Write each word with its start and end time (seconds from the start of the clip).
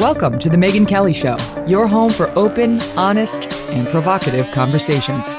Welcome 0.00 0.38
to 0.40 0.50
The 0.50 0.58
Megyn 0.58 0.86
Kelly 0.86 1.14
Show, 1.14 1.38
your 1.66 1.86
home 1.86 2.10
for 2.10 2.28
open, 2.38 2.82
honest, 2.98 3.50
and 3.70 3.88
provocative 3.88 4.50
conversations. 4.52 5.32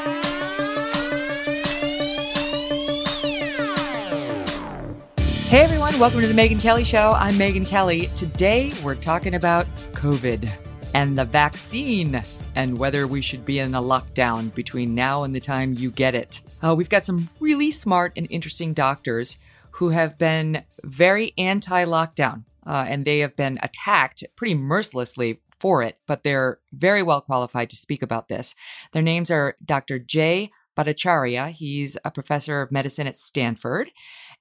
Hey 5.43 5.61
everyone, 5.61 5.99
welcome 5.99 6.21
to 6.21 6.27
The 6.27 6.33
Megyn 6.33 6.59
Kelly 6.59 6.85
Show. 6.85 7.13
I'm 7.15 7.35
Megyn 7.35 7.67
Kelly. 7.67 8.07
Today 8.15 8.73
we're 8.83 8.95
talking 8.95 9.35
about 9.35 9.67
COVID 9.93 10.49
and 10.95 11.15
the 11.15 11.25
vaccine 11.25 12.23
and 12.55 12.79
whether 12.79 13.05
we 13.05 13.21
should 13.21 13.45
be 13.45 13.59
in 13.59 13.75
a 13.75 13.81
lockdown 13.81 14.53
between 14.55 14.95
now 14.95 15.21
and 15.21 15.35
the 15.35 15.39
time 15.39 15.75
you 15.75 15.91
get 15.91 16.15
it. 16.15 16.41
Uh, 16.63 16.73
we've 16.73 16.89
got 16.89 17.05
some 17.05 17.29
really 17.39 17.69
smart 17.69 18.11
and 18.15 18.25
interesting 18.31 18.73
doctors 18.73 19.37
who 19.69 19.89
have 19.89 20.17
been 20.17 20.63
very 20.83 21.35
anti 21.37 21.85
lockdown 21.85 22.43
uh, 22.67 22.85
and 22.87 23.05
they 23.05 23.19
have 23.19 23.35
been 23.35 23.57
attacked 23.63 24.23
pretty 24.35 24.53
mercilessly 24.53 25.41
for 25.59 25.81
it, 25.81 25.97
but 26.07 26.23
they're 26.23 26.59
very 26.71 27.01
well 27.01 27.21
qualified 27.21 27.69
to 27.69 27.75
speak 27.75 28.03
about 28.03 28.27
this. 28.27 28.53
Their 28.91 29.01
names 29.01 29.31
are 29.31 29.55
Dr. 29.63 29.97
Jay 29.97 30.51
Bhattacharya. 30.77 31.51
He's 31.51 31.97
a 32.05 32.11
professor 32.11 32.61
of 32.61 32.71
medicine 32.71 33.07
at 33.07 33.17
Stanford, 33.17 33.91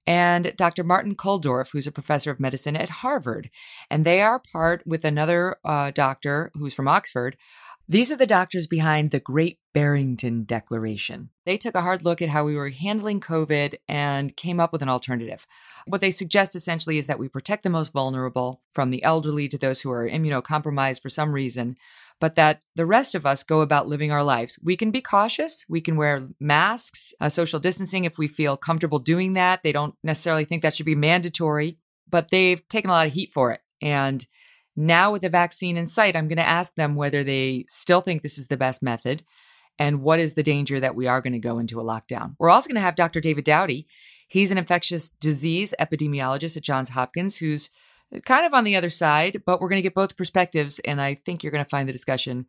and 0.06 0.52
Dr. 0.56 0.84
Martin 0.84 1.14
Kulldorff, 1.14 1.72
who's 1.72 1.86
a 1.86 1.92
professor 1.92 2.30
of 2.30 2.38
medicine 2.38 2.76
at 2.76 2.90
Harvard. 2.90 3.50
And 3.90 4.04
they 4.04 4.20
are 4.20 4.38
part 4.38 4.86
with 4.86 5.04
another 5.04 5.56
uh, 5.64 5.90
doctor 5.92 6.50
who's 6.54 6.74
from 6.74 6.88
Oxford 6.88 7.36
these 7.88 8.10
are 8.10 8.16
the 8.16 8.26
doctors 8.26 8.66
behind 8.66 9.12
the 9.12 9.20
Great 9.20 9.60
Barrington 9.72 10.42
Declaration. 10.42 11.30
They 11.44 11.56
took 11.56 11.76
a 11.76 11.82
hard 11.82 12.04
look 12.04 12.20
at 12.20 12.30
how 12.30 12.44
we 12.44 12.56
were 12.56 12.70
handling 12.70 13.20
COVID 13.20 13.76
and 13.86 14.36
came 14.36 14.58
up 14.58 14.72
with 14.72 14.82
an 14.82 14.88
alternative. 14.88 15.46
What 15.86 16.00
they 16.00 16.10
suggest 16.10 16.56
essentially 16.56 16.98
is 16.98 17.06
that 17.06 17.18
we 17.18 17.28
protect 17.28 17.62
the 17.62 17.70
most 17.70 17.92
vulnerable, 17.92 18.60
from 18.72 18.90
the 18.90 19.02
elderly 19.04 19.48
to 19.48 19.58
those 19.58 19.80
who 19.80 19.90
are 19.90 20.08
immunocompromised 20.08 21.00
for 21.00 21.08
some 21.08 21.32
reason, 21.32 21.76
but 22.20 22.34
that 22.34 22.62
the 22.74 22.86
rest 22.86 23.14
of 23.14 23.24
us 23.24 23.44
go 23.44 23.60
about 23.60 23.86
living 23.86 24.10
our 24.10 24.24
lives. 24.24 24.58
We 24.62 24.76
can 24.76 24.90
be 24.90 25.00
cautious. 25.00 25.64
We 25.68 25.80
can 25.80 25.96
wear 25.96 26.28
masks, 26.40 27.14
uh, 27.20 27.28
social 27.28 27.60
distancing 27.60 28.04
if 28.04 28.18
we 28.18 28.26
feel 28.26 28.56
comfortable 28.56 28.98
doing 28.98 29.34
that. 29.34 29.62
They 29.62 29.72
don't 29.72 29.94
necessarily 30.02 30.44
think 30.44 30.62
that 30.62 30.74
should 30.74 30.86
be 30.86 30.96
mandatory, 30.96 31.78
but 32.08 32.30
they've 32.30 32.66
taken 32.68 32.90
a 32.90 32.92
lot 32.92 33.06
of 33.06 33.12
heat 33.12 33.32
for 33.32 33.52
it. 33.52 33.60
And 33.80 34.26
now, 34.74 35.12
with 35.12 35.22
the 35.22 35.30
vaccine 35.30 35.76
in 35.76 35.86
sight, 35.86 36.16
I'm 36.16 36.28
going 36.28 36.36
to 36.36 36.48
ask 36.48 36.74
them 36.74 36.96
whether 36.96 37.24
they 37.24 37.64
still 37.68 38.00
think 38.00 38.22
this 38.22 38.38
is 38.38 38.48
the 38.48 38.56
best 38.56 38.82
method 38.82 39.22
and 39.78 40.02
what 40.02 40.18
is 40.18 40.34
the 40.34 40.42
danger 40.42 40.80
that 40.80 40.94
we 40.94 41.06
are 41.06 41.20
going 41.20 41.32
to 41.32 41.38
go 41.38 41.58
into 41.58 41.80
a 41.80 41.84
lockdown. 41.84 42.34
We're 42.38 42.50
also 42.50 42.68
going 42.68 42.76
to 42.76 42.82
have 42.82 42.96
Dr. 42.96 43.20
David 43.20 43.44
Dowdy. 43.44 43.86
He's 44.26 44.50
an 44.50 44.58
infectious 44.58 45.08
disease 45.08 45.74
epidemiologist 45.80 46.56
at 46.56 46.62
Johns 46.62 46.90
Hopkins 46.90 47.36
who's 47.36 47.70
kind 48.24 48.46
of 48.46 48.54
on 48.54 48.64
the 48.64 48.76
other 48.76 48.90
side, 48.90 49.42
but 49.46 49.60
we're 49.60 49.68
going 49.68 49.78
to 49.78 49.82
get 49.82 49.94
both 49.94 50.16
perspectives. 50.16 50.78
And 50.80 51.00
I 51.00 51.14
think 51.24 51.42
you're 51.42 51.52
going 51.52 51.64
to 51.64 51.68
find 51.68 51.88
the 51.88 51.92
discussion 51.92 52.46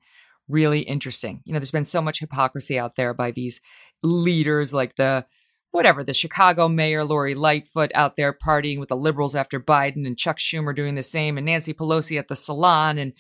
really 0.48 0.82
interesting. 0.82 1.42
You 1.46 1.54
know, 1.54 1.60
there's 1.60 1.72
been 1.72 1.86
so 1.86 2.02
much 2.02 2.20
hypocrisy 2.20 2.80
out 2.80 2.96
there 2.96 3.14
by 3.14 3.32
these 3.32 3.62
leaders 4.04 4.74
like 4.74 4.96
the 4.96 5.26
whatever, 5.72 6.04
the 6.04 6.14
Chicago 6.14 6.68
mayor, 6.68 7.04
Lori 7.04 7.36
Lightfoot, 7.36 7.92
out 7.94 8.16
there 8.16 8.34
partying 8.34 8.80
with 8.80 8.90
the 8.90 8.96
liberals 8.96 9.36
after 9.36 9.60
Biden, 9.60 10.08
and 10.08 10.18
Chuck 10.18 10.38
Schumer 10.38 10.76
doing 10.76 10.96
the 10.96 11.04
same, 11.04 11.38
and 11.38 11.46
Nancy 11.46 11.74
Pelosi 11.74 12.18
at 12.18 12.30
the 12.30 12.36
salon, 12.36 12.98
and 12.98 13.14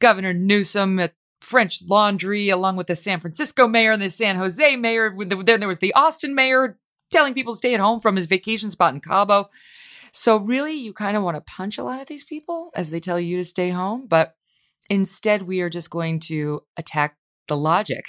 Governor 0.00 0.34
Newsom 0.34 1.00
at 1.00 1.14
French 1.40 1.82
Laundry, 1.88 2.50
along 2.50 2.76
with 2.76 2.86
the 2.86 2.94
San 2.94 3.20
Francisco 3.20 3.66
mayor 3.66 3.92
and 3.92 4.02
the 4.02 4.10
San 4.10 4.36
Jose 4.36 4.76
mayor. 4.76 5.14
Then 5.18 5.60
there 5.60 5.68
was 5.68 5.78
the 5.78 5.94
Austin 5.94 6.34
mayor 6.34 6.78
telling 7.14 7.32
people 7.32 7.54
to 7.54 7.56
stay 7.56 7.72
at 7.72 7.80
home 7.80 8.00
from 8.00 8.16
his 8.16 8.26
vacation 8.26 8.70
spot 8.70 8.92
in 8.92 9.00
Cabo. 9.00 9.48
So, 10.12 10.36
really, 10.36 10.74
you 10.74 10.92
kind 10.92 11.16
of 11.16 11.22
want 11.22 11.36
to 11.36 11.40
punch 11.40 11.78
a 11.78 11.84
lot 11.84 12.00
of 12.00 12.06
these 12.06 12.24
people 12.24 12.70
as 12.74 12.90
they 12.90 13.00
tell 13.00 13.18
you 13.18 13.38
to 13.38 13.44
stay 13.44 13.70
home. 13.70 14.06
But 14.06 14.34
instead, 14.90 15.42
we 15.42 15.60
are 15.60 15.70
just 15.70 15.90
going 15.90 16.20
to 16.20 16.62
attack 16.76 17.16
the 17.48 17.56
logic 17.56 18.04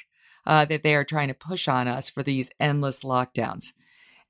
uh, 0.45 0.65
that 0.65 0.83
they 0.83 0.95
are 0.95 1.03
trying 1.03 1.29
to 1.29 1.33
push 1.33 1.67
on 1.67 1.87
us 1.87 2.09
for 2.09 2.21
these 2.21 2.51
endless 2.59 3.01
lockdowns. 3.03 3.73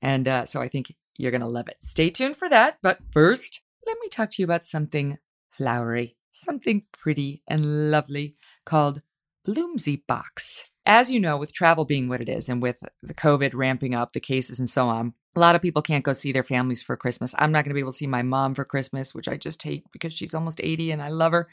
And 0.00 0.28
uh, 0.28 0.44
so 0.46 0.60
I 0.60 0.68
think 0.68 0.94
you're 1.16 1.30
going 1.30 1.40
to 1.40 1.46
love 1.46 1.68
it. 1.68 1.76
Stay 1.80 2.10
tuned 2.10 2.36
for 2.36 2.48
that. 2.48 2.78
But 2.82 2.98
first, 3.12 3.60
let 3.86 3.96
me 4.00 4.08
talk 4.08 4.30
to 4.32 4.42
you 4.42 4.44
about 4.44 4.64
something 4.64 5.18
flowery, 5.50 6.16
something 6.32 6.84
pretty 6.92 7.42
and 7.46 7.90
lovely 7.90 8.36
called 8.64 9.02
Bloomsy 9.46 10.02
Box. 10.06 10.66
As 10.86 11.10
you 11.10 11.18
know, 11.18 11.36
with 11.36 11.52
travel 11.52 11.84
being 11.84 12.08
what 12.08 12.20
it 12.20 12.28
is 12.28 12.48
and 12.48 12.62
with 12.62 12.78
the 13.02 13.14
COVID 13.14 13.54
ramping 13.54 13.94
up, 13.94 14.12
the 14.12 14.20
cases 14.20 14.60
and 14.60 14.70
so 14.70 14.88
on, 14.88 15.14
a 15.34 15.40
lot 15.40 15.56
of 15.56 15.62
people 15.62 15.82
can't 15.82 16.04
go 16.04 16.12
see 16.12 16.30
their 16.30 16.44
families 16.44 16.80
for 16.80 16.96
Christmas. 16.96 17.34
I'm 17.38 17.50
not 17.50 17.64
going 17.64 17.70
to 17.70 17.74
be 17.74 17.80
able 17.80 17.92
to 17.92 17.98
see 17.98 18.06
my 18.06 18.22
mom 18.22 18.54
for 18.54 18.64
Christmas, 18.64 19.14
which 19.14 19.28
I 19.28 19.36
just 19.36 19.62
hate 19.62 19.84
because 19.92 20.12
she's 20.12 20.32
almost 20.32 20.60
80 20.62 20.92
and 20.92 21.02
I 21.02 21.08
love 21.08 21.32
her. 21.32 21.48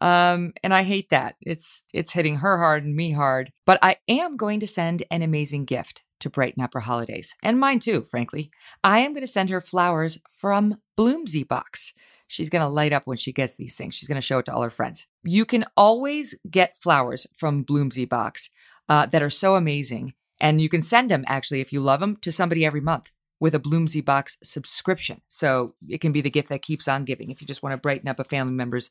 Um, 0.00 0.52
and 0.62 0.74
I 0.74 0.82
hate 0.82 1.08
that. 1.08 1.36
It's 1.40 1.82
it's 1.94 2.12
hitting 2.12 2.36
her 2.36 2.58
hard 2.58 2.84
and 2.84 2.94
me 2.94 3.12
hard. 3.12 3.52
But 3.64 3.78
I 3.82 3.96
am 4.08 4.36
going 4.36 4.60
to 4.60 4.66
send 4.66 5.04
an 5.10 5.22
amazing 5.22 5.64
gift 5.64 6.02
to 6.20 6.30
brighten 6.30 6.62
up 6.62 6.74
her 6.74 6.80
holidays, 6.80 7.34
and 7.42 7.58
mine 7.58 7.78
too, 7.78 8.06
frankly. 8.10 8.50
I 8.84 9.00
am 9.00 9.12
going 9.12 9.22
to 9.22 9.26
send 9.26 9.50
her 9.50 9.60
flowers 9.60 10.18
from 10.28 10.76
Bloomsy 10.96 11.44
Box. 11.44 11.94
She's 12.28 12.50
going 12.50 12.62
to 12.62 12.68
light 12.68 12.92
up 12.92 13.06
when 13.06 13.16
she 13.16 13.32
gets 13.32 13.54
these 13.54 13.76
things. 13.76 13.94
She's 13.94 14.08
going 14.08 14.16
to 14.16 14.26
show 14.26 14.38
it 14.38 14.46
to 14.46 14.54
all 14.54 14.62
her 14.62 14.70
friends. 14.70 15.06
You 15.22 15.44
can 15.44 15.64
always 15.76 16.34
get 16.50 16.76
flowers 16.76 17.26
from 17.34 17.64
Bloomsy 17.64 18.08
Box 18.08 18.50
uh, 18.88 19.06
that 19.06 19.22
are 19.22 19.30
so 19.30 19.56
amazing. 19.56 20.14
And 20.40 20.60
you 20.60 20.68
can 20.68 20.82
send 20.82 21.10
them, 21.10 21.24
actually, 21.26 21.60
if 21.60 21.72
you 21.72 21.80
love 21.80 22.00
them, 22.00 22.16
to 22.16 22.30
somebody 22.30 22.64
every 22.64 22.80
month 22.80 23.10
with 23.40 23.54
a 23.54 23.58
Bloomsy 23.58 24.04
Box 24.04 24.36
subscription. 24.42 25.20
So 25.28 25.74
it 25.88 26.00
can 26.00 26.12
be 26.12 26.20
the 26.20 26.30
gift 26.30 26.48
that 26.48 26.62
keeps 26.62 26.88
on 26.88 27.04
giving 27.04 27.30
if 27.30 27.40
you 27.40 27.46
just 27.46 27.62
want 27.62 27.72
to 27.72 27.78
brighten 27.78 28.08
up 28.08 28.18
a 28.18 28.24
family 28.24 28.54
member's 28.54 28.90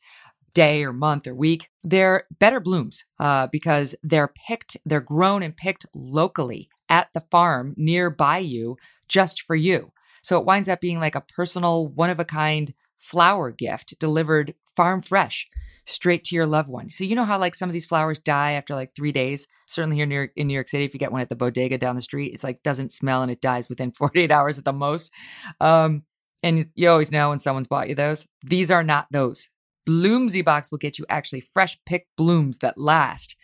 day 0.54 0.84
or 0.84 0.94
month 0.94 1.28
or 1.28 1.36
week. 1.36 1.70
They're 1.84 2.24
better 2.40 2.60
blooms 2.60 3.06
uh, 3.20 3.48
because 3.48 3.96
they're 4.02 4.32
picked, 4.48 4.78
they're 4.86 5.02
grown 5.02 5.44
and 5.44 5.56
picked 5.56 5.86
locally 5.94 6.70
at 6.90 7.10
the 7.14 7.22
farm 7.32 7.74
nearby 7.78 8.40
you 8.40 8.78
just 9.08 9.42
for 9.42 9.56
you. 9.56 9.92
So 10.22 10.40
it 10.40 10.46
winds 10.46 10.70
up 10.70 10.82
being 10.82 11.00
like 11.00 11.16
a 11.16 11.22
personal, 11.22 11.88
one 11.88 12.10
of 12.10 12.20
a 12.20 12.26
kind 12.26 12.74
flower 12.98 13.52
gift 13.52 13.94
delivered 14.00 14.56
farm 14.76 15.02
fresh 15.02 15.48
straight 15.86 16.24
to 16.26 16.36
your 16.36 16.46
loved 16.46 16.70
one. 16.70 16.90
So 16.90 17.04
you 17.04 17.16
know 17.16 17.26
how 17.26 17.38
like 17.38 17.56
some 17.56 17.70
of 17.70 17.74
these 17.74 17.86
flowers 17.86 18.20
die 18.20 18.54
after 18.54 18.76
like 18.76 18.96
three 18.96 19.12
days. 19.12 19.48
Certainly 19.68 19.98
here 19.98 20.04
in 20.04 20.10
New 20.10 20.16
York, 20.16 20.32
in 20.36 20.48
New 20.48 20.54
York 20.54 20.68
City, 20.68 20.84
if 20.84 20.94
you 20.94 21.00
get 21.00 21.12
one 21.12 21.22
at 21.22 21.30
the 21.30 21.36
bodega 21.36 21.78
down 21.78 21.96
the 21.96 22.02
street, 22.02 22.34
it's 22.34 22.44
like 22.44 22.64
doesn't 22.64 22.92
smell 22.92 23.22
and 23.22 23.32
it 23.32 23.42
dies 23.42 23.70
within 23.70 23.92
48 23.98 24.32
hours 24.32 24.58
at 24.58 24.66
the 24.66 24.74
most. 24.74 25.12
Um, 25.60 26.04
and 26.44 26.66
you 26.76 26.90
always 26.90 27.12
know 27.12 27.30
when 27.30 27.40
someone's 27.40 27.68
bought 27.68 27.90
you 27.90 27.96
those. 27.96 28.28
These 28.44 28.72
are 28.72 28.84
not 28.84 29.08
those. 29.12 29.50
Bloomsy 29.86 30.44
Box 30.44 30.72
will 30.72 30.78
get 30.80 30.98
you 30.98 31.06
actually 31.10 31.42
fresh 31.42 31.78
picked 31.86 32.16
blooms 32.18 32.60
that 32.60 32.78
last 32.78 33.36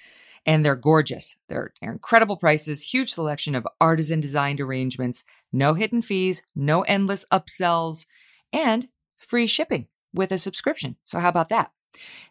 and 0.45 0.65
they're 0.65 0.75
gorgeous. 0.75 1.37
They're, 1.49 1.73
they're 1.81 1.91
incredible 1.91 2.37
prices, 2.37 2.89
huge 2.89 3.13
selection 3.13 3.55
of 3.55 3.67
artisan 3.79 4.19
designed 4.19 4.59
arrangements, 4.59 5.23
no 5.53 5.73
hidden 5.75 6.01
fees, 6.01 6.41
no 6.55 6.81
endless 6.83 7.25
upsells, 7.31 8.05
and 8.51 8.87
free 9.17 9.47
shipping 9.47 9.87
with 10.13 10.31
a 10.31 10.37
subscription. 10.37 10.97
So, 11.03 11.19
how 11.19 11.29
about 11.29 11.49
that? 11.49 11.71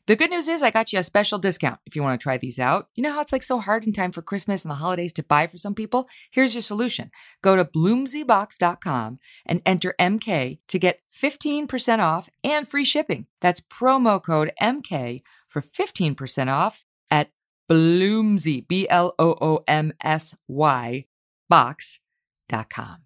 The 0.06 0.16
good 0.16 0.30
news 0.30 0.48
is 0.48 0.62
I 0.62 0.70
got 0.70 0.92
you 0.92 0.98
a 0.98 1.02
special 1.04 1.38
discount 1.38 1.78
if 1.86 1.94
you 1.94 2.02
want 2.02 2.20
to 2.20 2.22
try 2.22 2.36
these 2.36 2.58
out. 2.58 2.88
You 2.94 3.02
know 3.02 3.12
how 3.12 3.20
it's 3.20 3.32
like 3.32 3.42
so 3.42 3.60
hard 3.60 3.84
in 3.84 3.92
time 3.92 4.12
for 4.12 4.22
Christmas 4.22 4.64
and 4.64 4.70
the 4.70 4.76
holidays 4.76 5.12
to 5.14 5.22
buy 5.22 5.46
for 5.46 5.58
some 5.58 5.74
people? 5.74 6.08
Here's 6.30 6.54
your 6.54 6.62
solution. 6.62 7.10
Go 7.42 7.54
to 7.56 7.64
bloomsybox.com 7.64 9.18
and 9.46 9.62
enter 9.64 9.94
MK 10.00 10.58
to 10.66 10.78
get 10.78 11.00
15% 11.10 11.98
off 12.00 12.28
and 12.42 12.66
free 12.66 12.84
shipping. 12.84 13.26
That's 13.40 13.60
promo 13.60 14.22
code 14.22 14.52
MK 14.60 15.22
for 15.48 15.60
15% 15.60 16.48
off 16.48 16.84
at 17.10 17.30
Bloomsy, 17.70 18.66
B 18.66 18.88
L 18.88 19.14
O 19.18 19.36
O 19.40 19.62
M 19.68 19.92
S 20.02 20.34
Y, 20.48 21.04
box.com. 21.48 22.96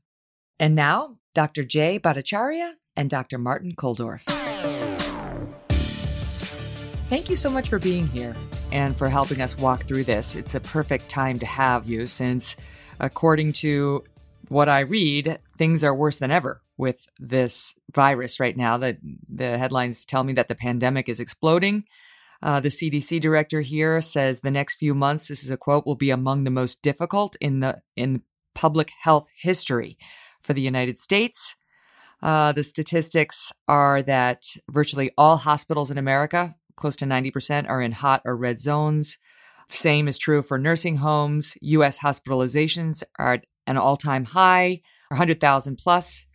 And 0.59 0.75
now, 0.75 1.19
Dr. 1.35 1.65
Jay 1.65 1.99
Bhattacharya 1.99 2.75
and 2.97 3.11
Dr. 3.11 3.39
Martin 3.39 3.73
Kulldorff. 3.73 5.14
Thank 7.09 7.29
you 7.29 7.37
so 7.37 7.51
much 7.51 7.69
for 7.69 7.79
being 7.79 8.09
here 8.09 8.35
and 8.73 8.97
for 8.97 9.09
helping 9.09 9.41
us 9.41 9.59
walk 9.59 9.85
through 9.85 10.05
this. 10.05 10.35
It's 10.35 10.55
a 10.55 10.61
perfect 10.61 11.09
time 11.09 11.39
to 11.39 11.47
have 11.47 11.87
you 11.87 12.07
since, 12.07 12.57
according 12.99 13.53
to 13.55 14.05
what 14.49 14.69
I 14.69 14.81
read, 14.81 15.39
things 15.59 15.85
are 15.85 15.95
worse 15.95 16.19
than 16.19 16.31
ever 16.31 16.63
with 16.77 17.07
this 17.19 17.75
virus 17.93 18.41
right 18.41 18.57
now. 18.57 18.79
The, 18.79 18.99
the 19.29 19.59
headlines 19.59 20.05
tell 20.05 20.25
me 20.25 20.33
that 20.33 20.49
the 20.49 20.55
pandemic 20.55 21.09
is 21.09 21.21
exploding. 21.21 21.85
Uh, 22.43 22.61
the 22.61 22.69
CDC 22.69 23.21
director 23.21 23.61
here 23.61 24.01
says 24.01 24.41
the 24.41 24.51
next 24.51 24.77
few 24.77 24.95
months, 24.95 25.29
this 25.29 25.45
is 25.45 25.51
a 25.51 25.57
quote, 25.57 25.87
will 25.87 25.95
be 25.95 26.11
among 26.11 26.45
the 26.45 26.51
most 26.51 26.83
difficult 26.83 27.37
in 27.41 27.61
the 27.61 27.81
in 27.97 28.23
public 28.55 28.91
health 29.03 29.29
history 29.39 29.99
for 30.41 30.53
the 30.53 30.63
United 30.63 30.99
States. 30.99 31.55
Uh, 32.23 32.53
the 32.53 32.63
statistics 32.63 33.53
are 33.69 34.03
that 34.03 34.45
virtually 34.71 35.11
all 35.17 35.37
hospitals 35.37 35.91
in 35.91 35.99
America, 35.99 36.57
close 36.77 36.97
to 36.97 37.05
90%, 37.05 37.69
are 37.69 37.83
in 37.83 37.93
hot 37.93 38.23
or 38.25 38.37
red 38.37 38.61
zones. 38.61 39.19
Same 39.69 40.09
is 40.09 40.19
true 40.19 40.43
for 40.43 40.59
nursing 40.59 40.97
homes. 40.97 41.57
U.S. 41.61 42.01
hospitalizations 42.01 43.03
are 43.19 43.35
at 43.35 43.47
an 43.67 43.79
all 43.79 43.97
time 43.97 44.25
high, 44.25 44.83
100,000 45.09 45.77
plus. 45.77 46.27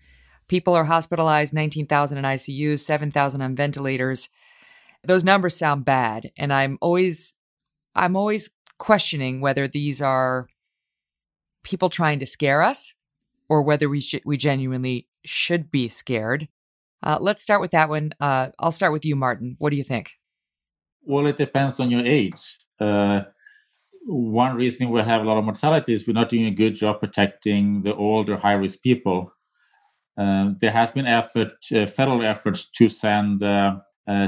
People 0.47 0.73
are 0.73 0.85
hospitalized, 0.85 1.53
19,000 1.53 2.17
in 2.17 2.23
ICUs, 2.23 2.79
7,000 2.79 3.41
on 3.41 3.55
ventilators. 3.55 4.29
Those 5.03 5.23
numbers 5.23 5.55
sound 5.55 5.85
bad, 5.85 6.31
and 6.37 6.51
I'm 6.51 6.77
always, 6.81 7.35
I'm 7.95 8.15
always 8.15 8.49
questioning 8.79 9.41
whether 9.41 9.67
these 9.67 10.01
are 10.01 10.47
people 11.63 11.89
trying 11.89 12.19
to 12.19 12.25
scare 12.25 12.61
us 12.61 12.95
or 13.47 13.61
whether 13.61 13.87
we 13.87 14.01
sh- 14.01 14.25
we 14.25 14.37
genuinely 14.37 15.07
should 15.23 15.71
be 15.71 15.87
scared. 15.87 16.47
Uh, 17.03 17.17
let's 17.19 17.43
start 17.43 17.61
with 17.61 17.71
that 17.71 17.89
one. 17.89 18.11
Uh, 18.19 18.49
I'll 18.59 18.71
start 18.71 18.91
with 18.91 19.05
you, 19.05 19.15
Martin. 19.15 19.55
What 19.59 19.69
do 19.69 19.77
you 19.77 19.83
think? 19.83 20.18
Well, 21.09 21.25
it 21.25 21.39
depends 21.39 21.79
on 21.79 21.89
your 21.89 22.05
age. 22.05 22.41
Uh, 22.79 23.21
one 24.05 24.55
reason 24.55 24.91
we 24.91 25.01
have 25.01 25.21
a 25.21 25.25
lot 25.25 25.39
of 25.39 25.45
mortality 25.45 25.93
is 25.93 26.07
we're 26.07 26.13
not 26.13 26.29
doing 26.29 26.45
a 26.45 26.51
good 26.51 26.75
job 26.75 26.99
protecting 26.99 27.81
the 27.83 27.95
older, 27.95 28.37
high 28.37 28.53
risk 28.53 28.83
people. 28.83 29.33
Uh, 30.17 30.51
there 30.61 30.71
has 30.71 30.91
been 30.91 31.07
effort, 31.07 31.53
uh, 31.75 31.87
federal 31.87 32.23
efforts 32.23 32.71
to 32.71 32.89
send 32.89 33.43
uh, 33.43 33.77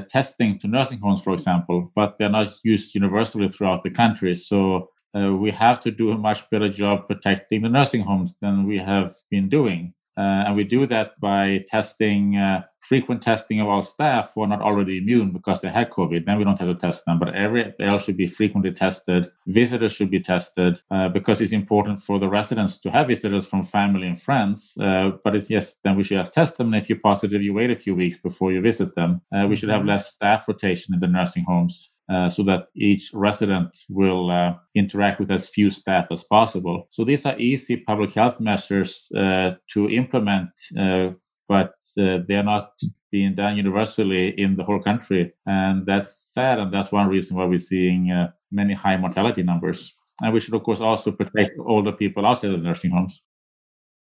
testing 0.09 0.59
to 0.59 0.67
nursing 0.67 0.99
homes, 0.99 1.23
for 1.23 1.33
example, 1.33 1.91
but 1.95 2.17
they're 2.17 2.29
not 2.39 2.53
used 2.63 2.95
universally 2.95 3.49
throughout 3.49 3.83
the 3.83 3.91
country. 3.91 4.35
So 4.35 4.89
uh, 5.15 5.33
we 5.35 5.51
have 5.51 5.81
to 5.81 5.91
do 5.91 6.11
a 6.11 6.17
much 6.17 6.49
better 6.49 6.69
job 6.69 7.07
protecting 7.07 7.61
the 7.63 7.69
nursing 7.69 8.01
homes 8.01 8.35
than 8.41 8.67
we 8.67 8.79
have 8.79 9.13
been 9.29 9.49
doing. 9.49 9.93
Uh, 10.17 10.45
and 10.45 10.55
we 10.55 10.63
do 10.63 10.85
that 10.85 11.19
by 11.19 11.63
testing, 11.69 12.35
uh, 12.35 12.63
frequent 12.81 13.21
testing 13.21 13.61
of 13.61 13.67
our 13.67 13.83
staff 13.83 14.31
who 14.33 14.41
are 14.41 14.47
not 14.47 14.61
already 14.61 14.97
immune 14.97 15.31
because 15.31 15.61
they 15.61 15.69
had 15.69 15.89
COVID. 15.89 16.25
Then 16.25 16.37
we 16.37 16.43
don't 16.43 16.59
have 16.59 16.67
to 16.67 16.75
test 16.75 17.05
them, 17.05 17.19
but 17.19 17.33
every 17.33 17.73
else 17.79 18.03
should 18.03 18.17
be 18.17 18.27
frequently 18.27 18.71
tested. 18.71 19.31
Visitors 19.47 19.93
should 19.93 20.11
be 20.11 20.19
tested 20.19 20.81
uh, 20.91 21.07
because 21.09 21.39
it's 21.39 21.53
important 21.53 22.01
for 22.01 22.19
the 22.19 22.27
residents 22.27 22.79
to 22.81 22.91
have 22.91 23.07
visitors 23.07 23.47
from 23.47 23.63
family 23.63 24.07
and 24.07 24.21
friends. 24.21 24.75
Uh, 24.81 25.11
but 25.23 25.35
it's 25.35 25.49
yes, 25.49 25.77
then 25.83 25.95
we 25.95 26.03
should 26.03 26.17
just 26.17 26.33
test 26.33 26.57
them. 26.57 26.73
And 26.73 26.81
if 26.81 26.89
you're 26.89 26.99
positive, 26.99 27.41
you 27.41 27.53
wait 27.53 27.71
a 27.71 27.75
few 27.75 27.95
weeks 27.95 28.17
before 28.17 28.51
you 28.51 28.61
visit 28.61 28.95
them. 28.95 29.21
Uh, 29.33 29.45
we 29.47 29.55
should 29.55 29.69
have 29.69 29.81
mm-hmm. 29.81 29.89
less 29.89 30.13
staff 30.13 30.47
rotation 30.47 30.93
in 30.93 30.99
the 30.99 31.07
nursing 31.07 31.45
homes. 31.47 31.97
Uh, 32.11 32.29
so 32.29 32.43
that 32.43 32.63
each 32.75 33.11
resident 33.13 33.69
will 33.89 34.29
uh, 34.29 34.53
interact 34.75 35.19
with 35.19 35.31
as 35.31 35.47
few 35.47 35.71
staff 35.71 36.07
as 36.11 36.25
possible. 36.25 36.89
So 36.91 37.05
these 37.05 37.25
are 37.25 37.39
easy 37.39 37.77
public 37.77 38.11
health 38.13 38.37
measures 38.41 39.07
uh, 39.15 39.51
to 39.73 39.89
implement, 39.89 40.49
uh, 40.77 41.11
but 41.47 41.73
uh, 41.97 42.17
they're 42.27 42.43
not 42.43 42.71
being 43.11 43.35
done 43.35 43.55
universally 43.55 44.23
in 44.37 44.57
the 44.57 44.63
whole 44.65 44.81
country. 44.81 45.31
And 45.45 45.85
that's 45.85 46.33
sad. 46.33 46.59
And 46.59 46.73
that's 46.73 46.91
one 46.91 47.07
reason 47.07 47.37
why 47.37 47.45
we're 47.45 47.59
seeing 47.59 48.11
many 48.51 48.73
high 48.73 48.97
mortality 48.97 49.43
numbers. 49.43 49.95
And 50.21 50.33
we 50.33 50.41
should, 50.41 50.53
of 50.53 50.63
course, 50.63 50.81
also 50.81 51.11
protect 51.11 51.51
older 51.65 51.93
people 51.93 52.25
outside 52.25 52.51
of 52.51 52.61
the 52.61 52.67
nursing 52.67 52.91
homes. 52.91 53.21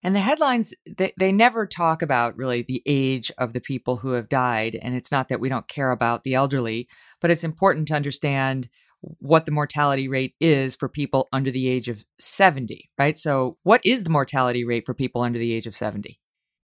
And 0.03 0.15
the 0.15 0.19
headlines, 0.19 0.74
they, 0.86 1.13
they 1.18 1.31
never 1.31 1.68
talk 1.68 2.01
about 2.01 2.36
really 2.36 2.63
the 2.63 2.81
age 2.86 3.31
of 3.38 3.53
the 3.53 3.62
people 3.62 3.98
who 3.98 4.13
have 4.13 4.30
died. 4.30 4.77
And 4.81 4.95
it's 4.95 5.12
not 5.12 5.27
that 5.27 5.39
we 5.39 5.50
don't 5.50 5.68
care 5.68 5.92
about 5.92 6.24
the 6.24 6.33
elderly, 6.33 6.88
but 7.19 7.30
it's 7.30 7.44
important 7.44 7.88
to 7.89 7.95
understand 7.95 8.69
what 9.01 9.45
the 9.45 9.51
mortality 9.51 10.07
rate 10.07 10.36
is 10.39 10.75
for 10.75 10.88
people 10.88 11.27
under 11.31 11.51
the 11.51 11.68
age 11.68 11.88
of 11.88 12.03
70, 12.19 12.89
right? 13.00 13.18
So, 13.18 13.57
what 13.63 13.81
is 13.83 14.03
the 14.03 14.09
mortality 14.09 14.63
rate 14.63 14.86
for 14.86 14.94
people 14.94 15.21
under 15.21 15.39
the 15.39 15.53
age 15.53 15.68
of 15.68 15.75
70? 15.75 16.19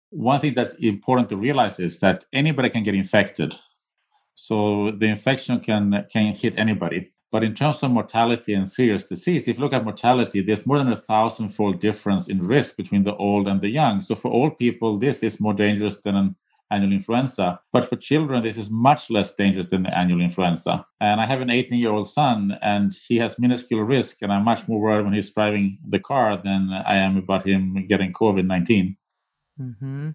One 0.09 0.39
thing 0.41 0.53
that's 0.53 0.73
important 0.75 1.29
to 1.29 1.37
realize 1.37 1.79
is 1.79 1.99
that 1.99 2.25
anybody 2.33 2.69
can 2.69 2.83
get 2.83 2.95
infected. 2.95 3.55
So, 4.35 4.91
the 4.91 5.07
infection 5.07 5.61
can, 5.61 6.05
can 6.11 6.35
hit 6.35 6.55
anybody. 6.57 7.13
But 7.35 7.43
in 7.43 7.53
terms 7.53 7.83
of 7.83 7.91
mortality 7.91 8.53
and 8.53 8.65
serious 8.65 9.03
disease, 9.03 9.49
if 9.49 9.57
you 9.57 9.61
look 9.61 9.73
at 9.73 9.83
mortality, 9.83 10.39
there's 10.39 10.65
more 10.65 10.77
than 10.77 10.93
a 10.93 10.95
thousand-fold 10.95 11.81
difference 11.81 12.29
in 12.29 12.41
risk 12.41 12.77
between 12.77 13.03
the 13.03 13.13
old 13.17 13.49
and 13.49 13.59
the 13.59 13.67
young. 13.67 13.99
So 13.99 14.15
for 14.15 14.31
old 14.31 14.57
people, 14.57 14.97
this 14.97 15.21
is 15.21 15.41
more 15.41 15.53
dangerous 15.53 15.99
than 15.99 16.15
an 16.15 16.37
annual 16.71 16.93
influenza. 16.93 17.59
But 17.73 17.89
for 17.89 17.97
children, 17.97 18.41
this 18.41 18.57
is 18.57 18.69
much 18.69 19.09
less 19.09 19.35
dangerous 19.35 19.67
than 19.67 19.83
the 19.83 19.93
annual 19.93 20.21
influenza. 20.21 20.85
And 21.01 21.19
I 21.19 21.25
have 21.25 21.41
an 21.41 21.49
18 21.49 21.77
year 21.77 21.91
old 21.91 22.09
son, 22.09 22.57
and 22.61 22.95
he 23.05 23.17
has 23.17 23.37
minuscule 23.37 23.83
risk. 23.83 24.21
And 24.21 24.31
I'm 24.31 24.45
much 24.45 24.65
more 24.69 24.79
worried 24.79 25.03
when 25.03 25.13
he's 25.13 25.33
driving 25.33 25.77
the 25.85 25.99
car 25.99 26.41
than 26.41 26.69
I 26.71 26.95
am 26.95 27.17
about 27.17 27.45
him 27.45 27.85
getting 27.89 28.13
COVID 28.13 28.45
19. 28.47 28.95
Mm-hmm. 29.59 30.09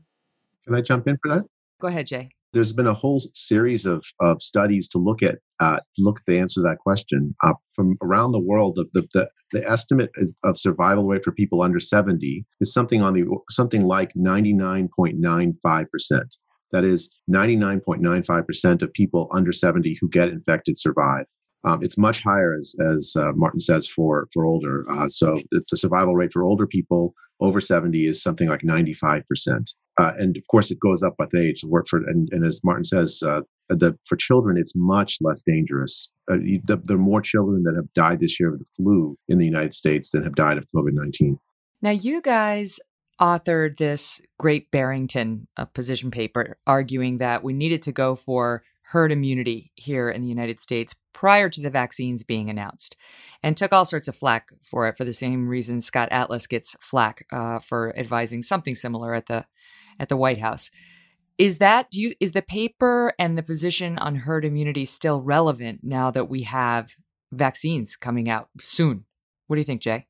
Can 0.65 0.75
I 0.75 0.81
jump 0.81 1.07
in 1.07 1.19
for 1.23 1.35
that? 1.35 1.45
Go 1.81 1.89
ahead, 1.89 2.07
Jay 2.07 2.31
there's 2.53 2.73
been 2.73 2.87
a 2.87 2.95
whole 2.95 3.23
series 3.35 3.87
of, 3.87 4.05
of 4.21 4.43
studies 4.43 4.89
to 4.89 4.99
look 4.99 5.23
at 5.23 5.39
uh, 5.61 5.79
look 5.99 6.19
to 6.27 6.39
answer 6.39 6.63
that 6.63 6.79
question 6.79 7.35
uh, 7.45 7.53
from 7.75 7.97
around 8.03 8.33
the 8.33 8.41
world. 8.41 8.77
The, 8.77 8.87
the, 8.95 9.09
the, 9.13 9.31
the 9.53 9.71
estimate 9.71 10.11
of 10.45 10.59
survival 10.59 11.05
rate 11.05 11.25
for 11.25 11.33
people 11.33 11.63
under 11.63 11.79
70 11.79 12.45
is 12.61 12.73
something 12.73 13.03
on 13.03 13.15
the 13.15 13.25
something 13.51 13.85
like 13.85 14.13
99.95 14.15 15.91
percent. 15.91 16.37
That 16.73 16.85
is 16.85 17.15
99.95 17.31 18.47
percent 18.47 18.83
of 18.83 18.93
people 18.93 19.29
under 19.33 19.53
70 19.53 19.99
who 20.01 20.09
get 20.09 20.29
infected 20.29 20.79
survive. 20.79 21.27
Um, 21.65 21.85
it's 21.85 21.99
much 21.99 22.23
higher, 22.23 22.57
as 22.59 22.75
as 22.91 23.15
uh, 23.17 23.33
Martin 23.35 23.61
says, 23.61 23.87
for 23.87 24.29
for 24.33 24.45
older. 24.47 24.87
Uh, 24.91 25.09
so 25.09 25.37
the 25.51 25.63
survival 25.77 26.15
rate 26.15 26.33
for 26.33 26.43
older 26.43 26.67
people 26.67 27.15
over 27.41 27.61
70 27.61 28.07
is 28.07 28.23
something 28.23 28.49
like 28.49 28.65
95 28.65 29.23
percent. 29.29 29.73
Uh, 30.01 30.13
and 30.21 30.37
of 30.37 30.45
course, 30.51 30.69
it 30.75 30.81
goes 30.81 31.03
up 31.07 31.15
with 31.19 31.35
age. 31.35 31.59
Work 31.65 31.87
for 31.91 31.99
and, 32.13 32.29
and 32.33 32.43
as 32.45 32.61
Martin 32.65 32.85
says, 32.85 33.23
uh, 33.31 33.41
the, 33.69 33.91
for 34.09 34.17
children, 34.17 34.57
it's 34.63 34.75
much 34.75 35.13
less 35.21 35.43
dangerous. 35.55 36.13
Uh, 36.31 36.37
the, 36.69 36.77
there 36.87 36.97
are 36.97 37.09
more 37.13 37.23
children 37.33 37.63
that 37.65 37.77
have 37.77 37.93
died 37.95 38.21
this 38.21 38.41
year 38.41 38.51
of 38.53 38.59
the 38.59 38.71
flu 38.77 39.17
in 39.29 39.39
the 39.39 39.51
United 39.55 39.75
States 39.75 40.11
than 40.11 40.23
have 40.25 40.37
died 40.45 40.59
of 40.59 40.65
COVID 40.75 40.95
nineteen. 41.03 41.39
Now, 41.83 41.91
you 41.91 42.21
guys 42.23 42.81
authored 43.21 43.77
this 43.77 44.21
great 44.39 44.71
Barrington 44.71 45.47
position 45.75 46.11
paper 46.11 46.57
arguing 46.67 47.19
that 47.19 47.45
we 47.45 47.53
needed 47.53 47.83
to 47.83 47.93
go 47.93 48.17
for 48.17 48.63
herd 48.93 49.13
immunity 49.13 49.71
here 49.75 50.09
in 50.11 50.23
the 50.23 50.29
United 50.37 50.59
States 50.59 50.95
prior 51.13 51.49
to 51.51 51.61
the 51.61 51.71
vaccines 51.83 52.25
being 52.25 52.49
announced, 52.51 52.97
and 53.43 53.57
took 53.57 53.73
all 53.73 53.85
sorts 53.85 54.09
of 54.09 54.17
flack 54.17 54.49
for 54.63 54.89
it 54.89 54.97
for 54.97 55.05
the 55.05 55.13
same 55.13 55.49
reason 55.49 55.81
Scott 55.81 56.09
Atlas 56.11 56.47
gets 56.47 56.77
flack 56.81 57.27
uh, 57.31 57.59
for 57.61 57.97
advising 57.97 58.43
something 58.43 58.75
similar 58.75 59.15
at 59.15 59.27
the 59.27 59.45
at 60.01 60.09
the 60.09 60.17
White 60.17 60.41
House. 60.41 60.71
Is 61.39 61.59
that 61.59 61.91
do 61.91 62.01
you 62.01 62.15
is 62.19 62.33
the 62.33 62.43
paper 62.43 63.15
and 63.19 63.39
the 63.39 63.43
position 63.43 63.97
on 63.99 64.17
herd 64.17 64.45
immunity 64.45 64.85
still 64.85 65.23
relevant 65.23 65.81
now 65.83 66.11
that 66.11 66.29
we 66.29 66.43
have 66.43 66.97
vaccines 67.33 67.97
coming 67.97 68.29
out 68.29 68.49
soon? 68.61 69.05
What 69.47 69.57
do 69.57 69.61
you 69.61 69.65
think, 69.65 69.81
Jay? 69.81 70.07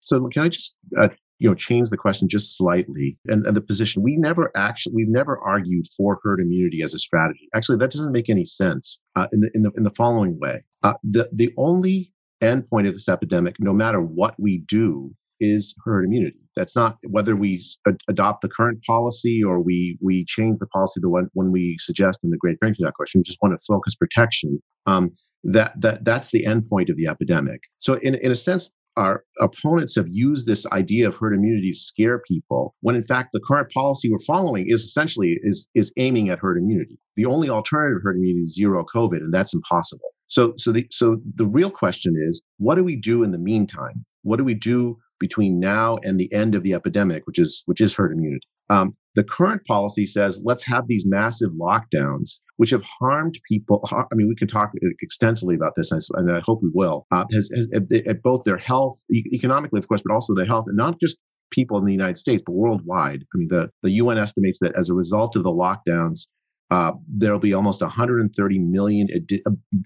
So 0.00 0.26
can 0.28 0.42
I 0.42 0.48
just 0.48 0.78
uh, 0.98 1.08
you 1.38 1.48
know 1.48 1.54
change 1.54 1.90
the 1.90 1.96
question 1.96 2.28
just 2.28 2.56
slightly 2.56 3.18
and, 3.26 3.46
and 3.46 3.56
the 3.56 3.60
position 3.60 4.02
we 4.02 4.16
never 4.16 4.50
actually 4.56 4.94
we've 4.94 5.08
never 5.08 5.38
argued 5.38 5.84
for 5.96 6.18
herd 6.22 6.40
immunity 6.40 6.82
as 6.82 6.94
a 6.94 6.98
strategy. 6.98 7.48
Actually, 7.54 7.78
that 7.78 7.90
doesn't 7.90 8.12
make 8.12 8.30
any 8.30 8.44
sense 8.44 9.02
uh, 9.16 9.26
in 9.32 9.40
the 9.40 9.50
in 9.54 9.62
the 9.62 9.70
in 9.76 9.82
the 9.82 9.90
following 9.90 10.38
way. 10.38 10.62
Uh, 10.82 10.94
the 11.02 11.28
the 11.32 11.52
only 11.58 12.12
endpoint 12.40 12.86
of 12.86 12.94
this 12.94 13.08
epidemic, 13.08 13.56
no 13.58 13.72
matter 13.72 14.00
what 14.00 14.34
we 14.38 14.58
do, 14.58 15.14
is 15.40 15.74
herd 15.84 16.04
immunity. 16.04 16.38
That's 16.56 16.74
not 16.74 16.98
whether 17.08 17.36
we 17.36 17.62
adopt 18.08 18.42
the 18.42 18.48
current 18.48 18.82
policy 18.84 19.42
or 19.42 19.60
we 19.60 19.98
we 20.00 20.24
change 20.24 20.58
the 20.58 20.66
policy 20.66 21.00
the 21.00 21.08
one 21.08 21.28
when 21.34 21.52
we 21.52 21.76
suggest 21.78 22.20
in 22.22 22.30
the 22.30 22.36
Great 22.36 22.58
Barrington 22.60 22.86
Declaration. 22.86 23.20
We 23.20 23.24
just 23.24 23.38
want 23.42 23.58
to 23.58 23.64
focus 23.66 23.94
protection. 23.94 24.60
Um, 24.86 25.12
that 25.44 25.80
that 25.80 26.04
that's 26.04 26.30
the 26.30 26.44
endpoint 26.44 26.90
of 26.90 26.96
the 26.96 27.06
epidemic. 27.06 27.62
So 27.78 27.94
in 27.94 28.14
in 28.16 28.30
a 28.30 28.34
sense, 28.34 28.72
our 28.98 29.22
opponents 29.40 29.94
have 29.94 30.08
used 30.10 30.46
this 30.46 30.66
idea 30.72 31.06
of 31.06 31.16
herd 31.16 31.32
immunity 31.32 31.70
to 31.70 31.78
scare 31.78 32.18
people 32.18 32.74
when 32.80 32.96
in 32.96 33.02
fact 33.02 33.30
the 33.32 33.40
current 33.40 33.70
policy 33.70 34.10
we're 34.10 34.18
following 34.26 34.64
is 34.66 34.82
essentially 34.82 35.38
is 35.44 35.68
is 35.74 35.92
aiming 35.98 36.28
at 36.28 36.38
herd 36.40 36.58
immunity 36.58 36.98
the 37.14 37.24
only 37.24 37.48
alternative 37.48 38.00
herd 38.02 38.16
immunity 38.16 38.42
is 38.42 38.54
zero 38.54 38.84
covid 38.92 39.18
and 39.18 39.32
that's 39.32 39.54
impossible 39.54 40.10
so 40.26 40.52
so 40.56 40.72
the 40.72 40.84
so 40.90 41.16
the 41.36 41.46
real 41.46 41.70
question 41.70 42.14
is 42.28 42.42
what 42.58 42.74
do 42.74 42.82
we 42.82 42.96
do 42.96 43.22
in 43.22 43.30
the 43.30 43.38
meantime 43.38 44.04
what 44.22 44.36
do 44.36 44.44
we 44.44 44.54
do 44.54 44.98
between 45.18 45.58
now 45.58 45.98
and 46.02 46.18
the 46.18 46.32
end 46.32 46.54
of 46.54 46.62
the 46.62 46.74
epidemic 46.74 47.26
which 47.26 47.38
is 47.38 47.62
which 47.66 47.80
is 47.80 47.94
herd 47.94 48.12
immunity 48.12 48.46
um, 48.70 48.94
the 49.14 49.24
current 49.24 49.64
policy 49.64 50.06
says 50.06 50.40
let's 50.44 50.64
have 50.66 50.86
these 50.86 51.04
massive 51.04 51.50
lockdowns, 51.52 52.40
which 52.56 52.70
have 52.70 52.84
harmed 52.84 53.34
people. 53.48 53.82
I 53.92 54.14
mean, 54.14 54.28
we 54.28 54.36
can 54.36 54.46
talk 54.46 54.70
extensively 55.02 55.54
about 55.56 55.72
this, 55.74 55.90
and 55.90 56.30
I 56.30 56.40
hope 56.44 56.60
we 56.62 56.70
will. 56.72 57.06
Uh, 57.10 57.24
has, 57.32 57.50
has 57.52 57.68
at 57.74 58.22
both 58.22 58.44
their 58.44 58.58
health, 58.58 59.02
economically, 59.10 59.78
of 59.78 59.88
course, 59.88 60.02
but 60.06 60.14
also 60.14 60.34
their 60.34 60.46
health, 60.46 60.66
and 60.68 60.76
not 60.76 61.00
just 61.00 61.18
people 61.50 61.78
in 61.78 61.84
the 61.84 61.92
United 61.92 62.18
States, 62.18 62.42
but 62.46 62.52
worldwide. 62.52 63.22
I 63.22 63.38
mean, 63.38 63.48
the, 63.48 63.70
the 63.82 63.92
UN 63.92 64.18
estimates 64.18 64.60
that 64.60 64.76
as 64.76 64.88
a 64.88 64.94
result 64.94 65.34
of 65.34 65.42
the 65.42 65.50
lockdowns, 65.50 66.28
uh, 66.70 66.92
there'll 67.08 67.38
be 67.38 67.54
almost 67.54 67.80
130 67.80 68.58
million 68.58 69.08
adi- 69.14 69.42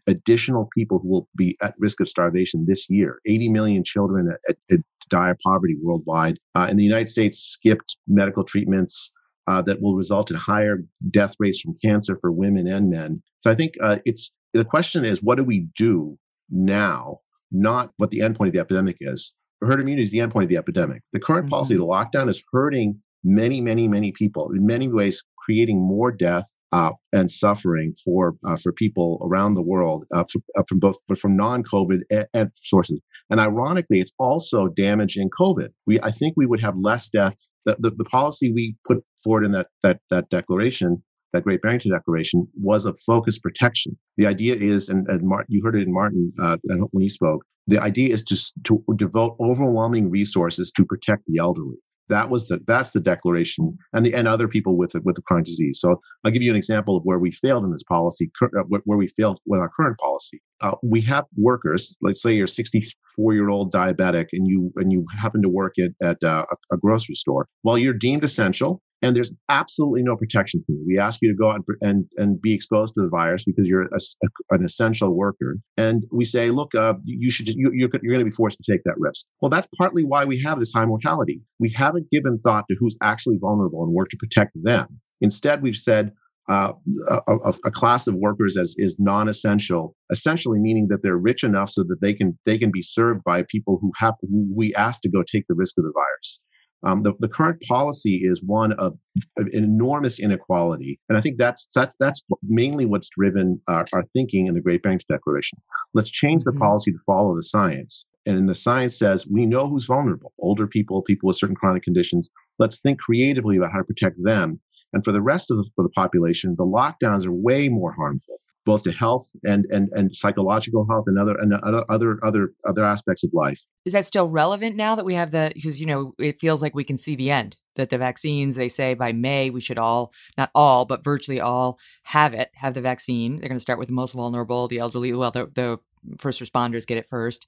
additional 0.09 0.69
people 0.75 0.99
who 0.99 1.09
will 1.09 1.29
be 1.37 1.57
at 1.62 1.75
risk 1.79 2.01
of 2.01 2.09
starvation 2.09 2.67
this 2.67 2.91
year. 2.91 3.21
80 3.27 3.49
million 3.51 3.85
children 3.85 4.35
at, 4.49 4.57
at, 4.71 4.81
die 5.09 5.31
of 5.31 5.39
poverty 5.45 5.77
worldwide. 5.83 6.39
Uh, 6.55 6.69
in 6.71 6.77
the 6.77 6.83
United 6.83 7.09
States, 7.09 7.39
skipped 7.39 7.99
medical 8.09 8.43
treatments 8.43 9.12
uh, 9.47 9.61
that 9.61 9.83
will 9.83 9.95
result 9.95 10.31
in 10.31 10.37
higher 10.37 10.79
death 11.11 11.35
rates 11.39 11.61
from 11.61 11.77
cancer 11.85 12.17
for 12.21 12.33
women 12.33 12.67
and 12.67 12.89
men. 12.89 13.23
So 13.41 13.51
I 13.51 13.55
think 13.55 13.75
uh, 13.83 13.99
it's 14.05 14.35
the 14.55 14.65
question 14.65 15.05
is 15.05 15.23
what 15.23 15.37
do 15.37 15.45
we 15.45 15.67
do 15.77 16.17
now, 16.51 17.19
not 17.51 17.91
what 17.99 18.11
the 18.11 18.21
endpoint 18.21 18.49
of 18.49 18.53
the 18.53 18.61
epidemic 18.61 18.97
is. 19.01 19.37
Herd 19.61 19.81
immunity 19.81 20.03
is 20.03 20.12
the 20.12 20.19
endpoint 20.19 20.45
of 20.45 20.49
the 20.49 20.57
epidemic. 20.57 21.03
The 21.12 21.21
current 21.21 21.45
mm-hmm. 21.45 21.51
policy, 21.51 21.77
the 21.77 21.85
lockdown, 21.85 22.29
is 22.29 22.43
hurting 22.53 22.99
many, 23.23 23.61
many, 23.61 23.87
many 23.87 24.12
people 24.12 24.51
in 24.53 24.67
many 24.67 24.89
ways, 24.89 25.23
creating 25.39 25.79
more 25.79 26.11
death 26.11 26.51
uh, 26.73 26.93
and 27.12 27.31
suffering 27.31 27.95
for 28.05 28.35
uh, 28.47 28.57
for 28.57 28.73
people 28.73 29.19
around 29.23 29.55
the 29.55 29.62
world 29.62 30.05
uh, 30.12 30.25
for, 30.33 30.41
uh, 30.59 30.62
from 30.69 30.79
both 30.79 30.97
from 31.19 31.37
non-COVID 31.37 32.00
and, 32.35 32.50
sources. 32.55 33.00
And 33.31 33.41
ironically, 33.41 34.00
it's 34.00 34.12
also 34.19 34.69
damaging 34.69 35.31
COVID. 35.38 35.69
We 35.87 36.00
I 36.00 36.11
think 36.11 36.35
we 36.37 36.47
would 36.47 36.61
have 36.61 36.76
less 36.76 37.09
death 37.09 37.35
the, 37.64 37.76
the, 37.79 37.91
the, 37.91 38.05
policy 38.05 38.52
we 38.52 38.76
put 38.87 38.99
forward 39.23 39.45
in 39.45 39.52
that, 39.52 39.69
that, 39.83 40.00
that 40.11 40.29
declaration, 40.31 41.02
that 41.33 41.45
Great 41.45 41.62
Barrington 41.62 41.93
Declaration, 41.93 42.47
was 42.61 42.85
of 42.85 42.99
focused 43.07 43.43
protection. 43.43 43.97
The 44.17 44.26
idea 44.26 44.57
is, 44.57 44.88
and, 44.88 45.07
and 45.09 45.23
Martin, 45.23 45.47
you 45.49 45.62
heard 45.64 45.76
it 45.76 45.83
in 45.83 45.93
Martin 45.93 46.33
uh, 46.41 46.57
when 46.91 47.02
he 47.02 47.09
spoke, 47.09 47.45
the 47.67 47.79
idea 47.79 48.12
is 48.12 48.23
to, 48.25 48.37
to 48.64 48.85
devote 48.97 49.37
overwhelming 49.41 50.11
resources 50.11 50.73
to 50.73 50.85
protect 50.85 51.23
the 51.26 51.38
elderly. 51.38 51.76
That 52.12 52.28
was 52.28 52.47
the 52.49 52.61
that's 52.66 52.90
the 52.90 53.00
declaration, 53.00 53.76
and 53.95 54.04
the 54.04 54.12
and 54.12 54.28
other 54.28 54.47
people 54.47 54.76
with 54.76 54.95
it 54.95 55.02
with 55.04 55.16
the 55.16 55.23
chronic 55.23 55.47
disease. 55.47 55.81
So 55.81 56.00
I'll 56.25 56.31
give 56.31 56.42
you 56.42 56.50
an 56.50 56.57
example 56.57 56.95
of 56.97 57.02
where 57.04 57.19
we 57.19 57.31
failed 57.31 57.64
in 57.64 57.73
this 57.73 57.83
policy, 57.85 58.31
uh, 58.42 58.62
where 58.85 58.99
we 58.99 59.09
failed 59.09 59.40
with 59.47 59.61
our 59.61 59.71
current 59.75 59.97
policy. 59.99 60.42
Uh, 60.61 60.75
we 60.83 61.00
have 61.00 61.25
workers, 61.38 61.97
let's 62.02 62.23
say 62.23 62.33
you're 62.33 62.45
a 62.45 62.49
64 62.49 63.33
year 63.33 63.49
old 63.49 63.73
diabetic, 63.73 64.26
and 64.33 64.47
you 64.47 64.71
and 64.76 64.92
you 64.92 65.07
happen 65.19 65.40
to 65.40 65.49
work 65.49 65.75
at 65.78 65.92
at 66.07 66.23
uh, 66.23 66.45
a 66.71 66.76
grocery 66.76 67.14
store. 67.14 67.49
While 67.62 67.78
you're 67.78 67.95
deemed 67.95 68.25
essential, 68.25 68.83
and 69.03 69.17
there's 69.17 69.35
absolutely 69.49 70.03
no 70.03 70.17
protection 70.17 70.63
for 70.65 70.73
you. 70.73 70.85
We 70.87 70.99
ask 70.99 71.21
you 71.23 71.29
to 71.29 71.37
go 71.37 71.51
out 71.51 71.57
and, 71.57 71.77
and, 71.81 72.05
and 72.17 72.41
be 72.41 72.55
exposed 72.55 72.95
to 72.95 73.03
the 73.03 73.09
virus 73.09 73.45
because 73.45 73.69
you're 73.69 73.83
a, 73.83 73.89
a, 73.97 74.29
an 74.51 74.65
essential 74.65 75.15
worker. 75.15 75.57
And 75.77 76.05
we 76.13 76.25
say, 76.25 76.51
look, 76.51 76.75
uh, 76.75 76.95
you 77.05 77.31
should, 77.31 77.49
you, 77.49 77.71
you're, 77.75 77.91
you're 78.03 78.15
going 78.15 78.25
to 78.25 78.31
be 78.31 78.31
forced 78.31 78.59
to 78.63 78.73
take 78.73 78.85
that 78.85 78.95
risk. 78.99 79.27
Well, 79.41 79.51
that's 79.51 79.67
partly 79.77 80.05
why 80.05 80.25
we 80.25 80.41
have 80.43 80.61
this 80.61 80.73
high 80.73 80.87
mortality. 80.87 81.43
We 81.59 81.71
haven't 81.71 82.11
given 82.11 82.39
thought 82.45 82.65
to 82.71 82.77
who's 82.79 82.97
actually 83.03 83.39
vulnerable 83.41 83.83
and 83.83 83.93
work 83.93 84.09
to 84.11 84.17
protect 84.17 84.53
them. 84.63 85.01
Instead, 85.21 85.63
we've 85.63 85.77
said, 85.77 86.13
uh, 86.49 86.73
a, 87.09 87.55
a, 87.65 87.71
class 87.71 88.09
of 88.09 88.17
workers 88.17 88.57
as 88.57 88.75
is 88.77 88.99
non-essential, 88.99 89.95
essentially 90.11 90.59
meaning 90.59 90.89
that 90.89 91.01
they're 91.01 91.17
rich 91.17 91.45
enough 91.45 91.71
so 91.71 91.85
that 91.85 92.01
they 92.01 92.13
can 92.13 92.37
they 92.45 92.59
can 92.59 92.73
be 92.73 92.83
served 92.83 93.23
by 93.23 93.45
people 93.49 93.79
who 93.81 93.93
have 93.97 94.15
who 94.23 94.53
we 94.53 94.75
ask 94.75 95.01
to 95.03 95.09
go 95.09 95.23
take 95.23 95.45
the 95.47 95.55
risk 95.55 95.79
of 95.79 95.85
the 95.85 95.93
virus. 95.95 96.45
Um, 96.85 97.03
the, 97.03 97.12
the 97.21 97.29
current 97.29 97.62
policy 97.69 98.21
is 98.23 98.43
one 98.43 98.73
of, 98.73 98.99
of, 99.39 99.49
enormous 99.53 100.19
inequality, 100.19 100.99
and 101.09 101.17
I 101.17 101.21
think 101.21 101.39
that's 101.39 101.69
that's 101.75 101.95
that's 102.01 102.23
mainly 102.43 102.87
what's 102.87 103.09
driven 103.09 103.61
our, 103.69 103.85
our 103.93 104.05
thinking 104.15 104.47
in 104.47 104.55
the 104.55 104.61
Great 104.61 104.83
Banks 104.83 105.05
Declaration. 105.05 105.61
Let's 105.95 106.11
change 106.11 106.43
the 106.43 106.51
mm-hmm. 106.51 106.61
policy 106.61 106.93
to 106.93 106.99
follow 107.07 107.37
the 107.37 107.43
science, 107.43 108.09
and 108.27 108.49
the 108.49 108.55
science 108.55 108.99
says 108.99 109.27
we 109.27 109.47
know 109.47 109.69
who's 109.69 109.87
vulnerable: 109.87 110.33
older 110.41 110.67
people, 110.67 111.03
people 111.03 111.29
with 111.29 111.37
certain 111.37 111.57
chronic 111.57 111.85
conditions. 111.85 112.31
Let's 112.59 112.81
think 112.81 113.01
creatively 113.01 113.57
about 113.57 113.73
how 113.73 113.79
to 113.79 113.85
protect 113.85 114.17
them. 114.23 114.61
And 114.93 115.05
for 115.05 115.12
the 115.12 115.23
rest 115.23 115.51
of 115.51 115.57
the, 115.57 115.65
for 115.75 115.85
the 115.85 115.91
population, 115.91 116.55
the 116.59 116.67
lockdowns 116.67 117.25
are 117.27 117.33
way 117.33 117.69
more 117.69 117.93
harmful 117.93 118.41
both 118.64 118.83
to 118.85 118.92
health 118.92 119.31
and 119.42 119.66
and 119.71 119.90
and 119.92 120.14
psychological 120.14 120.87
health 120.88 121.04
and 121.07 121.19
other 121.19 121.35
and 121.37 121.52
other 121.54 121.85
other 121.88 122.19
other 122.23 122.52
other 122.69 122.85
aspects 122.85 123.25
of 123.25 123.31
life. 123.33 123.61
Is 123.85 123.92
that 123.92 124.07
still 124.07 124.28
relevant 124.28 124.76
now 124.76 124.95
that 124.95 125.04
we 125.04 125.14
have 125.14 125.31
the 125.31 125.52
because 125.54 125.81
you 125.81 125.87
know 125.87 126.14
it 126.19 126.40
feels 126.40 126.62
like 126.62 126.75
we 126.75 126.85
can 126.85 126.97
see 126.97 127.16
the 127.16 127.31
end 127.31 127.57
that 127.76 127.90
the 127.90 127.99
vaccines 127.99 128.57
they 128.57 128.69
say 128.69 128.95
by 128.95 129.12
May 129.12 129.50
we 129.50 129.61
should 129.61 129.78
all 129.78 130.12
not 130.37 130.50
all 130.54 130.85
but 130.85 131.04
virtually 131.04 131.40
all 131.40 131.78
have 132.04 132.35
it 132.35 132.50
have 132.54 132.75
the 132.75 132.81
vaccine. 132.81 133.38
They're 133.38 133.49
going 133.49 133.57
to 133.57 133.61
start 133.61 133.78
with 133.78 133.88
the 133.88 133.95
most 133.95 134.12
vulnerable, 134.12 134.69
the 134.69 134.78
elderly, 134.78 135.12
well 135.12 135.31
the 135.31 135.50
the 135.54 135.78
first 136.19 136.40
responders 136.40 136.87
get 136.87 136.99
it 136.99 137.09
first. 137.09 137.47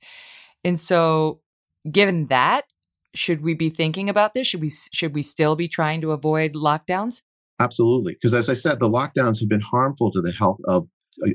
And 0.64 0.78
so 0.80 1.40
given 1.90 2.26
that 2.26 2.64
should 3.14 3.42
we 3.42 3.54
be 3.54 3.70
thinking 3.70 4.10
about 4.10 4.34
this? 4.34 4.46
Should 4.46 4.60
we 4.60 4.70
should 4.70 5.14
we 5.14 5.22
still 5.22 5.56
be 5.56 5.68
trying 5.68 6.00
to 6.00 6.12
avoid 6.12 6.54
lockdowns? 6.54 7.22
Absolutely, 7.60 8.14
because 8.14 8.34
as 8.34 8.50
I 8.50 8.54
said, 8.54 8.80
the 8.80 8.88
lockdowns 8.88 9.38
have 9.38 9.48
been 9.48 9.60
harmful 9.60 10.10
to 10.10 10.20
the 10.20 10.32
health 10.32 10.58
of 10.66 10.88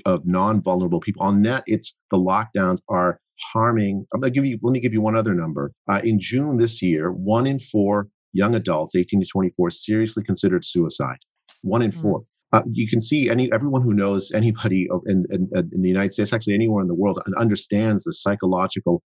of 0.06 0.26
non-vulnerable 0.26 1.00
people. 1.00 1.24
On 1.24 1.42
net, 1.42 1.64
it's 1.68 1.96
the 2.12 2.18
lockdowns 2.18 2.80
are 2.90 3.20
harming. 3.54 4.06
I'm 4.14 4.20
gonna 4.20 4.32
give 4.32 4.46
you. 4.46 4.60
Let 4.62 4.72
me 4.72 4.80
give 4.80 4.94
you 4.94 5.02
one 5.02 5.16
other 5.16 5.34
number. 5.34 5.72
Uh, 5.88 6.02
in 6.04 6.20
June 6.20 6.58
this 6.58 6.82
year, 6.82 7.12
one 7.12 7.48
in 7.48 7.60
four 7.60 8.08
young 8.34 8.56
adults, 8.56 8.96
18 8.96 9.22
to 9.22 9.26
24, 9.26 9.72
seriously 9.72 10.24
considered 10.24 10.64
suicide. 10.64 11.18
One 11.62 11.82
in 11.82 11.92
mm. 11.92 12.02
four. 12.02 12.24
Uh, 12.52 12.64
you 12.66 12.88
can 12.88 13.00
see 13.00 13.30
any 13.30 13.52
everyone 13.54 13.82
who 13.82 13.94
knows 13.94 14.32
anybody 14.32 14.88
in, 15.06 15.26
in, 15.30 15.48
in 15.54 15.82
the 15.82 15.88
United 15.88 16.14
States, 16.14 16.34
actually 16.34 16.56
anywhere 16.56 16.82
in 16.82 16.88
the 16.88 16.96
world, 16.96 17.20
understands 17.38 18.04
the 18.04 18.14
psychological 18.14 19.04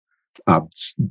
uh, 0.47 0.61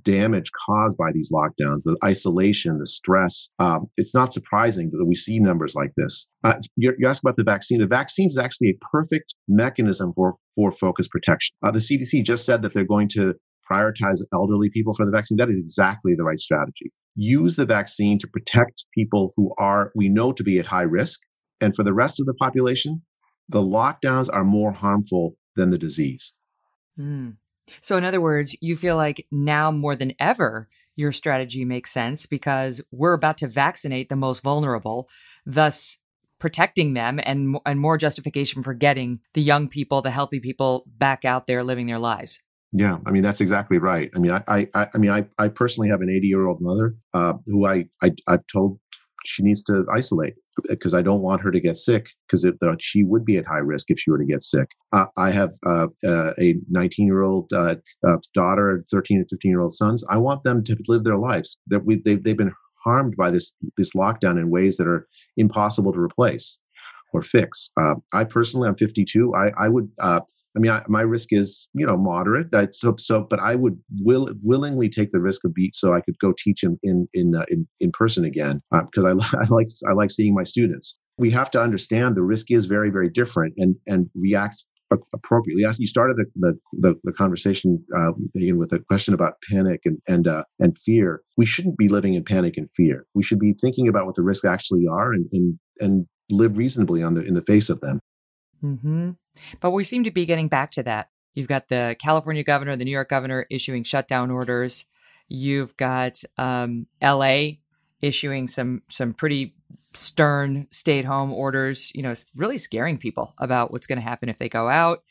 damage 0.03 0.51
caused 0.67 0.97
by 0.97 1.11
these 1.13 1.31
lockdowns, 1.33 1.83
the 1.85 1.97
isolation, 2.05 2.79
the 2.79 2.87
stress. 2.87 3.51
Um, 3.59 3.87
it's 3.97 4.15
not 4.15 4.33
surprising 4.33 4.91
that 4.91 5.05
we 5.05 5.15
see 5.15 5.39
numbers 5.39 5.75
like 5.75 5.93
this. 5.97 6.31
Uh, 6.45 6.55
you 6.77 6.95
asked 7.07 7.23
about 7.25 7.37
the 7.37 7.45
vaccine. 7.45 7.79
The 7.79 7.87
vaccine 7.87 8.29
is 8.29 8.39
actually 8.39 8.71
a 8.71 8.79
perfect 8.91 9.35
mechanism 9.49 10.13
for, 10.15 10.37
for 10.55 10.73
focus 10.73 11.09
protection. 11.09 11.55
Uh, 11.63 11.71
the 11.71 11.79
CDC 11.79 12.25
just 12.25 12.45
said 12.45 12.63
that 12.63 12.75
they're 12.75 12.85
going 12.85 13.09
to 13.11 13.35
prioritize 13.71 14.19
elderly 14.33 14.71
people 14.71 14.93
for 14.93 15.07
the 15.07 15.13
vaccine. 15.13 15.39
That 15.39 15.49
is 15.49 15.59
exactly 15.59 16.15
the 16.15 16.25
right 16.25 16.39
strategy. 16.39 16.93
Use 17.15 17.57
the 17.57 17.67
vaccine 17.67 18.19
to 18.19 18.27
protect 18.27 18.87
people 18.95 19.33
who 19.37 19.55
are, 19.59 19.93
we 19.95 20.09
know 20.09 20.33
to 20.33 20.43
be 20.43 20.59
at 20.59 20.67
high 20.67 20.83
risk. 20.83 21.21
And 21.61 21.75
for 21.77 21.85
the 21.85 21.95
rest 21.95 22.21
of 22.21 22.27
the 22.27 22.35
population, 22.35 23.03
the 23.49 23.61
lockdowns 23.61 24.29
are 24.33 24.45
more 24.45 24.73
harmful 24.73 25.37
than 25.57 25.71
the 25.71 25.79
disease. 25.79 26.39
Mm. 26.99 27.37
So, 27.81 27.97
in 27.97 28.05
other 28.05 28.21
words, 28.21 28.57
you 28.61 28.77
feel 28.77 28.97
like 28.97 29.27
now 29.31 29.71
more 29.71 29.97
than 29.97 30.15
ever, 30.19 30.69
your 30.97 31.13
strategy 31.13 31.65
makes 31.65 31.91
sense 31.91 32.27
because 32.27 32.81
we're 32.91 33.15
about 33.15 33.39
to 33.39 33.49
vaccinate 33.49 34.09
the 34.09 34.17
most 34.17 34.43
vulnerable, 34.43 35.09
thus 35.47 35.99
protecting 36.39 36.95
them 36.95 37.21
and, 37.23 37.57
and 37.65 37.79
more 37.79 37.97
justification 37.97 38.63
for 38.63 38.75
getting 38.75 39.21
the 39.35 39.41
young 39.41 39.69
people, 39.69 40.03
the 40.03 40.11
healthy 40.11 40.41
people 40.41 40.85
back 40.99 41.25
out 41.25 41.47
there 41.47 41.63
living 41.63 41.87
their 41.87 42.01
lives. 42.01 42.41
Yeah, 42.73 42.99
I 43.07 43.11
mean 43.11 43.23
that's 43.23 43.41
exactly 43.41 43.79
right. 43.79 44.11
I 44.15 44.19
mean, 44.19 44.33
I, 44.33 44.67
I, 44.75 44.89
I 44.95 44.99
mean, 44.99 45.11
I, 45.11 45.27
I 45.39 45.49
personally 45.49 45.89
have 45.91 46.01
an 46.01 46.11
80 46.11 46.27
year 46.27 46.47
old 46.47 46.61
mother 46.61 46.97
uh, 47.13 47.35
who 47.47 47.67
I, 47.67 47.85
I, 48.03 48.11
I've 48.27 48.47
told 48.47 48.81
she 49.25 49.43
needs 49.43 49.63
to 49.65 49.85
isolate 49.95 50.35
because 50.69 50.95
I 50.95 51.03
don't 51.03 51.23
want 51.23 51.43
her 51.43 51.51
to 51.51 51.61
get 51.61 51.77
sick 51.77 52.11
because 52.27 52.45
if 52.45 52.55
she 52.81 53.05
would 53.05 53.25
be 53.25 53.37
at 53.37 53.47
high 53.47 53.59
risk 53.59 53.91
if 53.91 53.99
she 53.99 54.11
were 54.11 54.19
to 54.19 54.25
get 54.25 54.43
sick. 54.43 54.69
Uh, 54.93 55.07
I 55.17 55.31
have 55.31 55.53
uh, 55.65 55.87
uh, 56.05 56.35
a 56.39 56.57
19 56.71 57.07
year 57.07 57.23
old 57.23 57.53
uh, 57.53 57.77
uh, 58.07 58.17
daughter, 58.35 58.85
13 58.91 59.19
and 59.19 59.31
15 59.31 59.51
year 59.51 59.61
old 59.61 59.75
sons. 59.75 60.05
I 60.11 60.17
want 60.17 60.45
them 60.45 60.63
to 60.65 60.77
live 60.89 61.05
their 61.05 61.19
lives. 61.19 61.59
That 61.69 61.85
we 61.85 62.03
they've, 62.05 62.23
they've 62.23 62.37
been 62.37 62.53
harmed 62.85 63.17
by 63.17 63.31
this 63.31 63.55
this 63.77 63.95
lockdown 63.95 64.39
in 64.39 64.51
ways 64.51 64.77
that 64.77 64.87
are 64.87 65.07
impossible 65.37 65.93
to 65.93 66.01
replace 66.01 66.61
or 67.13 67.23
fix. 67.23 67.73
Uh, 67.81 67.95
I 68.13 68.25
personally, 68.25 68.69
I'm 68.69 68.77
52. 68.77 69.35
I, 69.35 69.51
I 69.59 69.69
would 69.69 69.89
I 70.57 70.61
mean, 70.61 70.71
I, 70.71 70.83
my 70.89 71.01
risk 71.01 71.29
is, 71.33 71.69
you 71.73 71.87
know, 71.87 71.97
moderate. 71.97 72.55
I, 72.55 72.69
so, 72.73 72.95
so, 72.99 73.27
but 73.29 73.41
I 73.41 73.55
would 73.55 73.79
will 74.03 74.29
willingly 74.45 74.89
take 74.89 75.11
the 75.11 75.21
risk 75.21 75.45
of 75.45 75.55
beat 75.55 75.75
so 75.75 75.95
I 75.95 76.01
could 76.01 76.19
go 76.19 76.35
teach 76.37 76.63
in 76.63 76.79
in 76.83 77.09
in 77.15 77.35
uh, 77.35 77.45
in, 77.49 77.67
in 77.81 77.91
person 77.91 78.25
again 78.25 78.61
because 78.71 79.05
uh, 79.05 79.09
I, 79.09 79.41
I 79.43 79.49
like 79.49 79.69
I 79.89 79.93
like 79.93 80.11
seeing 80.11 80.35
my 80.35 80.45
students. 80.45 80.99
We 81.19 81.31
have 81.31 81.51
to 81.53 81.61
understand 81.61 82.17
the 82.17 82.23
risk 82.23 82.51
is 82.51 82.67
very 82.67 82.91
very 82.91 83.09
different 83.09 83.55
and 83.57 83.77
and 83.87 84.09
react 84.15 84.65
appropriately. 85.15 85.65
You 85.79 85.87
started 85.87 86.17
the 86.17 86.27
the, 86.37 86.59
the, 86.73 86.95
the 87.05 87.13
conversation 87.13 87.83
uh, 87.97 88.13
with 88.35 88.73
a 88.73 88.79
question 88.81 89.15
about 89.15 89.35
panic 89.51 89.81
and 89.85 89.99
and 90.07 90.29
uh, 90.29 90.45
and 90.59 90.77
fear. 90.77 91.23
We 91.37 91.47
shouldn't 91.47 91.79
be 91.79 91.89
living 91.89 92.15
in 92.15 92.25
panic 92.25 92.57
and 92.57 92.71
fear. 92.71 93.07
We 93.15 93.23
should 93.23 93.39
be 93.39 93.55
thinking 93.61 93.89
about 93.89 94.07
what 94.07 94.17
the 94.17 94.23
risks 94.23 94.45
actually 94.45 94.87
are 94.91 95.13
and 95.13 95.27
and, 95.33 95.59
and 95.81 96.07
live 96.31 96.59
reasonably 96.59 97.03
on 97.03 97.15
the 97.15 97.23
in 97.23 97.35
the 97.35 97.43
face 97.43 97.71
of 97.71 97.81
them. 97.81 98.01
Mm-hmm. 98.63 99.11
But 99.61 99.71
we 99.71 99.85
seem 99.85 100.05
to 100.05 100.11
be 100.11 100.27
getting 100.27 100.49
back 100.49 100.71
to 100.73 100.83
that. 100.85 101.09
You've 101.35 101.49
got 101.49 101.69
the 101.69 101.97
California 101.99 102.43
governor, 102.43 102.77
the 102.77 102.85
New 102.85 102.91
York 102.91 103.09
governor 103.09 103.47
issuing 103.51 103.85
shutdown 103.85 104.31
orders. 104.31 104.85
You've 105.29 105.77
got 105.77 106.23
um, 106.37 106.87
L.A. 107.01 107.61
issuing 108.03 108.49
some 108.49 108.83
some 108.89 109.15
pretty 109.15 109.55
stern 109.95 110.67
stay-at-home 110.71 111.33
orders. 111.33 111.91
You 111.95 112.03
know, 112.03 112.15
really 112.37 112.59
scaring 112.59 112.99
people 112.99 113.35
about 113.39 113.73
what's 113.73 113.87
going 113.87 113.99
to 113.99 114.05
happen 114.05 114.29
if 114.29 114.39
they 114.39 114.49
go 114.49 114.69
out. 114.69 115.03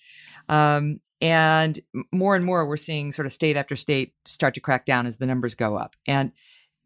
Um, 0.48 1.00
and 1.22 1.80
more 2.12 2.36
and 2.36 2.46
more, 2.46 2.68
we're 2.68 2.78
seeing 2.78 3.12
sort 3.12 3.26
of 3.26 3.34
state 3.34 3.58
after 3.58 3.76
state 3.76 4.14
start 4.26 4.54
to 4.56 4.60
crack 4.60 4.86
down 4.86 5.06
as 5.06 5.18
the 5.18 5.26
numbers 5.26 5.56
go 5.56 5.76
up. 5.76 5.96
And 6.08 6.32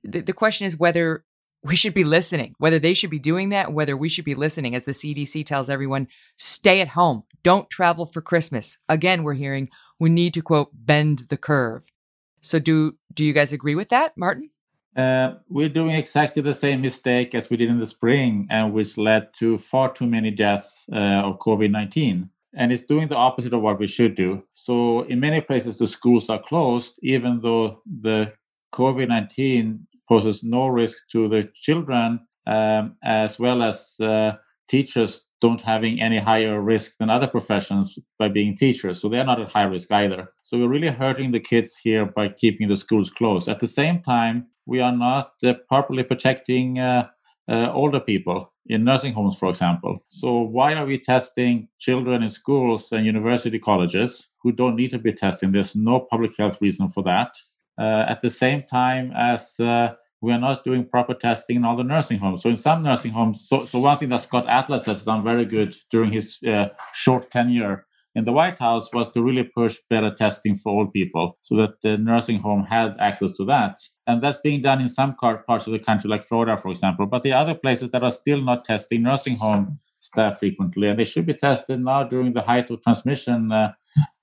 the, 0.04 0.22
the 0.22 0.34
question 0.34 0.68
is 0.68 0.78
whether 0.78 1.26
we 1.66 1.76
should 1.76 1.96
be 1.96 2.04
listening, 2.04 2.54
whether 2.60 2.78
they 2.78 2.94
should 2.94 3.10
be 3.10 3.18
doing 3.18 3.50
that, 3.50 3.74
whether 3.74 3.98
we 3.98 4.08
should 4.08 4.24
be 4.24 4.36
listening 4.36 4.76
as 4.76 4.86
the 4.86 4.92
CDC 4.92 5.44
tells 5.48 5.68
everyone, 5.68 6.06
stay 6.38 6.80
at 6.80 6.90
home, 6.90 7.24
don't 7.42 7.72
travel 7.72 8.06
for 8.06 8.22
Christmas. 8.22 8.78
Again, 8.88 9.24
we're 9.24 9.34
hearing 9.34 9.68
we 10.00 10.10
need 10.10 10.36
to 10.36 10.42
quote 10.42 10.70
bend 10.74 11.24
the 11.30 11.38
curve. 11.38 11.92
So 12.40 12.60
do 12.60 12.98
do 13.12 13.26
you 13.26 13.34
guys 13.34 13.52
agree 13.52 13.74
with 13.74 13.90
that, 13.90 14.14
Martin? 14.16 14.52
Uh, 14.96 15.36
we're 15.50 15.68
doing 15.70 15.96
exactly 15.96 16.44
the 16.44 16.54
same 16.54 16.82
mistake 16.82 17.34
as 17.34 17.50
we 17.50 17.58
did 17.58 17.70
in 17.70 17.80
the 17.80 17.88
spring, 17.88 18.48
and 18.52 18.72
which 18.72 18.96
led 18.96 19.30
to 19.40 19.58
far 19.58 19.92
too 19.92 20.06
many 20.06 20.30
deaths 20.30 20.86
uh, 20.94 21.26
of 21.26 21.40
COVID 21.40 21.72
19. 21.72 22.30
And 22.54 22.72
it's 22.72 22.84
doing 22.84 23.08
the 23.08 23.18
opposite 23.18 23.54
of 23.54 23.62
what 23.62 23.80
we 23.80 23.88
should 23.88 24.16
do. 24.16 24.44
So, 24.54 25.02
in 25.06 25.20
many 25.20 25.42
places, 25.42 25.80
the 25.80 25.88
schools 25.88 26.30
are 26.30 26.42
closed, 26.42 27.00
even 27.02 27.42
though 27.42 27.82
the 27.86 28.34
COVID 28.72 29.08
19 29.08 29.88
poses 30.08 30.44
no 30.44 30.68
risk 30.68 30.98
to 31.12 31.28
the 31.28 31.50
children 31.56 32.20
um, 32.48 32.96
as 33.04 33.40
well 33.40 33.64
as 33.64 33.96
uh, 34.00 34.34
teachers 34.68 35.28
don't 35.42 35.62
having 35.62 36.02
any 36.02 36.20
higher 36.20 36.62
risk 36.62 36.98
than 36.98 37.10
other 37.10 37.28
professions 37.28 37.98
by 38.18 38.28
being 38.28 38.56
teachers. 38.56 39.02
So 39.02 39.10
they're 39.10 39.26
not 39.26 39.42
at 39.42 39.52
high 39.52 39.64
risk 39.64 39.92
either. 39.92 40.30
So 40.44 40.58
we're 40.58 40.70
really 40.70 40.90
hurting 40.90 41.32
the 41.32 41.40
kids 41.40 41.78
here 41.82 42.06
by 42.06 42.30
keeping 42.30 42.68
the 42.68 42.78
schools 42.78 43.10
closed. 43.10 43.50
At 43.50 43.60
the 43.60 43.68
same 43.68 44.02
time 44.02 44.48
we 44.66 44.80
are 44.80 44.96
not 44.96 45.32
uh, 45.44 45.54
properly 45.68 46.04
protecting 46.04 46.80
uh, 46.80 47.08
uh 47.48 47.72
older 47.74 48.00
people 48.00 48.52
in 48.66 48.84
nursing 48.84 49.14
homes 49.14 49.38
for 49.38 49.50
example. 49.50 50.04
So 50.10 50.42
why 50.42 50.74
are 50.74 50.86
we 50.86 50.98
testing 51.00 51.68
children 51.80 52.24
in 52.24 52.30
schools 52.30 52.92
and 52.92 53.06
university 53.06 53.60
colleges 53.60 54.30
who 54.42 54.52
don't 54.52 54.76
need 54.76 54.92
to 54.92 55.00
be 55.00 55.14
testing? 55.14 55.52
There's 55.52 55.76
no 55.76 56.00
public 56.00 56.32
health 56.38 56.60
reason 56.62 56.90
for 56.90 57.04
that 57.04 57.36
at 57.84 58.22
the 58.22 58.30
same 58.30 58.64
time 58.64 59.12
as 59.16 59.60
uh, 59.60 59.94
we 60.22 60.32
are 60.32 60.40
not 60.40 60.64
doing 60.64 60.88
proper 60.88 61.14
testing 61.14 61.58
in 61.58 61.66
all 61.66 61.78
the 61.78 61.84
nursing 61.84 62.20
homes. 62.20 62.42
So 62.44 62.50
in 62.50 62.58
some 62.58 62.84
nursing 62.84 63.12
homes, 63.12 63.46
so, 63.48 63.66
so 63.66 63.80
one 63.80 63.98
thing 63.98 64.10
that 64.10 64.22
Scott 64.22 64.48
Atlas 64.48 64.86
has 64.86 65.04
done 65.04 65.24
very 65.24 65.46
good 65.46 65.76
during 65.92 66.12
his 66.12 66.40
uh, 66.48 66.70
short 66.94 67.30
tenure 67.32 67.86
in 68.16 68.24
the 68.24 68.32
White 68.32 68.58
House 68.58 68.92
was 68.94 69.12
to 69.12 69.22
really 69.22 69.44
push 69.44 69.78
better 69.90 70.10
testing 70.10 70.56
for 70.56 70.72
old 70.72 70.94
people 70.94 71.38
so 71.44 71.56
that 71.58 71.82
the 71.84 71.98
nursing 71.98 72.40
home 72.40 72.64
had 72.64 72.96
access 73.00 73.34
to 73.34 73.46
that. 73.46 73.78
And 74.08 74.24
that's 74.24 74.40
being 74.42 74.62
done 74.62 74.82
in 74.82 74.88
some 74.88 75.16
parts 75.16 75.68
of 75.68 75.74
the 75.74 75.80
country, 75.80 76.10
like 76.10 76.24
Florida, 76.24 76.58
for 76.58 76.72
example. 76.72 77.06
But 77.06 77.24
the 77.24 77.34
other 77.34 77.54
places 77.54 77.92
that 77.92 78.04
are 78.04 78.12
still 78.12 78.42
not 78.42 78.64
testing 78.64 79.04
nursing 79.04 79.36
home 79.36 79.80
staff 80.00 80.40
frequently, 80.40 80.88
and 80.88 80.98
they 80.98 81.04
should 81.04 81.26
be 81.26 81.34
tested 81.34 81.80
now 81.80 82.04
during 82.04 82.34
the 82.34 82.42
height 82.42 82.70
of 82.70 82.82
transmission 82.82 83.52
uh, 83.52 83.74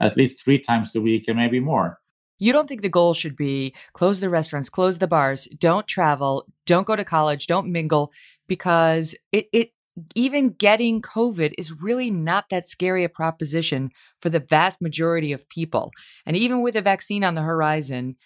at 0.01 0.17
least 0.17 0.43
three 0.43 0.59
times 0.59 0.95
a 0.95 1.01
week 1.01 1.29
and 1.29 1.37
maybe 1.37 1.61
more. 1.61 1.99
You 2.43 2.53
don't 2.53 2.67
think 2.67 2.83
the 2.83 2.89
goal 2.89 3.15
should 3.15 3.37
be 3.37 3.73
close 3.93 4.19
the 4.19 4.29
restaurants, 4.29 4.69
close 4.69 4.99
the 4.99 5.07
bars, 5.07 5.47
don't 5.59 5.87
travel, 5.87 6.49
don't 6.67 6.85
go 6.85 6.97
to 6.97 7.05
college, 7.05 7.47
don't 7.47 7.71
mingle, 7.71 8.13
because 8.49 9.15
it, 9.31 9.47
it 9.53 9.71
even 10.17 10.51
getting 10.51 11.01
COVID 11.03 11.53
is 11.57 11.71
really 11.71 12.11
not 12.11 12.47
that 12.51 12.69
scary 12.69 13.05
a 13.05 13.09
proposition 13.09 13.91
for 14.19 14.29
the 14.29 14.41
vast 14.41 14.83
majority 14.83 15.33
of 15.33 15.49
people. 15.49 15.93
And 16.27 16.37
even 16.37 16.63
with 16.63 16.75
a 16.75 16.83
vaccine 16.83 17.23
on 17.23 17.37
the 17.37 17.43
horizon, 17.43 18.17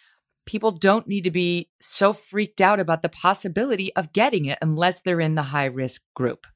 people 0.46 0.70
don't 0.70 1.07
need 1.07 1.24
to 1.24 1.31
be 1.31 1.68
so 1.79 2.14
freaked 2.14 2.62
out 2.62 2.81
about 2.81 3.02
the 3.02 3.11
possibility 3.11 3.94
of 3.96 4.14
getting 4.14 4.46
it 4.46 4.57
unless 4.62 5.02
they're 5.02 5.20
in 5.20 5.35
the 5.35 5.42
high 5.42 5.66
risk 5.66 6.00
group. 6.14 6.46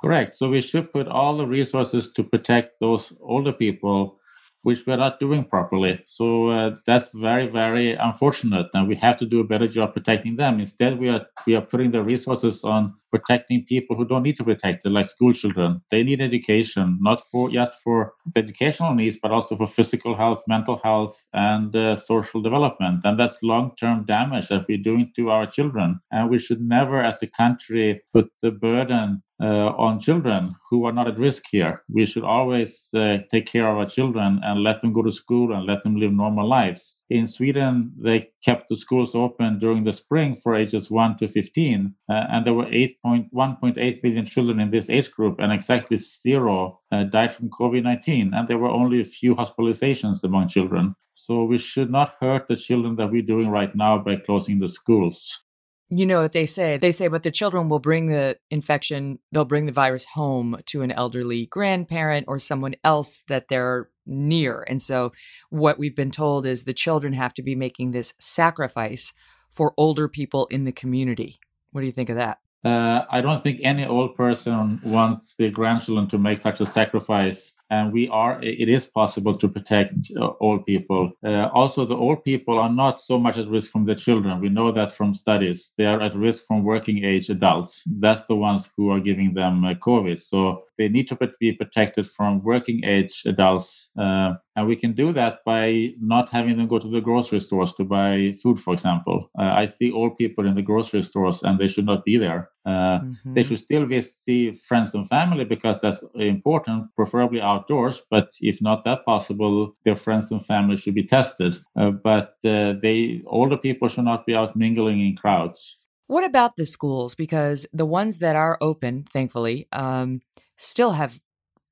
Correct. 0.00 0.34
So 0.36 0.48
we 0.48 0.62
should 0.62 0.90
put 0.90 1.06
all 1.06 1.36
the 1.36 1.46
resources 1.46 2.14
to 2.14 2.24
protect 2.24 2.80
those 2.80 3.12
older 3.20 3.52
people 3.52 4.18
which 4.62 4.86
we're 4.86 4.96
not 4.96 5.20
doing 5.20 5.44
properly. 5.44 6.00
So 6.04 6.48
uh, 6.50 6.76
that's 6.86 7.10
very, 7.14 7.46
very 7.46 7.94
unfortunate, 7.94 8.66
and 8.74 8.88
we 8.88 8.96
have 8.96 9.18
to 9.18 9.26
do 9.26 9.40
a 9.40 9.44
better 9.44 9.68
job 9.68 9.94
protecting 9.94 10.36
them. 10.36 10.58
Instead, 10.58 10.98
we 10.98 11.08
are 11.08 11.26
we 11.46 11.54
are 11.54 11.62
putting 11.62 11.90
the 11.92 12.02
resources 12.02 12.64
on 12.64 12.94
protecting 13.10 13.64
people 13.64 13.96
who 13.96 14.04
don't 14.04 14.22
need 14.22 14.36
to 14.36 14.44
be 14.44 14.54
protected, 14.54 14.92
like 14.92 15.06
school 15.06 15.32
children. 15.32 15.80
They 15.90 16.02
need 16.02 16.20
education, 16.20 16.98
not 17.00 17.20
for 17.30 17.50
just 17.50 17.74
for 17.82 18.12
educational 18.36 18.94
needs, 18.94 19.16
but 19.22 19.30
also 19.30 19.56
for 19.56 19.66
physical 19.66 20.14
health, 20.16 20.42
mental 20.46 20.80
health, 20.84 21.16
and 21.32 21.74
uh, 21.74 21.96
social 21.96 22.42
development. 22.42 23.00
And 23.04 23.18
that's 23.18 23.42
long-term 23.42 24.04
damage 24.06 24.48
that 24.48 24.66
we're 24.68 24.78
doing 24.78 25.12
to 25.16 25.30
our 25.30 25.46
children. 25.46 26.00
And 26.10 26.28
we 26.28 26.38
should 26.38 26.60
never, 26.60 27.02
as 27.02 27.22
a 27.22 27.26
country, 27.26 28.02
put 28.12 28.30
the 28.42 28.50
burden 28.50 29.22
on 29.46 30.00
children 30.00 30.54
who 30.68 30.84
are 30.84 30.92
not 30.92 31.08
at 31.08 31.18
risk 31.18 31.44
here. 31.50 31.82
We 31.88 32.06
should 32.06 32.24
always 32.24 32.88
uh, 32.94 33.18
take 33.30 33.46
care 33.46 33.68
of 33.68 33.78
our 33.78 33.86
children 33.86 34.40
and 34.42 34.62
let 34.62 34.82
them 34.82 34.92
go 34.92 35.02
to 35.02 35.12
school 35.12 35.54
and 35.54 35.66
let 35.66 35.82
them 35.84 35.96
live 35.96 36.12
normal 36.12 36.48
lives. 36.48 37.00
In 37.10 37.26
Sweden, 37.26 37.92
they 37.96 38.30
kept 38.44 38.68
the 38.68 38.76
schools 38.76 39.14
open 39.14 39.58
during 39.58 39.84
the 39.84 39.92
spring 39.92 40.36
for 40.36 40.54
ages 40.54 40.90
1 40.90 41.18
to 41.18 41.28
15, 41.28 41.94
uh, 42.08 42.12
and 42.12 42.44
there 42.44 42.54
were 42.54 42.66
8.1.8 42.66 44.02
billion 44.02 44.26
children 44.26 44.60
in 44.60 44.70
this 44.70 44.90
age 44.90 45.10
group, 45.12 45.38
and 45.38 45.52
exactly 45.52 45.96
zero 45.96 46.80
uh, 46.92 47.04
died 47.04 47.32
from 47.32 47.50
COVID 47.50 47.82
19. 47.82 48.34
And 48.34 48.48
there 48.48 48.58
were 48.58 48.70
only 48.70 49.00
a 49.00 49.04
few 49.04 49.34
hospitalizations 49.34 50.24
among 50.24 50.48
children. 50.48 50.94
So 51.14 51.44
we 51.44 51.58
should 51.58 51.90
not 51.90 52.14
hurt 52.20 52.46
the 52.48 52.56
children 52.56 52.96
that 52.96 53.10
we're 53.10 53.22
doing 53.22 53.48
right 53.48 53.74
now 53.74 53.98
by 53.98 54.16
closing 54.16 54.60
the 54.60 54.68
schools 54.68 55.44
you 55.90 56.04
know 56.04 56.20
what 56.20 56.32
they 56.32 56.44
say 56.44 56.76
they 56.76 56.92
say 56.92 57.08
but 57.08 57.22
the 57.22 57.30
children 57.30 57.68
will 57.68 57.78
bring 57.78 58.06
the 58.06 58.36
infection 58.50 59.18
they'll 59.32 59.44
bring 59.44 59.64
the 59.64 59.72
virus 59.72 60.04
home 60.04 60.60
to 60.66 60.82
an 60.82 60.92
elderly 60.92 61.46
grandparent 61.46 62.26
or 62.28 62.38
someone 62.38 62.74
else 62.84 63.22
that 63.28 63.48
they're 63.48 63.88
near. 64.08 64.64
And 64.66 64.80
so 64.82 65.12
what 65.50 65.78
we've 65.78 65.94
been 65.94 66.10
told 66.10 66.46
is 66.46 66.64
the 66.64 66.72
children 66.72 67.12
have 67.12 67.34
to 67.34 67.42
be 67.42 67.54
making 67.54 67.92
this 67.92 68.14
sacrifice 68.18 69.12
for 69.50 69.74
older 69.76 70.08
people 70.08 70.46
in 70.46 70.64
the 70.64 70.72
community. 70.72 71.38
What 71.70 71.82
do 71.82 71.86
you 71.86 71.92
think 71.92 72.08
of 72.10 72.16
that? 72.16 72.38
Uh, 72.64 73.04
i 73.08 73.20
don't 73.20 73.40
think 73.40 73.60
any 73.62 73.86
old 73.86 74.16
person 74.16 74.80
wants 74.82 75.36
their 75.36 75.48
grandchildren 75.48 76.08
to 76.08 76.18
make 76.18 76.36
such 76.36 76.60
a 76.60 76.66
sacrifice 76.66 77.56
and 77.70 77.92
we 77.92 78.08
are 78.08 78.42
it 78.42 78.68
is 78.68 78.86
possible 78.86 79.36
to 79.36 79.48
protect 79.48 79.92
uh, 80.16 80.30
old 80.40 80.64
people. 80.66 81.12
Uh, 81.24 81.48
also 81.52 81.84
the 81.84 81.96
old 81.96 82.24
people 82.24 82.58
are 82.58 82.72
not 82.72 83.00
so 83.00 83.18
much 83.18 83.36
at 83.36 83.48
risk 83.48 83.70
from 83.70 83.84
the 83.84 83.94
children. 83.94 84.40
We 84.40 84.48
know 84.48 84.72
that 84.72 84.92
from 84.92 85.14
studies. 85.14 85.72
They 85.76 85.86
are 85.86 86.00
at 86.00 86.14
risk 86.14 86.46
from 86.46 86.64
working 86.64 87.04
age 87.04 87.28
adults. 87.30 87.84
That's 88.00 88.24
the 88.24 88.36
ones 88.36 88.70
who 88.76 88.90
are 88.90 89.00
giving 89.00 89.34
them 89.34 89.64
uh, 89.64 89.74
covid. 89.74 90.20
So 90.20 90.64
they 90.78 90.88
need 90.88 91.08
to 91.08 91.18
be 91.40 91.52
protected 91.52 92.06
from 92.06 92.42
working 92.42 92.84
age 92.84 93.22
adults. 93.26 93.90
Uh, 93.98 94.34
and 94.56 94.66
we 94.66 94.76
can 94.76 94.92
do 94.92 95.12
that 95.12 95.40
by 95.44 95.92
not 96.00 96.30
having 96.30 96.56
them 96.56 96.68
go 96.68 96.78
to 96.78 96.88
the 96.88 97.00
grocery 97.00 97.40
stores 97.40 97.74
to 97.74 97.84
buy 97.84 98.34
food 98.42 98.58
for 98.60 98.74
example. 98.74 99.30
Uh, 99.38 99.52
i 99.62 99.64
see 99.64 99.90
old 99.92 100.16
people 100.16 100.46
in 100.46 100.54
the 100.54 100.62
grocery 100.62 101.02
stores 101.02 101.42
and 101.42 101.58
they 101.58 101.68
should 101.68 101.86
not 101.86 102.04
be 102.04 102.16
there 102.16 102.50
uh, 102.68 103.00
mm-hmm. 103.00 103.32
they 103.32 103.42
should 103.42 103.58
still 103.58 103.86
be, 103.86 104.00
see 104.02 104.52
friends 104.52 104.94
and 104.94 105.08
family 105.08 105.44
because 105.44 105.80
that's 105.80 106.04
important 106.14 106.94
preferably 106.94 107.40
outdoors, 107.40 108.02
but 108.10 108.28
if 108.40 108.60
not 108.60 108.84
that 108.84 109.06
possible, 109.06 109.74
their 109.86 109.96
friends 109.96 110.30
and 110.30 110.44
family 110.44 110.76
should 110.76 110.94
be 110.94 111.06
tested. 111.06 111.56
Uh, 111.80 111.90
but 111.90 112.34
uh, 112.44 112.74
they 112.82 113.22
older 113.26 113.56
people 113.56 113.88
should 113.88 114.04
not 114.04 114.26
be 114.26 114.34
out 114.34 114.54
mingling 114.54 115.00
in 115.00 115.16
crowds. 115.16 115.78
What 116.08 116.24
about 116.24 116.56
the 116.56 116.66
schools? 116.66 117.14
Because 117.14 117.66
the 117.72 117.86
ones 117.86 118.18
that 118.18 118.36
are 118.36 118.58
open, 118.60 119.04
thankfully, 119.10 119.66
um, 119.72 120.20
still 120.58 120.92
have 120.92 121.20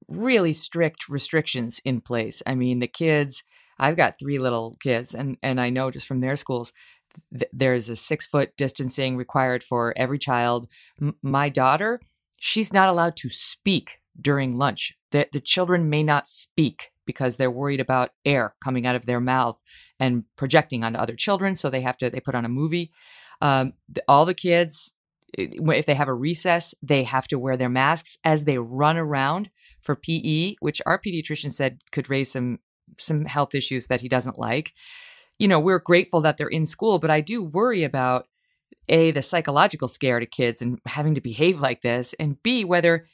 really 0.09 0.54
strict 0.54 1.11
restrictions 1.11 1.78
in 1.85 2.00
place. 2.00 2.42
I 2.46 2.54
mean, 2.54 2.78
the 2.78 2.88
kids. 2.88 3.44
I've 3.78 3.96
got 3.96 4.18
three 4.18 4.38
little 4.38 4.78
kids, 4.80 5.14
and 5.14 5.37
and 5.42 5.61
I 5.61 5.68
know 5.68 5.90
just 5.90 6.06
from 6.06 6.20
their 6.20 6.37
schools, 6.37 6.72
th- 7.33 7.50
there's 7.52 7.88
a 7.88 7.96
six 7.96 8.26
foot 8.26 8.57
distancing 8.57 9.16
required 9.16 9.62
for 9.62 9.94
every 9.96 10.18
child. 10.18 10.68
M- 11.00 11.16
my 11.22 11.48
daughter, 11.48 12.00
she's 12.38 12.72
not 12.72 12.88
allowed 12.88 13.16
to 13.16 13.31
speak 13.31 14.00
during 14.20 14.57
lunch. 14.57 14.96
The, 15.11 15.29
the 15.33 15.40
children 15.40 15.90
may 15.90 16.02
not 16.02 16.29
speak 16.29 16.90
because 17.07 17.37
they're 17.37 17.50
worried 17.50 17.81
about 17.81 18.11
air 18.24 18.55
coming 18.62 18.87
out 18.87 18.96
of 18.96 19.07
their 19.07 19.20
mouth 19.20 19.61
and 20.00 20.24
projecting 20.37 20.83
onto 20.85 20.98
other 20.98 21.14
children. 21.14 21.57
So 21.57 21.70
they 21.70 21.83
have 21.83 21.96
to, 21.98 22.11
they 22.11 22.20
put 22.20 22.35
on 22.35 22.44
a 22.44 22.50
movie. 22.50 22.92
Um, 23.40 23.74
all 24.09 24.24
the 24.24 24.35
kids, 24.35 24.92
if 25.35 25.87
they 25.87 25.94
have 25.94 26.09
a 26.09 26.14
recess, 26.14 26.74
they 26.83 27.05
have 27.05 27.29
to 27.29 27.38
wear 27.38 27.57
their 27.57 27.68
masks 27.68 28.18
as 28.24 28.44
they 28.44 28.59
run 28.59 28.96
around 28.96 29.50
for 29.83 29.94
PE, 29.94 30.57
which 30.61 30.83
our 30.85 30.98
pediatrician 30.98 31.52
said 31.52 31.81
could 31.92 32.11
raise 32.11 32.31
some 32.33 32.59
some 32.98 33.24
health 33.24 33.55
issues 33.55 33.88
that 33.88 34.00
he 34.00 34.09
doesn't 34.09 34.38
like. 34.38 34.72
You 35.38 35.49
know, 35.49 35.61
we're 35.61 35.79
grateful 35.79 36.20
that 36.22 36.37
they're 36.37 36.46
in 36.46 36.66
school, 36.66 36.99
but 36.99 37.11
I 37.11 37.20
do 37.20 37.42
worry 37.42 37.83
about 37.83 38.27
a 38.88 39.11
the 39.11 39.22
psychological 39.22 39.88
scare 39.88 40.20
to 40.20 40.27
kids 40.27 40.62
and 40.62 40.79
having 40.87 41.14
to 41.14 41.20
behave 41.20 41.61
like 41.61 41.83
this, 41.83 42.14
and 42.18 42.42
b 42.42 42.64
whether 42.64 43.07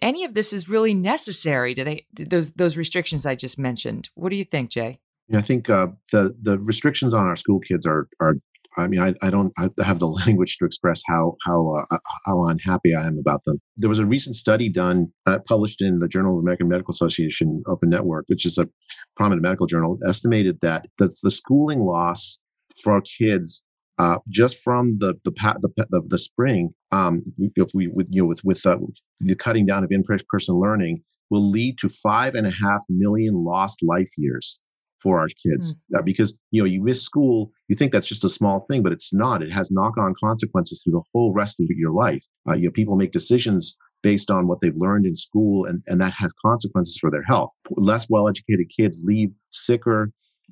any 0.00 0.24
of 0.24 0.34
this 0.34 0.52
is 0.52 0.68
really 0.68 0.94
necessary. 0.94 1.74
Do 1.74 1.84
they 1.84 2.06
those 2.14 2.52
those 2.52 2.76
restrictions 2.76 3.26
I 3.26 3.34
just 3.34 3.58
mentioned? 3.58 4.08
What 4.14 4.30
do 4.30 4.36
you 4.36 4.44
think, 4.44 4.70
Jay? 4.70 5.00
I 5.34 5.42
think 5.42 5.68
uh, 5.68 5.88
the 6.10 6.34
the 6.40 6.58
restrictions 6.58 7.14
on 7.14 7.26
our 7.26 7.36
school 7.36 7.60
kids 7.60 7.86
are 7.86 8.08
are 8.20 8.36
I 8.76 8.86
mean, 8.86 9.00
I, 9.00 9.14
I 9.22 9.30
don't 9.30 9.52
I 9.58 9.68
have 9.84 9.98
the 9.98 10.06
language 10.26 10.56
to 10.58 10.64
express 10.64 11.02
how 11.06 11.36
how 11.46 11.84
uh, 11.90 11.98
how 12.26 12.46
unhappy 12.46 12.94
I 12.94 13.06
am 13.06 13.18
about 13.18 13.44
them. 13.44 13.60
There 13.76 13.88
was 13.88 13.98
a 13.98 14.06
recent 14.06 14.36
study 14.36 14.68
done, 14.68 15.12
uh, 15.26 15.38
published 15.46 15.82
in 15.82 15.98
the 15.98 16.08
Journal 16.08 16.36
of 16.36 16.42
American 16.42 16.68
Medical 16.68 16.92
Association 16.92 17.62
Open 17.66 17.90
Network, 17.90 18.24
which 18.28 18.46
is 18.46 18.58
a 18.58 18.68
prominent 19.16 19.42
medical 19.42 19.66
journal, 19.66 19.98
estimated 20.06 20.58
that 20.62 20.86
the, 20.98 21.14
the 21.22 21.30
schooling 21.30 21.80
loss 21.80 22.40
for 22.82 23.00
kids 23.02 23.64
uh, 23.98 24.18
just 24.30 24.62
from 24.62 24.98
the 24.98 25.14
the 25.24 25.32
the, 25.60 25.86
the, 25.90 26.02
the 26.08 26.18
spring, 26.18 26.70
um, 26.92 27.22
if 27.56 27.68
we 27.74 27.88
with 27.88 28.06
you 28.10 28.22
know 28.22 28.28
with 28.28 28.42
with 28.44 28.64
uh, 28.66 28.76
the 29.20 29.36
cutting 29.36 29.66
down 29.66 29.84
of 29.84 29.90
in-person 29.92 30.54
learning, 30.54 31.02
will 31.30 31.48
lead 31.48 31.78
to 31.78 31.88
five 31.88 32.34
and 32.34 32.46
a 32.46 32.50
half 32.50 32.82
million 32.88 33.44
lost 33.44 33.82
life 33.82 34.10
years 34.16 34.60
for 35.02 35.18
our 35.18 35.28
kids 35.28 35.74
mm. 35.74 35.98
uh, 35.98 36.02
because 36.02 36.38
you 36.50 36.62
know 36.62 36.66
you 36.66 36.82
miss 36.82 37.02
school 37.02 37.50
you 37.68 37.76
think 37.76 37.92
that's 37.92 38.08
just 38.08 38.24
a 38.24 38.28
small 38.28 38.60
thing 38.68 38.82
but 38.82 38.92
it's 38.92 39.12
not. 39.12 39.42
It 39.42 39.50
has 39.50 39.70
knock-on 39.70 40.14
consequences 40.22 40.82
through 40.82 40.94
the 40.94 41.02
whole 41.12 41.32
rest 41.32 41.60
of 41.60 41.66
your 41.70 41.92
life. 41.92 42.24
Uh, 42.48 42.54
you 42.54 42.66
know 42.66 42.70
people 42.72 42.96
make 42.96 43.12
decisions 43.12 43.76
based 44.02 44.30
on 44.30 44.48
what 44.48 44.60
they've 44.60 44.76
learned 44.76 45.06
in 45.06 45.14
school 45.14 45.66
and, 45.66 45.82
and 45.86 46.00
that 46.00 46.12
has 46.18 46.32
consequences 46.44 46.98
for 47.00 47.10
their 47.10 47.22
health. 47.22 47.50
Less 47.76 48.08
well-educated 48.10 48.66
kids 48.76 49.02
lead 49.04 49.32
sicker 49.50 50.10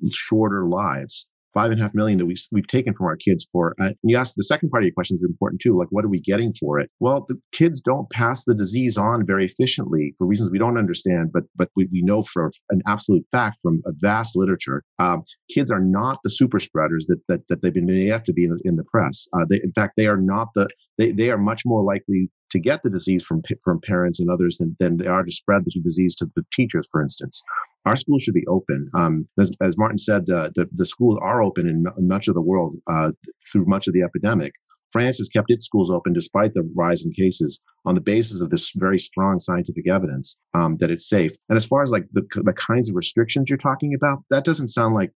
shorter 0.09 0.65
lives 0.67 1.30
five 1.53 1.71
and 1.71 1.79
a 1.79 1.83
half 1.83 1.93
million 1.93 2.17
that 2.17 2.25
we, 2.25 2.35
we've 2.51 2.67
taken 2.67 2.93
from 2.93 3.07
our 3.07 3.15
kids 3.15 3.47
for 3.51 3.75
uh, 3.81 3.89
you 4.03 4.17
asked 4.17 4.35
the 4.35 4.43
second 4.43 4.69
part 4.69 4.83
of 4.83 4.85
your 4.85 4.93
question 4.93 5.15
is 5.15 5.23
important 5.23 5.61
too 5.61 5.77
like 5.77 5.87
what 5.91 6.05
are 6.05 6.09
we 6.09 6.19
getting 6.19 6.53
for 6.59 6.79
it? 6.79 6.89
Well 6.99 7.25
the 7.27 7.39
kids 7.51 7.81
don't 7.81 8.09
pass 8.09 8.45
the 8.45 8.55
disease 8.55 8.97
on 8.97 9.25
very 9.25 9.45
efficiently 9.45 10.13
for 10.17 10.27
reasons 10.27 10.51
we 10.51 10.59
don't 10.59 10.77
understand 10.77 11.31
but 11.33 11.43
but 11.55 11.69
we, 11.75 11.87
we 11.91 12.01
know 12.01 12.21
for 12.21 12.51
an 12.69 12.81
absolute 12.87 13.25
fact 13.31 13.57
from 13.61 13.81
a 13.85 13.91
vast 14.01 14.35
literature 14.35 14.83
um, 14.99 15.23
kids 15.49 15.71
are 15.71 15.81
not 15.81 16.17
the 16.23 16.29
super 16.29 16.59
spreaders 16.59 17.05
that 17.07 17.19
that, 17.27 17.41
that 17.49 17.61
they've 17.61 17.73
been 17.73 17.85
made 17.85 18.11
to 18.25 18.33
be 18.33 18.45
in, 18.45 18.57
in 18.65 18.75
the 18.75 18.83
press. 18.83 19.27
Uh, 19.33 19.45
they, 19.49 19.59
in 19.63 19.71
fact 19.73 19.93
they 19.97 20.07
are 20.07 20.17
not 20.17 20.49
the 20.55 20.67
they, 20.97 21.11
they 21.11 21.29
are 21.29 21.37
much 21.37 21.63
more 21.65 21.83
likely 21.83 22.29
to 22.51 22.59
get 22.59 22.81
the 22.81 22.89
disease 22.89 23.25
from 23.25 23.41
from 23.63 23.79
parents 23.81 24.19
and 24.19 24.29
others 24.29 24.57
than, 24.57 24.75
than 24.79 24.97
they 24.97 25.07
are 25.07 25.23
to 25.23 25.31
spread 25.31 25.63
the 25.65 25.81
disease 25.81 26.15
to 26.15 26.29
the 26.35 26.45
teachers, 26.53 26.87
for 26.91 27.01
instance. 27.01 27.43
Our 27.85 27.95
schools 27.95 28.21
should 28.21 28.35
be 28.35 28.45
open. 28.47 28.89
Um, 28.93 29.27
as, 29.39 29.51
as, 29.59 29.77
Martin 29.77 29.97
said, 29.97 30.29
uh, 30.29 30.51
the, 30.53 30.69
the 30.73 30.85
schools 30.85 31.17
are 31.19 31.41
open 31.41 31.67
in 31.67 31.85
much 32.07 32.27
of 32.27 32.35
the 32.35 32.41
world 32.41 32.75
uh, 32.85 33.11
through 33.51 33.65
much 33.65 33.87
of 33.87 33.93
the 33.93 34.03
epidemic. 34.03 34.53
France 34.91 35.17
has 35.17 35.29
kept 35.29 35.49
its 35.49 35.65
schools 35.65 35.89
open 35.89 36.13
despite 36.13 36.53
the 36.53 36.69
rise 36.75 37.03
in 37.03 37.11
cases 37.13 37.61
on 37.85 37.95
the 37.95 38.01
basis 38.01 38.41
of 38.41 38.49
this 38.49 38.73
very 38.75 38.99
strong 38.99 39.39
scientific 39.39 39.89
evidence 39.89 40.39
um, 40.53 40.77
that 40.77 40.91
it's 40.91 41.09
safe. 41.09 41.31
And 41.49 41.55
as 41.55 41.65
far 41.65 41.81
as 41.81 41.91
like 41.91 42.07
the, 42.09 42.23
the 42.43 42.53
kinds 42.53 42.89
of 42.89 42.95
restrictions 42.95 43.49
you're 43.49 43.57
talking 43.57 43.95
about, 43.95 44.23
that 44.29 44.43
doesn't 44.43 44.67
sound 44.67 44.93
like 44.93 45.11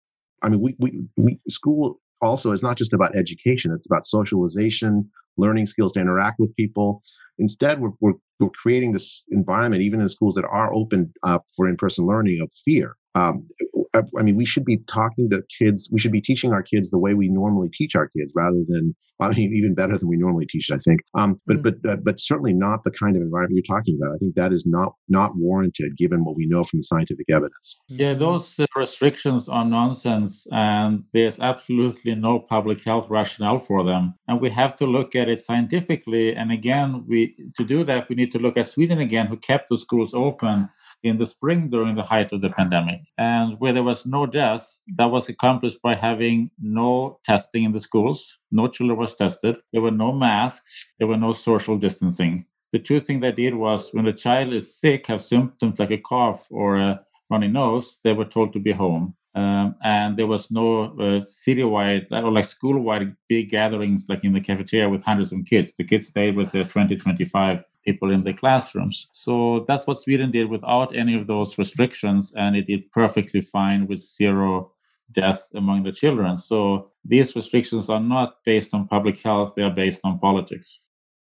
I 0.43 0.49
mean, 0.49 0.61
we, 0.61 0.75
we, 0.79 1.01
we 1.17 1.39
school 1.49 2.01
also 2.23 2.53
is 2.53 2.63
not 2.63 2.77
just 2.79 2.93
about 2.93 3.17
education, 3.17 3.73
it's 3.73 3.87
about 3.87 4.07
socialization, 4.07 5.11
learning 5.37 5.67
skills 5.67 5.93
to 5.93 6.01
interact 6.01 6.39
with 6.39 6.55
people. 6.57 7.03
Instead, 7.39 7.81
we're, 7.81 7.91
we're, 8.01 8.13
we're 8.41 8.51
creating 8.51 8.93
this 8.93 9.25
environment, 9.31 9.83
even 9.83 10.01
in 10.01 10.09
schools 10.09 10.35
that 10.35 10.45
are 10.45 10.73
open 10.75 11.13
uh, 11.23 11.39
for 11.57 11.69
in 11.69 11.77
person 11.77 12.07
learning, 12.07 12.41
of 12.41 12.51
fear. 12.65 12.97
Um, 13.15 13.47
I 13.95 14.23
mean, 14.23 14.37
we 14.37 14.47
should 14.47 14.65
be 14.65 14.79
talking 14.87 15.29
to 15.31 15.43
kids. 15.59 15.91
We 15.93 15.99
should 15.99 16.13
be 16.13 16.21
teaching 16.21 16.53
our 16.53 16.63
kids 16.63 16.91
the 16.91 16.99
way 16.99 17.13
we 17.13 17.29
normally 17.29 17.69
teach 17.71 17.95
our 17.95 18.09
kids, 18.09 18.33
rather 18.35 18.63
than, 18.67 18.95
I 19.21 19.29
mean, 19.35 19.55
even 19.55 19.75
better 19.75 19.97
than 19.97 20.09
we 20.09 20.17
normally 20.17 20.47
teach. 20.47 20.71
I 20.73 20.79
think, 20.79 21.01
um, 21.15 21.41
but 21.47 21.59
mm. 21.59 21.63
but 21.63 21.91
uh, 21.91 21.97
but 22.03 22.19
certainly 22.19 22.53
not 22.53 22.85
the 22.85 22.91
kind 22.91 23.15
of 23.15 23.23
environment 23.23 23.63
you're 23.65 23.77
talking 23.77 23.99
about. 24.01 24.15
I 24.15 24.19
think 24.19 24.35
that 24.35 24.53
is 24.53 24.65
not 24.67 24.95
not 25.09 25.37
warranted 25.37 25.97
given 25.97 26.25
what 26.25 26.37
we 26.37 26.47
know 26.47 26.63
from 26.65 26.79
the 26.79 26.85
scientific 26.85 27.27
evidence. 27.31 27.81
Yeah, 27.89 28.15
those 28.15 28.59
uh, 28.59 28.67
restrictions 28.75 29.49
are 29.49 29.65
nonsense, 29.65 30.47
and 30.51 31.05
there's 31.13 31.39
absolutely 31.39 32.15
no 32.15 32.41
public 32.41 32.83
health 32.83 33.09
rationale 33.11 33.61
for 33.61 33.85
them. 33.85 34.15
And 34.27 34.41
we 34.41 34.51
have 34.51 34.75
to 34.77 34.87
look 34.87 35.15
at 35.15 35.29
it 35.29 35.41
scientifically. 35.43 36.35
And 36.35 36.51
again, 36.51 37.05
we 37.07 37.37
to 37.59 37.65
do 37.65 37.85
that, 37.85 38.09
we 38.09 38.17
need 38.17 38.33
to 38.33 38.39
look 38.39 38.57
at 38.57 38.67
Sweden 38.67 38.99
again, 38.99 39.27
who 39.27 39.37
kept 39.37 39.69
the 39.69 39.79
schools 39.79 40.15
open 40.15 40.71
in 41.03 41.19
the 41.19 41.27
spring 41.27 41.69
during 41.69 41.95
the 41.97 42.03
height 42.03 42.33
of 42.33 42.41
the 42.41 42.51
pandemic. 42.51 43.01
And 43.19 43.59
where 43.59 43.73
there 43.73 43.83
was 43.83 44.07
no 44.07 44.27
death, 44.27 44.81
that 44.97 45.11
was 45.11 45.29
accomplished 45.29 45.81
by 45.83 45.95
having 45.95 46.51
no 46.61 47.19
testing 47.25 47.65
in 47.65 47.73
the 47.73 47.81
schools. 47.81 48.39
No 48.51 48.69
children 48.69 48.99
was 48.99 49.17
tested. 49.17 49.57
There 49.73 49.83
were 49.83 49.91
no 49.91 50.13
masks. 50.13 50.95
There 50.99 51.09
were 51.09 51.17
no 51.17 51.33
social 51.33 51.79
distancing. 51.79 52.47
The 52.73 52.79
two 52.79 53.01
things 53.01 53.21
they 53.21 53.33
did 53.33 53.55
was 53.55 53.91
when 53.93 54.07
a 54.07 54.13
child 54.13 54.55
is 54.55 54.79
sick, 54.79 55.07
have 55.09 55.23
symptoms 55.23 55.79
like 55.79 55.91
a 55.91 55.99
cough 55.99 56.47
or 56.51 56.79
a 56.79 57.05
runny 57.31 57.49
nose, 57.49 58.01
they 58.05 58.13
were 58.13 58.25
told 58.25 58.53
to 58.53 58.61
be 58.61 58.73
home. 58.73 59.15
Um, 59.35 59.77
and 59.83 60.17
there 60.17 60.27
was 60.27 60.51
no 60.51 60.85
uh, 60.85 61.21
citywide 61.25 62.07
or 62.13 62.31
like 62.31 62.45
school-wide 62.45 63.17
big 63.29 63.51
gatherings 63.51 64.07
like 64.09 64.25
in 64.25 64.35
the 64.35 64.41
cafeteria 64.41 64.91
with 64.91 65.03
hundreds 65.03 65.33
of 65.33 65.45
kids. 65.47 65.73
The 65.77 65.85
kids 65.85 66.09
stayed 66.09 66.37
with 66.37 66.53
their 66.53 66.65
20, 66.65 66.97
25 66.97 67.65
people 67.85 68.11
in 68.11 68.25
the 68.25 68.33
classrooms. 68.33 69.09
So 69.13 69.65
that's 69.67 69.87
what 69.87 70.01
Sweden 70.01 70.31
did 70.31 70.49
without 70.49 70.97
any 70.97 71.15
of 71.15 71.27
those 71.27 71.59
restrictions, 71.59 72.33
and 72.37 72.57
it 72.57 72.67
did 72.67 72.91
perfectly 72.93 73.41
fine 73.41 73.87
with 73.87 74.01
zero 74.01 74.73
death 75.13 75.49
among 75.55 75.83
the 75.83 75.93
children. 75.93 76.39
So 76.39 76.91
these 77.05 77.37
restrictions 77.37 77.91
are 77.91 78.01
not 78.01 78.37
based 78.45 78.73
on 78.73 78.89
public 78.89 79.21
health, 79.21 79.55
they 79.57 79.63
are 79.63 79.71
based 79.71 80.01
on 80.05 80.19
politics. 80.19 80.85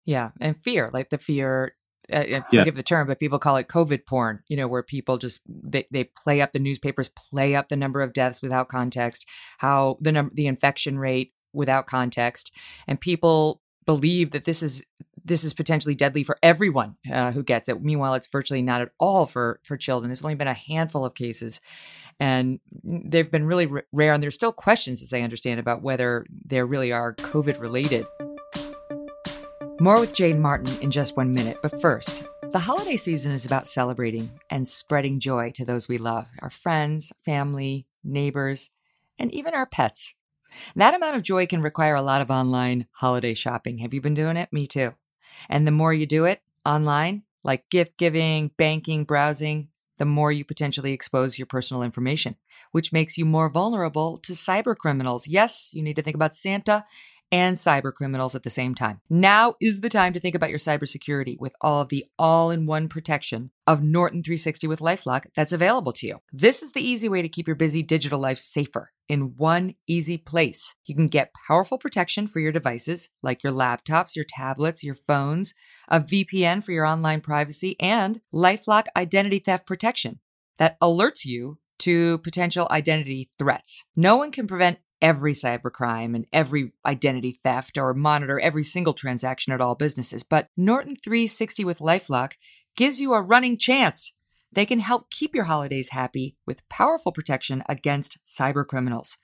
Yeah, 0.05 0.31
and 0.39 0.61
fear, 0.63 0.89
like 0.93 1.09
the 1.09 1.17
fear 1.17 1.75
uh, 2.11 2.15
uh 2.15 2.41
forgive 2.49 2.67
yes. 2.67 2.75
the 2.75 2.83
term, 2.83 3.07
but 3.07 3.19
people 3.19 3.39
call 3.39 3.57
it 3.57 3.67
COVID 3.67 4.05
porn, 4.05 4.41
you 4.47 4.57
know, 4.57 4.67
where 4.67 4.83
people 4.83 5.17
just 5.17 5.41
they, 5.47 5.87
they 5.91 6.03
play 6.03 6.41
up 6.41 6.51
the 6.51 6.59
newspapers, 6.59 7.09
play 7.09 7.55
up 7.55 7.69
the 7.69 7.75
number 7.75 8.01
of 8.01 8.13
deaths 8.13 8.41
without 8.41 8.69
context, 8.69 9.25
how 9.59 9.97
the 10.01 10.11
number 10.11 10.33
the 10.33 10.47
infection 10.47 10.97
rate 10.99 11.33
without 11.53 11.87
context, 11.87 12.51
and 12.87 12.99
people 12.99 13.61
believe 13.85 14.31
that 14.31 14.45
this 14.45 14.63
is 14.63 14.83
this 15.23 15.43
is 15.43 15.53
potentially 15.53 15.95
deadly 15.95 16.23
for 16.23 16.37
everyone 16.41 16.95
uh, 17.11 17.31
who 17.31 17.43
gets 17.43 17.69
it. 17.69 17.81
Meanwhile, 17.81 18.15
it's 18.15 18.27
virtually 18.27 18.61
not 18.61 18.81
at 18.81 18.91
all 18.99 19.25
for 19.25 19.59
for 19.63 19.77
children. 19.77 20.09
There's 20.09 20.23
only 20.23 20.35
been 20.35 20.47
a 20.47 20.53
handful 20.53 21.05
of 21.05 21.13
cases, 21.13 21.61
and 22.19 22.59
they've 22.83 23.29
been 23.29 23.45
really 23.45 23.67
r- 23.67 23.83
rare. 23.93 24.13
And 24.13 24.21
there's 24.21 24.35
still 24.35 24.51
questions, 24.51 25.01
as 25.01 25.13
I 25.13 25.21
understand, 25.21 25.59
about 25.59 25.81
whether 25.81 26.25
they 26.45 26.61
really 26.61 26.91
are 26.91 27.15
COVID 27.15 27.59
related. 27.59 28.05
More 29.79 29.99
with 29.99 30.13
Jay 30.13 30.31
and 30.31 30.41
Martin 30.41 30.71
in 30.81 30.91
just 30.91 31.17
one 31.17 31.31
minute, 31.31 31.57
but 31.61 31.81
first. 31.81 32.23
The 32.51 32.59
holiday 32.59 32.97
season 32.97 33.31
is 33.31 33.45
about 33.45 33.67
celebrating 33.67 34.29
and 34.49 34.67
spreading 34.67 35.19
joy 35.19 35.51
to 35.51 35.63
those 35.63 35.87
we 35.87 35.97
love 35.97 36.27
our 36.41 36.49
friends, 36.49 37.13
family, 37.23 37.87
neighbors, 38.03 38.71
and 39.17 39.33
even 39.33 39.53
our 39.53 39.65
pets. 39.65 40.15
That 40.75 40.93
amount 40.93 41.15
of 41.15 41.23
joy 41.23 41.47
can 41.47 41.61
require 41.61 41.95
a 41.95 42.01
lot 42.01 42.21
of 42.21 42.29
online 42.29 42.87
holiday 42.91 43.33
shopping. 43.33 43.77
Have 43.77 43.93
you 43.93 44.01
been 44.01 44.13
doing 44.13 44.35
it? 44.35 44.49
Me 44.51 44.67
too. 44.67 44.93
And 45.49 45.67
the 45.67 45.71
more 45.71 45.93
you 45.93 46.05
do 46.05 46.25
it 46.25 46.41
online, 46.65 47.23
like 47.43 47.69
gift 47.69 47.97
giving, 47.97 48.51
banking, 48.57 49.03
browsing, 49.03 49.69
the 49.97 50.05
more 50.05 50.31
you 50.31 50.43
potentially 50.43 50.93
expose 50.93 51.37
your 51.37 51.45
personal 51.45 51.83
information, 51.83 52.35
which 52.71 52.91
makes 52.91 53.17
you 53.17 53.25
more 53.25 53.49
vulnerable 53.49 54.17
to 54.19 54.33
cyber 54.33 54.75
criminals. 54.75 55.27
Yes, 55.27 55.69
you 55.73 55.83
need 55.83 55.95
to 55.95 56.01
think 56.01 56.15
about 56.15 56.33
Santa 56.33 56.85
and 57.31 57.55
cyber 57.57 57.93
criminals 57.93 58.35
at 58.35 58.43
the 58.43 58.49
same 58.49 58.75
time. 58.75 59.01
Now 59.09 59.55
is 59.61 59.81
the 59.81 59.89
time 59.89 60.13
to 60.13 60.19
think 60.19 60.35
about 60.35 60.49
your 60.49 60.59
cybersecurity 60.59 61.39
with 61.39 61.55
all 61.61 61.81
of 61.81 61.89
the 61.89 62.05
all 62.19 62.51
in 62.51 62.65
one 62.65 62.87
protection 62.87 63.51
of 63.65 63.81
Norton 63.81 64.21
360 64.23 64.67
with 64.67 64.79
Lifelock 64.79 65.25
that's 65.35 65.53
available 65.53 65.93
to 65.93 66.07
you. 66.07 66.19
This 66.31 66.61
is 66.61 66.73
the 66.73 66.81
easy 66.87 67.07
way 67.07 67.21
to 67.21 67.29
keep 67.29 67.47
your 67.47 67.55
busy 67.55 67.83
digital 67.83 68.19
life 68.19 68.39
safer 68.39 68.91
in 69.07 69.35
one 69.37 69.75
easy 69.87 70.17
place. 70.17 70.75
You 70.85 70.95
can 70.95 71.07
get 71.07 71.33
powerful 71.47 71.77
protection 71.77 72.27
for 72.27 72.39
your 72.39 72.51
devices 72.51 73.09
like 73.21 73.43
your 73.43 73.53
laptops, 73.53 74.15
your 74.15 74.25
tablets, 74.27 74.83
your 74.83 74.95
phones, 74.95 75.53
a 75.87 75.99
VPN 75.99 76.63
for 76.63 76.71
your 76.71 76.85
online 76.85 77.21
privacy, 77.21 77.75
and 77.79 78.21
Lifelock 78.33 78.85
identity 78.95 79.39
theft 79.39 79.65
protection 79.65 80.19
that 80.57 80.79
alerts 80.79 81.25
you 81.25 81.57
to 81.79 82.19
potential 82.19 82.67
identity 82.69 83.29
threats. 83.39 83.85
No 83.95 84.15
one 84.15 84.31
can 84.31 84.47
prevent 84.47 84.79
every 85.01 85.33
cybercrime 85.33 86.15
and 86.15 86.25
every 86.31 86.71
identity 86.85 87.39
theft 87.43 87.77
or 87.77 87.93
monitor 87.93 88.39
every 88.39 88.63
single 88.63 88.93
transaction 88.93 89.53
at 89.53 89.61
all 89.61 89.75
businesses. 89.75 90.23
But 90.23 90.49
Norton 90.55 90.95
360 90.95 91.65
with 91.65 91.79
Lifelock 91.79 92.33
gives 92.75 93.01
you 93.01 93.13
a 93.13 93.21
running 93.21 93.57
chance 93.57 94.13
they 94.53 94.65
can 94.65 94.79
help 94.79 95.09
keep 95.09 95.33
your 95.33 95.45
holidays 95.45 95.89
happy 95.89 96.35
with 96.45 96.67
powerful 96.69 97.11
protection 97.11 97.63
against 97.69 98.19
cyber 98.27 98.67
criminals. 98.67 99.17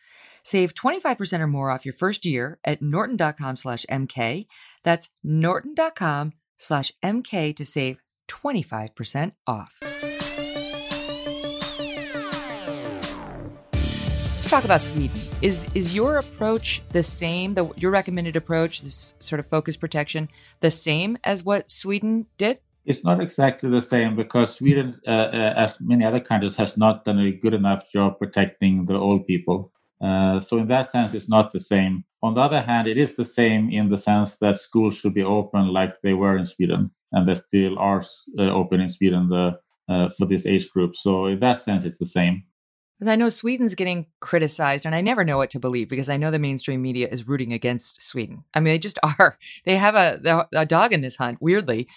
Save 0.43 0.73
25% 0.73 1.39
or 1.39 1.47
more 1.47 1.69
off 1.69 1.85
your 1.85 1.93
first 1.93 2.25
year 2.25 2.59
at 2.63 2.81
norton.com 2.81 3.57
slash 3.57 3.85
MK. 3.91 4.47
That's 4.83 5.09
norton.com 5.23 6.33
slash 6.55 6.91
MK 7.03 7.55
to 7.55 7.65
save 7.65 7.99
25% 8.29 9.33
off. 9.45 9.79
Talk 14.57 14.65
about 14.65 14.81
Sweden. 14.81 15.19
Is 15.43 15.67
is 15.75 15.93
your 15.93 16.17
approach 16.17 16.81
the 16.89 17.03
same? 17.03 17.53
The 17.53 17.65
your 17.75 17.91
recommended 17.91 18.35
approach, 18.35 18.81
this 18.81 19.13
sort 19.19 19.39
of 19.39 19.45
focus 19.45 19.77
protection, 19.77 20.29
the 20.61 20.71
same 20.71 21.19
as 21.23 21.43
what 21.43 21.69
Sweden 21.69 22.25
did? 22.39 22.57
It's 22.83 23.03
not 23.03 23.21
exactly 23.21 23.69
the 23.69 23.83
same 23.83 24.15
because 24.15 24.55
Sweden, 24.55 24.95
uh, 25.05 25.11
uh, 25.11 25.53
as 25.65 25.79
many 25.79 26.03
other 26.05 26.19
countries, 26.19 26.55
has 26.55 26.75
not 26.75 27.05
done 27.05 27.19
a 27.19 27.31
good 27.31 27.53
enough 27.53 27.91
job 27.91 28.17
protecting 28.17 28.85
the 28.85 28.95
old 28.95 29.27
people. 29.27 29.71
Uh, 30.01 30.39
so 30.39 30.57
in 30.57 30.67
that 30.67 30.89
sense, 30.89 31.13
it's 31.13 31.29
not 31.29 31.51
the 31.51 31.59
same. 31.59 32.03
On 32.23 32.33
the 32.33 32.41
other 32.41 32.61
hand, 32.61 32.87
it 32.87 32.97
is 32.97 33.15
the 33.15 33.25
same 33.25 33.69
in 33.69 33.89
the 33.89 33.97
sense 33.97 34.37
that 34.37 34.59
schools 34.59 34.95
should 34.95 35.13
be 35.13 35.23
open 35.23 35.67
like 35.67 36.01
they 36.01 36.13
were 36.13 36.35
in 36.35 36.45
Sweden, 36.45 36.89
and 37.11 37.27
they 37.27 37.35
still 37.35 37.77
are 37.77 38.03
uh, 38.39 38.49
open 38.61 38.81
in 38.81 38.89
Sweden 38.89 39.29
the, 39.29 39.59
uh, 39.87 40.09
for 40.17 40.25
this 40.25 40.47
age 40.47 40.67
group. 40.71 40.95
So 40.95 41.27
in 41.27 41.39
that 41.41 41.57
sense, 41.59 41.85
it's 41.85 41.99
the 41.99 42.13
same. 42.19 42.43
Because 42.97 43.11
I 43.11 43.15
know 43.15 43.29
Sweden's 43.29 43.75
getting 43.75 44.07
criticized, 44.19 44.85
and 44.85 44.95
I 44.95 45.01
never 45.01 45.23
know 45.23 45.37
what 45.37 45.51
to 45.51 45.59
believe 45.59 45.87
because 45.87 46.09
I 46.09 46.17
know 46.17 46.31
the 46.31 46.39
mainstream 46.39 46.81
media 46.81 47.07
is 47.11 47.27
rooting 47.27 47.53
against 47.53 48.01
Sweden. 48.01 48.43
I 48.53 48.59
mean, 48.59 48.73
they 48.73 48.79
just 48.79 48.99
are. 49.19 49.37
They 49.65 49.77
have 49.77 49.95
a, 49.95 50.47
a 50.53 50.65
dog 50.65 50.93
in 50.93 51.01
this 51.01 51.17
hunt, 51.17 51.37
weirdly. 51.39 51.87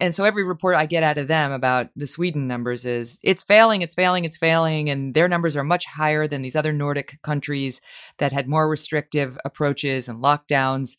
And 0.00 0.14
so 0.14 0.24
every 0.24 0.42
report 0.42 0.76
I 0.76 0.86
get 0.86 1.04
out 1.04 1.18
of 1.18 1.28
them 1.28 1.52
about 1.52 1.88
the 1.94 2.06
Sweden 2.06 2.48
numbers 2.48 2.84
is 2.84 3.20
it's 3.22 3.44
failing, 3.44 3.82
it's 3.82 3.94
failing, 3.94 4.24
it's 4.24 4.36
failing. 4.36 4.88
And 4.88 5.14
their 5.14 5.28
numbers 5.28 5.56
are 5.56 5.62
much 5.62 5.86
higher 5.86 6.26
than 6.26 6.42
these 6.42 6.56
other 6.56 6.72
Nordic 6.72 7.20
countries 7.22 7.80
that 8.18 8.32
had 8.32 8.48
more 8.48 8.68
restrictive 8.68 9.38
approaches 9.44 10.08
and 10.08 10.22
lockdowns. 10.22 10.96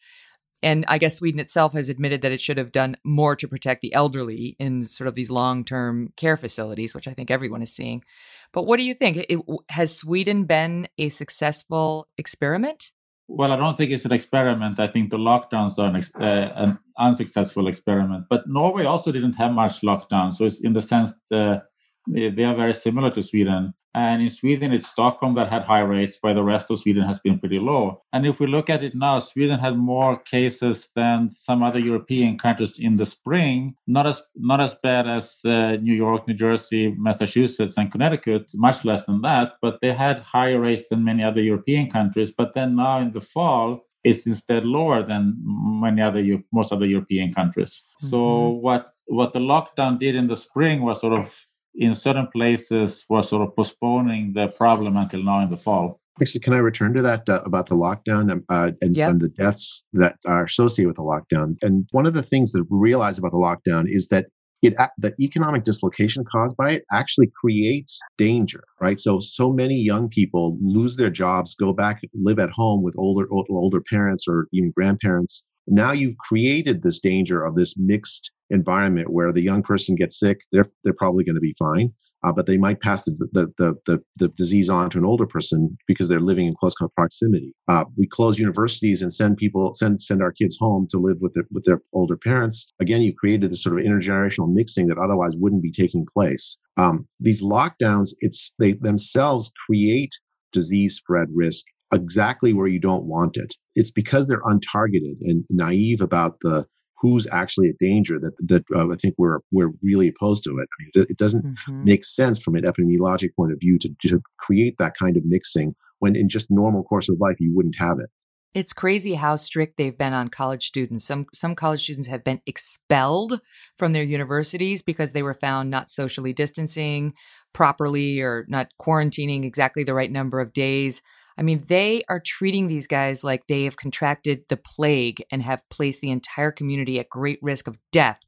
And 0.65 0.84
I 0.88 0.97
guess 0.97 1.17
Sweden 1.17 1.39
itself 1.39 1.73
has 1.73 1.89
admitted 1.89 2.21
that 2.21 2.32
it 2.32 2.41
should 2.41 2.58
have 2.58 2.71
done 2.71 2.97
more 3.04 3.36
to 3.36 3.47
protect 3.47 3.82
the 3.82 3.93
elderly 3.93 4.56
in 4.58 4.84
sort 4.84 5.08
of 5.08 5.13
these 5.13 5.30
long 5.30 5.63
term 5.63 6.12
care 6.17 6.36
facilities, 6.36 6.95
which 6.95 7.08
I 7.08 7.13
think 7.13 7.30
everyone 7.30 7.62
is 7.62 7.71
seeing. 7.71 8.04
But 8.51 8.63
what 8.63 8.78
do 8.78 8.84
you 8.84 8.95
think? 8.95 9.25
It, 9.30 9.39
has 9.69 9.95
Sweden 9.95 10.45
been 10.45 10.88
a 10.97 11.10
successful 11.10 12.08
experiment? 12.17 12.93
Well, 13.28 13.51
I 13.51 13.58
don't 13.58 13.78
think 13.78 13.91
it's 13.91 14.06
an 14.06 14.12
experiment. 14.12 14.80
I 14.80 14.88
think 14.88 15.12
the 15.12 15.17
lockdowns 15.17 15.78
are 15.78 15.89
an, 15.89 15.97
ex- 15.97 16.12
uh, 16.19 16.51
an 16.56 16.80
unsuccessful 16.97 17.67
experiment. 17.67 18.25
But 18.28 18.47
Norway 18.47 18.86
also 18.86 19.12
didn't 19.12 19.34
have 19.34 19.51
much 19.51 19.82
lockdown. 19.82 20.34
So 20.34 20.45
it's 20.45 20.62
in 20.62 20.73
the 20.73 20.82
sense 20.82 21.12
that 21.30 21.65
they 22.08 22.43
are 22.43 22.56
very 22.56 22.73
similar 22.73 23.12
to 23.12 23.21
Sweden. 23.21 23.75
And 23.95 24.21
in 24.21 24.29
Sweden, 24.29 24.73
it's 24.73 24.89
Stockholm 24.89 25.36
that 25.36 25.49
had 25.49 25.63
high 25.63 25.79
rates, 25.79 26.17
while 26.19 26.36
the 26.36 26.43
rest 26.43 26.69
of 26.69 26.79
Sweden 26.79 27.03
has 27.03 27.17
been 27.19 27.39
pretty 27.39 27.60
low. 27.60 28.01
And 28.12 28.27
if 28.27 28.41
we 28.41 28.45
look 28.45 28.69
at 28.69 28.84
it 28.84 28.93
now, 28.93 29.19
Sweden 29.19 29.58
had 29.58 29.77
more 29.77 30.17
cases 30.17 30.89
than 30.93 31.31
some 31.31 31.63
other 31.63 31.79
European 31.79 32.38
countries 32.38 32.77
in 32.77 32.97
the 32.97 33.05
spring. 33.05 33.75
Not 33.88 34.05
as 34.05 34.21
not 34.36 34.60
as 34.60 34.75
bad 34.84 35.08
as 35.08 35.39
uh, 35.45 35.77
New 35.77 35.93
York, 35.93 36.27
New 36.27 36.34
Jersey, 36.34 36.93
Massachusetts, 36.97 37.77
and 37.77 37.89
Connecticut. 37.89 38.47
Much 38.53 38.84
less 38.84 39.05
than 39.05 39.21
that, 39.21 39.53
but 39.62 39.79
they 39.81 39.93
had 39.93 40.19
higher 40.19 40.60
rates 40.60 40.89
than 40.89 41.05
many 41.05 41.23
other 41.23 41.41
European 41.41 41.89
countries. 41.89 42.34
But 42.38 42.53
then 42.53 42.75
now 42.75 42.99
in 42.99 43.13
the 43.13 43.21
fall, 43.21 43.88
it's 44.03 44.27
instead 44.27 44.65
lower 44.65 45.03
than 45.03 45.38
many 45.86 46.01
other 46.01 46.21
most 46.51 46.73
other 46.73 46.86
European 46.86 47.34
countries. 47.34 47.86
Mm-hmm. 48.01 48.10
So 48.10 48.49
what 48.49 48.91
what 49.08 49.31
the 49.31 49.39
lockdown 49.39 49.99
did 49.99 50.15
in 50.15 50.27
the 50.27 50.36
spring 50.36 50.81
was 50.81 50.99
sort 50.99 51.13
of 51.13 51.34
in 51.78 51.96
certain 51.96 52.28
places 52.28 53.06
were 53.10 53.24
sort 53.24 53.48
of 53.48 53.56
postponing 53.56 54.34
the 54.34 54.48
problem 54.48 54.98
until 54.98 55.24
now 55.24 55.42
in 55.42 55.50
the 55.50 55.58
fall. 55.58 56.00
Actually, 56.22 56.42
can 56.42 56.54
I 56.54 56.60
return 56.60 56.94
to 56.94 57.02
that 57.02 57.28
uh, 57.28 57.42
about 57.46 57.68
the 57.68 57.76
lockdown 57.76 58.32
um, 58.32 58.44
uh, 58.48 58.72
and, 58.82 58.96
yep. 58.96 59.10
and, 59.10 59.22
the 59.22 59.28
deaths 59.28 59.86
that 59.94 60.16
are 60.26 60.46
associated 60.46 60.88
with 60.88 60.96
the 60.96 61.04
lockdown? 61.04 61.58
And 61.62 61.86
one 61.92 62.06
of 62.06 62.14
the 62.14 62.24
things 62.24 62.54
that 62.54 62.64
we 62.70 62.78
realize 62.80 63.18
about 63.20 63.32
the 63.32 63.38
lockdown 63.38 63.86
is 63.90 64.08
that 64.08 64.28
it 64.62 64.74
the 64.98 65.14
economic 65.20 65.64
dislocation 65.64 66.24
caused 66.32 66.56
by 66.58 66.72
it 66.72 66.84
actually 66.92 67.30
creates 67.36 68.00
danger, 68.18 68.64
right? 68.80 69.00
So 69.00 69.20
so 69.20 69.52
many 69.52 69.76
young 69.76 70.10
people 70.10 70.58
lose 70.62 70.96
their 70.96 71.10
jobs, 71.10 71.56
go 71.56 71.74
back 71.74 72.02
live 72.14 72.40
at 72.40 72.50
home 72.50 72.82
with 72.82 72.96
older 72.98 73.28
older 73.32 73.82
parents 73.82 74.26
or 74.28 74.48
even 74.54 74.72
grandparents, 74.72 75.46
now 75.67 75.91
you've 75.91 76.17
created 76.17 76.82
this 76.82 76.99
danger 76.99 77.43
of 77.43 77.56
this 77.56 77.75
mixed 77.78 78.32
environment 78.49 79.10
where 79.10 79.32
the 79.32 79.41
young 79.41 79.63
person 79.63 79.95
gets 79.95 80.19
sick 80.19 80.41
they're 80.51 80.65
they're 80.84 80.93
probably 80.93 81.23
going 81.23 81.36
to 81.36 81.41
be 81.41 81.56
fine 81.58 81.91
uh, 82.25 82.32
but 82.32 82.47
they 82.47 82.58
might 82.58 82.82
pass 82.82 83.06
the, 83.06 83.12
the, 83.34 83.54
the 83.58 83.75
the 83.86 84.01
the 84.19 84.28
disease 84.30 84.67
on 84.67 84.89
to 84.89 84.97
an 84.97 85.06
older 85.06 85.28
person 85.28 85.75
because 85.88 86.08
they're 86.08 86.19
living 86.19 86.47
in 86.47 86.54
close 86.54 86.73
proximity. 86.95 87.54
Uh, 87.67 87.86
we 87.97 88.08
close 88.08 88.39
universities 88.39 89.04
and 89.04 89.13
send 89.13 89.38
people 89.38 89.73
send 89.75 90.01
send 90.01 90.23
our 90.23 90.32
kids 90.32 90.58
home 90.60 90.88
to 90.89 90.97
live 90.97 91.17
with 91.21 91.34
their 91.36 91.45
with 91.51 91.65
their 91.65 91.82
older 91.93 92.17
parents. 92.17 92.73
Again 92.82 93.01
you've 93.01 93.15
created 93.17 93.51
this 93.51 93.62
sort 93.62 93.80
of 93.80 93.86
intergenerational 93.86 94.51
mixing 94.51 94.88
that 94.88 94.97
otherwise 94.97 95.34
wouldn't 95.36 95.62
be 95.62 95.71
taking 95.71 96.08
place. 96.12 96.60
Um, 96.78 97.08
these 97.19 97.43
lockdowns 97.43 98.15
it's 98.21 98.56
they 98.58 98.73
themselves 98.73 99.51
create 99.67 100.17
disease 100.51 100.95
spread 100.95 101.28
risk 101.32 101.65
exactly 101.93 102.54
where 102.54 102.67
you 102.67 102.80
don't 102.80 103.06
want 103.06 103.38
it. 103.38 103.54
It's 103.76 103.91
because 103.91 104.28
they're 104.28 104.41
untargeted 104.41 105.17
and 105.21 105.45
naive 105.50 106.02
about 106.02 106.38
the 106.41 106.65
who's 106.98 107.28
actually 107.32 107.69
a 107.69 107.74
danger 107.80 108.19
that 108.19 108.34
that 108.39 108.63
uh, 108.76 108.89
I 108.89 108.95
think 108.95 109.15
we're 109.17 109.39
we're 109.52 109.71
really 109.82 110.08
opposed 110.08 110.43
to 110.45 110.52
it. 110.52 110.67
I 110.80 110.84
mean, 110.84 111.08
it 111.10 111.17
doesn't 111.17 111.45
mm-hmm. 111.45 111.84
make 111.84 112.04
sense 112.04 112.41
from 112.41 112.56
an 112.56 112.63
epidemiologic 112.63 113.36
point 113.36 113.52
of 113.52 113.60
view 113.60 113.78
to, 113.80 113.89
to 114.08 114.21
create 114.38 114.78
that 114.80 114.93
kind 114.98 115.17
of 115.17 115.24
mixing 115.26 115.76
when 116.00 116.15
in 116.15 116.30
just 116.30 116.48
normal 116.50 116.84
course 116.84 117.10
of 117.10 117.17
life 117.19 117.36
you 117.39 117.54
wouldn't 117.56 117.76
have 117.78 118.00
it. 118.00 118.10
It's 118.54 118.71
crazy 118.71 119.15
how 119.15 119.36
strict 119.36 119.76
they've 119.78 119.98
been 119.98 120.13
on 120.13 120.30
college 120.30 120.65
students. 120.65 121.06
Some 121.06 121.26
some 121.34 121.56
college 121.56 121.84
students 121.84 122.08
have 122.08 122.24
been 122.24 122.41
expelled 122.45 123.41
from 123.78 123.91
their 123.91 124.04
universities 124.04 124.82
because 124.82 125.12
they 125.12 125.24
were 125.24 125.34
found 125.34 125.69
not 125.69 125.89
socially 125.89 126.32
distancing 126.32 127.13
properly 127.54 128.21
or 128.21 128.45
not 128.48 128.69
quarantining 128.82 129.43
exactly 129.43 129.84
the 129.84 129.93
right 129.93 130.12
number 130.12 130.39
of 130.39 130.54
days. 130.54 131.02
I 131.38 131.43
mean, 131.43 131.63
they 131.67 132.04
are 132.08 132.19
treating 132.19 132.67
these 132.67 132.88
guys 132.88 133.24
like 133.24 133.48
they 133.48 133.63
have 133.65 133.76
contracted 133.78 134.43
the 134.48 134.58
plague 134.58 135.24
and 135.32 135.41
have 135.41 135.67
placed 135.69 136.02
the 136.02 136.12
entire 136.12 136.52
community 136.52 137.00
at 137.00 137.10
great 137.10 137.39
risk 137.41 137.67
of 137.67 137.78
death 137.91 138.19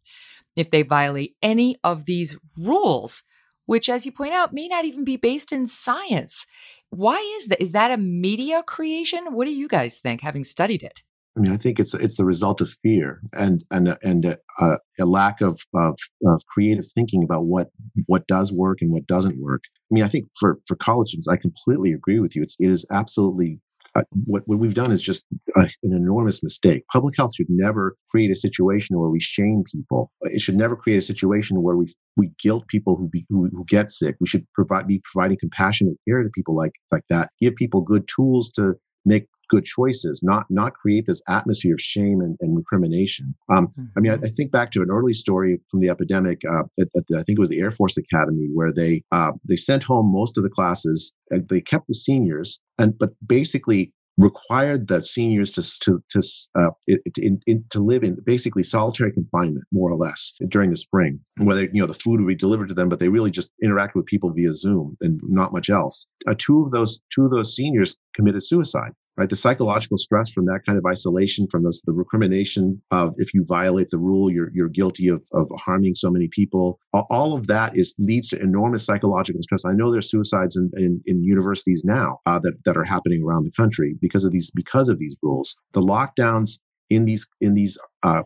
if 0.56 0.72
they 0.72 0.82
violate 0.82 1.36
any 1.42 1.78
of 1.84 2.06
these 2.06 2.38
rules, 2.58 3.24
which, 3.66 3.90
as 3.90 4.06
you 4.06 4.12
point 4.12 4.34
out, 4.34 4.54
may 4.54 4.68
not 4.68 4.86
even 4.86 5.06
be 5.06 5.16
based 5.16 5.54
in 5.54 5.68
science. 5.68 6.46
Why 6.90 7.18
is 7.38 7.48
that? 7.48 7.62
Is 7.62 7.74
that 7.74 7.92
a 7.92 7.98
media 7.98 8.64
creation? 8.64 9.34
What 9.34 9.46
do 9.46 9.52
you 9.52 9.68
guys 9.68 10.00
think, 10.00 10.22
having 10.22 10.44
studied 10.44 10.84
it? 10.84 11.04
I 11.38 11.40
mean, 11.40 11.52
I 11.52 11.58
think 11.58 11.80
it's 11.80 11.94
it's 11.94 12.18
the 12.18 12.26
result 12.26 12.62
of 12.62 12.70
fear 12.82 13.22
and 13.34 13.64
and 13.70 13.96
and 14.02 14.26
a, 14.26 14.78
a 15.00 15.06
lack 15.06 15.42
of, 15.42 15.60
of, 15.76 15.96
of 16.26 16.42
creative 16.48 16.86
thinking 16.96 17.24
about 17.24 17.46
what 17.46 17.68
what 18.08 18.26
does 18.28 18.52
work 18.52 18.82
and 18.82 18.92
what 18.92 19.06
doesn't 19.06 19.40
work. 19.40 19.64
I 19.68 19.92
mean, 19.92 20.04
I 20.04 20.08
think 20.08 20.26
for 20.40 20.58
for 20.66 20.76
college 20.78 21.10
students, 21.10 21.28
I 21.28 21.38
completely 21.38 21.94
agree 21.94 22.20
with 22.20 22.36
you. 22.36 22.42
It's 22.42 22.56
it 22.60 22.72
is 22.72 22.86
absolutely 22.92 23.60
uh, 23.96 24.04
what, 24.26 24.44
what 24.46 24.60
we've 24.60 24.74
done 24.74 24.92
is 24.92 25.02
just 25.02 25.26
uh, 25.56 25.68
an 25.84 25.94
enormous 25.94 26.44
mistake. 26.44 26.84
Public 26.92 27.16
health 27.18 27.34
should 27.36 27.50
never 27.50 27.96
create 28.10 28.32
a 28.32 28.36
situation 28.36 28.98
where 29.00 29.10
we 29.10 29.20
shame 29.20 29.64
people. 29.72 30.12
It 30.22 30.42
should 30.42 30.58
never 30.58 30.76
create 30.76 30.98
a 30.98 31.02
situation 31.02 31.62
where 31.62 31.76
we 31.76 31.88
we 32.16 32.32
guilt 32.40 32.68
people 32.68 32.96
who 32.96 33.10
be, 33.10 33.26
who, 33.30 33.50
who 33.52 33.64
get 33.68 33.90
sick. 33.90 34.16
We 34.20 34.28
should 34.28 34.46
provide 34.54 34.88
be 34.88 35.02
providing 35.12 35.38
compassionate 35.40 35.98
care 36.08 36.24
to 36.24 36.30
people 36.30 36.56
like 36.56 36.74
like 36.92 37.04
that. 37.10 37.30
Give 37.40 37.56
people 37.56 37.82
good 37.82 38.08
tools 38.08 38.50
to 38.56 38.74
make 39.08 39.28
good 39.50 39.66
choices, 39.66 40.22
not 40.24 40.46
not 40.50 40.74
create 40.74 41.06
this 41.06 41.22
atmosphere 41.30 41.74
of 41.74 41.82
shame 41.82 42.20
and, 42.22 42.38
and 42.42 42.56
recrimination. 42.56 43.34
Um, 43.50 43.68
mm-hmm. 43.68 43.86
I 43.96 44.00
mean, 44.02 44.12
I, 44.12 44.16
I, 44.16 44.30
think 44.30 44.52
back 44.52 44.72
to 44.72 44.82
an 44.82 44.90
early 44.92 45.14
story 45.14 45.60
from 45.70 45.80
the 45.80 45.90
epidemic. 45.90 46.42
Uh, 46.46 46.64
at, 46.80 46.88
at 46.96 47.04
the, 47.08 47.18
I 47.18 47.24
think 47.24 47.38
it 47.38 47.40
was 47.40 47.50
the 47.50 47.62
Air 47.62 47.72
Force 47.72 47.98
Academy, 47.98 48.50
where 48.54 48.72
they 48.74 49.02
uh, 49.12 49.32
they 49.48 49.56
sent 49.56 49.84
home 49.84 50.12
most 50.12 50.38
of 50.38 50.44
the 50.44 50.50
classes, 50.50 51.16
and 51.30 51.48
they 51.50 51.62
kept 51.62 51.88
the 51.88 51.94
seniors, 51.94 52.60
and 52.78 52.98
but 52.98 53.12
basically 53.26 53.94
required 54.18 54.88
the 54.88 55.02
seniors 55.02 55.52
to 55.54 55.62
to 55.82 56.04
to 56.10 56.22
uh, 56.56 56.70
in, 57.18 57.40
in, 57.46 57.64
to 57.70 57.80
live 57.80 58.04
in 58.04 58.18
basically 58.26 58.64
solitary 58.64 59.12
confinement, 59.12 59.66
more 59.72 59.90
or 59.90 59.96
less, 59.96 60.34
during 60.48 60.70
the 60.70 60.78
spring. 60.78 61.20
Whether 61.44 61.66
you 61.66 61.82
know 61.82 61.88
the 61.88 61.94
food 61.94 62.20
would 62.20 62.28
be 62.28 62.36
delivered 62.36 62.68
to 62.70 62.74
them, 62.74 62.90
but 62.90 63.00
they 63.00 63.10
really 63.10 63.32
just 63.32 63.50
interacted 63.64 63.96
with 63.96 64.06
people 64.06 64.32
via 64.32 64.54
Zoom 64.54 64.98
and 65.02 65.20
not 65.24 65.54
much 65.54 65.70
else. 65.70 66.10
Uh, 66.28 66.36
two 66.38 66.66
of 66.66 66.72
those 66.72 67.02
two 67.14 67.26
of 67.26 67.32
those 67.32 67.56
seniors 67.56 67.98
committed 68.16 68.44
suicide 68.44 68.92
right? 69.18 69.30
The 69.30 69.36
psychological 69.36 69.98
stress 69.98 70.32
from 70.32 70.46
that 70.46 70.62
kind 70.66 70.78
of 70.78 70.86
isolation, 70.86 71.48
from 71.50 71.64
those, 71.64 71.82
the 71.86 71.94
recrimination 71.94 72.82
of 72.92 73.14
if 73.18 73.34
you 73.34 73.44
violate 73.48 73.90
the 73.90 73.98
rule, 73.98 74.32
you're 74.32 74.52
you're 74.54 74.70
guilty 74.70 75.08
of 75.08 75.26
of 75.34 75.50
harming 75.58 75.96
so 75.96 76.10
many 76.10 76.28
people. 76.28 76.80
All 76.94 77.36
of 77.36 77.48
that 77.48 77.76
is 77.76 77.96
leads 78.00 78.30
to 78.30 78.42
enormous 78.42 78.86
psychological 78.86 79.42
stress. 79.42 79.66
I 79.66 79.74
know 79.74 79.92
there's 79.92 80.10
suicides 80.10 80.56
in, 80.56 80.70
in, 80.78 81.02
in 81.06 81.24
universities 81.24 81.84
now 81.86 82.20
uh, 82.26 82.40
that 82.40 82.54
that 82.66 82.78
are 82.78 82.84
happening 82.84 83.24
around 83.24 83.46
the 83.46 83.52
country 83.52 83.96
because 84.02 84.24
of 84.24 84.32
these 84.32 84.52
because 84.52 84.90
of 84.90 85.00
these 85.00 85.16
rules. 85.22 85.60
The 85.74 85.82
lockdowns 85.82 86.60
in 86.90 87.06
these 87.06 87.28
in 87.42 87.54
these 87.54 87.78
uh, 88.04 88.22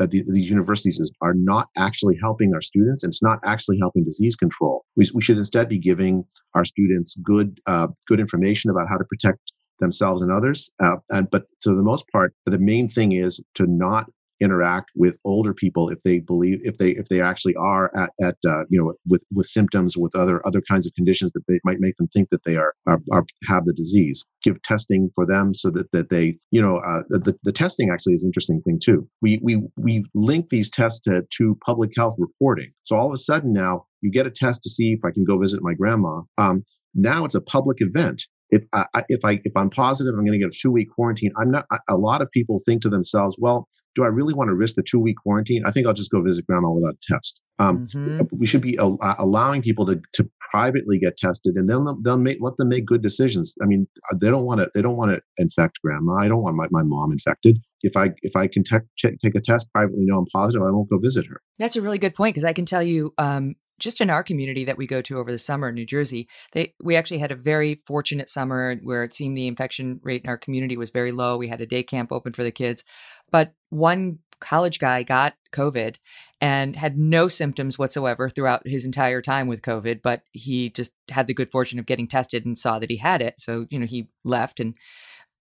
uh, 0.00 0.06
these 0.10 0.50
universities 0.50 1.12
are 1.20 1.34
not 1.34 1.68
actually 1.76 2.16
helping 2.20 2.52
our 2.54 2.60
students 2.60 3.04
and 3.04 3.10
it's 3.10 3.22
not 3.22 3.38
actually 3.44 3.78
helping 3.78 4.04
disease 4.04 4.34
control. 4.34 4.84
We, 4.96 5.04
we 5.14 5.22
should 5.22 5.38
instead 5.38 5.68
be 5.68 5.78
giving 5.78 6.24
our 6.54 6.64
students 6.64 7.16
good 7.22 7.60
uh, 7.66 7.88
good 8.08 8.20
information 8.20 8.70
about 8.70 8.88
how 8.88 8.96
to 8.96 9.04
protect 9.04 9.52
themselves 9.80 10.22
and 10.22 10.32
others. 10.32 10.70
Uh, 10.82 10.96
and 11.10 11.30
but 11.30 11.44
for 11.62 11.74
the 11.74 11.82
most 11.82 12.04
part, 12.12 12.34
the 12.46 12.58
main 12.58 12.88
thing 12.88 13.12
is 13.12 13.42
to 13.54 13.66
not 13.66 14.06
interact 14.40 14.90
with 14.96 15.18
older 15.24 15.52
people 15.52 15.90
if 15.90 16.00
they 16.02 16.18
believe 16.18 16.60
if 16.64 16.78
they 16.78 16.90
if 16.90 17.06
they 17.08 17.20
actually 17.20 17.54
are 17.56 17.90
at, 17.96 18.10
at 18.22 18.36
uh, 18.48 18.62
you 18.70 18.80
know 18.80 18.94
with 19.08 19.22
with 19.34 19.46
symptoms 19.46 19.96
with 19.96 20.14
other 20.16 20.44
other 20.46 20.62
kinds 20.62 20.86
of 20.86 20.94
conditions 20.94 21.30
that 21.32 21.46
they 21.46 21.60
might 21.64 21.78
make 21.78 21.96
them 21.96 22.08
think 22.08 22.30
that 22.30 22.42
they 22.44 22.56
are, 22.56 22.74
are, 22.86 23.00
are 23.12 23.24
have 23.46 23.64
the 23.64 23.74
disease. 23.74 24.24
Give 24.42 24.60
testing 24.62 25.10
for 25.14 25.26
them 25.26 25.54
so 25.54 25.70
that 25.70 25.92
that 25.92 26.10
they 26.10 26.38
you 26.50 26.62
know 26.62 26.78
uh, 26.78 27.02
the, 27.08 27.36
the 27.42 27.52
testing 27.52 27.90
actually 27.90 28.14
is 28.14 28.24
interesting 28.24 28.60
thing 28.62 28.80
too. 28.82 29.06
We 29.20 29.38
we 29.42 29.62
we 29.76 30.04
link 30.14 30.48
these 30.48 30.70
tests 30.70 31.00
to, 31.00 31.22
to 31.36 31.58
public 31.64 31.90
health 31.96 32.16
reporting. 32.18 32.72
So 32.82 32.96
all 32.96 33.08
of 33.08 33.12
a 33.12 33.18
sudden 33.18 33.52
now 33.52 33.84
you 34.00 34.10
get 34.10 34.26
a 34.26 34.30
test 34.30 34.62
to 34.62 34.70
see 34.70 34.92
if 34.92 35.04
i 35.04 35.10
can 35.10 35.24
go 35.24 35.38
visit 35.38 35.62
my 35.62 35.74
grandma. 35.74 36.22
Um, 36.38 36.64
now 36.94 37.24
it's 37.24 37.34
a 37.34 37.40
public 37.40 37.78
event 37.80 38.22
if 38.50 38.64
I 38.72 38.86
if 39.08 39.24
I 39.24 39.40
if 39.44 39.52
I'm 39.56 39.70
positive, 39.70 40.14
I'm 40.14 40.24
going 40.24 40.38
to 40.38 40.44
get 40.44 40.54
a 40.54 40.58
two 40.58 40.70
week 40.70 40.90
quarantine. 40.90 41.32
I'm 41.38 41.50
not. 41.50 41.66
A 41.88 41.96
lot 41.96 42.22
of 42.22 42.30
people 42.30 42.58
think 42.64 42.82
to 42.82 42.88
themselves, 42.88 43.36
well, 43.38 43.68
do 43.94 44.04
I 44.04 44.08
really 44.08 44.34
want 44.34 44.48
to 44.48 44.54
risk 44.54 44.76
the 44.76 44.82
two 44.82 44.98
week 44.98 45.16
quarantine? 45.22 45.62
I 45.66 45.70
think 45.70 45.86
I'll 45.86 45.92
just 45.92 46.10
go 46.10 46.22
visit 46.22 46.46
grandma 46.46 46.70
without 46.70 46.94
a 46.94 47.12
test. 47.12 47.40
Um, 47.58 47.86
mm-hmm. 47.88 48.22
We 48.32 48.46
should 48.46 48.62
be 48.62 48.78
al- 48.78 48.98
allowing 49.18 49.60
people 49.60 49.84
to, 49.86 50.00
to 50.14 50.30
privately 50.50 50.98
get 50.98 51.18
tested, 51.18 51.56
and 51.56 51.68
then 51.68 51.84
they'll, 51.84 51.98
they'll 52.02 52.16
make 52.16 52.38
let 52.40 52.56
them 52.56 52.68
make 52.68 52.86
good 52.86 53.02
decisions. 53.02 53.54
I 53.62 53.66
mean, 53.66 53.86
uh, 54.10 54.16
they 54.20 54.30
don't 54.30 54.44
want 54.44 54.60
to 54.60 54.70
they 54.74 54.80
don't 54.80 54.96
want 54.96 55.12
to 55.12 55.20
infect 55.36 55.78
grandma. 55.82 56.14
I 56.14 56.28
don't 56.28 56.42
want 56.42 56.56
my, 56.56 56.66
my 56.70 56.82
mom 56.82 57.12
infected. 57.12 57.58
If 57.82 57.96
I 57.96 58.12
if 58.22 58.34
I 58.34 58.46
can 58.46 58.64
te- 58.64 59.16
take 59.22 59.34
a 59.34 59.40
test 59.40 59.70
privately, 59.72 60.04
know 60.06 60.18
I'm 60.18 60.26
positive, 60.32 60.62
I 60.66 60.70
won't 60.70 60.88
go 60.88 60.98
visit 60.98 61.26
her. 61.26 61.40
That's 61.58 61.76
a 61.76 61.82
really 61.82 61.98
good 61.98 62.14
point 62.14 62.34
because 62.34 62.44
I 62.44 62.54
can 62.54 62.64
tell 62.64 62.82
you, 62.82 63.12
um, 63.18 63.56
just 63.80 64.00
in 64.00 64.10
our 64.10 64.22
community 64.22 64.64
that 64.64 64.76
we 64.76 64.86
go 64.86 65.02
to 65.02 65.18
over 65.18 65.32
the 65.32 65.38
summer 65.38 65.70
in 65.70 65.74
New 65.74 65.86
Jersey, 65.86 66.28
they 66.52 66.74
we 66.82 66.94
actually 66.94 67.18
had 67.18 67.32
a 67.32 67.36
very 67.36 67.74
fortunate 67.74 68.28
summer 68.28 68.76
where 68.82 69.02
it 69.02 69.14
seemed 69.14 69.36
the 69.36 69.48
infection 69.48 70.00
rate 70.02 70.22
in 70.22 70.30
our 70.30 70.38
community 70.38 70.76
was 70.76 70.90
very 70.90 71.10
low. 71.10 71.36
We 71.36 71.48
had 71.48 71.60
a 71.60 71.66
day 71.66 71.82
camp 71.82 72.12
open 72.12 72.32
for 72.32 72.44
the 72.44 72.52
kids, 72.52 72.84
but 73.30 73.54
one 73.70 74.18
college 74.40 74.78
guy 74.78 75.02
got 75.02 75.34
COVID 75.52 75.96
and 76.40 76.74
had 76.74 76.98
no 76.98 77.28
symptoms 77.28 77.78
whatsoever 77.78 78.28
throughout 78.28 78.66
his 78.66 78.84
entire 78.84 79.20
time 79.20 79.46
with 79.46 79.62
COVID, 79.62 80.00
but 80.02 80.22
he 80.32 80.70
just 80.70 80.92
had 81.10 81.26
the 81.26 81.34
good 81.34 81.50
fortune 81.50 81.78
of 81.78 81.86
getting 81.86 82.08
tested 82.08 82.46
and 82.46 82.56
saw 82.56 82.78
that 82.78 82.90
he 82.90 82.96
had 82.96 83.20
it. 83.20 83.34
So, 83.38 83.66
you 83.70 83.78
know, 83.78 83.86
he 83.86 84.08
left 84.24 84.60
and 84.60 84.74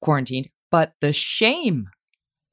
quarantined. 0.01 0.49
But 0.71 0.93
the 1.01 1.13
shame 1.13 1.89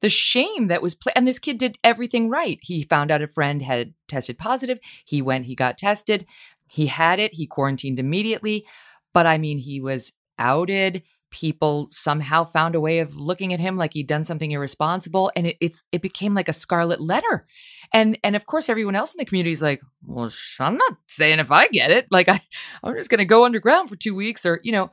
the 0.01 0.09
shame 0.09 0.67
that 0.67 0.81
was 0.81 0.95
pl- 0.95 1.11
and 1.15 1.27
this 1.27 1.39
kid 1.39 1.57
did 1.57 1.77
everything 1.83 2.29
right. 2.29 2.59
He 2.61 2.83
found 2.83 3.11
out 3.11 3.21
a 3.21 3.27
friend 3.27 3.61
had 3.61 3.93
tested 4.07 4.37
positive. 4.37 4.79
He 5.05 5.21
went 5.21 5.45
he 5.45 5.55
got 5.55 5.77
tested. 5.77 6.25
He 6.69 6.87
had 6.87 7.19
it. 7.19 7.33
He 7.33 7.47
quarantined 7.47 7.99
immediately. 7.99 8.65
But 9.13 9.25
i 9.25 9.37
mean 9.37 9.57
he 9.57 9.81
was 9.81 10.13
outed. 10.37 11.03
People 11.29 11.89
somehow 11.91 12.45
found 12.45 12.73
a 12.73 12.79
way 12.79 12.99
of 12.99 13.17
looking 13.17 13.53
at 13.53 13.59
him 13.59 13.75
like 13.75 13.93
he'd 13.93 14.07
done 14.07 14.23
something 14.23 14.51
irresponsible 14.51 15.29
and 15.35 15.47
it, 15.47 15.57
it's 15.59 15.83
it 15.91 16.01
became 16.01 16.33
like 16.33 16.47
a 16.47 16.53
scarlet 16.53 17.01
letter. 17.01 17.45
And 17.91 18.17
and 18.23 18.35
of 18.35 18.45
course 18.45 18.69
everyone 18.69 18.95
else 18.95 19.13
in 19.13 19.19
the 19.19 19.25
community 19.25 19.51
is 19.51 19.61
like 19.61 19.81
well 20.05 20.31
i'm 20.59 20.77
not 20.77 20.97
saying 21.07 21.39
if 21.39 21.51
i 21.51 21.67
get 21.67 21.91
it. 21.91 22.07
Like 22.11 22.29
i 22.29 22.39
i'm 22.83 22.95
just 22.95 23.09
going 23.09 23.19
to 23.19 23.25
go 23.25 23.45
underground 23.45 23.89
for 23.89 23.95
two 23.95 24.15
weeks 24.15 24.45
or 24.45 24.61
you 24.63 24.71
know 24.71 24.89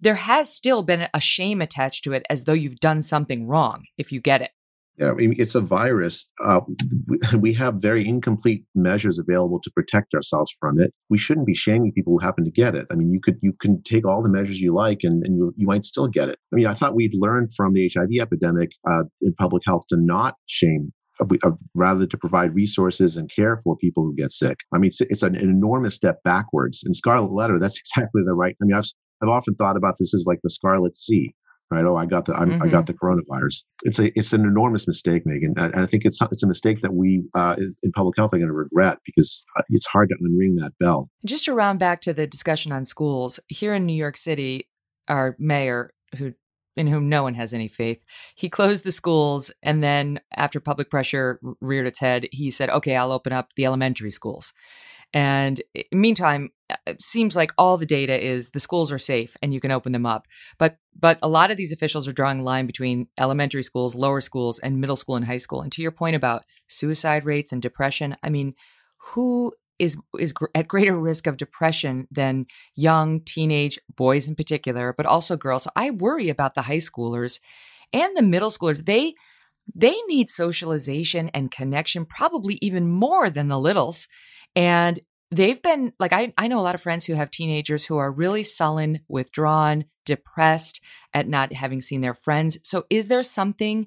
there 0.00 0.14
has 0.14 0.52
still 0.52 0.82
been 0.82 1.08
a 1.12 1.20
shame 1.20 1.60
attached 1.60 2.04
to 2.04 2.12
it 2.12 2.24
as 2.30 2.44
though 2.44 2.52
you've 2.52 2.80
done 2.80 3.02
something 3.02 3.46
wrong 3.46 3.84
if 3.96 4.12
you 4.12 4.20
get 4.20 4.42
it. 4.42 4.50
Yeah, 4.98 5.12
I 5.12 5.14
mean, 5.14 5.34
it's 5.38 5.54
a 5.54 5.60
virus. 5.60 6.32
Uh, 6.44 6.60
we 7.38 7.52
have 7.54 7.76
very 7.76 8.06
incomplete 8.06 8.64
measures 8.74 9.18
available 9.18 9.60
to 9.62 9.70
protect 9.70 10.12
ourselves 10.12 10.52
from 10.58 10.80
it. 10.80 10.92
We 11.08 11.18
shouldn't 11.18 11.46
be 11.46 11.54
shaming 11.54 11.92
people 11.92 12.14
who 12.14 12.24
happen 12.24 12.44
to 12.44 12.50
get 12.50 12.74
it. 12.74 12.86
I 12.90 12.96
mean, 12.96 13.12
you 13.12 13.20
could 13.20 13.38
you 13.40 13.52
can 13.60 13.80
take 13.82 14.04
all 14.04 14.22
the 14.22 14.30
measures 14.30 14.60
you 14.60 14.74
like, 14.74 15.00
and, 15.04 15.24
and 15.24 15.36
you, 15.36 15.54
you 15.56 15.66
might 15.66 15.84
still 15.84 16.08
get 16.08 16.28
it. 16.28 16.38
I 16.52 16.56
mean, 16.56 16.66
I 16.66 16.74
thought 16.74 16.96
we'd 16.96 17.14
learned 17.14 17.54
from 17.54 17.74
the 17.74 17.88
HIV 17.94 18.20
epidemic 18.20 18.70
uh, 18.90 19.04
in 19.22 19.34
public 19.34 19.62
health 19.64 19.84
to 19.90 19.96
not 19.96 20.34
shame 20.46 20.92
uh, 21.20 21.26
uh, 21.44 21.50
rather 21.74 22.06
to 22.06 22.16
provide 22.18 22.54
resources 22.54 23.16
and 23.16 23.30
care 23.30 23.56
for 23.56 23.76
people 23.76 24.02
who 24.02 24.16
get 24.16 24.32
sick. 24.32 24.58
I 24.72 24.78
mean, 24.78 24.88
it's, 24.88 25.00
it's 25.00 25.22
an, 25.22 25.36
an, 25.36 25.48
enormous 25.48 25.94
step 25.94 26.22
backwards. 26.24 26.82
In 26.84 26.92
Scarlet 26.92 27.30
Letter, 27.30 27.60
that's 27.60 27.78
exactly 27.96 28.22
the 28.24 28.34
right. 28.34 28.56
I 28.60 28.64
mean, 28.64 28.76
I've 28.76 28.90
I've 29.22 29.28
often 29.28 29.54
thought 29.54 29.76
about 29.76 29.94
this 29.98 30.14
as 30.14 30.24
like 30.26 30.40
the 30.42 30.50
Scarlet 30.50 30.96
Sea, 30.96 31.34
right? 31.70 31.84
Oh, 31.84 31.96
I 31.96 32.06
got 32.06 32.24
the 32.26 32.32
mm-hmm. 32.32 32.62
I 32.62 32.68
got 32.68 32.86
the 32.86 32.94
coronavirus. 32.94 33.64
It's 33.84 33.98
a 33.98 34.16
it's 34.18 34.32
an 34.32 34.42
enormous 34.42 34.86
mistake, 34.86 35.24
Megyn, 35.24 35.52
and 35.56 35.82
I 35.82 35.86
think 35.86 36.04
it's 36.04 36.20
it's 36.22 36.42
a 36.42 36.46
mistake 36.46 36.82
that 36.82 36.94
we 36.94 37.24
uh, 37.34 37.56
in 37.82 37.92
public 37.92 38.16
health 38.16 38.32
are 38.34 38.38
going 38.38 38.48
to 38.48 38.54
regret 38.54 38.98
because 39.04 39.44
uh, 39.56 39.62
it's 39.68 39.86
hard 39.86 40.08
to 40.10 40.16
unring 40.16 40.56
that 40.60 40.72
bell. 40.80 41.10
Just 41.24 41.44
to 41.46 41.54
round 41.54 41.78
back 41.78 42.00
to 42.02 42.12
the 42.12 42.26
discussion 42.26 42.72
on 42.72 42.84
schools 42.84 43.40
here 43.48 43.74
in 43.74 43.86
New 43.86 43.96
York 43.96 44.16
City, 44.16 44.68
our 45.08 45.36
mayor 45.38 45.92
who 46.16 46.34
in 46.76 46.86
whom 46.86 47.08
no 47.08 47.24
one 47.24 47.34
has 47.34 47.52
any 47.52 47.66
faith. 47.66 48.04
He 48.36 48.48
closed 48.48 48.84
the 48.84 48.92
schools, 48.92 49.50
and 49.64 49.82
then 49.82 50.20
after 50.36 50.60
public 50.60 50.88
pressure 50.90 51.40
reared 51.60 51.88
its 51.88 51.98
head, 51.98 52.28
he 52.30 52.50
said, 52.50 52.70
"Okay, 52.70 52.94
I'll 52.94 53.12
open 53.12 53.32
up 53.32 53.54
the 53.56 53.66
elementary 53.66 54.10
schools." 54.10 54.52
And 55.14 55.60
meantime, 55.92 56.50
uh, 56.70 56.76
it 56.86 57.00
seems 57.00 57.34
like 57.34 57.52
all 57.56 57.76
the 57.76 57.86
data 57.86 58.22
is 58.22 58.50
the 58.50 58.60
schools 58.60 58.92
are 58.92 58.98
safe 58.98 59.36
and 59.42 59.54
you 59.54 59.60
can 59.60 59.70
open 59.70 59.92
them 59.92 60.06
up. 60.06 60.26
But 60.58 60.76
but 60.98 61.18
a 61.22 61.28
lot 61.28 61.50
of 61.50 61.56
these 61.56 61.72
officials 61.72 62.06
are 62.08 62.12
drawing 62.12 62.40
a 62.40 62.42
line 62.44 62.66
between 62.66 63.08
elementary 63.18 63.62
schools, 63.62 63.94
lower 63.94 64.20
schools, 64.20 64.58
and 64.58 64.80
middle 64.80 64.96
school 64.96 65.16
and 65.16 65.24
high 65.24 65.38
school. 65.38 65.62
And 65.62 65.72
to 65.72 65.82
your 65.82 65.92
point 65.92 66.16
about 66.16 66.44
suicide 66.68 67.24
rates 67.24 67.52
and 67.52 67.62
depression, 67.62 68.16
I 68.22 68.28
mean, 68.28 68.54
who 68.98 69.52
is 69.78 69.96
is 70.18 70.34
at 70.54 70.68
greater 70.68 70.98
risk 70.98 71.26
of 71.26 71.36
depression 71.36 72.06
than 72.10 72.46
young 72.74 73.20
teenage 73.20 73.78
boys 73.94 74.28
in 74.28 74.34
particular, 74.34 74.92
but 74.92 75.06
also 75.06 75.36
girls. 75.36 75.64
So 75.64 75.70
I 75.76 75.90
worry 75.90 76.28
about 76.28 76.54
the 76.54 76.62
high 76.62 76.78
schoolers 76.78 77.40
and 77.92 78.16
the 78.16 78.22
middle 78.22 78.50
schoolers. 78.50 78.84
They 78.84 79.14
they 79.74 79.94
need 80.08 80.30
socialization 80.30 81.30
and 81.34 81.50
connection 81.50 82.06
probably 82.06 82.58
even 82.60 82.88
more 82.88 83.30
than 83.30 83.48
the 83.48 83.58
littles. 83.58 84.08
And 84.58 84.98
they've 85.30 85.62
been 85.62 85.92
like 86.00 86.12
I, 86.12 86.32
I 86.36 86.48
know 86.48 86.58
a 86.58 86.62
lot 86.62 86.74
of 86.74 86.80
friends 86.80 87.06
who 87.06 87.14
have 87.14 87.30
teenagers 87.30 87.86
who 87.86 87.96
are 87.96 88.10
really 88.10 88.42
sullen 88.42 89.00
withdrawn 89.08 89.84
depressed 90.04 90.80
at 91.12 91.28
not 91.28 91.52
having 91.52 91.80
seen 91.80 92.00
their 92.00 92.14
friends 92.14 92.58
so 92.62 92.84
is 92.88 93.08
there 93.08 93.22
something 93.22 93.86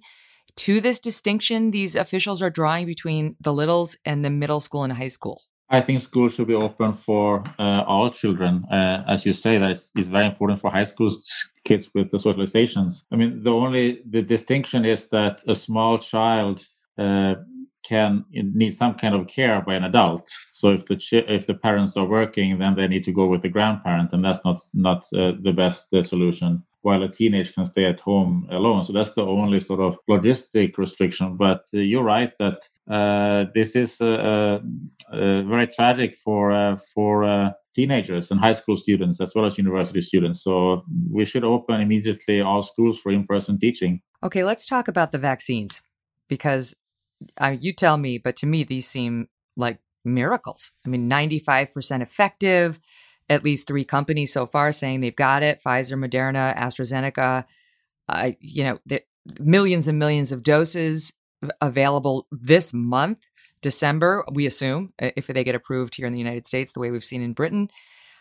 to 0.55 0.79
this 0.81 0.99
distinction 0.99 1.71
these 1.71 1.95
officials 1.95 2.41
are 2.41 2.49
drawing 2.49 2.85
between 2.85 3.35
the 3.41 3.53
littles 3.53 3.97
and 4.05 4.23
the 4.23 4.29
middle 4.29 4.61
school 4.61 4.83
and 4.83 4.93
high 4.93 5.07
school 5.07 5.41
I 5.69 5.79
think 5.79 6.01
school 6.01 6.27
should 6.27 6.47
be 6.47 6.53
open 6.53 6.91
for 6.91 7.45
uh, 7.57 7.83
all 7.87 8.09
children. 8.11 8.65
Uh, 8.69 9.05
as 9.07 9.25
you 9.25 9.31
say, 9.31 9.57
that 9.57 9.71
is, 9.71 9.89
is, 9.95 10.09
very 10.09 10.25
important 10.25 10.59
for 10.59 10.69
high 10.69 10.83
school 10.83 11.09
kids 11.63 11.89
with 11.95 12.11
the 12.11 12.17
socializations. 12.17 13.05
I 13.09 13.15
mean, 13.15 13.41
the 13.41 13.51
only 13.51 14.01
the 14.05 14.21
distinction 14.21 14.83
is 14.83 15.07
that 15.11 15.39
a 15.47 15.55
small 15.55 15.97
child 15.97 16.67
uh, 16.97 17.35
can 17.91 18.25
need 18.31 18.73
some 18.81 18.93
kind 19.01 19.13
of 19.15 19.27
care 19.27 19.61
by 19.67 19.75
an 19.75 19.83
adult. 19.83 20.25
So 20.49 20.65
if 20.77 20.85
the 20.85 20.97
if 21.37 21.43
the 21.49 21.57
parents 21.67 21.97
are 21.97 22.09
working, 22.19 22.49
then 22.59 22.75
they 22.75 22.87
need 22.87 23.03
to 23.05 23.17
go 23.19 23.25
with 23.31 23.41
the 23.41 23.53
grandparent, 23.55 24.13
and 24.13 24.23
that's 24.25 24.43
not 24.47 24.59
not 24.73 24.99
uh, 25.13 25.33
the 25.47 25.53
best 25.63 25.93
uh, 25.93 26.03
solution. 26.03 26.63
While 26.83 27.03
a 27.03 27.11
teenage 27.19 27.53
can 27.53 27.65
stay 27.65 27.85
at 27.93 27.99
home 27.99 28.47
alone, 28.49 28.85
so 28.85 28.93
that's 28.93 29.13
the 29.13 29.25
only 29.39 29.59
sort 29.59 29.81
of 29.87 29.97
logistic 30.09 30.77
restriction. 30.77 31.37
But 31.45 31.61
uh, 31.73 31.79
you're 31.91 32.09
right 32.15 32.31
that 32.43 32.59
uh, 32.97 33.51
this 33.53 33.75
is 33.75 33.91
uh, 34.01 34.59
uh, 35.13 35.41
very 35.53 35.67
tragic 35.67 36.15
for 36.15 36.43
for 36.93 37.13
teenagers 37.75 38.31
and 38.31 38.39
high 38.39 38.57
school 38.61 38.77
students 38.77 39.21
as 39.21 39.31
well 39.35 39.45
as 39.45 39.57
university 39.57 40.01
students. 40.01 40.43
So 40.43 40.83
we 41.17 41.25
should 41.25 41.43
open 41.43 41.81
immediately 41.81 42.41
all 42.41 42.63
schools 42.71 42.99
for 42.99 43.11
in-person 43.11 43.59
teaching. 43.59 44.01
Okay, 44.23 44.43
let's 44.43 44.65
talk 44.65 44.87
about 44.87 45.11
the 45.11 45.17
vaccines 45.31 45.81
because 46.27 46.75
uh, 47.39 47.55
you 47.59 47.73
tell 47.73 47.97
me, 47.97 48.17
but 48.17 48.35
to 48.37 48.45
me, 48.45 48.63
these 48.63 48.87
seem 48.87 49.27
like 49.55 49.79
miracles. 50.03 50.71
I 50.85 50.89
mean, 50.89 51.09
95% 51.09 52.01
effective, 52.01 52.79
at 53.29 53.43
least 53.43 53.67
three 53.67 53.85
companies 53.85 54.33
so 54.33 54.45
far 54.45 54.71
saying 54.71 55.01
they've 55.01 55.15
got 55.15 55.43
it 55.43 55.61
Pfizer, 55.63 55.97
Moderna, 55.97 56.55
AstraZeneca. 56.57 57.45
Uh, 58.09 58.31
you 58.39 58.63
know, 58.63 58.79
millions 59.39 59.87
and 59.87 59.99
millions 59.99 60.31
of 60.31 60.43
doses 60.43 61.13
available 61.61 62.27
this 62.31 62.73
month, 62.73 63.27
December, 63.61 64.25
we 64.31 64.45
assume, 64.45 64.93
if 64.99 65.27
they 65.27 65.43
get 65.43 65.55
approved 65.55 65.95
here 65.95 66.07
in 66.07 66.13
the 66.13 66.19
United 66.19 66.47
States, 66.47 66.73
the 66.73 66.79
way 66.79 66.91
we've 66.91 67.03
seen 67.03 67.21
in 67.21 67.33
Britain. 67.33 67.69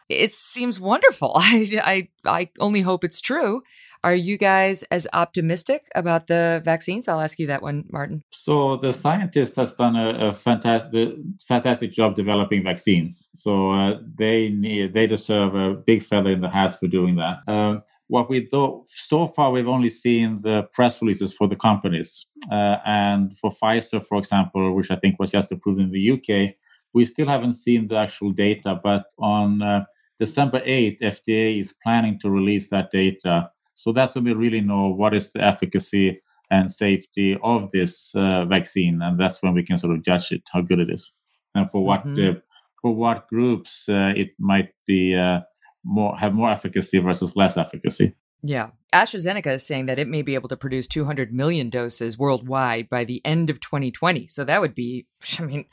It 0.09 0.33
seems 0.33 0.79
wonderful. 0.79 1.33
I, 1.37 2.09
I, 2.25 2.31
I 2.31 2.51
only 2.59 2.83
hope 2.83 3.05
it's 3.05 3.21
true. 3.21 3.63
Are 4.03 4.15
you 4.15 4.39
guys 4.39 4.83
as 4.85 5.07
optimistic 5.13 5.87
about 5.95 6.27
the 6.27 6.63
vaccines? 6.65 7.07
I'll 7.07 7.21
ask 7.21 7.39
you 7.39 7.47
that 7.49 7.63
one, 7.63 7.85
Martin. 7.91 8.25
So 8.31 8.77
the 8.77 8.93
scientist 8.93 9.57
has 9.57 9.75
done 9.75 9.95
a, 9.95 10.29
a 10.29 10.33
fantastic, 10.33 11.15
fantastic 11.47 11.93
job 11.93 12.17
developing 12.17 12.65
vaccines. 12.65 13.31
So 13.35 13.73
uh, 13.73 13.99
they 14.19 14.49
need, 14.49 14.95
they 14.95 15.07
deserve 15.07 15.55
a 15.55 15.75
big 15.75 16.03
feather 16.03 16.31
in 16.31 16.41
the 16.41 16.49
hat 16.49 16.81
for 16.81 16.87
doing 16.87 17.17
that. 17.17 17.41
Um, 17.47 17.83
what 18.11 18.29
we 18.29 18.41
do 18.41 18.83
so 18.87 19.27
far, 19.27 19.53
we've 19.53 19.69
only 19.69 19.91
seen 19.91 20.41
the 20.43 20.65
press 20.73 21.01
releases 21.01 21.33
for 21.33 21.47
the 21.47 21.55
companies. 21.55 22.27
Uh, 22.51 22.77
and 22.85 23.37
for 23.39 23.51
Pfizer, 23.51 24.05
for 24.05 24.19
example, 24.19 24.75
which 24.75 24.91
I 24.91 24.97
think 24.97 25.19
was 25.21 25.31
just 25.31 25.53
approved 25.53 25.81
in 25.81 25.93
the 25.93 26.11
UK, 26.13 26.55
we 26.93 27.05
still 27.05 27.29
haven't 27.29 27.53
seen 27.53 27.87
the 27.87 27.97
actual 27.97 28.33
data. 28.33 28.81
But 28.83 29.05
on 29.19 29.63
uh, 29.63 29.85
December 30.19 30.61
8th, 30.61 31.01
FDA 31.01 31.61
is 31.61 31.75
planning 31.83 32.19
to 32.21 32.31
release 32.31 32.69
that 32.71 32.91
data. 32.91 33.51
So 33.81 33.93
that's 33.93 34.15
when 34.15 34.25
we 34.25 34.35
really 34.35 34.61
know 34.61 34.89
what 34.89 35.15
is 35.15 35.33
the 35.33 35.43
efficacy 35.43 36.21
and 36.51 36.71
safety 36.71 37.39
of 37.43 37.71
this 37.71 38.15
uh, 38.15 38.45
vaccine, 38.45 39.01
and 39.01 39.19
that's 39.19 39.43
when 39.43 39.55
we 39.55 39.65
can 39.65 39.79
sort 39.79 39.95
of 39.95 40.03
judge 40.03 40.33
it 40.33 40.43
how 40.53 40.61
good 40.61 40.81
it 40.81 40.91
is, 40.91 41.13
and 41.55 41.71
for 41.71 41.83
what 41.83 42.05
mm-hmm. 42.05 42.37
uh, 42.37 42.41
for 42.83 42.95
what 42.95 43.27
groups 43.29 43.89
uh, 43.89 44.13
it 44.15 44.31
might 44.39 44.69
be 44.87 45.15
uh, 45.15 45.41
more 45.83 46.15
have 46.19 46.35
more 46.35 46.51
efficacy 46.51 46.99
versus 46.99 47.37
less 47.37 47.57
efficacy. 47.57 48.15
Yeah. 48.43 48.71
AstraZeneca 48.93 49.55
is 49.55 49.67
saying 49.67 49.87
that 49.87 49.99
it 49.99 50.09
may 50.09 50.23
be 50.23 50.35
able 50.35 50.49
to 50.49 50.57
produce 50.57 50.87
200 50.89 51.33
million 51.33 51.71
doses 51.71 52.19
worldwide 52.19 52.89
by 52.89 53.05
the 53.05 53.21
end 53.25 53.51
of 53.51 53.61
2020. 53.61 54.27
So 54.27 54.45
that 54.45 54.61
would 54.61 54.75
be, 54.75 55.07
I 55.39 55.43
mean, 55.43 55.67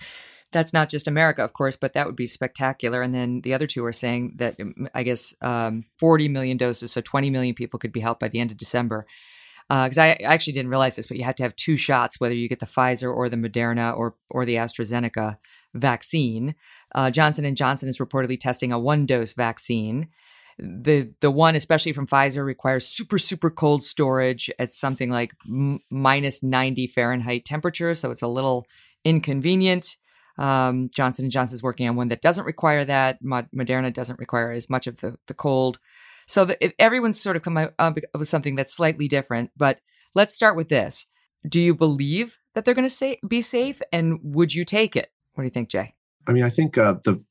that's 0.51 0.73
not 0.73 0.89
just 0.89 1.07
America, 1.07 1.43
of 1.43 1.53
course, 1.53 1.75
but 1.75 1.93
that 1.93 2.05
would 2.05 2.15
be 2.15 2.27
spectacular. 2.27 3.01
And 3.01 3.13
then 3.13 3.41
the 3.41 3.53
other 3.53 3.67
two 3.67 3.83
are 3.85 3.93
saying 3.93 4.33
that, 4.37 4.59
um, 4.59 4.87
I 4.93 5.03
guess, 5.03 5.35
um, 5.41 5.85
40 5.99 6.29
million 6.29 6.57
doses, 6.57 6.91
so 6.91 7.01
20 7.01 7.29
million 7.29 7.53
people 7.53 7.79
could 7.79 7.91
be 7.91 7.99
helped 7.99 8.21
by 8.21 8.29
the 8.29 8.39
end 8.39 8.51
of 8.51 8.57
December. 8.57 9.05
Because 9.69 9.97
uh, 9.97 10.03
I 10.03 10.09
actually 10.23 10.53
didn't 10.53 10.69
realize 10.69 10.95
this, 10.95 11.07
but 11.07 11.17
you 11.17 11.25
have 11.25 11.35
to 11.35 11.43
have 11.43 11.55
two 11.57 11.75
shots, 11.75 12.21
whether 12.21 12.33
you 12.33 12.47
get 12.47 12.59
the 12.59 12.65
Pfizer 12.65 13.13
or 13.13 13.27
the 13.27 13.35
Moderna 13.35 13.95
or 13.95 14.15
or 14.29 14.45
the 14.45 14.55
AstraZeneca 14.55 15.37
vaccine. 15.73 16.55
Uh, 16.95 17.11
Johnson 17.11 17.43
and 17.43 17.57
Johnson 17.57 17.89
is 17.89 17.97
reportedly 17.97 18.39
testing 18.39 18.71
a 18.71 18.79
one 18.79 19.05
dose 19.05 19.33
vaccine. 19.33 20.07
The 20.57 21.13
the 21.19 21.29
one, 21.29 21.53
especially 21.53 21.91
from 21.91 22.07
Pfizer, 22.07 22.45
requires 22.45 22.87
super 22.87 23.17
super 23.17 23.49
cold 23.49 23.83
storage 23.83 24.49
at 24.57 24.71
something 24.71 25.09
like 25.09 25.33
m- 25.45 25.79
minus 25.89 26.41
ninety 26.41 26.87
Fahrenheit 26.87 27.43
temperature, 27.43 27.93
so 27.93 28.09
it's 28.09 28.21
a 28.21 28.27
little 28.27 28.65
inconvenient. 29.03 29.97
Um, 30.37 30.89
Johnson 30.95 31.25
and 31.25 31.31
Johnson 31.31 31.55
is 31.55 31.63
working 31.63 31.87
on 31.89 31.95
one 31.95 32.09
that 32.09 32.21
doesn't 32.21 32.45
require 32.45 32.85
that. 32.85 33.23
Moderna 33.23 33.91
doesn't 33.91 34.19
require 34.19 34.51
as 34.51 34.69
much 34.69 34.87
of 34.87 35.01
the, 35.01 35.17
the 35.27 35.33
cold. 35.33 35.79
So 36.27 36.45
the, 36.45 36.63
it, 36.63 36.75
everyone's 36.77 37.19
sort 37.19 37.35
of 37.35 37.41
come 37.41 37.57
up 37.57 37.97
with 38.13 38.27
something 38.27 38.55
that's 38.55 38.73
slightly 38.73 39.07
different. 39.07 39.51
But 39.57 39.79
let's 40.13 40.33
start 40.33 40.55
with 40.55 40.69
this. 40.69 41.05
Do 41.47 41.61
you 41.61 41.73
believe 41.73 42.39
that 42.53 42.65
they're 42.65 42.73
going 42.73 42.89
to 42.89 43.17
be 43.27 43.41
safe, 43.41 43.81
and 43.91 44.19
would 44.23 44.53
you 44.53 44.65
take 44.65 44.95
it? 44.95 45.11
What 45.33 45.43
do 45.43 45.45
you 45.45 45.51
think, 45.51 45.69
Jay? 45.69 45.93
I 46.27 46.33
mean, 46.33 46.43
I 46.43 46.49
think 46.49 46.77
uh, 46.77 46.95
the 47.05 47.21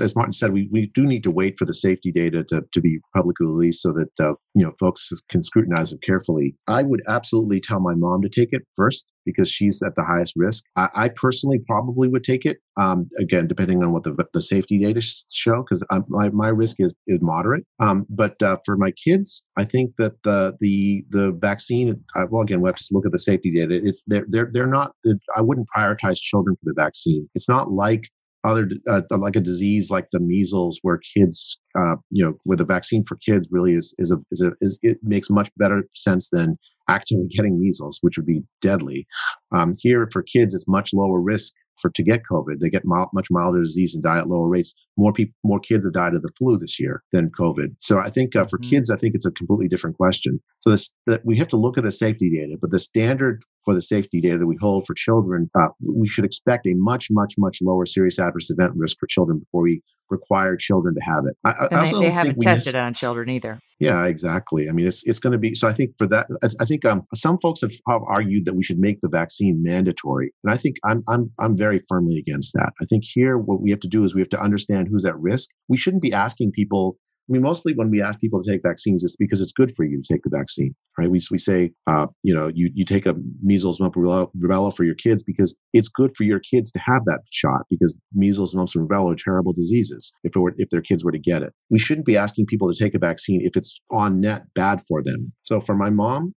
as 0.00 0.16
Martin 0.16 0.32
said, 0.32 0.52
we, 0.52 0.68
we 0.72 0.90
do 0.94 1.04
need 1.04 1.22
to 1.24 1.30
wait 1.30 1.58
for 1.58 1.66
the 1.66 1.74
safety 1.74 2.10
data 2.10 2.42
to, 2.44 2.62
to 2.72 2.80
be 2.80 2.98
publicly 3.14 3.46
released 3.46 3.82
so 3.82 3.92
that 3.92 4.08
uh, 4.18 4.32
you 4.54 4.64
know 4.64 4.72
folks 4.80 5.10
can 5.30 5.42
scrutinize 5.42 5.92
it 5.92 6.00
carefully. 6.02 6.56
I 6.66 6.82
would 6.82 7.02
absolutely 7.06 7.60
tell 7.60 7.80
my 7.80 7.94
mom 7.94 8.22
to 8.22 8.28
take 8.30 8.48
it 8.52 8.62
first 8.74 9.06
because 9.26 9.50
she's 9.50 9.82
at 9.82 9.94
the 9.96 10.04
highest 10.04 10.34
risk. 10.36 10.64
I, 10.76 10.88
I 10.94 11.08
personally 11.10 11.60
probably 11.66 12.08
would 12.08 12.24
take 12.24 12.46
it. 12.46 12.58
Um, 12.78 13.08
again, 13.18 13.46
depending 13.46 13.82
on 13.82 13.92
what 13.92 14.04
the 14.04 14.16
the 14.32 14.40
safety 14.40 14.78
data 14.78 15.02
show, 15.02 15.62
because 15.62 15.84
my 16.08 16.30
my 16.30 16.48
risk 16.48 16.76
is 16.78 16.94
is 17.06 17.18
moderate. 17.20 17.64
Um, 17.78 18.06
but 18.08 18.42
uh, 18.42 18.56
for 18.64 18.78
my 18.78 18.92
kids, 18.92 19.46
I 19.58 19.64
think 19.64 19.92
that 19.98 20.14
the 20.24 20.56
the 20.60 21.04
the 21.10 21.32
vaccine. 21.32 22.02
Uh, 22.14 22.24
well, 22.30 22.42
again, 22.42 22.62
we 22.62 22.68
have 22.68 22.76
to 22.76 22.84
look 22.92 23.04
at 23.04 23.12
the 23.12 23.18
safety 23.18 23.50
data. 23.50 23.80
If 23.84 23.96
they're 24.06 24.26
they're 24.28 24.48
they're 24.50 24.66
not. 24.66 24.92
I 25.36 25.42
wouldn't 25.42 25.68
prioritize 25.76 26.18
children 26.20 26.56
for 26.56 26.64
the 26.64 26.74
vaccine. 26.74 27.28
It's 27.34 27.48
not 27.48 27.70
like 27.70 28.08
other 28.46 28.68
uh, 28.88 29.02
like 29.10 29.36
a 29.36 29.40
disease 29.40 29.90
like 29.90 30.06
the 30.12 30.20
measles 30.20 30.78
where 30.82 31.00
kids 31.14 31.60
uh, 31.78 31.96
you 32.10 32.24
know 32.24 32.34
where 32.44 32.56
the 32.56 32.64
vaccine 32.64 33.04
for 33.04 33.16
kids 33.16 33.48
really 33.50 33.74
is 33.74 33.94
is 33.98 34.12
a, 34.12 34.16
is 34.30 34.40
a 34.40 34.52
is 34.60 34.78
it 34.82 34.98
makes 35.02 35.28
much 35.28 35.50
better 35.56 35.82
sense 35.92 36.30
than 36.30 36.56
actually 36.88 37.26
getting 37.36 37.60
measles 37.60 37.98
which 38.02 38.16
would 38.16 38.26
be 38.26 38.42
deadly. 38.62 39.06
Um, 39.54 39.74
here 39.78 40.08
for 40.12 40.22
kids 40.22 40.54
it's 40.54 40.68
much 40.68 40.94
lower 40.94 41.20
risk 41.20 41.54
for 41.80 41.90
to 41.90 42.02
get 42.02 42.22
COVID. 42.30 42.60
They 42.60 42.70
get 42.70 42.84
mild, 42.84 43.08
much 43.12 43.28
milder 43.30 43.62
disease 43.62 43.94
and 43.94 44.02
die 44.02 44.18
at 44.18 44.28
lower 44.28 44.48
rates. 44.48 44.74
More 44.96 45.12
people, 45.12 45.34
more 45.44 45.60
kids 45.60 45.86
have 45.86 45.94
died 45.94 46.14
of 46.14 46.22
the 46.22 46.32
flu 46.38 46.56
this 46.58 46.80
year 46.80 47.02
than 47.12 47.30
COVID. 47.30 47.76
So 47.80 47.98
I 47.98 48.10
think 48.10 48.34
uh, 48.34 48.44
for 48.44 48.58
mm-hmm. 48.58 48.70
kids, 48.70 48.90
I 48.90 48.96
think 48.96 49.14
it's 49.14 49.26
a 49.26 49.30
completely 49.30 49.68
different 49.68 49.96
question. 49.96 50.40
So 50.60 50.70
this 50.70 50.94
that 51.06 51.24
we 51.24 51.38
have 51.38 51.48
to 51.48 51.56
look 51.56 51.78
at 51.78 51.84
the 51.84 51.92
safety 51.92 52.30
data, 52.30 52.56
but 52.60 52.70
the 52.70 52.78
standard 52.78 53.42
for 53.64 53.74
the 53.74 53.82
safety 53.82 54.20
data 54.20 54.38
that 54.38 54.46
we 54.46 54.56
hold 54.60 54.86
for 54.86 54.94
children, 54.94 55.50
uh, 55.54 55.68
we 55.80 56.08
should 56.08 56.24
expect 56.24 56.66
a 56.66 56.74
much, 56.74 57.08
much, 57.10 57.34
much 57.38 57.58
lower 57.62 57.86
serious 57.86 58.18
adverse 58.18 58.50
event 58.50 58.72
risk 58.76 58.98
for 58.98 59.06
children 59.06 59.38
before 59.38 59.62
we 59.62 59.82
require 60.10 60.56
children 60.56 60.94
to 60.94 61.00
have 61.00 61.24
it. 61.26 61.36
I, 61.44 61.66
and 61.70 61.80
I 61.80 61.84
they, 61.84 61.98
they 62.06 62.10
haven't 62.10 62.40
tested 62.40 62.74
it 62.74 62.78
on 62.78 62.94
children 62.94 63.28
either. 63.28 63.60
Yeah, 63.78 64.06
exactly. 64.06 64.68
I 64.68 64.72
mean, 64.72 64.86
it's 64.86 65.06
it's 65.06 65.18
going 65.18 65.32
to 65.32 65.38
be. 65.38 65.54
So 65.54 65.68
I 65.68 65.72
think 65.72 65.92
for 65.98 66.06
that, 66.06 66.26
I, 66.42 66.48
I 66.60 66.64
think 66.64 66.84
um, 66.84 67.02
some 67.14 67.38
folks 67.38 67.60
have, 67.60 67.72
have, 67.88 68.00
argued 68.08 68.46
that 68.46 68.54
we 68.54 68.62
should 68.62 68.78
make 68.78 69.00
the 69.02 69.08
vaccine 69.08 69.62
mandatory, 69.62 70.32
and 70.44 70.52
I 70.52 70.56
think 70.56 70.76
I'm 70.84 71.02
I'm 71.08 71.30
I'm 71.38 71.56
very 71.56 71.80
firmly 71.88 72.18
against 72.18 72.54
that. 72.54 72.72
I 72.80 72.86
think 72.86 73.04
here 73.04 73.36
what 73.36 73.60
we 73.60 73.70
have 73.70 73.80
to 73.80 73.88
do 73.88 74.04
is 74.04 74.14
we 74.14 74.20
have 74.20 74.30
to 74.30 74.40
understand 74.40 74.88
who's 74.90 75.04
at 75.04 75.18
risk. 75.18 75.50
We 75.68 75.76
shouldn't 75.76 76.02
be 76.02 76.12
asking 76.12 76.52
people 76.52 76.96
I 77.28 77.32
mean, 77.32 77.42
mostly 77.42 77.72
when 77.74 77.90
we 77.90 78.00
ask 78.00 78.20
people 78.20 78.42
to 78.42 78.48
take 78.48 78.62
vaccines, 78.62 79.02
it's 79.02 79.16
because 79.16 79.40
it's 79.40 79.52
good 79.52 79.72
for 79.74 79.84
you 79.84 80.00
to 80.00 80.14
take 80.14 80.22
the 80.22 80.30
vaccine, 80.30 80.74
right? 80.96 81.10
We, 81.10 81.18
we 81.30 81.38
say, 81.38 81.72
uh, 81.88 82.06
you 82.22 82.32
know, 82.32 82.48
you, 82.54 82.70
you 82.72 82.84
take 82.84 83.04
a 83.04 83.16
measles, 83.42 83.80
mumps, 83.80 83.96
rubella, 83.96 84.76
for 84.76 84.84
your 84.84 84.94
kids 84.94 85.24
because 85.24 85.56
it's 85.72 85.88
good 85.88 86.16
for 86.16 86.22
your 86.22 86.38
kids 86.38 86.70
to 86.72 86.78
have 86.78 87.02
that 87.06 87.20
shot 87.32 87.62
because 87.68 87.98
measles, 88.14 88.54
mumps, 88.54 88.76
and 88.76 88.88
rubella 88.88 89.12
are 89.12 89.16
terrible 89.16 89.52
diseases 89.52 90.12
if, 90.22 90.36
it 90.36 90.38
were, 90.38 90.54
if 90.56 90.70
their 90.70 90.80
kids 90.82 91.04
were 91.04 91.10
to 91.10 91.18
get 91.18 91.42
it. 91.42 91.52
We 91.68 91.80
shouldn't 91.80 92.06
be 92.06 92.16
asking 92.16 92.46
people 92.46 92.72
to 92.72 92.80
take 92.80 92.94
a 92.94 93.00
vaccine 93.00 93.40
if 93.42 93.56
it's 93.56 93.80
on 93.90 94.20
net 94.20 94.44
bad 94.54 94.80
for 94.86 95.02
them. 95.02 95.32
So 95.42 95.60
for 95.60 95.74
my 95.74 95.90
mom, 95.90 96.32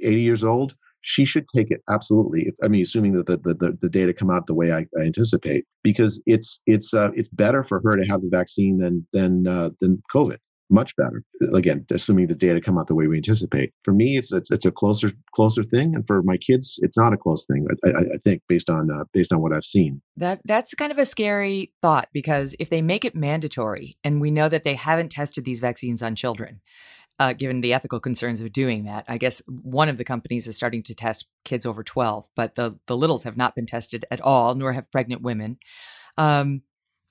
80 0.00 0.20
years 0.20 0.44
old, 0.44 0.74
she 1.02 1.24
should 1.24 1.46
take 1.54 1.70
it 1.70 1.82
absolutely. 1.88 2.52
I 2.62 2.68
mean, 2.68 2.82
assuming 2.82 3.14
that 3.14 3.26
the, 3.26 3.38
the, 3.38 3.76
the 3.80 3.88
data 3.88 4.12
come 4.12 4.30
out 4.30 4.46
the 4.46 4.54
way 4.54 4.72
I, 4.72 4.86
I 4.98 5.04
anticipate, 5.04 5.64
because 5.82 6.22
it's 6.26 6.62
it's 6.66 6.94
uh, 6.94 7.10
it's 7.14 7.28
better 7.28 7.62
for 7.62 7.80
her 7.84 7.96
to 7.96 8.04
have 8.04 8.20
the 8.20 8.28
vaccine 8.30 8.78
than 8.78 9.06
than 9.12 9.46
uh, 9.46 9.70
than 9.80 10.02
COVID. 10.14 10.36
Much 10.72 10.94
better. 10.94 11.24
Again, 11.52 11.84
assuming 11.90 12.28
the 12.28 12.34
data 12.36 12.60
come 12.60 12.78
out 12.78 12.86
the 12.86 12.94
way 12.94 13.08
we 13.08 13.16
anticipate. 13.16 13.72
For 13.82 13.92
me, 13.92 14.16
it's 14.16 14.32
it's, 14.32 14.52
it's 14.52 14.64
a 14.64 14.70
closer 14.70 15.10
closer 15.34 15.64
thing, 15.64 15.96
and 15.96 16.06
for 16.06 16.22
my 16.22 16.36
kids, 16.36 16.78
it's 16.82 16.96
not 16.96 17.12
a 17.12 17.16
close 17.16 17.44
thing. 17.44 17.66
I, 17.84 17.88
I, 17.88 18.00
I 18.00 18.18
think 18.22 18.42
based 18.48 18.70
on 18.70 18.88
uh, 18.88 19.02
based 19.12 19.32
on 19.32 19.40
what 19.40 19.52
I've 19.52 19.64
seen. 19.64 20.00
That 20.16 20.40
that's 20.44 20.74
kind 20.74 20.92
of 20.92 20.98
a 20.98 21.04
scary 21.04 21.72
thought 21.82 22.08
because 22.12 22.54
if 22.60 22.70
they 22.70 22.82
make 22.82 23.04
it 23.04 23.16
mandatory, 23.16 23.96
and 24.04 24.20
we 24.20 24.30
know 24.30 24.48
that 24.48 24.62
they 24.62 24.74
haven't 24.74 25.10
tested 25.10 25.44
these 25.44 25.58
vaccines 25.58 26.04
on 26.04 26.14
children, 26.14 26.60
uh, 27.20 27.34
given 27.34 27.60
the 27.60 27.74
ethical 27.74 28.00
concerns 28.00 28.40
of 28.40 28.50
doing 28.50 28.84
that. 28.84 29.04
I 29.06 29.18
guess 29.18 29.42
one 29.46 29.90
of 29.90 29.98
the 29.98 30.04
companies 30.04 30.48
is 30.48 30.56
starting 30.56 30.82
to 30.84 30.94
test 30.94 31.26
kids 31.44 31.66
over 31.66 31.84
12, 31.84 32.26
but 32.34 32.54
the, 32.54 32.78
the 32.86 32.96
littles 32.96 33.24
have 33.24 33.36
not 33.36 33.54
been 33.54 33.66
tested 33.66 34.06
at 34.10 34.22
all, 34.22 34.54
nor 34.54 34.72
have 34.72 34.90
pregnant 34.90 35.20
women. 35.20 35.58
Um, 36.16 36.62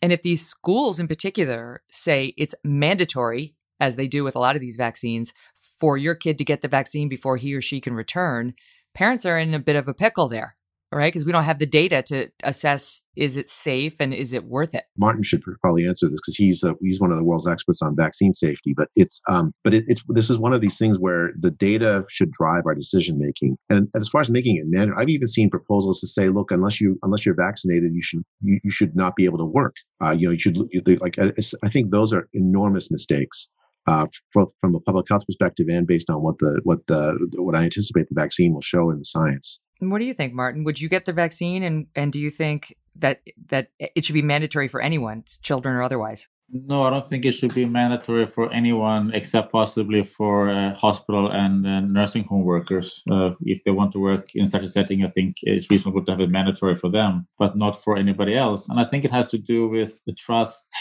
and 0.01 0.11
if 0.11 0.23
these 0.23 0.45
schools 0.45 0.99
in 0.99 1.07
particular 1.07 1.83
say 1.91 2.33
it's 2.37 2.55
mandatory, 2.63 3.53
as 3.79 3.97
they 3.97 4.07
do 4.07 4.23
with 4.23 4.35
a 4.35 4.39
lot 4.39 4.55
of 4.55 4.61
these 4.61 4.77
vaccines, 4.77 5.31
for 5.79 5.95
your 5.95 6.15
kid 6.15 6.39
to 6.39 6.43
get 6.43 6.61
the 6.61 6.67
vaccine 6.67 7.07
before 7.07 7.37
he 7.37 7.53
or 7.53 7.61
she 7.61 7.79
can 7.79 7.93
return, 7.93 8.53
parents 8.95 9.27
are 9.27 9.37
in 9.37 9.53
a 9.53 9.59
bit 9.59 9.75
of 9.75 9.87
a 9.87 9.93
pickle 9.93 10.27
there 10.27 10.55
right? 10.91 11.11
Because 11.11 11.25
we 11.25 11.31
don't 11.31 11.43
have 11.43 11.59
the 11.59 11.65
data 11.65 12.01
to 12.03 12.29
assess 12.43 13.03
is 13.15 13.37
it 13.37 13.49
safe 13.49 13.95
and 13.99 14.13
is 14.13 14.33
it 14.33 14.45
worth 14.45 14.73
it. 14.73 14.85
Martin 14.97 15.21
should 15.21 15.43
probably 15.61 15.85
answer 15.85 16.07
this 16.09 16.19
because 16.21 16.35
he's 16.35 16.63
uh, 16.63 16.73
he's 16.81 16.99
one 16.99 17.11
of 17.11 17.17
the 17.17 17.23
world's 17.23 17.47
experts 17.47 17.81
on 17.81 17.95
vaccine 17.95 18.33
safety. 18.33 18.73
But 18.75 18.89
it's 18.95 19.21
um, 19.27 19.53
but 19.63 19.73
it, 19.73 19.83
it's 19.87 20.03
this 20.07 20.29
is 20.29 20.39
one 20.39 20.53
of 20.53 20.61
these 20.61 20.77
things 20.77 20.97
where 20.97 21.31
the 21.39 21.51
data 21.51 22.05
should 22.09 22.31
drive 22.31 22.63
our 22.65 22.75
decision 22.75 23.19
making. 23.19 23.57
And, 23.69 23.89
and 23.93 24.01
as 24.01 24.09
far 24.09 24.21
as 24.21 24.29
making 24.29 24.57
it 24.57 24.63
mandatory, 24.67 25.01
I've 25.01 25.09
even 25.09 25.27
seen 25.27 25.49
proposals 25.49 25.99
to 26.01 26.07
say, 26.07 26.29
look, 26.29 26.51
unless 26.51 26.79
you 26.79 26.97
unless 27.03 27.25
you're 27.25 27.35
vaccinated, 27.35 27.93
you 27.93 28.01
should 28.01 28.23
you, 28.41 28.59
you 28.63 28.71
should 28.71 28.95
not 28.95 29.15
be 29.15 29.25
able 29.25 29.37
to 29.39 29.45
work. 29.45 29.75
Uh, 30.03 30.15
you 30.17 30.27
know, 30.27 30.31
you 30.31 30.39
should 30.39 30.57
like 31.01 31.17
I 31.19 31.69
think 31.69 31.91
those 31.91 32.13
are 32.13 32.27
enormous 32.33 32.89
mistakes. 32.89 33.51
Uh, 33.87 34.05
both 34.35 34.51
from 34.61 34.75
a 34.75 34.79
public 34.81 35.07
health 35.09 35.25
perspective, 35.25 35.65
and 35.67 35.87
based 35.87 36.11
on 36.11 36.21
what 36.21 36.37
the 36.37 36.59
what 36.63 36.85
the 36.87 37.17
what 37.37 37.55
I 37.55 37.63
anticipate 37.63 38.07
the 38.07 38.21
vaccine 38.21 38.53
will 38.53 38.61
show 38.61 38.91
in 38.91 38.99
the 38.99 39.05
science. 39.05 39.63
What 39.79 39.99
do 39.99 40.05
you 40.05 40.13
think, 40.13 40.33
Martin? 40.33 40.63
Would 40.63 40.81
you 40.81 40.89
get 40.89 41.05
the 41.05 41.13
vaccine, 41.13 41.63
and 41.63 41.87
and 41.95 42.11
do 42.11 42.19
you 42.19 42.29
think 42.29 42.75
that 42.95 43.21
that 43.47 43.69
it 43.79 44.03
should 44.05 44.13
be 44.13 44.21
mandatory 44.21 44.67
for 44.67 44.81
anyone, 44.81 45.23
children 45.41 45.75
or 45.75 45.81
otherwise? 45.81 46.27
No, 46.51 46.81
I 46.81 46.89
don't 46.89 47.07
think 47.07 47.25
it 47.25 47.33
should 47.33 47.53
be 47.53 47.65
mandatory 47.65 48.25
for 48.25 48.51
anyone 48.51 49.11
except 49.13 49.51
possibly 49.51 50.03
for 50.03 50.49
uh, 50.49 50.73
hospital 50.73 51.29
and 51.31 51.65
uh, 51.65 51.81
nursing 51.81 52.23
home 52.23 52.43
workers. 52.43 53.03
Uh, 53.09 53.31
if 53.41 53.63
they 53.63 53.71
want 53.71 53.91
to 53.93 53.99
work 53.99 54.29
in 54.33 54.47
such 54.47 54.63
a 54.63 54.67
setting, 54.67 55.05
I 55.05 55.09
think 55.09 55.35
it's 55.43 55.69
reasonable 55.69 56.03
to 56.05 56.11
have 56.11 56.21
it 56.21 56.31
mandatory 56.31 56.75
for 56.75 56.89
them, 56.89 57.27
but 57.37 57.55
not 57.55 57.81
for 57.81 57.97
anybody 57.97 58.35
else. 58.35 58.67
And 58.67 58.79
I 58.79 58.85
think 58.85 59.05
it 59.05 59.11
has 59.11 59.27
to 59.27 59.37
do 59.37 59.67
with 59.67 59.99
the 60.07 60.13
trust 60.13 60.75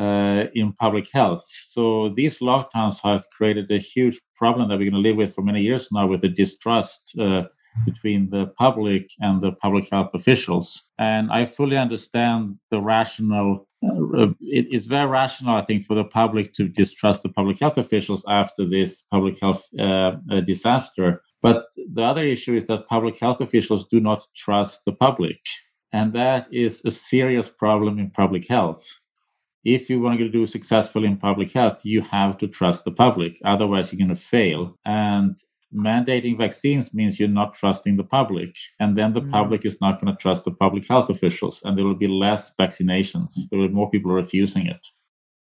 uh, 0.00 0.44
in 0.54 0.72
public 0.72 1.06
health. 1.12 1.44
So 1.46 2.14
these 2.16 2.38
lockdowns 2.38 3.00
have 3.04 3.24
created 3.36 3.70
a 3.70 3.78
huge 3.78 4.18
problem 4.36 4.68
that 4.68 4.78
we're 4.78 4.90
going 4.90 5.02
to 5.02 5.08
live 5.08 5.16
with 5.16 5.34
for 5.34 5.42
many 5.42 5.60
years 5.60 5.88
now 5.92 6.06
with 6.06 6.22
the 6.22 6.28
distrust 6.28 7.14
uh, 7.20 7.42
between 7.86 8.30
the 8.30 8.46
public 8.58 9.10
and 9.20 9.42
the 9.42 9.52
public 9.52 9.88
health 9.90 10.10
officials. 10.14 10.92
And 10.98 11.30
I 11.30 11.46
fully 11.46 11.76
understand 11.76 12.56
the 12.70 12.80
rational 12.80 13.66
uh, 13.82 14.26
it's 14.40 14.86
very 14.86 15.08
rational, 15.08 15.56
I 15.56 15.64
think, 15.64 15.84
for 15.84 15.94
the 15.94 16.04
public 16.04 16.52
to 16.54 16.68
distrust 16.68 17.22
the 17.22 17.30
public 17.30 17.58
health 17.60 17.78
officials 17.78 18.24
after 18.28 18.68
this 18.68 19.04
public 19.10 19.40
health 19.40 19.66
uh, 19.78 20.12
uh, 20.30 20.40
disaster. 20.46 21.22
But 21.42 21.66
the 21.94 22.02
other 22.02 22.22
issue 22.22 22.56
is 22.56 22.66
that 22.66 22.88
public 22.88 23.18
health 23.18 23.40
officials 23.40 23.88
do 23.88 23.98
not 24.00 24.26
trust 24.36 24.84
the 24.84 24.92
public. 24.92 25.38
And 25.92 26.12
that 26.12 26.46
is 26.52 26.84
a 26.84 26.90
serious 26.90 27.48
problem 27.48 27.98
in 27.98 28.10
public 28.10 28.46
health. 28.46 28.84
If 29.64 29.90
you 29.90 30.00
want 30.00 30.18
to 30.18 30.28
do 30.28 30.46
successful 30.46 31.04
in 31.04 31.16
public 31.16 31.52
health, 31.52 31.80
you 31.82 32.02
have 32.02 32.38
to 32.38 32.48
trust 32.48 32.84
the 32.84 32.92
public. 32.92 33.38
Otherwise, 33.44 33.92
you're 33.92 34.06
going 34.06 34.16
to 34.16 34.22
fail. 34.22 34.78
And 34.84 35.38
mandating 35.74 36.36
vaccines 36.36 36.92
means 36.92 37.18
you're 37.18 37.28
not 37.28 37.54
trusting 37.54 37.96
the 37.96 38.04
public 38.04 38.54
and 38.80 38.96
then 38.98 39.12
the 39.12 39.20
mm. 39.20 39.30
public 39.30 39.64
is 39.64 39.80
not 39.80 40.00
going 40.00 40.12
to 40.12 40.20
trust 40.20 40.44
the 40.44 40.50
public 40.50 40.86
health 40.88 41.10
officials 41.10 41.60
and 41.64 41.78
there 41.78 41.84
will 41.84 41.94
be 41.94 42.08
less 42.08 42.52
vaccinations 42.60 43.34
there 43.50 43.58
will 43.58 43.68
be 43.68 43.74
more 43.74 43.90
people 43.90 44.10
refusing 44.10 44.66
it 44.66 44.84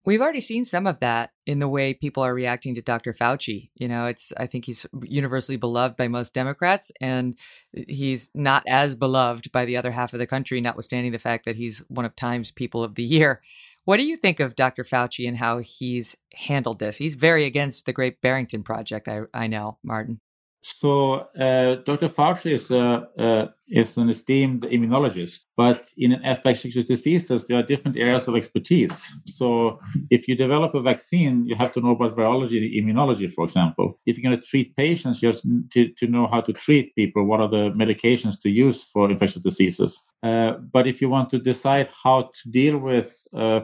We've 0.06 0.22
already 0.22 0.42
seen 0.42 0.66
some 0.66 0.86
of 0.86 1.00
that 1.00 1.32
in 1.46 1.60
the 1.60 1.68
way 1.70 1.94
people 1.94 2.24
are 2.24 2.34
reacting 2.34 2.76
to 2.76 2.82
Dr. 2.82 3.14
Fauci. 3.14 3.70
You 3.76 3.88
know, 3.88 4.06
it's 4.06 4.34
I 4.36 4.48
think 4.48 4.66
he's 4.66 4.86
universally 5.02 5.56
beloved 5.56 5.96
by 5.96 6.10
most 6.10 6.34
Democrats 6.34 6.92
and 7.00 7.38
he's 7.72 8.30
not 8.36 8.64
as 8.68 8.96
beloved 8.96 9.50
by 9.54 9.64
the 9.64 9.78
other 9.78 9.92
half 9.92 10.12
of 10.12 10.20
the 10.20 10.28
country 10.28 10.60
notwithstanding 10.60 11.14
the 11.14 11.20
fact 11.20 11.46
that 11.46 11.56
he's 11.56 11.80
one 11.88 12.04
of 12.04 12.18
Time's 12.18 12.52
people 12.52 12.84
of 12.84 12.96
the 12.96 13.04
year. 13.04 13.42
What 13.86 13.98
do 13.98 14.06
you 14.06 14.16
think 14.16 14.40
of 14.40 14.56
Dr. 14.56 14.84
Fauci 14.84 15.28
and 15.28 15.38
how 15.38 15.58
he's 15.60 16.16
handled 16.34 16.80
this? 16.80 16.98
He's 16.98 17.16
very 17.16 17.46
against 17.46 17.86
the 17.86 17.94
Great 17.94 18.22
Barrington 18.22 18.64
Project, 18.64 19.10
I, 19.10 19.22
I 19.34 19.48
know, 19.48 19.78
Martin. 19.84 20.22
So, 20.66 21.28
uh, 21.38 21.76
Dr. 21.84 22.08
Fauci 22.08 22.54
is, 22.54 22.72
a, 22.72 23.06
uh, 23.20 23.48
is 23.68 23.98
an 23.98 24.10
esteemed 24.10 24.62
immunologist, 24.62 25.42
but 25.58 25.90
in 25.98 26.14
infectious 26.14 26.86
diseases, 26.86 27.46
there 27.48 27.58
are 27.58 27.64
different 27.64 27.98
areas 27.98 28.30
of 28.30 28.38
expertise. 28.38 29.06
So, 29.26 29.82
if 30.10 30.30
you 30.30 30.38
develop 30.38 30.74
a 30.74 30.82
vaccine, 30.82 31.46
you 31.46 31.56
have 31.58 31.74
to 31.74 31.82
know 31.82 31.92
about 31.92 32.16
virology 32.16 32.60
and 32.60 32.96
immunology, 32.98 33.30
for 33.30 33.44
example. 33.44 34.00
If 34.06 34.18
you're 34.18 34.24
going 34.24 34.40
to 34.40 34.48
treat 34.48 34.74
patients, 34.78 35.22
you 35.22 35.34
have 35.34 35.42
to, 35.74 35.90
to 35.90 36.08
know 36.08 36.28
how 36.28 36.40
to 36.40 36.54
treat 36.54 36.96
people, 36.96 37.26
what 37.26 37.42
are 37.42 37.50
the 37.50 37.72
medications 37.72 38.42
to 38.44 38.50
use 38.50 38.84
for 38.84 39.12
infectious 39.12 39.42
diseases. 39.42 40.02
Uh, 40.24 40.54
but 40.72 40.88
if 40.88 41.02
you 41.02 41.10
want 41.10 41.30
to 41.32 41.40
decide 41.40 41.90
how 42.02 42.32
to 42.42 42.50
deal 42.50 42.78
with 42.78 43.22
uh, 43.36 43.62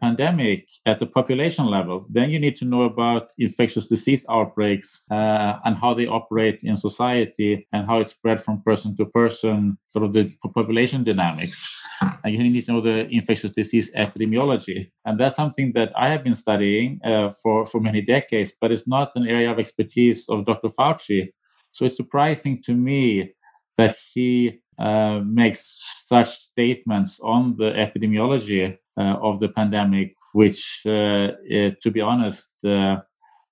pandemic 0.00 0.68
at 0.86 1.00
the 1.00 1.06
population 1.06 1.66
level, 1.66 2.06
then 2.08 2.30
you 2.30 2.38
need 2.38 2.56
to 2.56 2.64
know 2.64 2.82
about 2.82 3.30
infectious 3.38 3.86
disease 3.86 4.24
outbreaks 4.30 5.06
uh, 5.10 5.58
and 5.64 5.76
how 5.76 5.94
they 5.94 6.06
operate 6.06 6.60
in 6.62 6.76
society 6.76 7.66
and 7.72 7.86
how 7.86 7.98
it's 8.00 8.10
spread 8.10 8.42
from 8.42 8.62
person 8.62 8.96
to 8.96 9.04
person, 9.06 9.76
sort 9.88 10.04
of 10.04 10.12
the 10.12 10.32
population 10.54 11.04
dynamics. 11.04 11.68
And 12.00 12.34
you 12.34 12.42
need 12.42 12.66
to 12.66 12.72
know 12.72 12.80
the 12.80 13.08
infectious 13.08 13.50
disease 13.50 13.92
epidemiology. 13.94 14.90
And 15.04 15.18
that's 15.18 15.36
something 15.36 15.72
that 15.74 15.92
I 15.96 16.08
have 16.08 16.24
been 16.24 16.34
studying 16.34 17.00
uh, 17.04 17.32
for, 17.42 17.66
for 17.66 17.80
many 17.80 18.00
decades, 18.00 18.52
but 18.60 18.72
it's 18.72 18.88
not 18.88 19.12
an 19.16 19.26
area 19.26 19.50
of 19.50 19.58
expertise 19.58 20.28
of 20.28 20.46
Dr. 20.46 20.68
Fauci. 20.68 21.32
So 21.72 21.84
it's 21.84 21.96
surprising 21.96 22.62
to 22.64 22.74
me 22.74 23.34
that 23.76 23.96
he 24.12 24.60
uh, 24.78 25.20
makes 25.24 26.04
such 26.06 26.28
statements 26.28 27.20
on 27.20 27.56
the 27.56 27.70
epidemiology 27.72 28.78
of 29.02 29.40
the 29.40 29.48
pandemic, 29.48 30.14
which, 30.32 30.80
uh, 30.86 31.28
it, 31.44 31.80
to 31.82 31.90
be 31.90 32.00
honest, 32.00 32.48
uh, 32.66 32.96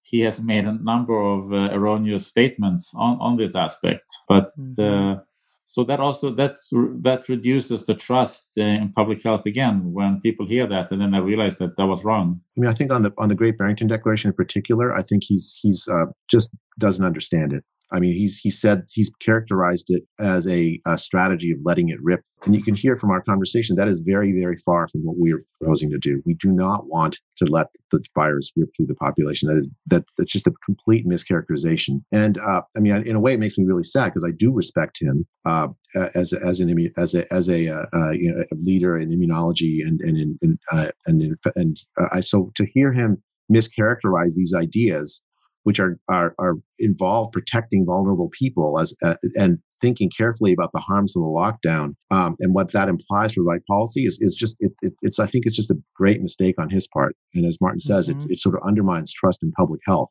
he 0.02 0.20
has 0.20 0.40
made 0.40 0.64
a 0.66 0.78
number 0.82 1.18
of 1.18 1.52
erroneous 1.52 2.26
statements 2.26 2.92
on, 2.94 3.18
on 3.20 3.36
this 3.36 3.54
aspect. 3.54 4.04
But 4.28 4.52
mm-hmm. 4.58 5.20
so 5.64 5.84
that 5.84 6.00
also 6.00 6.34
that's 6.34 6.68
that 7.02 7.28
reduces 7.30 7.86
the 7.86 7.94
trust 7.94 8.58
in 8.58 8.92
public 8.94 9.22
health 9.22 9.46
again 9.46 9.92
when 9.92 10.20
people 10.20 10.46
hear 10.46 10.66
that 10.66 10.90
and 10.90 11.00
then 11.00 11.12
they 11.12 11.20
realize 11.20 11.56
that 11.58 11.76
that 11.78 11.86
was 11.86 12.04
wrong. 12.04 12.40
I 12.56 12.60
mean, 12.60 12.70
I 12.70 12.74
think 12.74 12.92
on 12.92 13.02
the 13.02 13.12
on 13.16 13.30
the 13.30 13.34
Great 13.34 13.56
Barrington 13.56 13.88
Declaration 13.88 14.28
in 14.28 14.34
particular, 14.34 14.94
I 14.94 15.02
think 15.02 15.22
he's 15.24 15.58
he's 15.62 15.88
uh, 15.88 16.06
just 16.30 16.54
doesn't 16.78 17.06
understand 17.06 17.54
it. 17.54 17.64
I 17.92 18.00
mean, 18.00 18.14
he's 18.14 18.38
he 18.38 18.50
said 18.50 18.84
he's 18.92 19.10
characterized 19.20 19.86
it 19.90 20.02
as 20.18 20.46
a, 20.46 20.80
a, 20.86 20.96
strategy 20.96 21.52
of 21.52 21.58
letting 21.64 21.90
it 21.90 21.98
rip, 22.02 22.22
and 22.44 22.54
you 22.54 22.62
can 22.62 22.74
hear 22.74 22.96
from 22.96 23.10
our 23.10 23.20
conversation 23.20 23.76
that 23.76 23.88
is 23.88 24.00
very 24.00 24.32
very 24.32 24.56
far 24.58 24.88
from 24.88 25.02
what 25.02 25.16
we're 25.18 25.44
proposing 25.60 25.90
to 25.90 25.98
do. 25.98 26.22
We 26.24 26.34
do 26.34 26.50
not 26.50 26.86
want 26.86 27.18
to 27.36 27.44
let 27.44 27.66
the 27.90 28.02
virus 28.14 28.50
rip 28.56 28.70
through 28.76 28.86
the 28.86 28.94
population. 28.94 29.48
That 29.48 29.58
is 29.58 29.68
that 29.86 30.04
that's 30.16 30.32
just 30.32 30.46
a 30.46 30.52
complete 30.64 31.06
mischaracterization. 31.06 32.02
And 32.12 32.38
uh, 32.38 32.62
I 32.76 32.80
mean, 32.80 32.94
in 33.06 33.16
a 33.16 33.20
way, 33.20 33.34
it 33.34 33.40
makes 33.40 33.58
me 33.58 33.64
really 33.64 33.82
sad 33.82 34.06
because 34.06 34.24
I 34.24 34.32
do 34.32 34.52
respect 34.52 35.00
him 35.00 35.26
uh, 35.44 35.68
as 36.14 36.32
as 36.32 36.60
an 36.60 36.92
as 36.96 37.14
a 37.14 37.32
as 37.32 37.48
a, 37.48 37.68
uh, 37.68 37.86
uh, 37.94 38.10
you 38.10 38.32
know, 38.32 38.42
a 38.50 38.56
leader 38.56 38.98
in 38.98 39.10
immunology 39.10 39.86
and 39.86 40.00
and 40.00 40.38
in, 40.40 40.58
uh, 40.70 40.90
and 41.06 41.22
in, 41.22 41.36
and 41.56 41.78
uh, 42.00 42.06
I 42.12 42.20
so 42.20 42.50
to 42.54 42.66
hear 42.66 42.92
him 42.92 43.22
mischaracterize 43.52 44.34
these 44.34 44.54
ideas 44.54 45.22
which 45.64 45.80
are 45.80 45.98
are, 46.08 46.34
are 46.38 46.54
involve 46.78 47.32
protecting 47.32 47.84
vulnerable 47.86 48.30
people 48.38 48.78
as 48.78 48.94
uh, 49.02 49.16
and 49.36 49.58
thinking 49.80 50.10
carefully 50.16 50.52
about 50.52 50.70
the 50.72 50.80
harms 50.80 51.16
of 51.16 51.22
the 51.22 51.26
lockdown 51.26 51.94
um, 52.12 52.36
and 52.38 52.54
what 52.54 52.72
that 52.72 52.88
implies 52.88 53.34
for 53.34 53.42
right 53.42 53.60
policy 53.68 54.04
is, 54.04 54.16
is 54.20 54.34
just 54.34 54.56
it, 54.60 54.72
it, 54.80 54.92
it's 55.02 55.18
I 55.18 55.26
think 55.26 55.44
it's 55.44 55.56
just 55.56 55.70
a 55.70 55.76
great 55.96 56.22
mistake 56.22 56.54
on 56.58 56.70
his 56.70 56.86
part. 56.86 57.16
And 57.34 57.44
as 57.44 57.58
Martin 57.60 57.80
says, 57.80 58.08
mm-hmm. 58.08 58.20
it, 58.20 58.32
it 58.32 58.38
sort 58.38 58.54
of 58.54 58.62
undermines 58.66 59.12
trust 59.12 59.42
in 59.42 59.50
public 59.52 59.80
health. 59.86 60.08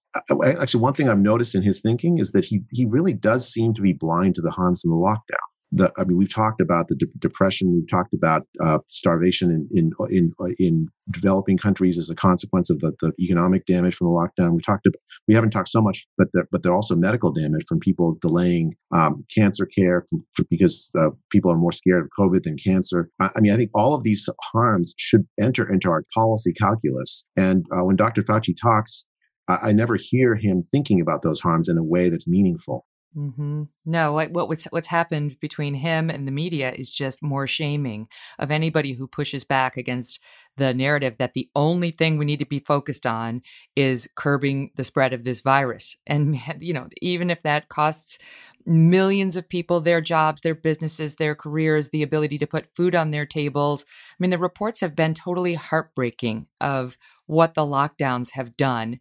Actually, 0.60 0.82
one 0.82 0.94
thing 0.94 1.10
I've 1.10 1.20
noticed 1.20 1.56
in 1.56 1.64
his 1.64 1.82
thinking 1.82 2.20
is 2.20 2.34
that 2.34 2.46
he 2.46 2.62
he 2.72 2.86
really 2.86 3.14
does 3.14 3.52
seem 3.52 3.74
to 3.76 3.82
be 3.82 3.94
blind 3.94 4.36
to 4.36 4.42
the 4.42 4.52
harms 4.52 4.84
of 4.86 4.90
the 4.92 4.96
lockdown 4.96 5.51
the, 5.72 5.92
I 5.98 6.04
mean, 6.04 6.18
we've 6.18 6.34
talked 6.34 6.60
about 6.60 6.88
the 6.90 6.96
de- 6.96 7.06
depression. 7.20 7.74
We've 7.74 7.90
talked 7.90 8.14
about 8.14 8.46
uh, 8.64 8.80
starvation 8.88 9.52
in, 9.52 9.70
in 9.74 9.92
in 10.10 10.34
in 10.60 10.88
developing 11.12 11.58
countries 11.58 11.98
as 11.98 12.10
a 12.10 12.16
consequence 12.16 12.70
of 12.70 12.80
the, 12.80 12.94
the 13.00 13.14
economic 13.20 13.66
damage 13.66 13.96
from 13.96 14.08
the 14.08 14.14
lockdown. 14.14 14.54
We 14.54 14.62
talked 14.62 14.86
about, 14.86 15.00
we 15.28 15.34
haven't 15.34 15.52
talked 15.52 15.70
so 15.70 15.82
much, 15.82 16.06
but 16.18 16.28
there, 16.34 16.48
but 16.52 16.64
there 16.64 16.74
also 16.74 16.96
medical 16.96 17.32
damage 17.32 17.64
from 17.68 17.80
people 17.80 18.18
delaying 18.22 18.76
um, 18.94 19.26
cancer 19.34 19.66
care 19.66 20.06
from, 20.10 20.26
for, 20.36 20.46
because 20.50 20.92
uh, 21.00 21.10
people 21.32 21.52
are 21.52 21.58
more 21.58 21.72
scared 21.72 22.04
of 22.04 22.10
COVID 22.18 22.44
than 22.44 22.58
cancer. 22.58 23.10
I, 23.20 23.30
I, 23.36 23.40
mean, 23.40 23.54
I 23.54 23.58
think 23.58 23.72
all 23.74 23.94
of 23.94 24.04
these 24.04 24.28
harms 24.42 24.94
should 24.98 25.26
enter 25.40 25.72
into 25.72 25.90
our 25.90 26.04
policy 26.14 26.54
calculus. 26.54 27.26
And 27.38 27.66
uh, 27.72 27.84
when 27.86 27.96
Dr. 27.96 28.22
Fauci 28.24 28.56
talks, 28.62 29.08
I 29.48 29.72
never 29.74 29.98
hear 30.00 30.36
him 30.36 30.64
thinking 30.64 31.02
about 31.02 31.24
those 31.24 31.42
harms 31.42 31.68
in 31.68 31.78
a 31.78 31.84
way 31.84 32.10
that's 32.10 32.28
meaningful. 32.28 32.86
Mm-hmm. 33.16 33.64
No, 33.86 34.14
what, 34.14 34.32
what's 34.32 34.66
what's 34.66 34.88
happened 34.88 35.38
between 35.42 35.74
him 35.74 36.10
and 36.10 36.26
the 36.26 36.32
media 36.32 36.72
is 36.72 36.90
just 36.90 37.22
more 37.22 37.46
shaming 37.46 38.08
of 38.40 38.52
anybody 38.52 38.94
who 38.94 39.06
pushes 39.06 39.44
back 39.44 39.76
against 39.76 40.22
the 40.56 40.74
narrative 40.74 41.18
that 41.18 41.34
the 41.34 41.50
only 41.56 41.92
thing 41.92 42.18
we 42.18 42.26
need 42.26 42.40
to 42.40 42.46
be 42.46 42.60
focused 42.60 43.06
on 43.06 43.42
is 43.76 44.10
curbing 44.16 44.72
the 44.76 44.84
spread 44.84 45.12
of 45.12 45.26
this 45.26 45.42
virus. 45.42 45.98
And 46.08 46.40
you 46.62 46.74
know, 46.74 46.88
even 47.02 47.30
if 47.30 47.42
that 47.42 47.68
costs 47.68 48.18
millions 48.66 49.36
of 49.36 49.50
people 49.50 49.82
their 49.82 50.02
jobs, 50.02 50.42
their 50.42 50.56
businesses, 50.56 51.16
their 51.16 51.36
careers, 51.36 51.90
the 51.90 52.04
ability 52.04 52.38
to 52.38 52.48
put 52.48 52.74
food 52.76 52.96
on 52.96 53.12
their 53.12 53.26
tables. 53.26 53.86
I 54.12 54.16
mean, 54.20 54.30
the 54.30 54.38
reports 54.38 54.82
have 54.82 54.96
been 54.96 55.14
totally 55.14 55.56
heartbreaking 55.56 56.48
of 56.60 56.98
what 57.26 57.56
the 57.56 57.66
lockdowns 57.66 58.32
have 58.32 58.56
done 58.56 59.00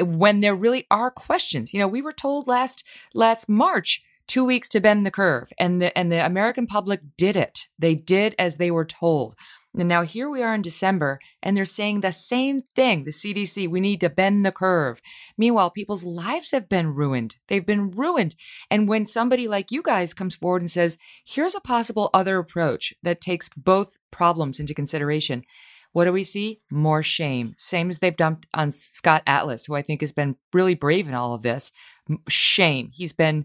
when 0.00 0.40
there 0.40 0.54
really 0.54 0.86
are 0.90 1.10
questions. 1.10 1.72
You 1.72 1.80
know, 1.80 1.88
we 1.88 2.02
were 2.02 2.12
told 2.12 2.46
last 2.46 2.84
last 3.14 3.48
March 3.48 4.02
two 4.26 4.44
weeks 4.44 4.68
to 4.68 4.80
bend 4.80 5.04
the 5.04 5.10
curve, 5.10 5.52
and 5.58 5.80
the 5.82 5.96
and 5.96 6.12
the 6.12 6.24
American 6.24 6.66
public 6.66 7.00
did 7.16 7.36
it. 7.36 7.68
They 7.78 7.94
did 7.94 8.34
as 8.38 8.58
they 8.58 8.70
were 8.70 8.84
told. 8.84 9.36
And 9.76 9.88
now 9.88 10.02
here 10.02 10.28
we 10.28 10.42
are 10.42 10.54
in 10.54 10.62
December, 10.62 11.20
and 11.42 11.56
they're 11.56 11.64
saying 11.64 12.00
the 12.00 12.10
same 12.10 12.62
thing. 12.62 13.04
The 13.04 13.10
CDC, 13.10 13.68
we 13.68 13.80
need 13.80 14.00
to 14.00 14.08
bend 14.08 14.44
the 14.44 14.50
curve. 14.50 15.00
Meanwhile, 15.36 15.70
people's 15.70 16.04
lives 16.04 16.52
have 16.52 16.68
been 16.68 16.94
ruined. 16.94 17.36
They've 17.48 17.64
been 17.64 17.90
ruined. 17.90 18.34
And 18.70 18.88
when 18.88 19.06
somebody 19.06 19.46
like 19.46 19.70
you 19.70 19.82
guys 19.82 20.14
comes 20.14 20.34
forward 20.34 20.62
and 20.62 20.70
says, 20.70 20.98
here's 21.24 21.54
a 21.54 21.60
possible 21.60 22.10
other 22.12 22.38
approach 22.38 22.94
that 23.02 23.20
takes 23.20 23.50
both 23.56 23.98
problems 24.10 24.58
into 24.58 24.74
consideration, 24.74 25.44
what 25.92 26.04
do 26.04 26.12
we 26.12 26.24
see? 26.24 26.60
More 26.70 27.02
shame. 27.02 27.54
Same 27.56 27.90
as 27.90 27.98
they've 27.98 28.16
dumped 28.16 28.46
on 28.54 28.70
Scott 28.70 29.22
Atlas, 29.26 29.66
who 29.66 29.74
I 29.74 29.82
think 29.82 30.00
has 30.00 30.12
been 30.12 30.36
really 30.52 30.74
brave 30.74 31.08
in 31.08 31.14
all 31.14 31.34
of 31.34 31.42
this. 31.42 31.72
Shame. 32.28 32.90
He's 32.92 33.12
been 33.12 33.44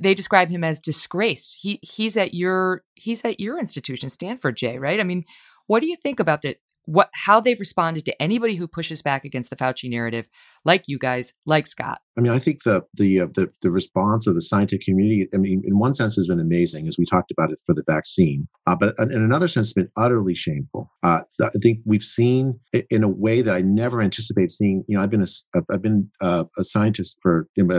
they 0.00 0.14
describe 0.14 0.50
him 0.50 0.64
as 0.64 0.80
disgraced. 0.80 1.58
He 1.60 1.78
he's 1.82 2.16
at 2.16 2.34
your 2.34 2.82
he's 2.94 3.24
at 3.24 3.40
your 3.40 3.58
institution, 3.58 4.10
Stanford, 4.10 4.56
Jay, 4.56 4.78
right? 4.78 5.00
I 5.00 5.04
mean, 5.04 5.24
what 5.66 5.80
do 5.80 5.86
you 5.86 5.96
think 5.96 6.18
about 6.18 6.42
the 6.42 6.56
what 6.86 7.10
how 7.12 7.40
they've 7.40 7.60
responded 7.60 8.04
to 8.06 8.22
anybody 8.22 8.54
who 8.54 8.66
pushes 8.66 9.02
back 9.02 9.24
against 9.24 9.50
the 9.50 9.56
Fauci 9.56 9.90
narrative, 9.90 10.28
like 10.64 10.84
you 10.86 10.98
guys, 10.98 11.32
like 11.44 11.66
Scott. 11.66 12.00
I 12.16 12.22
mean, 12.22 12.32
I 12.32 12.38
think 12.38 12.62
the 12.62 12.82
the 12.94 13.20
uh, 13.20 13.26
the, 13.34 13.50
the 13.60 13.70
response 13.70 14.26
of 14.26 14.34
the 14.34 14.40
scientific 14.40 14.84
community, 14.86 15.28
I 15.34 15.36
mean, 15.36 15.62
in 15.66 15.78
one 15.78 15.94
sense, 15.94 16.16
has 16.16 16.28
been 16.28 16.40
amazing, 16.40 16.88
as 16.88 16.96
we 16.98 17.04
talked 17.04 17.30
about 17.30 17.50
it 17.50 17.60
for 17.66 17.74
the 17.74 17.84
vaccine, 17.86 18.48
uh, 18.66 18.76
but 18.76 18.94
in 18.98 19.12
another 19.12 19.48
sense, 19.48 19.68
has 19.68 19.74
been 19.74 19.90
utterly 19.96 20.34
shameful. 20.34 20.90
Uh, 21.02 21.20
I 21.42 21.50
think 21.60 21.80
we've 21.84 22.02
seen 22.02 22.58
in 22.90 23.02
a 23.02 23.08
way 23.08 23.42
that 23.42 23.54
I 23.54 23.60
never 23.60 24.00
anticipate 24.00 24.50
seeing. 24.50 24.84
You 24.86 24.96
know, 24.96 25.02
I've 25.02 25.10
been 25.10 25.22
a 25.22 25.26
I've 25.72 25.82
been 25.82 26.08
uh, 26.20 26.44
a 26.56 26.64
scientist 26.64 27.18
for 27.20 27.48
in, 27.56 27.70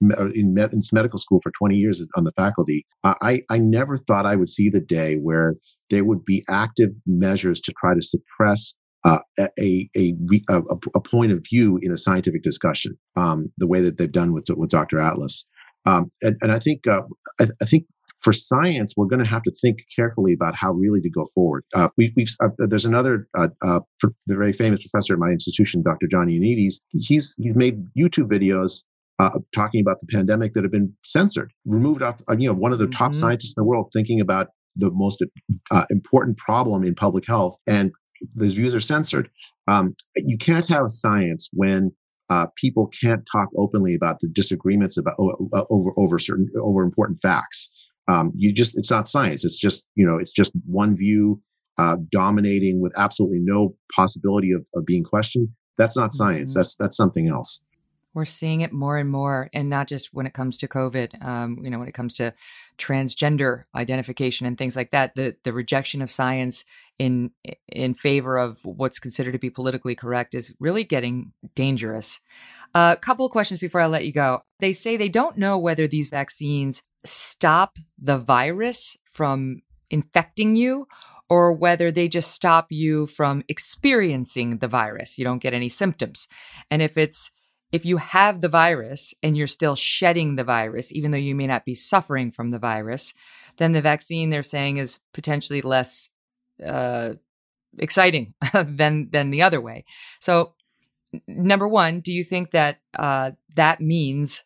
in 0.00 0.54
medical 0.92 1.18
school 1.18 1.40
for 1.42 1.52
20 1.52 1.76
years 1.76 2.02
on 2.16 2.24
the 2.24 2.32
faculty. 2.32 2.84
I 3.04 3.42
I 3.48 3.58
never 3.58 3.96
thought 3.96 4.26
I 4.26 4.36
would 4.36 4.48
see 4.48 4.68
the 4.68 4.80
day 4.80 5.14
where 5.14 5.54
there 5.90 6.04
would 6.04 6.24
be 6.24 6.44
active 6.48 6.90
measures 7.06 7.60
to 7.60 7.72
try 7.78 7.94
to 7.94 8.02
suppress 8.02 8.74
uh, 9.04 9.18
a, 9.38 9.88
a, 9.96 10.14
a, 10.50 10.60
a, 10.94 11.00
point 11.00 11.32
of 11.32 11.44
view 11.50 11.78
in 11.82 11.90
a 11.90 11.96
scientific 11.96 12.42
discussion, 12.42 12.96
um, 13.16 13.50
the 13.56 13.66
way 13.66 13.80
that 13.80 13.96
they've 13.96 14.12
done 14.12 14.32
with, 14.32 14.46
with 14.56 14.70
Dr. 14.70 15.00
Atlas. 15.00 15.48
Um, 15.86 16.10
and, 16.20 16.36
and 16.42 16.52
I 16.52 16.58
think 16.58 16.86
uh, 16.86 17.00
I, 17.40 17.46
I, 17.62 17.64
think 17.64 17.86
for 18.20 18.34
science, 18.34 18.94
we're 18.96 19.06
going 19.06 19.24
to 19.24 19.28
have 19.28 19.42
to 19.44 19.52
think 19.62 19.78
carefully 19.96 20.34
about 20.34 20.54
how 20.54 20.72
really 20.72 21.00
to 21.00 21.10
go 21.10 21.24
forward. 21.34 21.64
Uh, 21.74 21.88
we, 21.96 22.12
have 22.40 22.50
uh, 22.62 22.66
there's 22.66 22.84
another 22.84 23.26
uh, 23.38 23.48
uh, 23.64 23.80
very 24.28 24.52
famous 24.52 24.86
professor 24.86 25.14
at 25.14 25.18
my 25.18 25.30
institution, 25.30 25.82
Dr. 25.82 26.06
John 26.06 26.26
Ioannidis. 26.26 26.74
He's 26.90 27.34
he's 27.38 27.54
made 27.54 27.82
YouTube 27.96 28.28
videos 28.28 28.84
uh, 29.18 29.30
talking 29.54 29.80
about 29.80 29.98
the 30.00 30.06
pandemic 30.06 30.52
that 30.52 30.64
have 30.64 30.72
been 30.72 30.94
censored, 31.04 31.52
removed 31.64 32.02
off. 32.02 32.20
You 32.36 32.48
know, 32.48 32.54
one 32.54 32.72
of 32.72 32.78
the 32.78 32.84
mm-hmm. 32.84 32.92
top 32.92 33.14
scientists 33.14 33.54
in 33.56 33.62
the 33.62 33.66
world 33.66 33.90
thinking 33.94 34.20
about 34.20 34.48
the 34.76 34.90
most 34.92 35.22
uh, 35.70 35.84
important 35.90 36.36
problem 36.38 36.84
in 36.84 36.94
public 36.94 37.26
health, 37.26 37.56
and 37.66 37.92
those 38.34 38.54
views 38.54 38.74
are 38.74 38.80
censored. 38.80 39.30
Um, 39.66 39.94
you 40.16 40.38
can't 40.38 40.66
have 40.68 40.90
science 40.90 41.48
when 41.52 41.92
uh, 42.28 42.46
people 42.56 42.88
can't 42.88 43.26
talk 43.30 43.48
openly 43.56 43.94
about 43.94 44.20
the 44.20 44.28
disagreements 44.28 44.96
about 44.96 45.14
over 45.18 45.90
over 45.96 46.18
certain 46.18 46.48
over 46.60 46.82
important 46.82 47.20
facts. 47.20 47.72
Um, 48.08 48.32
you 48.34 48.52
just 48.52 48.78
it's 48.78 48.90
not 48.90 49.08
science. 49.08 49.44
It's 49.44 49.58
just 49.58 49.88
you 49.94 50.06
know 50.06 50.16
it's 50.16 50.32
just 50.32 50.52
one 50.66 50.96
view 50.96 51.40
uh, 51.78 51.96
dominating 52.10 52.80
with 52.80 52.92
absolutely 52.96 53.40
no 53.40 53.74
possibility 53.94 54.52
of, 54.52 54.66
of 54.74 54.84
being 54.84 55.02
questioned. 55.04 55.48
That's 55.78 55.96
not 55.96 56.12
science. 56.12 56.52
Mm-hmm. 56.52 56.60
That's 56.60 56.76
that's 56.76 56.96
something 56.96 57.28
else. 57.28 57.62
We're 58.12 58.24
seeing 58.24 58.60
it 58.60 58.72
more 58.72 58.96
and 58.96 59.08
more, 59.08 59.48
and 59.52 59.70
not 59.70 59.86
just 59.88 60.12
when 60.12 60.26
it 60.26 60.34
comes 60.34 60.58
to 60.58 60.68
COVID. 60.68 61.24
Um, 61.24 61.58
you 61.62 61.70
know, 61.70 61.78
when 61.78 61.88
it 61.88 61.94
comes 61.94 62.14
to 62.14 62.34
transgender 62.78 63.64
identification 63.74 64.46
and 64.46 64.58
things 64.58 64.76
like 64.76 64.90
that, 64.90 65.14
the 65.14 65.36
the 65.44 65.52
rejection 65.52 66.02
of 66.02 66.10
science 66.10 66.64
in 66.98 67.30
in 67.68 67.94
favor 67.94 68.36
of 68.36 68.58
what's 68.64 68.98
considered 68.98 69.32
to 69.32 69.38
be 69.38 69.50
politically 69.50 69.94
correct 69.94 70.34
is 70.34 70.52
really 70.58 70.84
getting 70.84 71.32
dangerous. 71.54 72.20
A 72.74 72.78
uh, 72.78 72.96
couple 72.96 73.26
of 73.26 73.32
questions 73.32 73.60
before 73.60 73.80
I 73.80 73.86
let 73.86 74.04
you 74.04 74.12
go. 74.12 74.42
They 74.60 74.72
say 74.72 74.96
they 74.96 75.08
don't 75.08 75.38
know 75.38 75.58
whether 75.58 75.88
these 75.88 76.08
vaccines 76.08 76.82
stop 77.04 77.78
the 77.98 78.18
virus 78.18 78.96
from 79.12 79.62
infecting 79.90 80.56
you 80.56 80.86
or 81.30 81.52
whether 81.52 81.92
they 81.92 82.08
just 82.08 82.32
stop 82.32 82.66
you 82.70 83.06
from 83.06 83.44
experiencing 83.48 84.58
the 84.58 84.68
virus. 84.68 85.16
You 85.16 85.24
don't 85.24 85.42
get 85.42 85.54
any 85.54 85.68
symptoms. 85.68 86.26
And 86.70 86.82
if 86.82 86.98
it's 86.98 87.30
if 87.72 87.84
you 87.84 87.98
have 87.98 88.40
the 88.40 88.48
virus 88.48 89.14
and 89.22 89.36
you're 89.36 89.46
still 89.46 89.76
shedding 89.76 90.36
the 90.36 90.44
virus, 90.44 90.92
even 90.92 91.10
though 91.10 91.18
you 91.18 91.34
may 91.34 91.46
not 91.46 91.64
be 91.64 91.74
suffering 91.74 92.30
from 92.32 92.50
the 92.50 92.58
virus, 92.58 93.14
then 93.58 93.72
the 93.72 93.80
vaccine 93.80 94.30
they're 94.30 94.42
saying 94.42 94.76
is 94.76 95.00
potentially 95.12 95.60
less 95.60 96.10
uh, 96.64 97.14
exciting 97.78 98.34
than 98.54 99.10
than 99.10 99.30
the 99.30 99.42
other 99.42 99.60
way. 99.60 99.84
So, 100.20 100.54
number 101.28 101.68
one, 101.68 102.00
do 102.00 102.12
you 102.12 102.24
think 102.24 102.50
that 102.50 102.80
uh, 102.98 103.32
that 103.54 103.80
means 103.80 104.42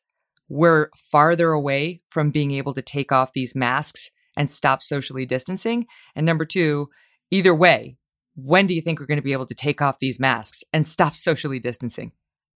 we're 0.49 0.91
farther 0.95 1.53
away 1.53 2.01
from 2.11 2.31
being 2.31 2.51
able 2.51 2.75
to 2.75 2.83
take 2.83 3.11
off 3.11 3.33
these 3.33 3.55
masks 3.55 4.11
and 4.37 4.51
stop 4.51 4.83
socially 4.83 5.25
distancing? 5.25 5.87
And 6.15 6.27
number 6.27 6.45
two, 6.45 6.91
either 7.31 7.55
way, 7.55 7.97
when 8.37 8.67
do 8.67 8.75
you 8.75 8.83
think 8.83 9.01
we're 9.01 9.07
going 9.07 9.17
to 9.17 9.23
be 9.23 9.33
able 9.33 9.47
to 9.47 9.55
take 9.55 9.81
off 9.81 9.99
these 9.99 10.21
masks 10.21 10.63
and 10.73 10.87
stop 10.87 11.17
socially 11.17 11.59
distancing? 11.59 12.13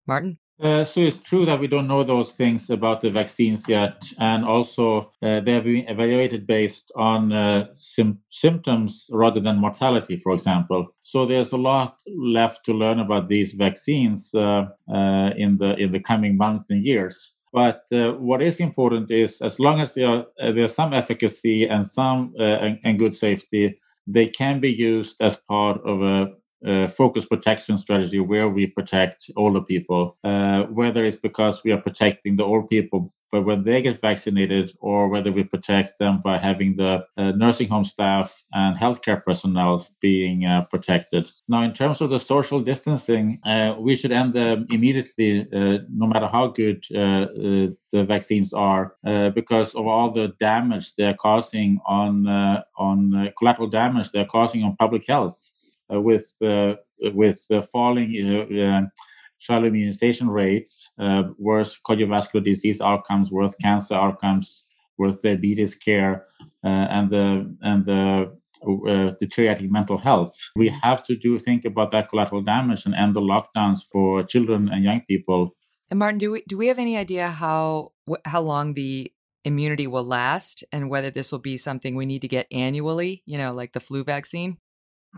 Martin? 0.07 0.39
Uh, 0.61 0.83
so 0.85 0.99
it's 1.01 1.19
true 1.19 1.47
that 1.47 1.61
we 1.61 1.69
don't 1.69 1.87
know 1.87 2.03
those 2.03 2.33
things 2.33 2.69
about 2.69 3.01
the 3.01 3.11
vaccines 3.11 3.69
yet, 3.69 4.03
and 4.19 4.45
also 4.45 5.13
uh, 5.23 5.39
they 5.39 5.53
have 5.53 5.63
been 5.63 5.87
evaluated 5.89 6.49
based 6.49 6.91
on 6.97 7.33
uh, 7.33 7.65
sim- 7.75 8.19
symptoms 8.31 9.09
rather 9.13 9.39
than 9.39 9.57
mortality, 9.57 10.17
for 10.17 10.33
example. 10.33 10.89
So 11.05 11.27
there's 11.27 11.53
a 11.53 11.57
lot 11.57 11.99
left 12.09 12.67
to 12.67 12.73
learn 12.73 12.99
about 12.99 13.29
these 13.29 13.53
vaccines 13.53 14.35
uh, 14.35 14.65
uh, 14.93 15.31
in 15.37 15.59
the 15.59 15.77
in 15.79 15.93
the 15.93 16.01
coming 16.01 16.37
months 16.37 16.67
and 16.71 16.85
years. 16.85 17.39
But 17.53 17.83
uh, 17.93 18.13
what 18.15 18.43
is 18.43 18.59
important 18.59 19.13
is, 19.13 19.41
as 19.41 19.61
long 19.61 19.81
as 19.81 19.95
there 19.95 20.09
are, 20.09 20.27
there's 20.53 20.75
some 20.75 20.93
efficacy 20.93 21.69
and 21.69 21.87
some 21.87 22.35
and, 22.37 22.81
and 22.83 22.99
good 22.99 23.15
safety, 23.15 23.79
they 24.09 24.27
can 24.27 24.59
be 24.59 24.71
used 24.73 25.17
as 25.21 25.37
part 25.37 25.81
of 25.87 26.03
a 26.03 26.33
uh, 26.67 26.87
focus 26.87 27.25
protection 27.25 27.79
strategy 27.79 28.21
where 28.21 28.49
we 28.49 28.67
protect 28.67 29.31
older 29.37 29.61
people, 29.61 30.17
uh, 30.25 30.63
whether 30.65 31.05
it's 31.05 31.17
because 31.17 31.63
we 31.65 31.73
are 31.73 31.81
protecting 31.81 32.37
the 32.37 32.45
old 32.45 32.69
people 32.69 33.13
but 33.31 33.43
when 33.45 33.63
they 33.65 33.83
get 33.83 34.01
vaccinated, 34.01 34.75
or 34.81 35.09
whether 35.09 35.31
we 35.31 35.45
protect 35.45 35.99
them 35.99 36.21
by 36.25 36.39
having 36.39 36.77
the 36.77 37.05
uh, 37.17 37.33
nursing 37.33 37.69
home 37.69 37.85
staff 37.85 38.43
and 38.53 38.77
healthcare 38.77 39.23
personnel 39.23 39.87
being 40.01 40.47
uh, 40.47 40.63
protected. 40.71 41.31
Now, 41.49 41.63
in 41.63 41.75
terms 41.75 42.01
of 42.01 42.11
the 42.11 42.19
social 42.19 42.61
distancing, 42.61 43.41
uh, 43.45 43.75
we 43.79 43.97
should 43.97 44.13
end 44.13 44.35
them 44.35 44.67
immediately, 44.71 45.41
uh, 45.41 45.79
no 45.91 46.07
matter 46.07 46.27
how 46.27 46.49
good 46.49 46.85
uh, 46.95 46.99
uh, 46.99 47.67
the 47.93 48.05
vaccines 48.05 48.53
are, 48.53 48.95
because 49.35 49.75
of 49.75 49.87
all 49.87 50.11
the 50.11 50.33
damage 50.41 50.95
they're 50.95 51.15
causing 51.15 51.81
on 51.87 52.27
on 52.77 53.33
collateral 53.39 53.69
damage 53.69 54.11
they're 54.11 54.27
causing 54.27 54.63
on 54.63 54.77
public 54.77 55.07
health 55.07 55.53
with 55.91 56.35
with 57.01 57.41
falling 57.73 58.91
child 59.39 59.65
immunization 59.65 60.29
rates, 60.29 60.93
uh, 60.99 61.25
worse 61.39 61.81
cardiovascular 61.81 62.45
disease 62.45 62.81
outcomes, 62.81 63.31
worse 63.31 63.55
cancer 63.63 63.95
outcomes, 63.95 64.67
worse 64.97 65.17
diabetes 65.17 65.75
care, 65.75 66.27
uh, 66.65 66.69
and 66.69 67.11
the 67.11 67.57
and 67.63 67.87
the 67.87 68.37
uh, 68.67 69.13
deteriorating 69.21 69.71
mental 69.71 69.99
health. 69.99 70.35
We 70.57 70.69
have 70.83 71.05
to 71.05 71.17
do 71.17 71.39
think 71.39 71.65
about 71.65 71.93
that 71.93 72.09
collateral 72.09 72.43
damage 72.43 72.85
and 72.87 72.95
end 72.95 73.15
the 73.15 73.21
lockdowns 73.21 73.81
for 73.91 74.25
children 74.25 74.69
and 74.69 74.85
young 74.85 75.03
people. 75.07 75.55
And 75.91 75.99
Martin, 75.99 76.19
do 76.19 76.33
we 76.33 76.43
do 76.49 76.59
we 76.59 76.67
have 76.67 76.79
any 76.79 76.97
idea 76.97 77.29
how 77.29 77.93
how 78.25 78.41
long 78.41 78.75
the 78.75 79.13
immunity 79.45 79.87
will 79.87 80.05
last, 80.05 80.65
and 80.73 80.91
whether 80.91 81.11
this 81.11 81.31
will 81.31 81.39
be 81.39 81.57
something 81.57 81.95
we 81.95 82.07
need 82.07 82.23
to 82.23 82.29
get 82.29 82.47
annually? 82.51 83.23
You 83.25 83.39
know, 83.39 83.55
like 83.55 83.73
the 83.73 83.81
flu 83.81 84.05
vaccine. 84.05 84.59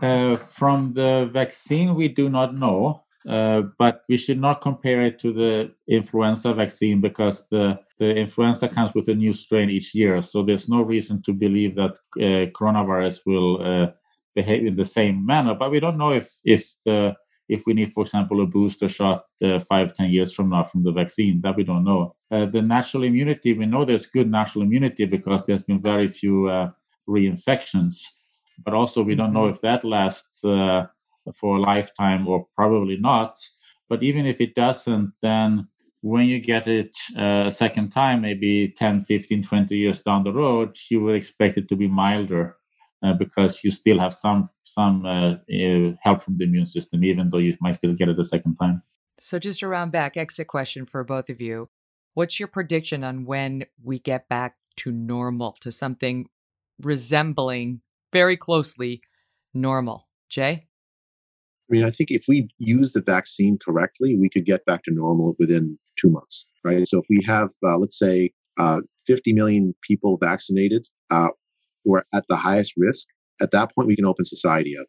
Uh, 0.01 0.35
from 0.35 0.93
the 0.93 1.29
vaccine, 1.31 1.95
we 1.95 2.07
do 2.07 2.29
not 2.29 2.55
know. 2.55 3.03
Uh, 3.27 3.61
but 3.77 4.01
we 4.09 4.17
should 4.17 4.39
not 4.39 4.61
compare 4.61 5.03
it 5.03 5.19
to 5.19 5.31
the 5.31 5.71
influenza 5.87 6.53
vaccine 6.53 6.99
because 6.99 7.47
the, 7.49 7.77
the 7.99 8.15
influenza 8.15 8.67
comes 8.67 8.95
with 8.95 9.07
a 9.09 9.13
new 9.13 9.33
strain 9.33 9.69
each 9.69 9.93
year. 9.93 10.21
So 10.23 10.41
there's 10.41 10.67
no 10.67 10.81
reason 10.81 11.21
to 11.23 11.33
believe 11.33 11.75
that 11.75 11.91
uh, 12.17 12.49
coronavirus 12.51 13.19
will 13.27 13.61
uh, 13.61 13.91
behave 14.33 14.65
in 14.65 14.75
the 14.75 14.85
same 14.85 15.23
manner. 15.23 15.53
But 15.53 15.69
we 15.69 15.79
don't 15.79 15.97
know 15.97 16.13
if 16.13 16.31
if 16.43 16.73
the 16.83 17.15
if 17.47 17.63
we 17.67 17.73
need, 17.73 17.91
for 17.91 18.03
example, 18.03 18.41
a 18.41 18.47
booster 18.47 18.89
shot 18.89 19.25
uh, 19.43 19.59
five, 19.59 19.93
ten 19.93 20.09
years 20.09 20.33
from 20.33 20.49
now 20.49 20.63
from 20.63 20.83
the 20.83 20.91
vaccine. 20.91 21.41
That 21.41 21.57
we 21.57 21.63
don't 21.63 21.83
know. 21.83 22.15
Uh, 22.31 22.47
the 22.47 22.61
natural 22.61 23.03
immunity, 23.03 23.53
we 23.53 23.67
know 23.67 23.85
there's 23.85 24.07
good 24.07 24.31
natural 24.31 24.63
immunity 24.63 25.05
because 25.05 25.45
there's 25.45 25.63
been 25.63 25.81
very 25.81 26.07
few 26.07 26.49
reinfections. 27.07 28.01
But 28.63 28.73
also, 28.73 29.03
we 29.03 29.15
don't 29.15 29.33
know 29.33 29.43
mm-hmm. 29.43 29.55
if 29.55 29.61
that 29.61 29.83
lasts 29.83 30.41
for 30.41 31.57
a 31.57 31.61
lifetime 31.61 32.27
or 32.27 32.47
probably 32.55 32.97
not. 32.97 33.39
But 33.89 34.03
even 34.03 34.25
if 34.25 34.39
it 34.39 34.55
doesn't, 34.55 35.13
then 35.21 35.67
when 36.01 36.25
you 36.25 36.39
get 36.39 36.67
it 36.67 36.97
uh, 37.17 37.45
a 37.47 37.51
second 37.51 37.91
time, 37.91 38.21
maybe 38.21 38.73
10, 38.77 39.01
15, 39.01 39.43
20 39.43 39.75
years 39.75 40.01
down 40.01 40.23
the 40.23 40.33
road, 40.33 40.77
you 40.89 41.01
would 41.01 41.15
expect 41.15 41.57
it 41.57 41.69
to 41.69 41.75
be 41.75 41.87
milder 41.87 42.57
uh, 43.03 43.13
because 43.13 43.63
you 43.63 43.71
still 43.71 43.99
have 43.99 44.13
some 44.13 44.49
some 44.63 45.05
uh, 45.05 45.33
uh, 45.33 45.93
help 46.01 46.23
from 46.23 46.37
the 46.37 46.43
immune 46.43 46.65
system, 46.65 47.03
even 47.03 47.29
though 47.29 47.37
you 47.37 47.55
might 47.61 47.75
still 47.75 47.93
get 47.93 48.09
it 48.09 48.19
a 48.19 48.23
second 48.23 48.55
time. 48.55 48.81
So, 49.17 49.39
just 49.39 49.61
a 49.61 49.67
round 49.67 49.91
back 49.91 50.17
exit 50.17 50.47
question 50.47 50.85
for 50.85 51.03
both 51.03 51.29
of 51.29 51.41
you. 51.41 51.69
What's 52.13 52.39
your 52.39 52.47
prediction 52.47 53.03
on 53.03 53.25
when 53.25 53.65
we 53.81 53.99
get 53.99 54.27
back 54.27 54.55
to 54.77 54.91
normal, 54.91 55.53
to 55.61 55.71
something 55.71 56.27
resembling 56.79 57.81
very 58.11 58.37
closely 58.37 59.01
normal? 59.53 60.07
Jay? 60.29 60.67
I 61.69 61.73
mean, 61.73 61.85
I 61.85 61.89
think 61.89 62.11
if 62.11 62.25
we 62.27 62.49
use 62.57 62.91
the 62.91 63.01
vaccine 63.01 63.57
correctly, 63.57 64.17
we 64.17 64.29
could 64.29 64.45
get 64.45 64.65
back 64.65 64.83
to 64.83 64.93
normal 64.93 65.35
within 65.39 65.77
two 65.97 66.09
months, 66.09 66.51
right? 66.65 66.85
So 66.87 66.99
if 66.99 67.05
we 67.09 67.23
have, 67.25 67.49
uh, 67.65 67.77
let's 67.77 67.97
say, 67.97 68.31
uh, 68.59 68.81
50 69.07 69.33
million 69.33 69.73
people 69.81 70.17
vaccinated 70.21 70.87
uh, 71.11 71.29
who 71.83 71.95
are 71.95 72.05
at 72.13 72.25
the 72.27 72.35
highest 72.35 72.73
risk, 72.77 73.07
at 73.41 73.51
that 73.51 73.71
point 73.73 73.87
we 73.87 73.95
can 73.95 74.05
open 74.05 74.25
society 74.25 74.75
up, 74.79 74.87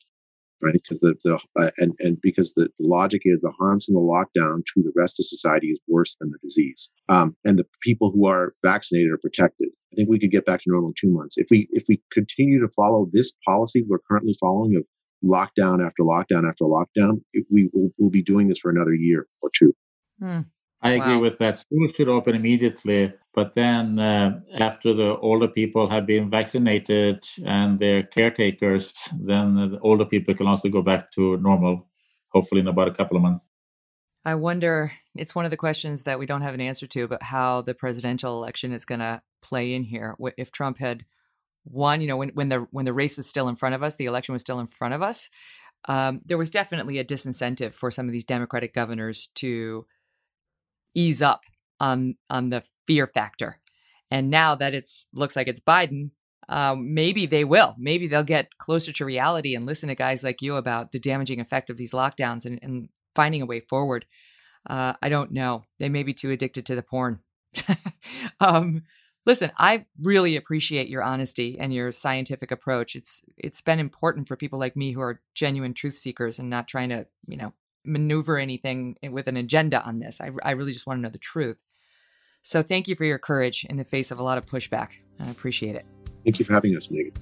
right? 0.61 0.73
Because 0.73 1.01
the, 1.01 1.15
the 1.25 1.41
uh, 1.59 1.71
and 1.79 1.93
and 2.01 2.19
because 2.21 2.53
the, 2.55 2.65
the 2.79 2.87
logic 2.87 3.23
is 3.25 3.41
the 3.41 3.53
harms 3.59 3.85
from 3.85 3.95
the 3.95 4.01
lockdown 4.01 4.65
to 4.75 4.83
the 4.83 4.93
rest 4.97 5.21
of 5.21 5.27
society 5.27 5.69
is 5.69 5.81
worse 5.89 6.17
than 6.21 6.31
the 6.31 6.39
disease, 6.43 6.91
um, 7.09 7.37
and 7.45 7.59
the 7.59 7.67
people 7.83 8.11
who 8.11 8.27
are 8.27 8.55
vaccinated 8.65 9.11
are 9.11 9.19
protected. 9.19 9.69
I 9.93 9.97
think 9.97 10.09
we 10.09 10.19
could 10.19 10.31
get 10.31 10.47
back 10.47 10.61
to 10.61 10.71
normal 10.71 10.91
in 10.91 10.95
two 10.99 11.13
months 11.13 11.37
if 11.37 11.49
we 11.51 11.69
if 11.71 11.85
we 11.89 12.01
continue 12.11 12.61
to 12.61 12.69
follow 12.69 13.09
this 13.13 13.33
policy 13.45 13.85
we're 13.87 13.99
currently 14.09 14.35
following 14.41 14.77
of 14.77 14.85
lockdown 15.25 15.85
after 15.85 16.03
lockdown 16.03 16.49
after 16.49 16.65
lockdown, 16.65 17.21
we 17.51 17.71
will 17.73 17.91
we'll 17.99 18.11
be 18.11 18.23
doing 18.23 18.49
this 18.49 18.59
for 18.59 18.71
another 18.71 18.95
year 18.95 19.27
or 19.41 19.51
two. 19.55 19.73
Hmm. 20.21 20.41
I 20.85 20.95
agree 20.95 21.17
with 21.17 21.39
that. 21.39 21.59
Schools 21.59 21.93
should 21.95 22.09
open 22.09 22.35
immediately, 22.35 23.13
but 23.35 23.55
then 23.55 24.01
uh, 24.01 24.41
after 24.59 24.93
the 24.93 25.17
older 25.19 25.47
people 25.47 25.89
have 25.89 26.07
been 26.07 26.29
vaccinated 26.29 27.25
and 27.47 27.79
their 27.79 28.03
caretakers, 28.03 28.93
then 29.13 29.55
the 29.55 29.79
older 29.83 30.05
people 30.05 30.35
can 30.35 30.49
also 30.49 30.69
go 30.69 30.83
back 30.83 31.13
to 31.13 31.37
normal, 31.37 31.87
hopefully 32.33 32.63
in 32.63 32.67
about 32.67 32.89
a 32.89 32.95
couple 32.95 33.17
of 33.17 33.23
months. 33.23 33.49
I 34.25 34.37
wonder, 34.37 34.93
it's 35.17 35.35
one 35.35 35.45
of 35.45 35.51
the 35.51 35.57
questions 35.57 36.05
that 36.05 36.19
we 36.19 36.27
don't 36.27 36.43
have 36.43 36.55
an 36.55 36.61
answer 36.61 36.87
to, 36.87 37.09
but 37.09 37.25
how 37.25 37.63
the 37.63 37.75
presidential 37.75 38.37
election 38.37 38.73
is 38.73 38.85
going 38.85 39.01
to 39.01 39.21
play 39.43 39.75
in 39.75 39.85
here. 39.85 40.17
If 40.37 40.53
Trump 40.53 40.79
had 40.79 41.05
won, 41.65 42.01
you 42.01 42.07
know, 42.07 42.17
when, 42.17 42.31
when 42.31 42.49
the 42.49 42.67
when 42.71 42.85
the 42.85 42.93
race 42.93 43.17
was 43.17 43.29
still 43.29 43.49
in 43.49 43.57
front 43.57 43.75
of 43.75 43.83
us, 43.83 43.97
the 43.97 44.07
election 44.07 44.33
was 44.33 44.43
still 44.43 44.61
in 44.61 44.69
front 44.69 44.95
of 44.95 45.03
us, 45.03 45.29
um, 45.87 46.21
there 46.25 46.39
was 46.39 46.51
definitely 46.51 46.99
a 46.99 47.05
disincentive 47.05 47.75
for 47.75 47.91
some 47.91 48.07
of 48.07 48.13
these 48.13 48.25
Democratic 48.25 48.73
governors 48.73 49.29
to 49.35 49.87
ease 50.95 51.21
up 51.21 51.43
on 51.81 52.17
on 52.31 52.51
the 52.51 52.63
fear 52.87 53.07
factor. 53.07 53.59
And 54.11 54.31
now 54.31 54.55
that 54.55 54.75
it's 54.75 55.07
looks 55.13 55.35
like 55.35 55.49
it's 55.49 55.61
Biden, 55.61 56.11
um, 56.49 56.95
maybe 56.95 57.27
they 57.27 57.45
will. 57.45 57.75
Maybe 57.79 58.07
they'll 58.07 58.23
get 58.23 58.59
closer 58.59 58.93
to 58.93 59.05
reality 59.05 59.57
and 59.57 59.67
listen 59.67 59.89
to 59.89 59.95
guys 59.95 60.23
like 60.23 60.43
you 60.43 60.57
about 60.57 60.93
the 60.93 61.01
damaging 61.01 61.41
effect 61.41 61.71
of 61.71 61.77
these 61.77 61.93
lockdowns 61.93 62.45
and, 62.45 62.59
and 62.63 62.89
finding 63.15 63.43
a 63.43 63.47
way 63.47 63.61
forward. 63.61 64.07
Uh, 64.69 64.95
I 65.03 65.09
don't 65.09 65.33
know. 65.33 65.65
They 65.79 65.89
may 65.89 66.03
be 66.03 66.15
too 66.15 66.31
addicted 66.31 66.67
to 66.67 66.75
the 66.75 66.83
porn. 66.83 67.21
um, 68.41 68.83
listen, 69.27 69.51
I 69.59 69.87
really 70.01 70.37
appreciate 70.37 70.89
your 70.89 71.03
honesty 71.03 71.59
and 71.59 71.75
your 71.75 71.93
scientific 71.93 72.51
approach. 72.51 72.95
It's 72.97 73.23
it's 73.37 73.61
been 73.61 73.81
important 73.81 74.29
for 74.29 74.37
people 74.37 74.59
like 74.59 74.77
me 74.77 74.93
who 74.93 75.01
are 75.01 75.21
genuine 75.35 75.75
truth 75.75 75.95
seekers 75.95 76.39
and 76.39 76.49
not 76.49 76.69
trying 76.69 76.91
to, 76.91 77.07
you 77.27 77.37
know, 77.37 77.53
maneuver 77.85 78.39
anything 78.39 78.97
with 79.11 79.27
an 79.27 79.37
agenda 79.37 79.83
on 79.83 79.99
this. 79.99 80.21
I, 80.21 80.31
I 80.43 80.53
really 80.53 80.73
just 80.73 80.87
want 80.87 80.99
to 80.99 81.03
know 81.03 81.09
the 81.09 81.19
truth. 81.19 81.59
So 82.43 82.63
thank 82.63 82.89
you 82.89 82.97
for 82.97 83.05
your 83.05 83.19
courage 83.19 83.65
in 83.69 83.77
the 83.77 83.85
face 83.85 84.11
of 84.11 84.19
a 84.19 84.23
lot 84.23 84.39
of 84.39 84.47
pushback. 84.47 84.91
I 85.21 85.31
appreciate 85.31 85.77
it. 85.77 85.85
Thank 86.25 86.39
you 86.39 86.45
for 86.45 86.53
having 86.53 86.77
us, 86.77 86.89
Megyn. 86.89 87.17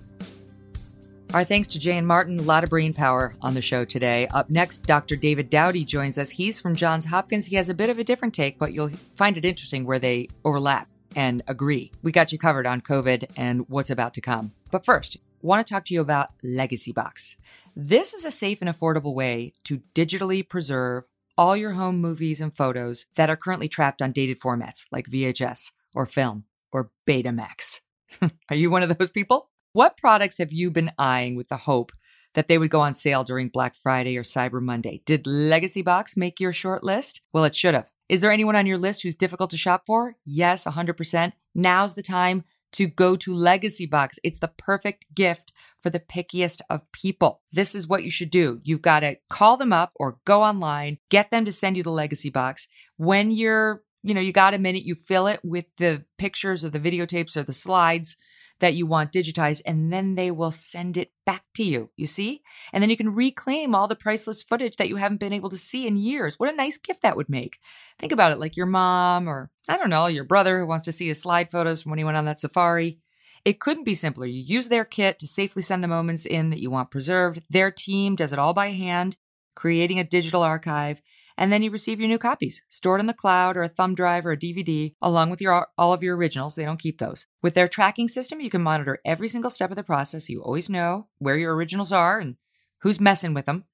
Our 1.32 1.44
thanks 1.44 1.68
to 1.68 1.78
Jay 1.78 1.96
and 1.96 2.08
Martin. 2.08 2.40
A 2.40 2.42
lot 2.42 2.64
of 2.64 2.70
brain 2.70 2.92
power 2.92 3.36
on 3.40 3.54
the 3.54 3.62
show 3.62 3.84
today. 3.84 4.26
Up 4.34 4.50
next, 4.50 4.78
Dr. 4.78 5.14
David 5.14 5.48
Dowdy 5.48 5.84
joins 5.84 6.18
us. 6.18 6.30
He's 6.30 6.60
from 6.60 6.74
Johns 6.74 7.04
Hopkins. 7.04 7.46
He 7.46 7.54
has 7.54 7.68
a 7.68 7.74
bit 7.74 7.88
of 7.88 8.00
a 8.00 8.04
different 8.04 8.34
take, 8.34 8.58
but 8.58 8.72
you'll 8.72 8.90
find 8.90 9.36
it 9.36 9.44
interesting 9.44 9.84
where 9.84 10.00
they 10.00 10.26
overlap 10.44 10.88
and 11.14 11.40
agree. 11.46 11.92
We 12.02 12.10
got 12.10 12.32
you 12.32 12.38
covered 12.38 12.66
on 12.66 12.80
COVID 12.80 13.30
and 13.36 13.64
what's 13.68 13.90
about 13.90 14.12
to 14.14 14.20
come. 14.20 14.54
But 14.72 14.84
first, 14.84 15.18
want 15.40 15.64
to 15.64 15.72
talk 15.72 15.84
to 15.84 15.94
you 15.94 16.00
about 16.00 16.30
Legacy 16.42 16.90
Box. 16.90 17.36
This 17.76 18.12
is 18.12 18.24
a 18.24 18.32
safe 18.32 18.60
and 18.60 18.68
affordable 18.68 19.14
way 19.14 19.52
to 19.64 19.82
digitally 19.94 20.46
preserve 20.46 21.04
all 21.38 21.56
your 21.56 21.72
home 21.72 22.00
movies 22.00 22.40
and 22.40 22.56
photos 22.56 23.06
that 23.14 23.30
are 23.30 23.36
currently 23.36 23.68
trapped 23.68 24.02
on 24.02 24.10
dated 24.10 24.40
formats 24.40 24.86
like 24.90 25.06
VHS 25.06 25.70
or 25.94 26.06
film 26.06 26.44
or 26.72 26.90
Betamax. 27.06 27.82
are 28.48 28.56
you 28.56 28.68
one 28.68 28.82
of 28.82 28.98
those 28.98 29.10
people? 29.10 29.50
What 29.72 29.96
products 29.96 30.38
have 30.38 30.52
you 30.52 30.68
been 30.72 30.90
eyeing 30.98 31.36
with 31.36 31.46
the 31.46 31.56
hope 31.56 31.92
that 32.34 32.48
they 32.48 32.58
would 32.58 32.70
go 32.70 32.80
on 32.80 32.92
sale 32.92 33.22
during 33.22 33.48
Black 33.48 33.76
Friday 33.76 34.16
or 34.16 34.24
Cyber 34.24 34.60
Monday? 34.60 35.00
Did 35.06 35.28
Legacy 35.28 35.80
Box 35.80 36.16
make 36.16 36.40
your 36.40 36.52
short 36.52 36.82
list? 36.82 37.20
Well, 37.32 37.44
it 37.44 37.54
should 37.54 37.74
have. 37.74 37.88
Is 38.08 38.20
there 38.20 38.32
anyone 38.32 38.56
on 38.56 38.66
your 38.66 38.78
list 38.78 39.04
who's 39.04 39.14
difficult 39.14 39.50
to 39.50 39.56
shop 39.56 39.84
for? 39.86 40.16
Yes, 40.24 40.64
100%. 40.64 41.34
Now's 41.54 41.94
the 41.94 42.02
time 42.02 42.42
to 42.72 42.88
go 42.88 43.14
to 43.14 43.32
Legacy 43.32 43.86
Box. 43.86 44.18
It's 44.24 44.40
the 44.40 44.50
perfect 44.56 45.06
gift 45.14 45.52
for 45.80 45.88
the 45.90 46.00
pickiest 46.00 46.62
of 46.68 46.90
people. 46.90 47.42
This 47.52 47.76
is 47.76 47.86
what 47.86 48.02
you 48.02 48.10
should 48.10 48.30
do. 48.30 48.60
You've 48.64 48.82
got 48.82 49.00
to 49.00 49.18
call 49.28 49.56
them 49.56 49.72
up 49.72 49.92
or 49.94 50.18
go 50.24 50.42
online, 50.42 50.98
get 51.10 51.30
them 51.30 51.44
to 51.44 51.52
send 51.52 51.76
you 51.76 51.84
the 51.84 51.90
Legacy 51.90 52.30
Box. 52.30 52.66
When 52.96 53.30
you're, 53.30 53.84
you 54.02 54.14
know, 54.14 54.20
you 54.20 54.32
got 54.32 54.52
a 54.52 54.58
minute, 54.58 54.82
you 54.82 54.96
fill 54.96 55.28
it 55.28 55.38
with 55.44 55.66
the 55.76 56.06
pictures 56.18 56.64
or 56.64 56.70
the 56.70 56.80
videotapes 56.80 57.36
or 57.36 57.44
the 57.44 57.52
slides 57.52 58.16
that 58.60 58.74
you 58.74 58.86
want 58.86 59.12
digitized, 59.12 59.62
and 59.66 59.92
then 59.92 60.14
they 60.14 60.30
will 60.30 60.52
send 60.52 60.96
it 60.96 61.12
back 61.26 61.42
to 61.54 61.64
you. 61.64 61.90
You 61.96 62.06
see? 62.06 62.42
And 62.72 62.82
then 62.82 62.90
you 62.90 62.96
can 62.96 63.14
reclaim 63.14 63.74
all 63.74 63.88
the 63.88 63.96
priceless 63.96 64.42
footage 64.42 64.76
that 64.76 64.88
you 64.88 64.96
haven't 64.96 65.20
been 65.20 65.32
able 65.32 65.50
to 65.50 65.56
see 65.56 65.86
in 65.86 65.96
years. 65.96 66.38
What 66.38 66.52
a 66.52 66.56
nice 66.56 66.78
gift 66.78 67.02
that 67.02 67.16
would 67.16 67.28
make. 67.28 67.58
Think 67.98 68.12
about 68.12 68.32
it 68.32 68.38
like 68.38 68.56
your 68.56 68.66
mom, 68.66 69.28
or 69.28 69.50
I 69.68 69.76
don't 69.76 69.90
know, 69.90 70.06
your 70.06 70.24
brother 70.24 70.60
who 70.60 70.66
wants 70.66 70.84
to 70.84 70.92
see 70.92 71.08
his 71.08 71.20
slide 71.20 71.50
photos 71.50 71.82
from 71.82 71.90
when 71.90 71.98
he 71.98 72.04
went 72.04 72.16
on 72.16 72.26
that 72.26 72.38
safari. 72.38 72.98
It 73.44 73.60
couldn't 73.60 73.84
be 73.84 73.94
simpler. 73.94 74.26
You 74.26 74.42
use 74.42 74.68
their 74.68 74.84
kit 74.84 75.18
to 75.18 75.26
safely 75.26 75.62
send 75.62 75.82
the 75.82 75.88
moments 75.88 76.26
in 76.26 76.50
that 76.50 76.60
you 76.60 76.70
want 76.70 76.90
preserved. 76.90 77.42
Their 77.50 77.70
team 77.70 78.14
does 78.14 78.32
it 78.32 78.38
all 78.38 78.52
by 78.52 78.70
hand, 78.70 79.16
creating 79.56 79.98
a 79.98 80.04
digital 80.04 80.42
archive 80.42 81.00
and 81.40 81.50
then 81.50 81.62
you 81.62 81.70
receive 81.70 81.98
your 81.98 82.08
new 82.08 82.18
copies 82.18 82.62
stored 82.68 83.00
in 83.00 83.06
the 83.06 83.14
cloud 83.14 83.56
or 83.56 83.62
a 83.62 83.68
thumb 83.68 83.94
drive 83.94 84.26
or 84.26 84.32
a 84.32 84.36
DVD 84.36 84.92
along 85.00 85.30
with 85.30 85.40
your 85.40 85.66
all 85.78 85.92
of 85.94 86.02
your 86.02 86.16
originals. 86.16 86.54
They 86.54 86.66
don't 86.66 86.78
keep 86.78 86.98
those. 86.98 87.26
With 87.42 87.54
their 87.54 87.66
tracking 87.66 88.08
system 88.08 88.40
you 88.40 88.50
can 88.50 88.62
monitor 88.62 88.98
every 89.04 89.26
single 89.26 89.50
step 89.50 89.70
of 89.70 89.76
the 89.76 89.82
process. 89.82 90.28
You 90.28 90.42
always 90.42 90.68
know 90.68 91.08
where 91.18 91.38
your 91.38 91.56
originals 91.56 91.90
are 91.90 92.20
and 92.20 92.36
who's 92.82 93.00
messing 93.00 93.34
with 93.34 93.46
them. 93.46 93.64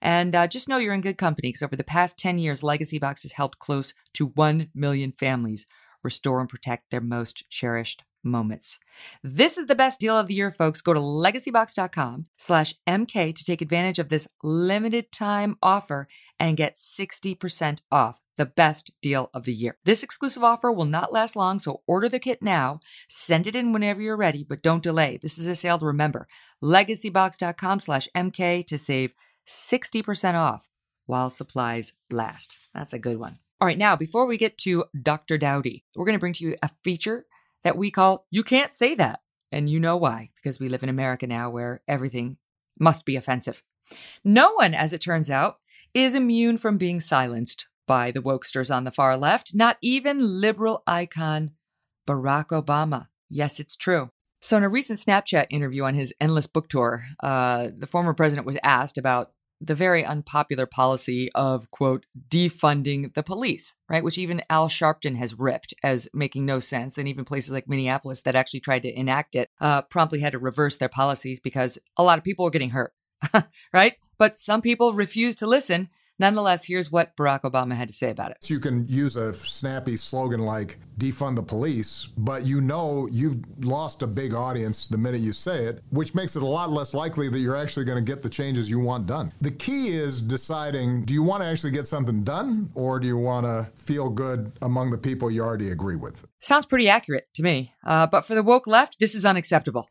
And 0.00 0.34
uh, 0.34 0.46
just 0.46 0.68
know 0.68 0.78
you're 0.78 0.94
in 0.94 1.00
good 1.00 1.18
company 1.18 1.48
because 1.48 1.62
over 1.62 1.74
the 1.74 1.84
past 1.84 2.16
10 2.18 2.38
years 2.38 2.62
legacy 2.62 2.98
box 2.98 3.22
has 3.22 3.32
helped 3.32 3.58
close 3.58 3.92
to 4.14 4.26
1 4.26 4.68
million 4.74 5.12
families 5.12 5.66
restore 6.02 6.40
and 6.40 6.48
protect 6.48 6.90
their 6.90 7.00
most 7.00 7.50
cherished 7.50 8.04
moments. 8.26 8.78
This 9.22 9.56
is 9.56 9.66
the 9.66 9.74
best 9.74 10.00
deal 10.00 10.18
of 10.18 10.26
the 10.26 10.34
year, 10.34 10.50
folks. 10.50 10.82
Go 10.82 10.92
to 10.92 11.00
legacybox.com 11.00 12.26
slash 12.36 12.74
MK 12.86 13.34
to 13.34 13.44
take 13.44 13.62
advantage 13.62 13.98
of 13.98 14.08
this 14.08 14.28
limited 14.42 15.12
time 15.12 15.56
offer 15.62 16.08
and 16.38 16.56
get 16.56 16.76
60% 16.76 17.82
off. 17.90 18.20
The 18.36 18.46
best 18.46 18.90
deal 19.00 19.30
of 19.32 19.44
the 19.44 19.54
year. 19.54 19.78
This 19.84 20.02
exclusive 20.02 20.44
offer 20.44 20.70
will 20.70 20.84
not 20.84 21.10
last 21.10 21.36
long, 21.36 21.58
so 21.58 21.80
order 21.86 22.06
the 22.06 22.18
kit 22.18 22.42
now. 22.42 22.80
Send 23.08 23.46
it 23.46 23.56
in 23.56 23.72
whenever 23.72 24.02
you're 24.02 24.14
ready, 24.14 24.44
but 24.44 24.62
don't 24.62 24.82
delay. 24.82 25.18
This 25.20 25.38
is 25.38 25.46
a 25.46 25.54
sale 25.54 25.78
to 25.78 25.86
remember. 25.86 26.28
Legacybox.com 26.62 27.80
slash 27.80 28.08
MK 28.14 28.66
to 28.66 28.76
save 28.76 29.14
60% 29.48 30.34
off 30.34 30.68
while 31.06 31.30
supplies 31.30 31.94
last. 32.10 32.58
That's 32.74 32.92
a 32.92 32.98
good 32.98 33.18
one. 33.18 33.38
All 33.58 33.66
right, 33.66 33.78
now 33.78 33.96
before 33.96 34.26
we 34.26 34.36
get 34.36 34.58
to 34.58 34.84
Dr. 35.00 35.38
Dowdy, 35.38 35.84
we're 35.94 36.04
going 36.04 36.16
to 36.16 36.20
bring 36.20 36.34
to 36.34 36.44
you 36.44 36.56
a 36.62 36.70
feature 36.84 37.24
that 37.64 37.78
we 37.78 37.90
call 37.90 38.26
You 38.30 38.44
Can't 38.44 38.70
Say 38.70 38.94
That. 38.94 39.20
And 39.50 39.70
you 39.70 39.80
know 39.80 39.96
why, 39.96 40.30
because 40.36 40.60
we 40.60 40.68
live 40.68 40.82
in 40.82 40.90
America 40.90 41.26
now 41.26 41.48
where 41.48 41.80
everything 41.88 42.36
must 42.78 43.06
be 43.06 43.16
offensive. 43.16 43.62
No 44.24 44.52
one, 44.52 44.74
as 44.74 44.92
it 44.92 45.00
turns 45.00 45.30
out, 45.30 45.58
is 45.96 46.14
immune 46.14 46.58
from 46.58 46.76
being 46.76 47.00
silenced 47.00 47.66
by 47.86 48.10
the 48.10 48.20
wokesters 48.20 48.72
on 48.72 48.84
the 48.84 48.90
far 48.90 49.16
left, 49.16 49.54
not 49.54 49.78
even 49.80 50.40
liberal 50.42 50.82
icon 50.86 51.52
Barack 52.06 52.48
Obama. 52.48 53.06
Yes, 53.30 53.58
it's 53.58 53.76
true. 53.76 54.10
So, 54.42 54.58
in 54.58 54.62
a 54.62 54.68
recent 54.68 54.98
Snapchat 54.98 55.46
interview 55.48 55.84
on 55.84 55.94
his 55.94 56.12
endless 56.20 56.46
book 56.46 56.68
tour, 56.68 57.06
uh, 57.20 57.68
the 57.74 57.86
former 57.86 58.12
president 58.12 58.46
was 58.46 58.58
asked 58.62 58.98
about 58.98 59.30
the 59.58 59.74
very 59.74 60.04
unpopular 60.04 60.66
policy 60.66 61.30
of, 61.34 61.70
quote, 61.70 62.04
defunding 62.28 63.14
the 63.14 63.22
police, 63.22 63.74
right? 63.88 64.04
Which 64.04 64.18
even 64.18 64.42
Al 64.50 64.68
Sharpton 64.68 65.16
has 65.16 65.38
ripped 65.38 65.72
as 65.82 66.10
making 66.12 66.44
no 66.44 66.60
sense. 66.60 66.98
And 66.98 67.08
even 67.08 67.24
places 67.24 67.52
like 67.52 67.66
Minneapolis 67.66 68.20
that 68.22 68.34
actually 68.34 68.60
tried 68.60 68.82
to 68.82 68.92
enact 68.92 69.34
it 69.34 69.48
uh, 69.60 69.80
promptly 69.82 70.20
had 70.20 70.32
to 70.32 70.38
reverse 70.38 70.76
their 70.76 70.90
policies 70.90 71.40
because 71.40 71.78
a 71.96 72.04
lot 72.04 72.18
of 72.18 72.24
people 72.24 72.44
were 72.44 72.50
getting 72.50 72.70
hurt, 72.70 72.92
right? 73.72 73.94
But 74.18 74.36
some 74.36 74.62
people 74.62 74.92
refuse 74.92 75.34
to 75.36 75.46
listen. 75.46 75.88
Nonetheless, 76.18 76.64
here's 76.64 76.90
what 76.90 77.14
Barack 77.14 77.42
Obama 77.42 77.76
had 77.76 77.88
to 77.88 77.94
say 77.94 78.08
about 78.08 78.30
it. 78.30 78.48
You 78.48 78.58
can 78.58 78.88
use 78.88 79.16
a 79.16 79.34
snappy 79.34 79.98
slogan 79.98 80.40
like 80.40 80.78
defund 80.96 81.36
the 81.36 81.42
police, 81.42 82.08
but 82.16 82.46
you 82.46 82.62
know 82.62 83.06
you've 83.12 83.36
lost 83.62 84.02
a 84.02 84.06
big 84.06 84.32
audience 84.32 84.88
the 84.88 84.96
minute 84.96 85.20
you 85.20 85.34
say 85.34 85.64
it, 85.64 85.82
which 85.90 86.14
makes 86.14 86.34
it 86.34 86.40
a 86.40 86.46
lot 86.46 86.70
less 86.70 86.94
likely 86.94 87.28
that 87.28 87.38
you're 87.38 87.56
actually 87.56 87.84
going 87.84 88.02
to 88.02 88.12
get 88.12 88.22
the 88.22 88.30
changes 88.30 88.70
you 88.70 88.80
want 88.80 89.06
done. 89.06 89.30
The 89.42 89.50
key 89.50 89.88
is 89.88 90.22
deciding 90.22 91.04
do 91.04 91.12
you 91.12 91.22
want 91.22 91.42
to 91.42 91.48
actually 91.48 91.72
get 91.72 91.86
something 91.86 92.24
done 92.24 92.70
or 92.74 92.98
do 92.98 93.06
you 93.06 93.18
want 93.18 93.44
to 93.44 93.70
feel 93.76 94.08
good 94.08 94.52
among 94.62 94.92
the 94.92 94.98
people 94.98 95.30
you 95.30 95.42
already 95.42 95.70
agree 95.70 95.96
with? 95.96 96.24
Sounds 96.40 96.64
pretty 96.64 96.88
accurate 96.88 97.28
to 97.34 97.42
me. 97.42 97.74
Uh, 97.84 98.06
but 98.06 98.22
for 98.22 98.34
the 98.34 98.42
woke 98.42 98.66
left, 98.66 98.98
this 99.00 99.14
is 99.14 99.26
unacceptable. 99.26 99.90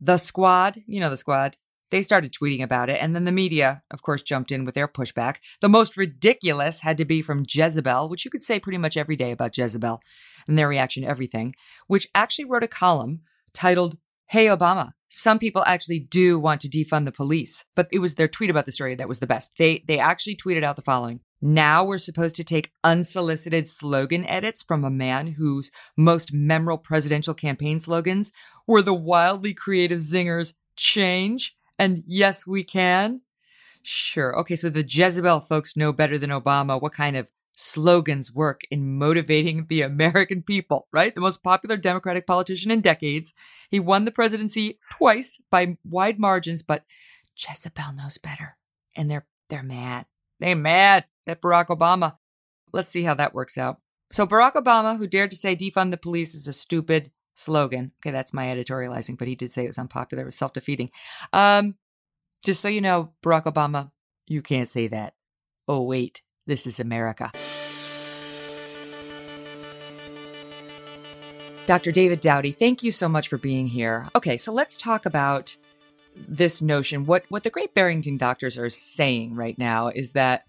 The 0.00 0.16
squad, 0.16 0.82
you 0.86 1.00
know 1.00 1.10
the 1.10 1.16
squad, 1.18 1.58
they 1.90 2.02
started 2.02 2.32
tweeting 2.32 2.62
about 2.62 2.90
it, 2.90 2.98
and 3.00 3.14
then 3.14 3.24
the 3.24 3.32
media, 3.32 3.82
of 3.90 4.02
course, 4.02 4.22
jumped 4.22 4.50
in 4.50 4.64
with 4.64 4.74
their 4.74 4.88
pushback. 4.88 5.36
The 5.60 5.68
most 5.68 5.96
ridiculous 5.96 6.80
had 6.80 6.98
to 6.98 7.04
be 7.04 7.22
from 7.22 7.44
Jezebel, 7.48 8.08
which 8.08 8.24
you 8.24 8.30
could 8.30 8.42
say 8.42 8.58
pretty 8.58 8.78
much 8.78 8.96
every 8.96 9.16
day 9.16 9.30
about 9.30 9.56
Jezebel 9.56 10.00
and 10.48 10.58
their 10.58 10.68
reaction 10.68 11.02
to 11.02 11.08
everything, 11.08 11.54
which 11.86 12.08
actually 12.14 12.44
wrote 12.44 12.64
a 12.64 12.68
column 12.68 13.20
titled, 13.52 13.96
Hey 14.28 14.46
Obama, 14.46 14.92
some 15.08 15.38
people 15.38 15.62
actually 15.66 16.00
do 16.00 16.38
want 16.38 16.60
to 16.62 16.68
defund 16.68 17.04
the 17.04 17.12
police. 17.12 17.64
But 17.74 17.88
it 17.92 18.00
was 18.00 18.16
their 18.16 18.28
tweet 18.28 18.50
about 18.50 18.66
the 18.66 18.72
story 18.72 18.94
that 18.96 19.08
was 19.08 19.20
the 19.20 19.26
best. 19.26 19.52
They 19.58 19.84
they 19.86 19.98
actually 19.98 20.36
tweeted 20.36 20.64
out 20.64 20.76
the 20.76 20.82
following. 20.82 21.20
Now 21.40 21.84
we're 21.84 21.98
supposed 21.98 22.34
to 22.36 22.44
take 22.44 22.72
unsolicited 22.82 23.68
slogan 23.68 24.26
edits 24.26 24.62
from 24.62 24.84
a 24.84 24.90
man 24.90 25.28
whose 25.38 25.70
most 25.96 26.32
memorable 26.32 26.78
presidential 26.78 27.34
campaign 27.34 27.78
slogans 27.78 28.32
were 28.66 28.82
the 28.82 28.94
wildly 28.94 29.54
creative 29.54 30.00
zingers 30.00 30.54
change 30.76 31.55
and 31.78 32.02
yes, 32.06 32.46
we 32.46 32.64
can. 32.64 33.22
Sure. 33.82 34.36
Okay, 34.40 34.56
so 34.56 34.68
the 34.68 34.84
Jezebel 34.86 35.40
folks 35.40 35.76
know 35.76 35.92
better 35.92 36.18
than 36.18 36.30
Obama 36.30 36.80
what 36.80 36.92
kind 36.92 37.16
of 37.16 37.28
slogans 37.56 38.32
work 38.32 38.62
in 38.70 38.98
motivating 38.98 39.66
the 39.66 39.82
American 39.82 40.42
people, 40.42 40.88
right? 40.92 41.14
The 41.14 41.20
most 41.20 41.42
popular 41.42 41.76
Democratic 41.76 42.26
politician 42.26 42.70
in 42.70 42.80
decades. 42.80 43.32
He 43.70 43.80
won 43.80 44.04
the 44.04 44.10
presidency 44.10 44.76
twice 44.92 45.40
by 45.50 45.78
wide 45.84 46.18
margins, 46.18 46.62
but 46.62 46.84
Jezebel 47.36 47.92
knows 47.94 48.18
better. 48.18 48.56
And 48.96 49.10
they're 49.10 49.26
they're 49.48 49.62
mad. 49.62 50.06
They're 50.40 50.56
mad 50.56 51.04
at 51.26 51.40
Barack 51.40 51.66
Obama. 51.66 52.16
Let's 52.72 52.88
see 52.88 53.04
how 53.04 53.14
that 53.14 53.34
works 53.34 53.56
out. 53.56 53.80
So 54.12 54.26
Barack 54.26 54.54
Obama, 54.54 54.98
who 54.98 55.06
dared 55.06 55.30
to 55.30 55.36
say 55.36 55.56
defund 55.56 55.90
the 55.90 55.96
police 55.96 56.34
is 56.34 56.46
a 56.46 56.52
stupid 56.52 57.10
slogan. 57.36 57.92
Okay, 58.00 58.10
that's 58.10 58.34
my 58.34 58.46
editorializing, 58.46 59.16
but 59.16 59.28
he 59.28 59.36
did 59.36 59.52
say 59.52 59.64
it 59.64 59.68
was 59.68 59.78
unpopular, 59.78 60.22
it 60.22 60.26
was 60.26 60.34
self-defeating. 60.34 60.90
Um, 61.32 61.76
just 62.44 62.60
so 62.60 62.68
you 62.68 62.80
know, 62.80 63.12
Barack 63.22 63.44
Obama, 63.44 63.92
you 64.26 64.42
can't 64.42 64.68
say 64.68 64.88
that. 64.88 65.14
Oh 65.68 65.82
wait, 65.82 66.22
this 66.46 66.66
is 66.66 66.80
America. 66.80 67.30
Dr. 71.66 71.90
David 71.90 72.20
Dowdy, 72.20 72.52
thank 72.52 72.84
you 72.84 72.92
so 72.92 73.08
much 73.08 73.28
for 73.28 73.38
being 73.38 73.66
here. 73.66 74.06
Okay, 74.14 74.36
so 74.36 74.52
let's 74.52 74.76
talk 74.76 75.04
about 75.04 75.56
this 76.16 76.62
notion. 76.62 77.04
What 77.04 77.24
what 77.28 77.42
the 77.42 77.50
Great 77.50 77.74
Barrington 77.74 78.16
doctors 78.16 78.56
are 78.56 78.70
saying 78.70 79.34
right 79.34 79.58
now 79.58 79.88
is 79.88 80.12
that 80.12 80.44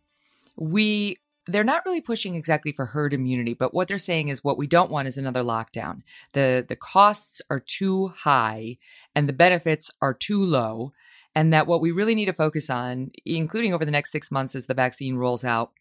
we 0.56 1.18
they're 1.48 1.64
not 1.64 1.84
really 1.86 2.02
pushing 2.02 2.36
exactly 2.36 2.72
for 2.72 2.88
herd 2.88 3.14
immunity, 3.14 3.54
but 3.54 3.74
what 3.74 3.88
they're 3.88 3.98
saying 3.98 4.28
is 4.28 4.44
what 4.44 4.58
we 4.58 4.68
don't 4.68 4.92
want 4.92 5.08
is 5.08 5.18
another 5.18 5.42
lockdown. 5.42 6.02
The 6.34 6.66
the 6.68 6.76
costs 6.76 7.42
are 7.50 7.60
too 7.60 8.10
high 8.10 8.78
and 9.16 9.28
the 9.28 9.34
benefits 9.34 9.90
are 10.02 10.14
too 10.14 10.44
low, 10.44 10.94
and 11.34 11.54
that 11.54 11.68
what 11.68 11.82
we 11.82 11.92
really 11.92 12.16
need 12.16 12.26
to 12.26 12.34
focus 12.34 12.70
on, 12.70 13.12
including 13.26 13.74
over 13.74 13.86
the 13.86 13.92
next 13.92 14.12
six 14.12 14.32
months 14.32 14.56
as 14.56 14.68
the 14.68 14.74
vaccine 14.74 15.16
rolls 15.16 15.44
out, 15.44 15.72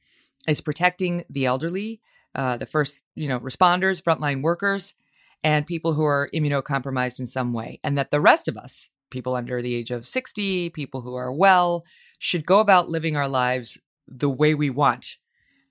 is 0.47 0.61
protecting 0.61 1.25
the 1.29 1.47
elderly, 1.47 2.01
uh, 2.35 2.57
the 2.57 2.67
first 2.67 3.05
you 3.15 3.29
know 3.29 3.41
responders, 3.41 4.03
frontline 4.03 4.43
workers, 4.43 4.95
and 5.43 5.67
people 5.67 5.95
who 5.95 6.05
are 6.05 6.31
immunocompromised 6.35 7.21
in 7.21 7.27
some 7.27 7.53
way, 7.53 7.81
and 7.83 7.99
that 7.99 8.11
the 8.11 8.21
rest 8.21 8.49
of 8.49 8.57
us, 8.57 8.91
people 9.11 9.35
under 9.35 9.61
the 9.61 9.75
age 9.75 9.91
of 9.91 10.07
60, 10.07 10.71
people 10.71 11.03
who 11.03 11.15
are 11.15 11.33
well, 11.33 11.85
should 12.19 12.47
go 12.47 12.61
about 12.61 12.89
living 12.89 13.17
our 13.17 13.29
lives 13.29 13.79
the 14.09 14.31
way 14.31 14.55
we 14.55 14.71
want. 14.71 15.17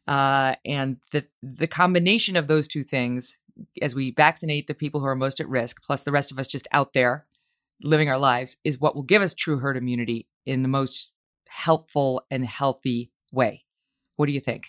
Uh, 0.07 0.55
and 0.65 0.97
the 1.11 1.25
the 1.41 1.67
combination 1.67 2.35
of 2.35 2.47
those 2.47 2.67
two 2.67 2.83
things, 2.83 3.39
as 3.81 3.95
we 3.95 4.11
vaccinate 4.11 4.67
the 4.67 4.73
people 4.73 4.99
who 4.99 5.07
are 5.07 5.15
most 5.15 5.39
at 5.39 5.49
risk, 5.49 5.83
plus 5.83 6.03
the 6.03 6.11
rest 6.11 6.31
of 6.31 6.39
us 6.39 6.47
just 6.47 6.67
out 6.71 6.93
there 6.93 7.25
living 7.81 8.09
our 8.09 8.19
lives, 8.19 8.57
is 8.63 8.79
what 8.79 8.95
will 8.95 9.03
give 9.03 9.21
us 9.21 9.33
true 9.33 9.59
herd 9.59 9.77
immunity 9.77 10.27
in 10.45 10.61
the 10.61 10.67
most 10.67 11.11
helpful 11.47 12.23
and 12.29 12.45
healthy 12.45 13.11
way. 13.31 13.65
What 14.15 14.27
do 14.27 14.31
you 14.31 14.39
think? 14.39 14.65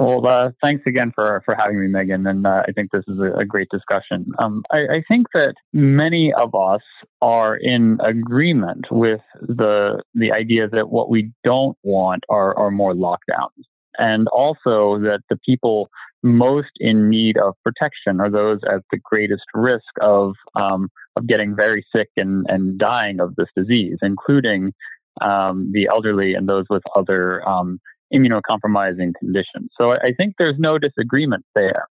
Well, 0.00 0.26
uh, 0.26 0.50
thanks 0.62 0.82
again 0.86 1.12
for, 1.14 1.42
for 1.44 1.54
having 1.54 1.78
me, 1.78 1.86
Megyn. 1.86 2.26
And 2.26 2.46
uh, 2.46 2.62
I 2.66 2.72
think 2.72 2.90
this 2.90 3.04
is 3.06 3.18
a, 3.18 3.40
a 3.40 3.44
great 3.44 3.68
discussion. 3.70 4.32
Um, 4.38 4.62
I, 4.72 4.78
I, 4.78 5.02
think 5.06 5.26
that 5.34 5.52
many 5.74 6.32
of 6.32 6.54
us 6.54 6.80
are 7.20 7.54
in 7.54 7.98
agreement 8.02 8.86
with 8.90 9.20
the 9.42 10.02
the 10.14 10.32
idea 10.32 10.68
that 10.68 10.88
what 10.88 11.10
we 11.10 11.32
don't 11.44 11.76
want 11.82 12.24
are, 12.30 12.56
are 12.56 12.70
more 12.70 12.94
lockdowns, 12.94 13.64
and 14.00 14.26
also 14.28 14.98
that 14.98 15.20
the 15.28 15.36
people 15.46 15.88
most 16.22 16.70
in 16.78 17.08
need 17.08 17.36
of 17.36 17.54
protection 17.62 18.20
are 18.20 18.30
those 18.30 18.58
at 18.66 18.80
the 18.90 18.98
greatest 19.02 19.44
risk 19.54 19.92
of 20.00 20.34
um, 20.54 20.88
of 21.16 21.26
getting 21.26 21.54
very 21.54 21.84
sick 21.94 22.08
and, 22.16 22.46
and 22.48 22.78
dying 22.78 23.20
of 23.20 23.36
this 23.36 23.48
disease, 23.56 23.98
including 24.02 24.72
um, 25.20 25.70
the 25.72 25.88
elderly 25.92 26.34
and 26.34 26.48
those 26.48 26.64
with 26.70 26.82
other 26.96 27.46
um, 27.48 27.78
immunocompromising 28.12 29.12
conditions. 29.18 29.70
So 29.80 29.92
I 29.92 30.12
think 30.16 30.34
there's 30.38 30.58
no 30.58 30.78
disagreement 30.78 31.44
there. 31.54 31.86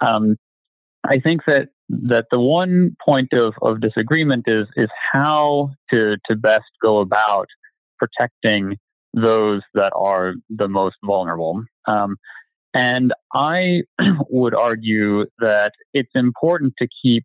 Um, 0.00 0.36
I 1.04 1.18
think 1.18 1.42
that 1.46 1.68
that 1.88 2.26
the 2.30 2.40
one 2.40 2.96
point 3.04 3.28
of, 3.34 3.54
of 3.60 3.80
disagreement 3.80 4.44
is 4.46 4.66
is 4.76 4.88
how 5.12 5.70
to 5.90 6.16
to 6.26 6.36
best 6.36 6.70
go 6.80 6.98
about 7.00 7.46
protecting 7.98 8.76
those 9.14 9.62
that 9.74 9.92
are 9.94 10.34
the 10.48 10.68
most 10.68 10.96
vulnerable. 11.04 11.62
Um, 11.86 12.16
and 12.74 13.12
I 13.34 13.82
would 14.30 14.54
argue 14.54 15.26
that 15.40 15.72
it's 15.92 16.12
important 16.14 16.74
to 16.78 16.88
keep 17.02 17.24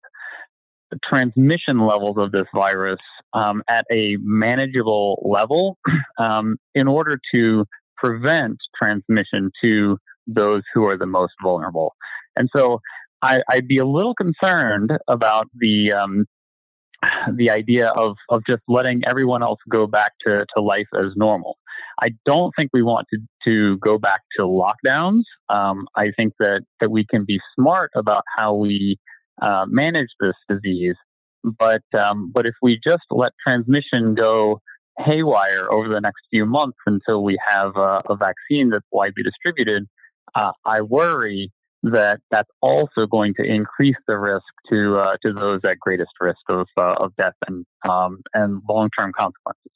transmission 1.04 1.86
levels 1.86 2.18
of 2.18 2.32
this 2.32 2.46
virus 2.54 3.00
um, 3.34 3.62
at 3.70 3.86
a 3.92 4.18
manageable 4.22 5.22
level 5.26 5.78
um, 6.20 6.58
in 6.76 6.88
order 6.88 7.20
to 7.34 7.66
prevent 7.98 8.58
transmission 8.82 9.52
to 9.62 9.98
those 10.28 10.62
who 10.74 10.86
are 10.86 10.98
the 10.98 11.06
most 11.06 11.34
vulnerable. 11.42 11.94
And 12.36 12.50
so 12.56 12.80
I, 13.22 13.40
would 13.54 13.68
be 13.68 13.78
a 13.78 13.86
little 13.86 14.14
concerned 14.14 14.92
about 15.08 15.48
the 15.58 15.94
um, 15.94 16.26
the 17.36 17.50
idea 17.50 17.90
of, 17.90 18.16
of 18.30 18.42
just 18.48 18.62
letting 18.68 19.02
everyone 19.08 19.44
else 19.44 19.60
go 19.70 19.88
back 19.88 20.14
to, 20.26 20.46
to 20.56 20.62
life 20.62 20.88
as 21.00 21.12
normal. 21.16 21.58
I 22.00 22.10
don't 22.26 22.54
think 22.56 22.70
we 22.74 22.84
want 22.84 23.08
to, 23.14 23.20
to 23.46 23.78
go 23.80 23.98
back 23.98 24.22
to 24.38 24.44
lockdowns. 24.44 25.24
Um, 25.50 25.88
I 25.96 26.12
think 26.16 26.34
that, 26.40 26.62
that 26.80 26.92
we 26.92 27.06
can 27.06 27.26
be 27.26 27.40
smart 27.56 27.92
about 27.96 28.24
how 28.36 28.54
we 28.54 28.98
uh, 29.42 29.66
manage 29.68 30.10
this 30.20 30.36
disease. 30.50 30.96
But 31.44 31.84
um, 31.98 32.32
but 32.34 32.46
if 32.46 32.56
we 32.62 32.80
just 32.84 33.04
let 33.10 33.32
transmission 33.42 34.16
go 34.16 34.60
haywire 34.98 35.72
over 35.72 35.88
the 35.88 36.02
next 36.02 36.22
few 36.30 36.46
months 36.46 36.78
until 36.86 37.24
we 37.24 37.38
have 37.48 37.78
a, 37.78 38.02
a 38.10 38.16
vaccine 38.18 38.70
that's 38.70 38.86
widely 38.92 39.24
distributed, 39.24 39.88
uh, 40.36 40.52
I 40.66 40.82
worry 40.82 41.52
that 41.84 42.20
that's 42.32 42.50
also 42.62 43.06
going 43.10 43.34
to 43.36 43.44
increase 43.44 43.96
the 44.08 44.18
risk 44.18 44.44
to 44.70 44.98
uh, 44.98 45.18
to 45.24 45.32
those 45.32 45.62
at 45.64 45.80
greatest 45.80 46.12
risk 46.20 46.40
of 46.50 46.68
uh, 46.78 46.96
of 47.00 47.16
death 47.16 47.36
and 47.48 47.66
um, 47.88 48.22
and 48.34 48.62
long 48.68 48.90
term 48.98 49.12
consequences. 49.18 49.72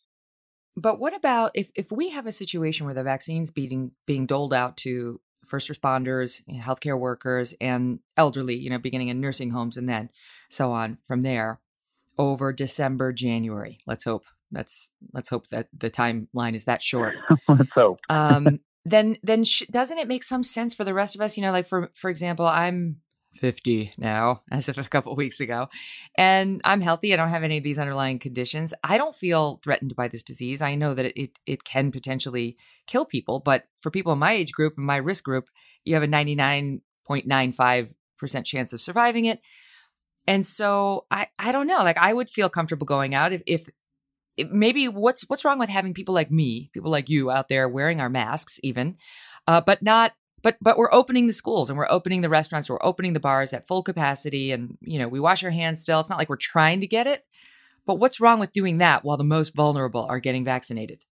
But 0.81 0.99
what 0.99 1.15
about 1.15 1.51
if 1.53 1.69
if 1.75 1.91
we 1.91 2.09
have 2.09 2.25
a 2.25 2.31
situation 2.31 2.85
where 2.85 2.95
the 2.95 3.03
vaccine's 3.03 3.51
being 3.51 3.93
being 4.07 4.25
doled 4.25 4.53
out 4.53 4.77
to 4.77 5.21
first 5.45 5.69
responders, 5.69 6.41
you 6.47 6.57
know, 6.57 6.63
healthcare 6.63 6.99
workers, 6.99 7.53
and 7.61 7.99
elderly, 8.17 8.55
you 8.55 8.69
know, 8.69 8.79
beginning 8.79 9.09
in 9.09 9.21
nursing 9.21 9.51
homes 9.51 9.77
and 9.77 9.87
then 9.87 10.09
so 10.49 10.71
on 10.71 10.97
from 11.05 11.21
there 11.21 11.59
over 12.17 12.51
December, 12.51 13.13
January. 13.13 13.77
Let's 13.85 14.05
hope 14.05 14.25
that's 14.51 14.89
let's 15.13 15.29
hope 15.29 15.47
that 15.49 15.67
the 15.77 15.91
timeline 15.91 16.55
is 16.55 16.65
that 16.65 16.81
short. 16.81 17.13
let's 17.47 17.71
hope. 17.73 17.99
um, 18.09 18.59
then 18.85 19.17
then 19.21 19.43
sh- 19.43 19.63
doesn't 19.69 19.99
it 19.99 20.07
make 20.07 20.23
some 20.23 20.41
sense 20.41 20.73
for 20.73 20.83
the 20.83 20.95
rest 20.95 21.13
of 21.13 21.21
us? 21.21 21.37
You 21.37 21.43
know, 21.43 21.51
like 21.51 21.67
for 21.67 21.91
for 21.93 22.09
example, 22.09 22.47
I'm 22.47 23.01
50 23.35 23.93
now, 23.97 24.41
as 24.51 24.69
of 24.69 24.77
a 24.77 24.83
couple 24.83 25.11
of 25.11 25.17
weeks 25.17 25.39
ago, 25.39 25.67
and 26.15 26.61
I'm 26.63 26.81
healthy. 26.81 27.13
I 27.13 27.17
don't 27.17 27.29
have 27.29 27.43
any 27.43 27.57
of 27.57 27.63
these 27.63 27.79
underlying 27.79 28.19
conditions. 28.19 28.73
I 28.83 28.97
don't 28.97 29.15
feel 29.15 29.59
threatened 29.63 29.95
by 29.95 30.07
this 30.07 30.23
disease. 30.23 30.61
I 30.61 30.75
know 30.75 30.93
that 30.93 31.17
it 31.19 31.39
it 31.45 31.63
can 31.63 31.91
potentially 31.91 32.57
kill 32.87 33.05
people, 33.05 33.39
but 33.39 33.65
for 33.79 33.91
people 33.91 34.13
in 34.13 34.19
my 34.19 34.33
age 34.33 34.51
group 34.51 34.73
and 34.77 34.85
my 34.85 34.97
risk 34.97 35.23
group, 35.23 35.49
you 35.85 35.93
have 35.93 36.03
a 36.03 36.07
99.95 36.07 37.93
percent 38.17 38.45
chance 38.45 38.71
of 38.71 38.79
surviving 38.79 39.25
it. 39.25 39.41
And 40.27 40.45
so 40.45 41.05
I 41.09 41.27
I 41.39 41.51
don't 41.51 41.67
know. 41.67 41.79
Like 41.79 41.97
I 41.97 42.13
would 42.13 42.29
feel 42.29 42.49
comfortable 42.49 42.85
going 42.85 43.15
out 43.15 43.33
if 43.33 43.41
if 43.45 43.67
maybe 44.49 44.87
what's 44.87 45.23
what's 45.23 45.43
wrong 45.43 45.59
with 45.59 45.69
having 45.69 45.93
people 45.93 46.13
like 46.13 46.31
me, 46.31 46.69
people 46.73 46.91
like 46.91 47.09
you 47.09 47.31
out 47.31 47.49
there 47.49 47.67
wearing 47.67 47.99
our 47.99 48.09
masks 48.09 48.59
even, 48.63 48.97
uh, 49.47 49.61
but 49.61 49.81
not 49.81 50.13
but 50.41 50.57
but 50.61 50.77
we're 50.77 50.93
opening 50.93 51.27
the 51.27 51.33
schools 51.33 51.69
and 51.69 51.77
we're 51.77 51.89
opening 51.89 52.21
the 52.21 52.29
restaurants, 52.29 52.69
we're 52.69 52.83
opening 52.83 53.13
the 53.13 53.19
bars 53.19 53.53
at 53.53 53.67
full 53.67 53.83
capacity, 53.83 54.51
and 54.51 54.77
you 54.81 54.99
know 54.99 55.07
we 55.07 55.19
wash 55.19 55.43
our 55.43 55.51
hands 55.51 55.81
still. 55.81 55.99
It's 55.99 56.09
not 56.09 56.19
like 56.19 56.29
we're 56.29 56.35
trying 56.37 56.81
to 56.81 56.87
get 56.87 57.07
it, 57.07 57.25
but 57.85 57.95
what's 57.95 58.19
wrong 58.19 58.39
with 58.39 58.51
doing 58.51 58.77
that 58.79 59.03
while 59.03 59.17
the 59.17 59.23
most 59.23 59.55
vulnerable 59.55 60.05
are 60.09 60.19
getting 60.19 60.45
vaccinated? 60.45 61.05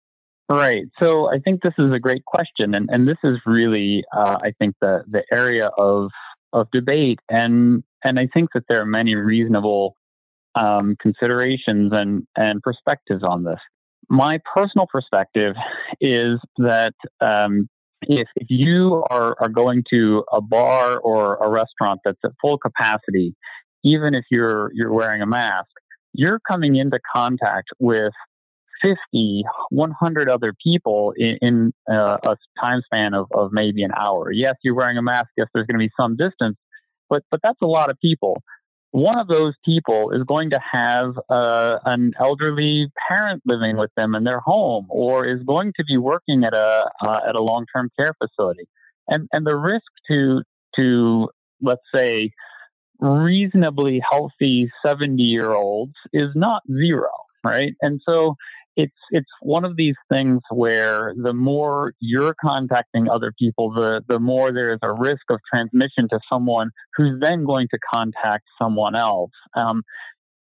Right. 0.49 0.85
So 1.01 1.29
I 1.29 1.39
think 1.39 1.61
this 1.61 1.73
is 1.77 1.91
a 1.93 1.99
great 1.99 2.25
question, 2.25 2.73
and 2.73 2.89
and 2.89 3.07
this 3.07 3.17
is 3.23 3.37
really 3.45 4.03
uh, 4.15 4.37
I 4.41 4.53
think 4.59 4.75
the 4.81 5.03
the 5.09 5.23
area 5.31 5.69
of 5.77 6.09
of 6.53 6.67
debate, 6.71 7.19
and 7.29 7.83
and 8.03 8.19
I 8.19 8.27
think 8.33 8.51
that 8.53 8.63
there 8.69 8.81
are 8.81 8.85
many 8.85 9.15
reasonable 9.15 9.95
um, 10.55 10.95
considerations 11.01 11.91
and, 11.93 12.25
and 12.35 12.61
perspectives 12.61 13.23
on 13.23 13.43
this. 13.43 13.59
My 14.09 14.39
personal 14.55 14.87
perspective 14.89 15.55
is 15.99 16.39
that 16.57 16.93
um, 17.21 17.67
if, 18.01 18.27
if 18.35 18.47
you 18.49 19.03
are, 19.09 19.35
are 19.39 19.49
going 19.49 19.83
to 19.89 20.23
a 20.31 20.41
bar 20.41 20.97
or 20.99 21.35
a 21.35 21.49
restaurant 21.49 22.01
that's 22.05 22.19
at 22.23 22.31
full 22.41 22.57
capacity, 22.57 23.35
even 23.83 24.13
if 24.13 24.25
you're, 24.29 24.71
you're 24.73 24.93
wearing 24.93 25.21
a 25.21 25.25
mask, 25.25 25.67
you're 26.13 26.39
coming 26.49 26.75
into 26.75 26.99
contact 27.13 27.69
with 27.79 28.13
50, 28.81 29.43
100 29.69 30.29
other 30.29 30.53
people 30.63 31.13
in, 31.17 31.37
in 31.41 31.73
uh, 31.89 32.17
a 32.23 32.35
time 32.63 32.81
span 32.85 33.13
of, 33.13 33.27
of 33.33 33.51
maybe 33.51 33.83
an 33.83 33.91
hour. 33.99 34.31
Yes, 34.31 34.55
you're 34.63 34.75
wearing 34.75 34.97
a 34.97 35.01
mask. 35.01 35.27
Yes, 35.35 35.47
there's 35.53 35.65
going 35.65 35.79
to 35.79 35.85
be 35.85 35.91
some 35.99 36.15
distance, 36.15 36.57
but, 37.09 37.23
but 37.31 37.39
that's 37.43 37.61
a 37.61 37.67
lot 37.67 37.89
of 37.89 37.97
people 37.99 38.41
one 38.97 39.19
of 39.19 39.27
those 39.27 39.53
people 39.63 40.09
is 40.11 40.23
going 40.23 40.49
to 40.49 40.59
have 40.71 41.13
uh, 41.29 41.77
an 41.85 42.13
elderly 42.19 42.87
parent 43.07 43.43
living 43.45 43.77
with 43.77 43.91
them 43.95 44.15
in 44.15 44.23
their 44.23 44.39
home, 44.39 44.87
or 44.89 45.23
is 45.23 45.43
going 45.43 45.71
to 45.77 45.83
be 45.85 45.97
working 45.97 46.43
at 46.43 46.55
a 46.55 46.89
uh, 47.05 47.19
at 47.29 47.35
a 47.35 47.41
long 47.41 47.65
term 47.73 47.91
care 47.97 48.13
facility. 48.17 48.67
and 49.07 49.27
and 49.31 49.45
the 49.45 49.55
risk 49.55 49.85
to 50.09 50.41
to 50.75 51.29
let's 51.61 51.87
say 51.95 52.31
reasonably 52.99 54.01
healthy 54.11 54.71
70 54.83 55.21
year 55.21 55.53
olds 55.53 55.93
is 56.11 56.29
not 56.33 56.63
zero, 56.67 57.11
right? 57.43 57.75
And 57.81 58.01
so 58.09 58.33
it's 58.77 58.93
it's 59.09 59.27
one 59.41 59.65
of 59.65 59.75
these 59.75 59.95
things 60.07 60.39
where 60.51 61.13
the 61.17 61.33
more 61.33 61.93
you're 61.99 62.35
contacting 62.39 63.09
other 63.09 63.33
people, 63.37 63.71
the 63.71 64.01
the 64.07 64.19
more 64.19 64.53
there 64.53 64.71
is 64.71 64.79
a 64.83 64.93
risk 64.93 65.23
of 65.29 65.39
transmission 65.51 66.07
to 66.11 66.19
someone 66.31 66.69
who's 66.95 67.19
then 67.19 67.43
going 67.43 67.67
to 67.73 67.79
contact 67.93 68.45
someone 68.61 68.95
else. 68.95 69.31
Um, 69.55 69.81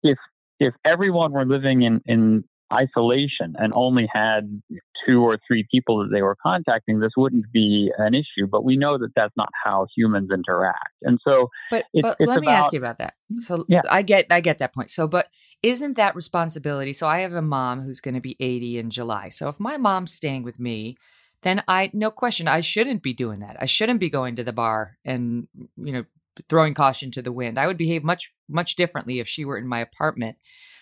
if 0.02 0.18
if 0.60 0.74
everyone 0.84 1.32
were 1.32 1.46
living 1.46 1.82
in 1.82 2.02
in 2.04 2.44
isolation 2.70 3.54
and 3.56 3.72
only 3.74 4.06
had 4.12 4.60
two 5.06 5.22
or 5.22 5.38
three 5.46 5.64
people 5.70 6.00
that 6.00 6.08
they 6.12 6.20
were 6.20 6.36
contacting, 6.42 6.98
this 6.98 7.12
wouldn't 7.16 7.50
be 7.52 7.90
an 7.96 8.12
issue. 8.12 8.46
But 8.50 8.64
we 8.64 8.76
know 8.76 8.98
that 8.98 9.12
that's 9.16 9.32
not 9.36 9.48
how 9.64 9.86
humans 9.96 10.28
interact, 10.30 10.94
and 11.02 11.18
so. 11.26 11.48
But, 11.70 11.86
it's, 11.94 12.02
but 12.02 12.16
it's 12.20 12.28
let 12.28 12.38
about, 12.38 12.50
me 12.50 12.52
ask 12.52 12.72
you 12.72 12.78
about 12.80 12.98
that. 12.98 13.14
So 13.38 13.64
yeah. 13.66 13.80
I 13.88 14.02
get 14.02 14.26
I 14.30 14.40
get 14.40 14.58
that 14.58 14.74
point. 14.74 14.90
So, 14.90 15.08
but 15.08 15.28
isn't 15.66 15.96
that 15.96 16.14
responsibility? 16.14 16.92
So 16.92 17.08
I 17.08 17.18
have 17.18 17.32
a 17.32 17.42
mom 17.42 17.80
who's 17.80 18.00
going 18.00 18.14
to 18.14 18.20
be 18.20 18.36
eighty 18.38 18.78
in 18.78 18.88
July. 18.88 19.30
So 19.30 19.48
if 19.48 19.58
my 19.58 19.76
mom's 19.76 20.14
staying 20.14 20.44
with 20.44 20.60
me. 20.60 20.96
Then 21.42 21.62
I, 21.68 21.90
no 21.92 22.10
question, 22.10 22.48
I 22.48 22.60
shouldn't 22.62 23.02
be 23.02 23.12
doing 23.12 23.40
that. 23.40 23.56
I 23.60 23.66
shouldn't 23.66 24.00
be 24.00 24.08
going 24.08 24.36
to 24.36 24.42
the 24.42 24.54
bar 24.54 24.96
and, 25.04 25.46
you 25.76 25.92
know, 25.92 26.04
throwing 26.48 26.74
caution 26.74 27.10
to 27.12 27.22
the 27.22 27.30
wind. 27.30 27.58
I 27.58 27.66
would 27.66 27.76
behave 27.76 28.02
much, 28.02 28.32
much 28.48 28.74
differently 28.74 29.20
if 29.20 29.28
she 29.28 29.44
were 29.44 29.58
in 29.58 29.68
my 29.68 29.80
apartment. 29.80 30.38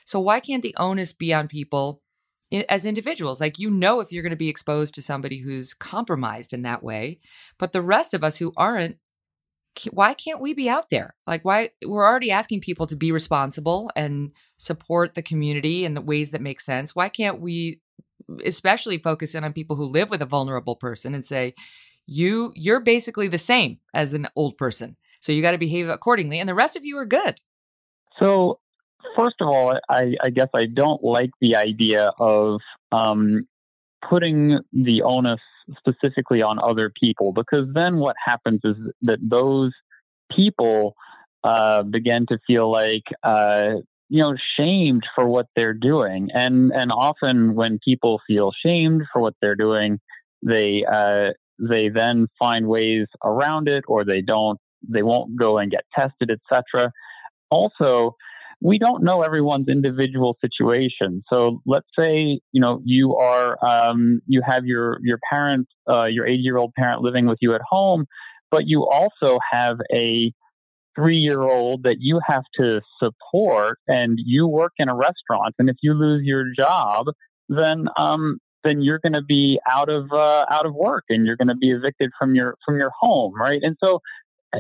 So 0.06 0.20
why 0.20 0.40
can't 0.40 0.62
the 0.62 0.76
onus 0.78 1.12
be 1.12 1.34
on 1.34 1.48
people 1.48 2.02
as 2.68 2.86
individuals? 2.86 3.40
Like 3.40 3.58
you 3.58 3.68
know 3.68 4.00
if 4.00 4.12
you're 4.12 4.22
going 4.22 4.30
to 4.30 4.36
be 4.36 4.48
exposed 4.48 4.94
to 4.94 5.02
somebody 5.02 5.38
who's 5.38 5.74
compromised 5.74 6.54
in 6.54 6.62
that 6.62 6.82
way, 6.82 7.18
but 7.58 7.72
the 7.72 7.82
rest 7.82 8.14
of 8.14 8.22
us 8.22 8.38
who 8.38 8.52
aren't 8.56 8.96
why 9.90 10.14
can't 10.14 10.40
we 10.40 10.54
be 10.54 10.68
out 10.68 10.88
there? 10.88 11.16
Like 11.26 11.44
why 11.44 11.70
we're 11.84 12.06
already 12.06 12.30
asking 12.30 12.60
people 12.60 12.86
to 12.86 12.96
be 12.96 13.10
responsible 13.10 13.90
and 13.96 14.30
support 14.64 15.14
the 15.14 15.22
community 15.22 15.84
in 15.84 15.94
the 15.94 16.00
ways 16.00 16.30
that 16.30 16.40
make 16.40 16.60
sense. 16.60 16.94
Why 16.94 17.08
can't 17.08 17.40
we 17.40 17.80
especially 18.44 18.98
focus 18.98 19.34
in 19.34 19.44
on 19.44 19.52
people 19.52 19.76
who 19.76 19.84
live 19.84 20.10
with 20.10 20.22
a 20.22 20.26
vulnerable 20.26 20.76
person 20.76 21.14
and 21.14 21.26
say 21.26 21.54
you 22.06 22.52
you're 22.54 22.80
basically 22.80 23.28
the 23.28 23.38
same 23.38 23.78
as 23.92 24.14
an 24.14 24.26
old 24.36 24.56
person. 24.56 24.96
So 25.20 25.32
you 25.32 25.42
got 25.42 25.52
to 25.52 25.58
behave 25.58 25.88
accordingly 25.88 26.38
and 26.38 26.48
the 26.48 26.54
rest 26.54 26.76
of 26.76 26.84
you 26.84 26.96
are 26.98 27.06
good. 27.06 27.40
So 28.20 28.60
first 29.16 29.36
of 29.40 29.48
all, 29.48 29.78
I, 29.88 30.14
I 30.22 30.30
guess 30.30 30.48
I 30.54 30.66
don't 30.66 31.02
like 31.02 31.30
the 31.40 31.56
idea 31.56 32.12
of 32.18 32.60
um, 32.92 33.46
putting 34.08 34.60
the 34.72 35.02
onus 35.02 35.40
specifically 35.78 36.42
on 36.42 36.58
other 36.58 36.92
people 36.98 37.32
because 37.32 37.66
then 37.74 37.96
what 37.96 38.16
happens 38.24 38.60
is 38.64 38.76
that 39.02 39.18
those 39.22 39.72
people 40.34 40.94
uh, 41.42 41.82
begin 41.82 42.26
to 42.28 42.38
feel 42.46 42.70
like 42.70 43.04
uh, 43.22 43.76
you 44.14 44.22
know 44.22 44.34
shamed 44.56 45.02
for 45.16 45.26
what 45.26 45.46
they're 45.56 45.74
doing, 45.74 46.28
and 46.32 46.70
and 46.70 46.92
often 46.92 47.56
when 47.56 47.80
people 47.84 48.20
feel 48.28 48.52
shamed 48.64 49.02
for 49.12 49.20
what 49.20 49.34
they're 49.42 49.56
doing, 49.56 49.98
they 50.40 50.84
uh, 50.88 51.30
they 51.58 51.88
then 51.88 52.28
find 52.38 52.68
ways 52.68 53.08
around 53.24 53.68
it, 53.68 53.82
or 53.88 54.04
they 54.04 54.20
don't 54.20 54.60
they 54.88 55.02
won't 55.02 55.34
go 55.36 55.58
and 55.58 55.72
get 55.72 55.82
tested, 55.98 56.30
etc. 56.30 56.92
Also, 57.50 58.14
we 58.60 58.78
don't 58.78 59.02
know 59.02 59.22
everyone's 59.22 59.66
individual 59.68 60.36
situation. 60.40 61.24
So 61.32 61.60
let's 61.66 61.88
say 61.98 62.38
you 62.52 62.60
know 62.60 62.80
you 62.84 63.16
are 63.16 63.56
um, 63.66 64.20
you 64.28 64.42
have 64.46 64.64
your 64.64 64.98
your 65.02 65.18
parent, 65.28 65.66
uh, 65.90 66.04
your 66.04 66.24
80 66.24 66.36
year 66.36 66.56
old 66.56 66.72
parent 66.74 67.02
living 67.02 67.26
with 67.26 67.38
you 67.40 67.52
at 67.52 67.62
home, 67.68 68.06
but 68.52 68.62
you 68.66 68.86
also 68.86 69.40
have 69.50 69.78
a 69.92 70.32
three 70.96 71.16
year 71.18 71.42
old 71.42 71.82
that 71.84 71.96
you 72.00 72.20
have 72.26 72.44
to 72.58 72.80
support, 73.02 73.78
and 73.88 74.18
you 74.24 74.46
work 74.46 74.72
in 74.78 74.88
a 74.88 74.94
restaurant, 74.94 75.54
and 75.58 75.68
if 75.68 75.76
you 75.82 75.94
lose 75.94 76.22
your 76.24 76.44
job, 76.58 77.06
then 77.48 77.86
um, 77.96 78.38
then 78.64 78.80
you're 78.80 78.98
going 78.98 79.12
to 79.12 79.22
be 79.22 79.60
out 79.70 79.90
of 79.90 80.10
uh, 80.12 80.46
out 80.50 80.66
of 80.66 80.74
work 80.74 81.04
and 81.10 81.26
you're 81.26 81.36
going 81.36 81.48
to 81.48 81.54
be 81.54 81.70
evicted 81.70 82.10
from 82.18 82.34
your 82.34 82.56
from 82.64 82.78
your 82.78 82.90
home, 82.98 83.34
right? 83.38 83.60
And 83.62 83.76
so 83.82 84.00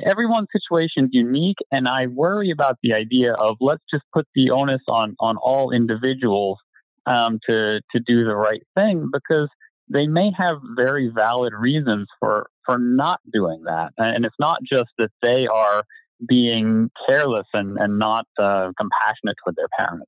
everyone's 0.06 0.48
situation 0.52 1.04
is 1.04 1.10
unique, 1.12 1.56
and 1.70 1.88
I 1.88 2.06
worry 2.06 2.50
about 2.50 2.78
the 2.82 2.94
idea 2.94 3.32
of 3.32 3.56
let's 3.60 3.82
just 3.92 4.04
put 4.12 4.26
the 4.34 4.50
onus 4.50 4.82
on 4.88 5.16
on 5.20 5.36
all 5.36 5.70
individuals 5.70 6.58
um, 7.06 7.38
to 7.48 7.80
to 7.92 8.00
do 8.06 8.24
the 8.24 8.36
right 8.36 8.62
thing 8.74 9.10
because 9.12 9.48
they 9.88 10.06
may 10.06 10.30
have 10.36 10.56
very 10.76 11.10
valid 11.14 11.52
reasons 11.58 12.06
for 12.20 12.48
for 12.66 12.78
not 12.78 13.20
doing 13.32 13.62
that, 13.64 13.92
and 13.98 14.24
it's 14.24 14.36
not 14.38 14.58
just 14.62 14.90
that 14.98 15.10
they 15.22 15.46
are 15.46 15.84
being 16.28 16.90
careless 17.08 17.46
and 17.52 17.76
and 17.78 17.98
not 17.98 18.26
uh, 18.38 18.70
compassionate 18.78 19.36
toward 19.44 19.56
their 19.56 19.68
parents. 19.78 20.06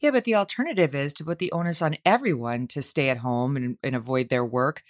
Yeah, 0.00 0.12
but 0.12 0.24
the 0.24 0.36
alternative 0.36 0.94
is 0.94 1.12
to 1.14 1.24
put 1.24 1.38
the 1.38 1.50
onus 1.52 1.82
on 1.82 1.96
everyone 2.04 2.68
to 2.68 2.82
stay 2.82 3.08
at 3.08 3.18
home 3.18 3.56
and, 3.56 3.78
and 3.82 3.96
avoid 3.96 4.28
their 4.28 4.44
work 4.44 4.82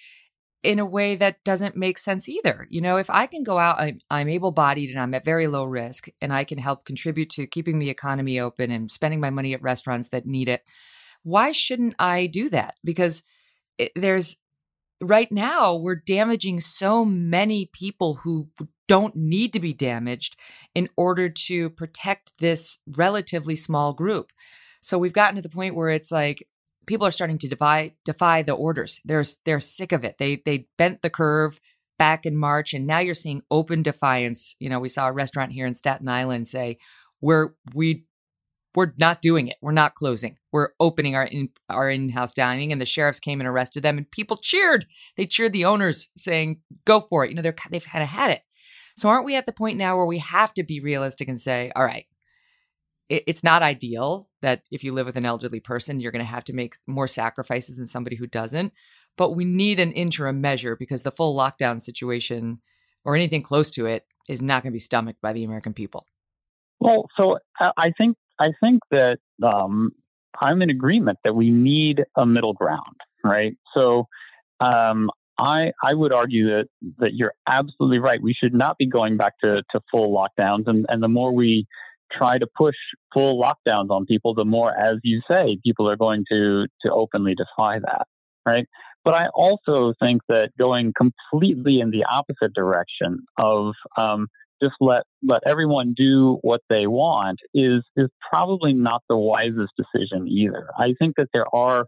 in 0.63 0.79
a 0.79 0.85
way 0.85 1.17
that 1.17 1.43
doesn't 1.45 1.77
make 1.77 1.99
sense 1.99 2.29
either. 2.29 2.67
You 2.69 2.81
know, 2.81 2.97
if 2.97 3.09
I 3.09 3.27
can 3.27 3.43
go 3.43 3.59
out, 3.59 3.81
I'm, 3.81 4.01
I'm 4.11 4.29
able 4.29 4.51
bodied 4.51 4.91
and 4.91 4.99
I'm 4.99 5.15
at 5.15 5.25
very 5.25 5.47
low 5.47 5.65
risk, 5.65 6.09
and 6.21 6.33
I 6.33 6.45
can 6.45 6.59
help 6.59 6.85
contribute 6.85 7.31
to 7.31 7.47
keeping 7.47 7.79
the 7.79 7.91
economy 7.91 8.39
open 8.39 8.71
and 8.71 8.91
spending 8.91 9.21
my 9.21 9.31
money 9.31 9.55
at 9.55 9.63
restaurants 9.63 10.09
that 10.11 10.27
need 10.27 10.49
it, 10.49 10.63
why 11.23 11.53
shouldn't 11.53 11.95
I 11.99 12.27
do 12.27 12.51
that? 12.51 12.75
Because 12.85 13.23
it, 13.79 13.93
there's 13.95 14.37
right 15.01 15.31
now, 15.31 15.75
we're 15.75 15.95
damaging 15.95 16.61
so 16.61 17.05
many 17.05 17.71
people 17.73 18.15
who 18.25 18.49
don't 18.89 19.15
need 19.15 19.53
to 19.53 19.61
be 19.61 19.73
damaged 19.73 20.37
in 20.75 20.89
order 20.97 21.29
to 21.29 21.71
protect 21.71 22.33
this 22.39 22.79
relatively 22.87 23.55
small 23.55 23.93
group. 23.93 24.33
So 24.81 24.99
we've 24.99 25.13
gotten 25.13 25.37
to 25.37 25.43
the 25.43 25.49
point 25.49 25.75
where 25.75 25.91
it's 25.91 26.11
like, 26.11 26.47
people 26.87 27.07
are 27.07 27.13
starting 27.13 27.39
to 27.39 27.49
defy 27.49 27.93
defy 28.05 28.43
the 28.43 28.53
orders. 28.53 29.01
They're 29.05 29.25
they're 29.45 29.61
sick 29.61 29.93
of 29.93 30.03
it. 30.05 30.17
They 30.19 30.43
they 30.45 30.67
bent 30.77 31.03
the 31.03 31.11
curve 31.11 31.61
back 31.99 32.27
in 32.27 32.37
March, 32.37 32.75
and 32.75 32.87
now 32.87 32.99
you're 32.99 33.15
seeing 33.15 33.43
open 33.51 33.83
defiance. 33.83 34.57
You 34.59 34.71
know, 34.71 34.81
we 34.81 34.89
saw 34.89 35.07
a 35.07 35.13
restaurant 35.13 35.53
here 35.53 35.67
in 35.67 35.75
Staten 35.75 36.09
Island 36.09 36.49
say, 36.49 36.79
"We're 37.21 37.51
we 37.75 38.07
we're 38.75 38.93
not 38.99 39.23
doing 39.23 39.49
it. 39.49 39.57
We're 39.61 39.73
not 39.73 39.95
closing. 39.95 40.39
We're 40.53 40.71
opening 40.81 41.15
our 41.15 41.25
in, 41.25 41.51
our 41.69 41.91
in-house 41.91 42.33
dining." 42.33 42.73
And 42.73 42.81
the 42.81 42.87
sheriffs 42.87 43.21
came 43.21 43.41
and 43.41 43.49
arrested 43.49 43.83
them, 43.83 43.99
and 43.99 44.11
people 44.11 44.37
cheered. 44.37 44.87
They 45.17 45.27
cheered 45.27 45.53
the 45.53 45.67
owners, 45.67 46.11
saying, 46.17 46.61
"Go 46.85 47.01
for 47.01 47.25
it." 47.25 47.29
You 47.29 47.37
know, 47.37 47.43
they're 47.43 47.57
they've 47.71 47.85
kind 47.85 48.03
of 48.03 48.09
had 48.09 48.31
it. 48.31 48.43
So 48.99 49.09
aren't 49.09 49.25
we 49.25 49.37
at 49.37 49.47
the 49.47 49.53
point 49.53 49.79
now 49.79 49.97
where 49.97 50.07
we 50.07 50.19
have 50.19 50.53
to 50.55 50.65
be 50.65 50.81
realistic 50.81 51.29
and 51.29 51.41
say, 51.41 51.71
"All 51.77 51.85
right, 51.85 52.07
it's 53.09 53.43
not 53.43 53.63
ideal 53.63 54.29
that 54.43 54.63
if 54.71 54.85
you 54.85 54.93
live 54.93 55.07
with 55.07 55.17
an 55.17 55.25
elderly 55.25 55.61
person, 55.61 56.01
you're 56.01 56.13
going 56.13 56.25
to 56.25 56.31
have 56.31 56.45
to 56.45 56.53
make 56.53 56.75
more 56.87 57.07
sacrifices 57.07 57.77
than 57.77 57.87
somebody 57.87 58.17
who 58.17 58.27
doesn't. 58.27 58.73
But 59.17 59.35
we 59.35 59.45
need 59.45 59.81
an 59.81 59.93
interim 59.93 60.41
measure 60.41 60.77
because 60.77 61.03
the 61.03 61.11
full 61.11 61.37
lockdown 61.37 61.81
situation 61.81 62.61
or 63.05 63.17
anything 63.17 63.43
close 63.43 63.71
to 63.73 63.87
it 63.87 64.05
is 64.29 64.43
not 64.43 64.63
going 64.63 64.73
to 64.73 64.75
be 64.75 64.81
stomached 64.81 65.21
by 65.23 65.33
the 65.33 65.45
American 65.45 65.73
people. 65.73 66.07
Well, 66.81 67.07
so 67.19 67.39
I 67.59 67.93
think 67.97 68.17
I 68.39 68.49
think 68.61 68.81
that 68.91 69.19
um, 69.43 69.93
I'm 70.41 70.61
in 70.61 70.71
agreement 70.71 71.19
that 71.25 71.35
we 71.35 71.51
need 71.51 72.05
a 72.17 72.27
middle 72.27 72.53
ground, 72.53 72.97
right? 73.25 73.57
So 73.77 74.07
um, 74.61 75.11
I 75.39 75.73
I 75.83 75.95
would 75.95 76.13
argue 76.13 76.47
that 76.49 76.67
that 76.99 77.15
you're 77.15 77.35
absolutely 77.49 77.99
right. 77.99 78.21
We 78.21 78.35
should 78.35 78.55
not 78.55 78.77
be 78.77 78.89
going 78.89 79.17
back 79.17 79.35
to, 79.43 79.63
to 79.71 79.81
full 79.91 80.15
lockdowns, 80.15 80.67
and 80.67 80.85
and 80.89 81.03
the 81.03 81.09
more 81.09 81.33
we 81.33 81.67
try 82.13 82.39
to 82.39 82.47
push 82.57 82.75
full 83.13 83.41
lockdowns 83.41 83.91
on 83.91 84.07
people, 84.07 84.35
the 84.35 84.45
more, 84.45 84.73
as 84.75 84.97
you 85.03 85.21
say, 85.31 85.59
people 85.65 85.89
are 85.89 85.97
going 85.97 86.25
to 86.31 86.67
to 86.83 86.93
openly 86.93 87.35
defy 87.35 87.79
that, 87.79 88.07
right? 88.45 88.67
But 89.05 89.15
I 89.15 89.29
also 89.35 89.95
think 90.01 90.23
that 90.29 90.51
going 90.59 90.93
completely 90.97 91.81
in 91.81 91.91
the 91.91 92.05
opposite 92.11 92.53
direction 92.55 93.21
of 93.39 93.75
um, 93.97 94.27
just 94.63 94.75
let 94.81 95.05
let 95.23 95.43
everyone 95.47 95.95
do 95.97 96.39
what 96.43 96.61
they 96.69 96.87
want 96.87 97.39
is 97.55 97.83
is 97.97 98.09
probably 98.31 98.73
not 98.73 99.03
the 99.09 99.17
wisest 99.17 99.73
decision 99.77 100.27
either. 100.29 100.69
I 100.77 100.95
think 100.99 101.15
that 101.17 101.29
there 101.33 101.47
are 101.55 101.87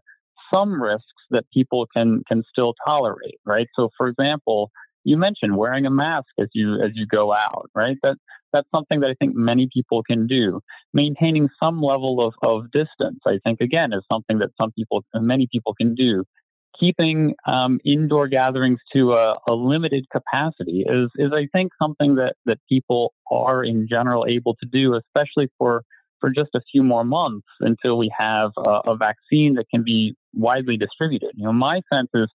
some 0.53 0.81
risks 0.81 1.05
that 1.31 1.45
people 1.53 1.87
can 1.95 2.23
can 2.27 2.43
still 2.51 2.73
tolerate, 2.87 3.39
right? 3.45 3.67
So, 3.75 3.89
for 3.97 4.07
example, 4.07 4.71
you 5.03 5.17
mentioned 5.17 5.57
wearing 5.57 5.85
a 5.85 5.91
mask 5.91 6.27
as 6.39 6.47
you 6.53 6.75
as 6.75 6.91
you 6.95 7.05
go 7.07 7.33
out, 7.33 7.69
right? 7.75 7.97
That 8.03 8.17
that's 8.53 8.67
something 8.73 8.99
that 9.01 9.09
I 9.09 9.15
think 9.19 9.35
many 9.35 9.69
people 9.73 10.03
can 10.03 10.27
do. 10.27 10.61
Maintaining 10.93 11.49
some 11.61 11.81
level 11.81 12.25
of, 12.25 12.33
of 12.43 12.71
distance, 12.71 13.19
I 13.25 13.39
think, 13.43 13.61
again, 13.61 13.93
is 13.93 14.03
something 14.11 14.39
that 14.39 14.49
some 14.59 14.71
people, 14.71 15.03
many 15.15 15.47
people 15.51 15.73
can 15.73 15.95
do. 15.95 16.25
Keeping 16.79 17.35
um, 17.45 17.79
indoor 17.85 18.27
gatherings 18.27 18.79
to 18.93 19.13
a, 19.13 19.37
a, 19.47 19.53
limited 19.53 20.05
capacity 20.11 20.83
is, 20.87 21.09
is, 21.15 21.31
I 21.33 21.47
think, 21.55 21.71
something 21.81 22.15
that, 22.15 22.35
that 22.45 22.57
people 22.67 23.13
are 23.29 23.63
in 23.63 23.87
general 23.89 24.25
able 24.27 24.55
to 24.55 24.67
do, 24.71 24.95
especially 24.95 25.49
for, 25.57 25.83
for 26.21 26.29
just 26.29 26.51
a 26.55 26.61
few 26.71 26.83
more 26.83 27.03
months 27.03 27.47
until 27.59 27.97
we 27.97 28.11
have 28.17 28.51
a, 28.57 28.91
a 28.91 28.95
vaccine 28.95 29.55
that 29.55 29.65
can 29.69 29.83
be 29.83 30.15
widely 30.33 30.77
distributed. 30.77 31.31
You 31.35 31.45
know, 31.45 31.53
my 31.53 31.81
sense 31.91 32.09
is 32.13 32.27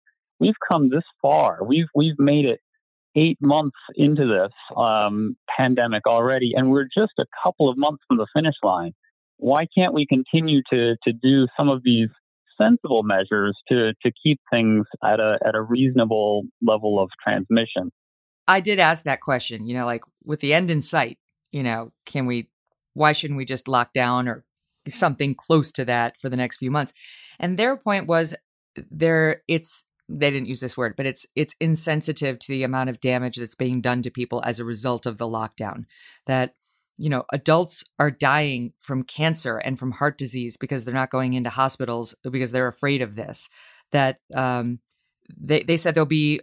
we've 0.41 0.55
come 0.68 0.91
this 0.91 1.05
far. 1.22 1.59
We've 1.64 1.87
we've 1.95 2.18
made 2.18 2.47
it 2.47 2.61
eight 3.16 3.39
months 3.41 3.76
into 3.95 4.26
this 4.26 4.53
um, 4.76 5.37
pandemic 5.57 6.07
already, 6.07 6.53
and 6.57 6.70
we're 6.70 6.85
just 6.85 7.12
a 7.18 7.26
couple 7.45 7.70
of 7.70 7.78
months 7.78 8.03
from 8.09 8.16
the 8.16 8.26
finish 8.35 8.57
line. 8.62 8.93
Why 9.37 9.66
can't 9.76 9.95
we 9.95 10.07
continue 10.07 10.62
to 10.72 10.97
to 11.05 11.12
do 11.12 11.47
some 11.57 11.68
of 11.68 11.82
these 11.85 12.09
sensible 12.61 13.03
measures 13.03 13.57
to 13.68 13.93
to 14.03 14.12
keep 14.22 14.41
things 14.51 14.87
at 15.03 15.20
a 15.20 15.39
at 15.47 15.55
a 15.55 15.62
reasonable 15.62 16.45
level 16.62 17.01
of 17.01 17.11
transmission? 17.22 17.91
I 18.47 18.61
did 18.61 18.78
ask 18.78 19.05
that 19.05 19.20
question. 19.20 19.66
You 19.66 19.74
know, 19.74 19.87
like 19.87 20.05
with 20.24 20.41
the 20.41 20.55
end 20.55 20.70
in 20.70 20.82
sight, 20.82 21.18
you 21.53 21.62
know, 21.62 21.93
can 22.07 22.26
we? 22.26 22.49
Why 22.95 23.12
shouldn't 23.12 23.38
we 23.38 23.45
just 23.45 23.68
lock 23.68 23.92
down 23.92 24.28
or 24.28 24.45
something 24.88 25.34
close 25.34 25.72
to 25.72 25.84
that 25.84 26.16
for 26.16 26.28
the 26.28 26.36
next 26.36 26.57
few 26.57 26.70
months? 26.70 26.92
And 27.38 27.59
their 27.59 27.76
point 27.76 28.07
was 28.07 28.34
there 28.90 29.42
it's 29.49 29.84
they 30.09 30.30
didn't 30.30 30.49
use 30.49 30.61
this 30.61 30.76
word, 30.76 30.95
but 30.97 31.07
it's 31.07 31.26
it's 31.34 31.55
insensitive 31.61 32.38
to 32.40 32.53
the 32.53 32.62
amount 32.62 32.90
of 32.90 33.01
damage 33.01 33.36
that's 33.36 33.55
being 33.55 33.80
done 33.80 34.03
to 34.03 34.11
people 34.11 34.42
as 34.45 34.61
a 34.61 34.64
result 34.64 35.07
of 35.07 35.18
the 35.18 35.26
lockdown. 35.26 35.84
That 36.26 36.55
you 36.99 37.09
know, 37.09 37.24
adults 37.32 37.84
are 37.99 38.11
dying 38.11 38.72
from 38.78 39.03
cancer 39.03 39.59
and 39.59 39.78
from 39.78 39.92
heart 39.92 40.16
disease 40.16 40.57
because 40.57 40.84
they're 40.84 40.95
not 40.95 41.11
going 41.11 41.32
into 41.32 41.51
hospitals 41.51 42.14
because 42.30 42.53
they're 42.53 42.68
afraid 42.68 43.03
of 43.03 43.16
this. 43.16 43.49
That 43.92 44.18
um, 44.34 44.80
they 45.36 45.62
they 45.62 45.76
said 45.76 45.95
there'll 45.95 46.07
be 46.07 46.40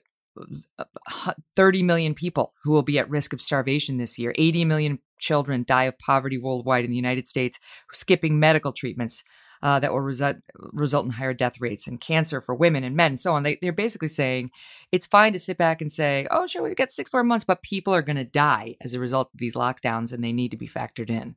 30 1.56 1.84
million 1.84 2.14
people 2.14 2.54
who 2.64 2.72
will 2.72 2.84
be 2.84 3.00
at 3.00 3.10
risk 3.10 3.34
of 3.34 3.42
starvation 3.42 3.98
this 3.98 4.18
year. 4.18 4.34
80 4.38 4.66
million 4.66 5.00
children 5.20 5.64
die 5.68 5.84
of 5.84 6.00
poverty 6.00 6.38
worldwide 6.38 6.84
in 6.84 6.90
the 6.90 6.96
United 6.96 7.28
States, 7.28 7.60
skipping 7.92 8.40
medical 8.40 8.74
treatments 8.74 9.24
uh, 9.64 9.80
that 9.80 9.92
will 9.92 10.02
result 10.02 10.38
result 10.74 11.06
in 11.06 11.12
higher 11.12 11.34
death 11.34 11.62
rates 11.62 11.88
and 11.88 12.02
cancer 12.02 12.42
for 12.42 12.56
women 12.56 12.84
and 12.84 12.96
men 12.96 13.12
and 13.12 13.20
so 13.20 13.34
on. 13.34 13.44
They, 13.44 13.58
they're 13.62 13.72
basically 13.72 14.08
saying 14.08 14.50
it's 14.92 15.08
fine 15.08 15.34
to 15.34 15.40
sit 15.40 15.58
back 15.58 15.82
and 15.82 15.92
say, 15.92 16.28
oh, 16.32 16.48
sure, 16.48 16.64
we 16.64 16.74
get 16.74 16.92
six 16.92 17.12
more 17.14 17.24
months, 17.24 17.46
but 17.46 17.62
people 17.62 17.94
are 17.94 18.02
going 18.02 18.16
to 18.16 18.24
die 18.24 18.76
as 18.82 18.94
a 18.94 19.00
result 19.00 19.30
of 19.34 19.40
these 19.40 19.56
lockdowns 19.56 20.14
and 20.14 20.24
they 20.24 20.34
need 20.34 20.52
to 20.52 20.58
be 20.58 20.68
factored 20.68 21.10
in. 21.10 21.36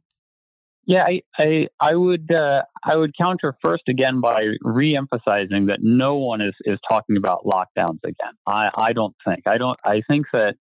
Yeah, 0.86 1.04
I 1.04 1.20
I, 1.38 1.66
I 1.80 1.94
would 1.94 2.30
uh, 2.30 2.62
I 2.84 2.96
would 2.96 3.16
counter 3.16 3.56
first 3.62 3.84
again 3.88 4.20
by 4.20 4.42
re-emphasizing 4.60 5.66
that 5.66 5.78
no 5.80 6.16
one 6.16 6.40
is 6.40 6.54
is 6.64 6.78
talking 6.88 7.16
about 7.16 7.44
lockdowns 7.44 8.00
again. 8.04 8.34
I 8.46 8.68
I 8.76 8.92
don't 8.92 9.14
think 9.26 9.46
I 9.46 9.56
don't 9.56 9.78
I 9.84 10.02
think 10.08 10.26
that 10.32 10.56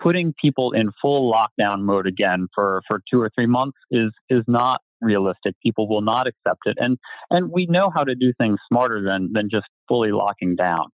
putting 0.00 0.34
people 0.40 0.72
in 0.72 0.90
full 1.00 1.32
lockdown 1.32 1.82
mode 1.82 2.06
again 2.06 2.48
for 2.54 2.82
for 2.86 3.00
two 3.10 3.20
or 3.20 3.30
three 3.34 3.46
months 3.46 3.78
is 3.90 4.10
is 4.28 4.42
not 4.46 4.80
realistic. 5.00 5.54
People 5.62 5.88
will 5.88 6.02
not 6.02 6.26
accept 6.26 6.60
it, 6.66 6.76
and 6.78 6.98
and 7.30 7.50
we 7.50 7.66
know 7.66 7.90
how 7.94 8.04
to 8.04 8.14
do 8.14 8.32
things 8.38 8.58
smarter 8.68 9.02
than 9.02 9.30
than 9.32 9.48
just 9.50 9.66
fully 9.88 10.12
locking 10.12 10.54
down. 10.54 10.86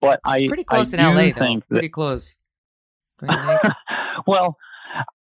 But 0.00 0.20
I 0.24 0.46
pretty 0.46 0.64
close 0.64 0.92
I 0.94 0.98
in 0.98 1.04
LA, 1.04 1.32
though. 1.32 1.54
That, 1.54 1.64
pretty 1.70 1.88
close. 1.88 2.36
well, 4.26 4.56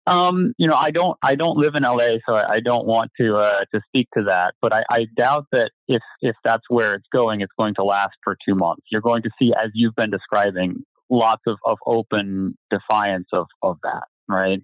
um, 0.06 0.54
you 0.58 0.68
know, 0.68 0.76
I 0.76 0.92
don't 0.92 1.18
I 1.22 1.36
don't 1.36 1.58
live 1.58 1.76
in 1.76 1.84
LA, 1.84 2.18
so 2.28 2.36
I, 2.36 2.54
I 2.54 2.60
don't 2.60 2.88
want 2.88 3.12
to 3.20 3.38
uh, 3.38 3.66
to 3.74 3.82
speak 3.88 4.08
to 4.18 4.24
that. 4.26 4.54
But 4.62 4.74
I, 4.74 4.84
I 4.90 5.06
doubt 5.18 5.48
that 5.52 5.72
if 5.88 6.02
if 6.22 6.36
that's 6.44 6.64
where 6.70 6.94
it's 6.94 7.08
going, 7.14 7.42
it's 7.42 7.52
going 7.58 7.76
to 7.76 7.84
last 7.84 8.16
for 8.24 8.38
two 8.48 8.56
months. 8.56 8.84
You're 8.92 9.02
going 9.02 9.24
to 9.24 9.30
see, 9.40 9.52
as 9.54 9.72
you've 9.74 9.96
been 9.96 10.12
describing, 10.12 10.84
lots 11.10 11.42
of, 11.46 11.58
of 11.66 11.78
open 11.86 12.58
defiance 12.72 13.28
of, 13.34 13.48
of 13.62 13.78
that, 13.84 14.04
right? 14.28 14.62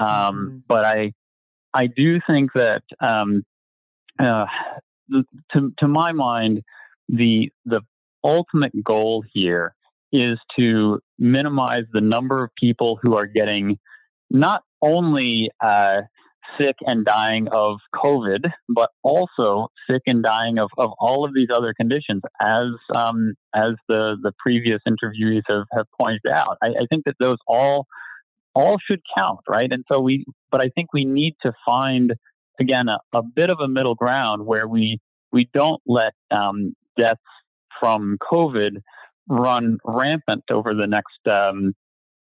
Um, 0.00 0.08
mm-hmm. 0.08 0.58
But 0.66 0.84
I 0.84 1.12
I 1.74 1.86
do 1.86 2.20
think 2.26 2.52
that 2.54 2.82
um, 3.00 3.44
uh, 4.18 4.46
to 5.52 5.72
to 5.78 5.88
my 5.88 6.12
mind, 6.12 6.62
the 7.08 7.50
the 7.66 7.82
ultimate 8.24 8.72
goal 8.82 9.22
here 9.32 9.74
is 10.12 10.38
to 10.58 11.00
minimize 11.18 11.84
the 11.92 12.00
number 12.00 12.42
of 12.42 12.50
people 12.58 12.98
who 13.02 13.14
are 13.14 13.26
getting 13.26 13.78
not 14.30 14.62
only 14.82 15.50
uh, 15.64 16.02
sick 16.60 16.76
and 16.80 17.04
dying 17.04 17.48
of 17.52 17.78
COVID, 17.94 18.50
but 18.68 18.90
also 19.02 19.68
sick 19.90 20.02
and 20.06 20.22
dying 20.22 20.58
of, 20.58 20.70
of 20.78 20.90
all 20.98 21.24
of 21.24 21.34
these 21.34 21.48
other 21.54 21.74
conditions, 21.74 22.22
as 22.40 22.68
um, 22.96 23.34
as 23.54 23.72
the, 23.88 24.16
the 24.22 24.32
previous 24.38 24.80
interviewees 24.86 25.42
have, 25.48 25.66
have 25.72 25.86
pointed 25.98 26.30
out. 26.32 26.56
I, 26.62 26.68
I 26.68 26.86
think 26.88 27.04
that 27.04 27.14
those 27.20 27.38
all 27.46 27.86
all 28.54 28.76
should 28.90 29.00
count, 29.16 29.40
right? 29.48 29.70
And 29.70 29.84
so 29.90 30.00
we, 30.00 30.24
but 30.50 30.64
I 30.64 30.70
think 30.74 30.92
we 30.92 31.04
need 31.04 31.36
to 31.42 31.52
find 31.64 32.14
again 32.58 32.88
a, 32.88 32.98
a 33.16 33.22
bit 33.22 33.50
of 33.50 33.58
a 33.60 33.68
middle 33.68 33.94
ground 33.94 34.46
where 34.46 34.66
we 34.66 34.98
we 35.32 35.48
don't 35.52 35.80
let 35.86 36.14
um, 36.30 36.74
deaths 36.98 37.20
from 37.80 38.18
COVID 38.32 38.82
run 39.28 39.78
rampant 39.84 40.44
over 40.50 40.74
the 40.74 40.86
next 40.86 41.18
um, 41.30 41.74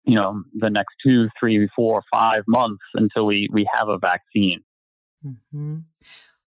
you 0.06 0.16
know 0.16 0.44
the 0.54 0.70
next 0.70 0.96
two, 1.06 1.28
three, 1.40 1.68
four, 1.76 2.02
five 2.12 2.44
months 2.48 2.84
until 2.94 3.26
we 3.26 3.50
we 3.52 3.68
have 3.74 3.90
a 3.90 3.98
vaccine. 3.98 4.62
Mm-hmm. 5.26 5.78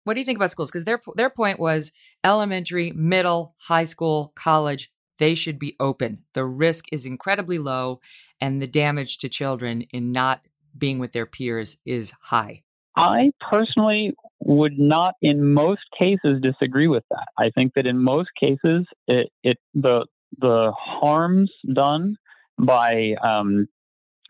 What 0.04 0.14
do 0.14 0.22
you 0.22 0.26
think 0.26 0.38
about 0.38 0.52
schools? 0.52 0.72
Because 0.72 0.86
their 0.86 1.02
their 1.16 1.30
point 1.30 1.60
was 1.60 1.92
elementary, 2.24 2.92
middle, 2.92 3.56
high 3.60 3.84
school, 3.84 4.32
college, 4.36 4.92
they 5.18 5.36
should 5.36 5.60
be 5.60 5.76
open. 5.80 6.24
The 6.34 6.46
risk 6.46 6.86
is 6.92 7.06
incredibly 7.06 7.58
low, 7.58 8.00
and 8.40 8.62
the 8.62 8.68
damage 8.68 9.18
to 9.20 9.30
children 9.30 9.82
in 9.92 10.12
not 10.12 10.46
being 10.78 11.00
with 11.00 11.12
their 11.12 11.26
peers 11.26 11.78
is 11.86 12.14
high. 12.22 12.64
I 12.96 13.32
personally 13.52 14.14
would 14.40 14.80
not, 14.80 15.16
in 15.22 15.54
most 15.54 15.82
cases, 16.00 16.42
disagree 16.42 16.88
with 16.88 17.04
that. 17.12 17.28
I 17.38 17.50
think 17.54 17.74
that 17.76 17.86
in 17.86 18.02
most 18.02 18.30
cases, 18.40 18.86
it, 19.08 19.30
it 19.44 19.58
the 19.74 20.06
the 20.40 20.72
harms 20.76 21.52
done 21.74 22.18
by 22.58 23.16
um, 23.24 23.68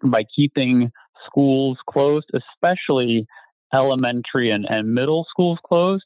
by 0.04 0.24
keeping 0.36 0.92
schools 1.26 1.78
closed, 1.90 2.30
especially 2.34 3.26
elementary 3.74 4.52
and, 4.52 4.66
and 4.70 4.94
middle 4.94 5.26
schools 5.30 5.60
closed, 5.66 6.04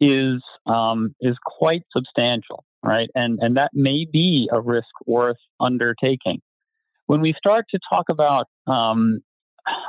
is 0.00 0.42
um, 0.66 1.14
is 1.20 1.36
quite 1.44 1.82
substantial, 1.96 2.64
right? 2.82 3.08
And 3.14 3.38
and 3.40 3.56
that 3.56 3.70
may 3.72 4.06
be 4.10 4.48
a 4.52 4.60
risk 4.60 4.88
worth 5.06 5.38
undertaking. 5.58 6.40
When 7.06 7.20
we 7.20 7.34
start 7.36 7.64
to 7.72 7.80
talk 7.92 8.04
about 8.08 8.46
um, 8.68 9.20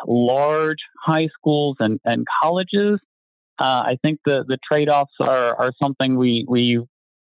large 0.07 0.79
high 1.05 1.27
schools 1.37 1.77
and, 1.79 1.99
and 2.03 2.25
colleges, 2.41 2.99
uh, 3.59 3.83
I 3.85 3.97
think 4.01 4.19
the, 4.25 4.43
the 4.47 4.57
trade 4.69 4.89
offs 4.89 5.13
are, 5.19 5.55
are 5.55 5.71
something 5.81 6.17
we, 6.17 6.45
we 6.47 6.83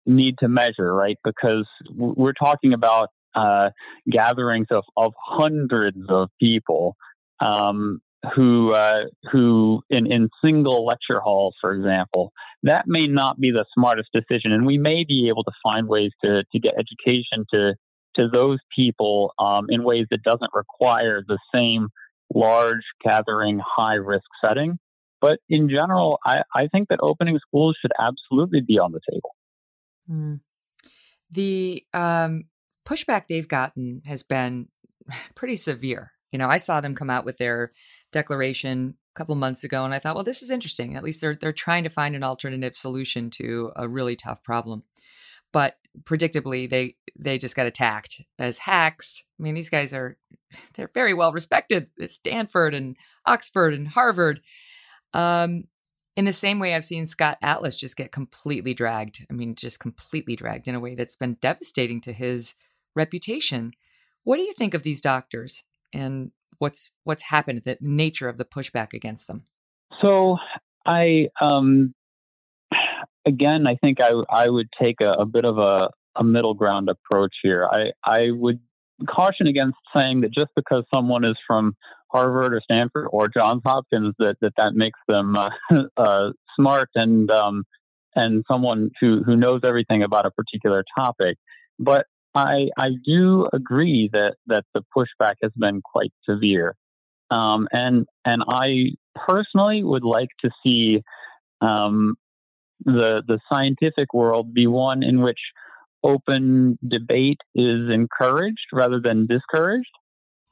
need 0.07 0.36
to 0.40 0.48
measure, 0.48 0.94
right? 0.94 1.16
Because 1.24 1.66
we're 1.96 2.32
talking 2.32 2.72
about 2.72 3.09
uh, 3.34 3.70
gatherings 4.10 4.66
of, 4.70 4.84
of 4.96 5.12
hundreds 5.18 5.98
of 6.08 6.28
people 6.40 6.96
um, 7.40 8.00
who 8.34 8.72
uh, 8.72 9.04
who 9.32 9.82
in, 9.88 10.10
in 10.10 10.28
single 10.44 10.84
lecture 10.84 11.20
halls, 11.20 11.54
for 11.60 11.72
example, 11.72 12.32
that 12.62 12.84
may 12.86 13.06
not 13.06 13.38
be 13.40 13.50
the 13.50 13.64
smartest 13.74 14.08
decision, 14.12 14.52
and 14.52 14.66
we 14.66 14.78
may 14.78 15.04
be 15.06 15.28
able 15.28 15.44
to 15.44 15.52
find 15.62 15.88
ways 15.88 16.10
to 16.22 16.42
to 16.52 16.58
get 16.58 16.74
education 16.74 17.46
to 17.52 17.74
to 18.16 18.28
those 18.32 18.58
people 18.74 19.32
um, 19.38 19.66
in 19.68 19.84
ways 19.84 20.06
that 20.10 20.22
doesn't 20.22 20.50
require 20.52 21.22
the 21.26 21.38
same 21.54 21.88
large 22.34 22.82
gathering, 23.02 23.60
high 23.64 23.94
risk 23.94 24.26
setting. 24.44 24.78
But 25.20 25.38
in 25.48 25.68
general, 25.68 26.18
I, 26.24 26.42
I 26.54 26.68
think 26.68 26.88
that 26.88 26.98
opening 27.02 27.38
schools 27.46 27.76
should 27.80 27.92
absolutely 27.98 28.62
be 28.62 28.78
on 28.78 28.92
the 28.92 29.00
table. 29.10 29.34
Mm. 30.10 30.40
The 31.30 31.84
um, 31.92 32.44
pushback 32.91 33.28
they've 33.28 33.49
gotten 33.49 34.03
has 34.05 34.22
been 34.22 34.68
pretty 35.34 35.57
severe. 35.57 36.12
You 36.32 36.38
know, 36.38 36.49
I 36.49 36.59
saw 36.59 36.80
them 36.80 36.95
come 36.95 37.11
out 37.11 37.24
with 37.24 37.38
their 37.38 37.72
declaration 38.12 38.95
a 39.14 39.18
couple 39.18 39.34
months 39.34 39.64
ago, 39.64 39.84
and 39.84 39.95
I 39.95 39.99
thought, 39.99 40.14
well, 40.14 40.24
this 40.24 40.43
is 40.43 40.51
interesting. 40.51 40.97
At 40.97 41.03
least 41.03 41.20
they're 41.20 41.34
they're 41.34 41.53
trying 41.53 41.84
to 41.84 41.91
find 41.91 42.14
an 42.14 42.22
alternative 42.22 42.76
solution 42.76 43.30
to 43.30 43.72
a 43.76 43.88
really 43.88 44.16
tough 44.16 44.43
problem. 44.43 44.84
But 45.53 45.76
predictably, 46.05 46.68
they 46.68 46.97
they 47.18 47.38
just 47.38 47.57
got 47.57 47.66
attacked 47.66 48.22
as 48.38 48.59
hacks. 48.59 49.25
I 49.38 49.42
mean, 49.42 49.54
these 49.54 49.71
guys 49.71 49.92
are 49.92 50.17
they're 50.75 50.91
very 50.95 51.14
well 51.14 51.33
respected. 51.33 51.88
Stanford 52.07 52.75
and 52.75 52.96
Oxford 53.26 53.75
and 53.75 53.88
Harvard. 53.88 54.41
Um, 55.12 55.64
in 56.17 56.25
the 56.25 56.33
same 56.33 56.58
way, 56.58 56.75
I've 56.75 56.84
seen 56.84 57.07
Scott 57.07 57.38
Atlas 57.41 57.76
just 57.76 57.96
get 57.96 58.12
completely 58.12 58.75
dragged. 58.75 59.26
I 59.30 59.33
mean, 59.33 59.54
just 59.54 59.80
completely 59.80 60.37
dragged 60.37 60.68
in 60.68 60.75
a 60.75 60.80
way 60.80 60.95
that's 60.95 61.17
been 61.17 61.38
devastating 61.41 62.00
to 62.03 62.12
his 62.12 62.54
reputation. 62.95 63.72
What 64.25 64.37
do 64.37 64.42
you 64.42 64.53
think 64.53 64.75
of 64.75 64.83
these 64.83 65.00
doctors 65.00 65.64
and 65.92 66.33
what's 66.58 66.91
what's 67.04 67.25
happened, 67.25 67.62
the 67.64 67.79
nature 67.80 68.29
of 68.29 68.37
the 68.37 68.45
pushback 68.45 68.92
against 68.92 69.26
them? 69.26 69.45
So 70.00 70.37
I 70.87 71.29
um 71.41 71.95
again 73.26 73.67
I 73.67 73.76
think 73.76 74.00
I 74.00 74.12
I 74.30 74.49
would 74.49 74.68
take 74.80 75.00
a, 75.00 75.12
a 75.12 75.26
bit 75.26 75.45
of 75.45 75.58
a, 75.58 75.88
a 76.17 76.25
middle 76.25 76.54
ground 76.54 76.88
approach 76.88 77.34
here. 77.42 77.67
I, 77.71 77.92
I 78.04 78.30
would 78.30 78.61
caution 79.08 79.46
against 79.46 79.79
saying 79.95 80.21
that 80.21 80.33
just 80.33 80.49
because 80.54 80.84
someone 80.95 81.25
is 81.25 81.37
from 81.46 81.75
Harvard 82.08 82.53
or 82.53 82.61
Stanford 82.62 83.07
or 83.11 83.29
Johns 83.29 83.62
Hopkins 83.64 84.14
that 84.18 84.37
that, 84.41 84.53
that 84.57 84.72
makes 84.75 84.99
them 85.08 85.37
uh, 85.37 85.50
uh, 85.96 86.30
smart 86.57 86.91
and 86.95 87.30
um, 87.30 87.64
and 88.14 88.45
someone 88.50 88.91
who, 89.00 89.22
who 89.25 89.37
knows 89.37 89.61
everything 89.64 90.03
about 90.03 90.26
a 90.26 90.30
particular 90.30 90.84
topic. 90.96 91.37
But 91.79 92.07
I 92.34 92.68
I 92.76 92.90
do 93.04 93.48
agree 93.52 94.08
that 94.12 94.36
that 94.46 94.64
the 94.74 94.82
pushback 94.96 95.34
has 95.42 95.52
been 95.57 95.80
quite 95.82 96.12
severe, 96.28 96.76
um, 97.30 97.68
and 97.72 98.07
and 98.24 98.42
I 98.48 98.92
personally 99.14 99.82
would 99.82 100.04
like 100.04 100.28
to 100.42 100.50
see 100.62 101.02
um, 101.61 102.14
the 102.84 103.22
the 103.26 103.40
scientific 103.52 104.14
world 104.14 104.54
be 104.54 104.66
one 104.66 105.02
in 105.02 105.20
which 105.20 105.40
open 106.02 106.78
debate 106.86 107.40
is 107.54 107.90
encouraged 107.90 108.66
rather 108.72 109.00
than 109.00 109.26
discouraged. 109.26 109.90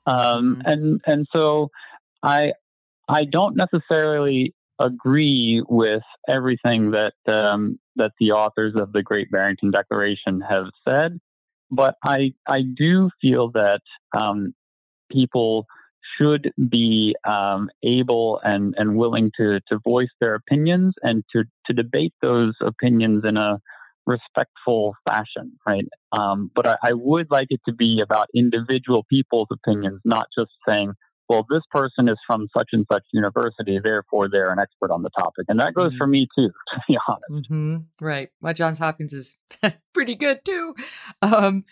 Um, 0.06 0.56
mm-hmm. 0.56 0.60
And 0.64 1.00
and 1.06 1.26
so 1.34 1.68
I 2.22 2.52
I 3.08 3.24
don't 3.24 3.56
necessarily 3.56 4.54
agree 4.80 5.62
with 5.68 6.02
everything 6.28 6.92
that 6.92 7.32
um, 7.32 7.78
that 7.96 8.12
the 8.20 8.32
authors 8.32 8.74
of 8.76 8.92
the 8.92 9.02
Great 9.02 9.30
Barrington 9.30 9.70
Declaration 9.70 10.40
have 10.48 10.66
said, 10.86 11.18
but 11.70 11.96
I 12.04 12.32
I 12.46 12.62
do 12.62 13.10
feel 13.20 13.50
that 13.52 13.80
um, 14.16 14.54
people 15.10 15.66
should 16.18 16.52
be 16.68 17.14
um, 17.28 17.68
able 17.84 18.40
and, 18.42 18.74
and 18.76 18.96
willing 18.96 19.30
to, 19.36 19.60
to 19.68 19.78
voice 19.84 20.08
their 20.20 20.34
opinions 20.34 20.94
and 21.02 21.22
to, 21.32 21.44
to 21.66 21.72
debate 21.72 22.14
those 22.22 22.54
opinions 22.60 23.24
in 23.26 23.36
a 23.36 23.58
respectful 24.06 24.94
fashion, 25.06 25.52
right? 25.66 25.86
Um, 26.12 26.50
but 26.54 26.66
I, 26.66 26.76
I, 26.82 26.92
would 26.94 27.30
like 27.30 27.48
it 27.50 27.60
to 27.66 27.74
be 27.74 28.00
about 28.02 28.28
individual 28.34 29.04
people's 29.10 29.48
opinions, 29.52 30.00
not 30.04 30.28
just 30.36 30.50
saying, 30.66 30.94
well, 31.28 31.46
this 31.48 31.62
person 31.70 32.08
is 32.08 32.16
from 32.26 32.48
such 32.56 32.68
and 32.72 32.86
such 32.90 33.04
university, 33.12 33.78
therefore 33.82 34.28
they're 34.30 34.52
an 34.52 34.58
expert 34.58 34.90
on 34.90 35.02
the 35.02 35.10
topic. 35.10 35.46
And 35.48 35.60
that 35.60 35.74
goes 35.74 35.88
mm-hmm. 35.88 35.98
for 35.98 36.06
me 36.06 36.28
too, 36.36 36.48
to 36.74 36.80
be 36.88 36.96
honest. 37.08 37.50
Mm-hmm. 37.50 37.76
Right. 38.04 38.30
Well, 38.40 38.54
Johns 38.54 38.78
Hopkins 38.78 39.12
is 39.12 39.36
pretty 39.94 40.14
good 40.14 40.44
too. 40.44 40.74
Um, 41.22 41.64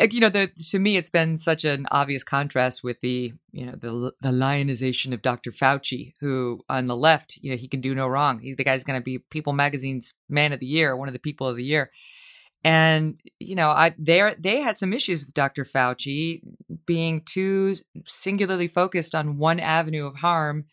uh, 0.00 0.08
you 0.10 0.20
know, 0.20 0.28
the, 0.28 0.48
to 0.70 0.78
me, 0.78 0.96
it's 0.96 1.10
been 1.10 1.36
such 1.36 1.64
an 1.64 1.86
obvious 1.90 2.24
contrast 2.24 2.82
with 2.82 3.00
the, 3.02 3.32
you 3.52 3.66
know, 3.66 3.72
the 3.72 4.12
the 4.20 4.32
lionization 4.32 5.12
of 5.12 5.20
Dr. 5.22 5.50
Fauci, 5.50 6.14
who 6.20 6.62
on 6.68 6.86
the 6.86 6.96
left, 6.96 7.38
you 7.42 7.50
know, 7.50 7.56
he 7.56 7.68
can 7.68 7.80
do 7.80 7.94
no 7.94 8.06
wrong. 8.06 8.38
He's 8.38 8.56
the 8.56 8.64
guy's 8.64 8.84
going 8.84 8.98
to 8.98 9.04
be 9.04 9.18
People 9.18 9.52
Magazine's 9.52 10.14
Man 10.28 10.52
of 10.52 10.60
the 10.60 10.66
Year, 10.66 10.96
one 10.96 11.08
of 11.08 11.14
the 11.14 11.20
people 11.20 11.46
of 11.46 11.56
the 11.56 11.64
year. 11.64 11.90
And 12.64 13.20
you 13.40 13.54
know, 13.54 13.70
I 13.70 13.94
they 13.98 14.34
they 14.38 14.60
had 14.60 14.78
some 14.78 14.92
issues 14.92 15.20
with 15.20 15.34
Dr. 15.34 15.64
Fauci 15.64 16.42
being 16.86 17.22
too 17.22 17.74
singularly 18.06 18.68
focused 18.68 19.14
on 19.14 19.38
one 19.38 19.58
avenue 19.58 20.06
of 20.06 20.16
harm 20.16 20.66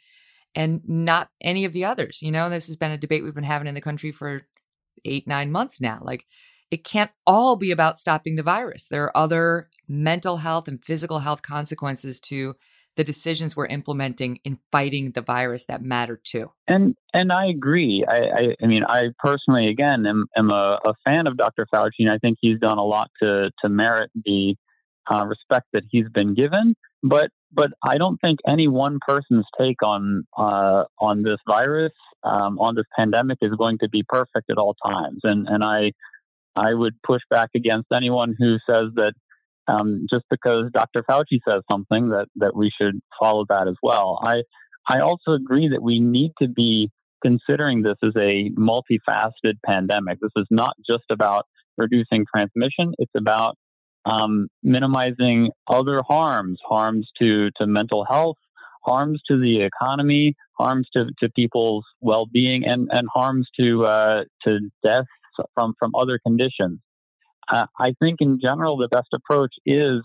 and 0.56 0.82
not 0.88 1.30
any 1.42 1.66
of 1.66 1.74
the 1.74 1.86
others. 1.86 2.22
You 2.22 2.32
know, 2.32 2.50
this 2.50 2.68
has 2.68 2.76
been 2.76 2.92
a 2.92 2.98
debate 2.98 3.24
we've 3.24 3.34
been 3.34 3.44
having 3.44 3.68
in 3.68 3.76
the 3.76 3.82
country 3.82 4.12
for 4.12 4.44
eight 5.06 5.28
nine 5.28 5.52
months 5.52 5.82
now. 5.82 6.00
Like 6.02 6.26
it 6.72 6.84
can't 6.84 7.12
all 7.26 7.56
be 7.56 7.72
about 7.72 7.98
stopping 7.98 8.36
the 8.36 8.44
virus. 8.44 8.88
There 8.88 9.04
are 9.06 9.18
other 9.18 9.70
mental 9.88 10.38
health 10.38 10.68
and 10.68 10.84
physical 10.84 11.20
health 11.20 11.42
consequences 11.42 12.20
to 12.22 12.56
the 13.00 13.04
decisions 13.06 13.56
we're 13.56 13.66
implementing 13.66 14.42
in 14.44 14.60
fighting 14.74 15.12
the 15.12 15.22
virus 15.22 15.64
that 15.68 15.82
matter 15.82 16.20
too. 16.22 16.52
And 16.68 16.98
and 17.14 17.32
I 17.32 17.46
agree. 17.48 18.04
I 18.06 18.18
I, 18.18 18.56
I 18.62 18.68
mean, 18.68 18.84
I 18.86 19.04
personally, 19.20 19.70
again, 19.70 20.06
am, 20.06 20.26
am 20.36 20.50
a, 20.50 20.80
a, 20.84 20.94
fan 21.06 21.26
of 21.26 21.38
Dr. 21.38 21.66
Fauci, 21.74 22.00
and 22.00 22.12
I 22.12 22.18
think 22.18 22.40
he's 22.42 22.60
done 22.60 22.78
a 22.78 22.84
lot 22.84 23.10
to 23.24 23.52
to 23.64 23.70
merit 23.70 24.12
the 24.26 24.56
uh, 25.10 25.26
respect 25.26 25.68
that 25.72 25.84
he's 25.90 26.10
been 26.14 26.36
given. 26.36 26.76
But 27.02 27.30
but 27.54 27.70
I 27.82 27.98
don't 27.98 28.18
think 28.18 28.40
any 28.46 28.68
one 28.68 29.00
person's 29.08 29.46
take 29.58 29.82
on 29.82 30.26
uh, 30.38 30.84
on 31.00 31.24
this 31.24 31.40
virus, 31.48 31.94
um, 32.26 32.60
on 32.60 32.76
this 32.76 32.86
pandemic, 32.98 33.38
is 33.42 33.54
going 33.58 33.78
to 33.78 33.88
be 33.88 34.04
perfect 34.10 34.52
at 34.52 34.58
all 34.58 34.76
times. 34.86 35.22
And 35.24 35.48
and 35.48 35.64
I 35.64 35.94
I 36.58 36.74
would 36.74 37.02
push 37.02 37.22
back 37.30 37.52
against 37.56 37.88
anyone 37.96 38.36
who 38.38 38.58
says 38.70 38.92
that 38.96 39.14
um, 39.70 40.08
just 40.10 40.26
because 40.30 40.72
Dr. 40.74 41.04
Fauci 41.10 41.40
says 41.48 41.62
something 41.72 42.10
that, 42.10 42.28
that 42.38 42.56
we 42.56 42.72
should 42.80 43.00
follow 43.20 43.46
that 43.50 43.68
as 43.68 43.76
well. 43.82 44.20
I 44.24 44.42
I 44.92 45.02
also 45.02 45.34
agree 45.34 45.70
that 45.70 45.84
we 45.84 46.00
need 46.00 46.32
to 46.42 46.48
be 46.48 46.90
considering 47.22 47.84
this 47.84 47.98
as 48.04 48.14
a 48.16 48.50
multifaceted 48.58 49.60
pandemic. 49.64 50.20
This 50.20 50.32
is 50.36 50.48
not 50.50 50.74
just 50.90 51.04
about 51.12 51.46
reducing 51.78 52.26
transmission; 52.34 52.94
it's 52.98 53.12
about 53.16 53.56
um, 54.06 54.48
minimizing 54.64 55.52
other 55.68 56.02
harms, 56.08 56.60
harms 56.68 57.08
to 57.20 57.50
to 57.58 57.68
mental 57.68 58.06
health, 58.06 58.38
harms 58.84 59.22
to 59.30 59.40
the 59.40 59.62
economy, 59.62 60.36
harms 60.58 60.88
to, 60.94 61.06
to 61.20 61.30
people's 61.30 61.86
well-being, 62.02 62.64
and 62.66 62.88
and 62.92 63.08
harms 63.14 63.48
to 63.60 63.86
uh, 63.86 64.24
to 64.46 64.60
death 64.84 65.06
from 65.54 65.74
from 65.78 65.92
other 65.96 66.20
conditions. 66.26 66.80
Uh, 67.52 67.66
I 67.78 67.94
think 68.00 68.18
in 68.20 68.40
general 68.42 68.78
the 68.78 68.88
best 68.88 69.08
approach 69.14 69.54
is 69.66 70.02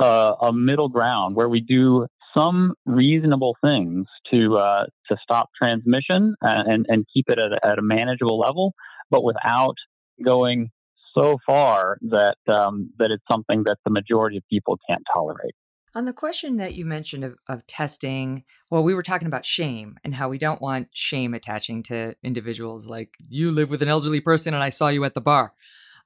uh, 0.00 0.34
a 0.40 0.52
middle 0.52 0.88
ground 0.88 1.36
where 1.36 1.48
we 1.48 1.60
do 1.60 2.06
some 2.36 2.74
reasonable 2.84 3.56
things 3.62 4.06
to 4.30 4.56
uh, 4.56 4.84
to 5.08 5.16
stop 5.22 5.50
transmission 5.56 6.34
and 6.42 6.86
and 6.88 7.06
keep 7.12 7.26
it 7.28 7.38
at 7.38 7.52
a, 7.52 7.66
at 7.66 7.78
a 7.78 7.82
manageable 7.82 8.38
level, 8.38 8.74
but 9.10 9.22
without 9.22 9.76
going 10.24 10.70
so 11.16 11.38
far 11.46 11.98
that 12.02 12.36
um, 12.48 12.90
that 12.98 13.10
it's 13.10 13.24
something 13.30 13.62
that 13.64 13.78
the 13.84 13.90
majority 13.90 14.36
of 14.36 14.42
people 14.50 14.78
can't 14.88 15.02
tolerate. 15.12 15.54
On 15.96 16.06
the 16.06 16.12
question 16.12 16.56
that 16.56 16.74
you 16.74 16.84
mentioned 16.84 17.22
of, 17.22 17.36
of 17.48 17.64
testing, 17.68 18.42
well, 18.68 18.82
we 18.82 18.94
were 18.94 19.02
talking 19.02 19.28
about 19.28 19.46
shame 19.46 19.96
and 20.02 20.16
how 20.16 20.28
we 20.28 20.38
don't 20.38 20.60
want 20.60 20.88
shame 20.92 21.34
attaching 21.34 21.84
to 21.84 22.16
individuals 22.24 22.88
like 22.88 23.14
you 23.28 23.52
live 23.52 23.70
with 23.70 23.80
an 23.80 23.88
elderly 23.88 24.20
person 24.20 24.54
and 24.54 24.62
I 24.62 24.70
saw 24.70 24.88
you 24.88 25.04
at 25.04 25.14
the 25.14 25.20
bar. 25.20 25.54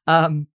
Um, 0.07 0.49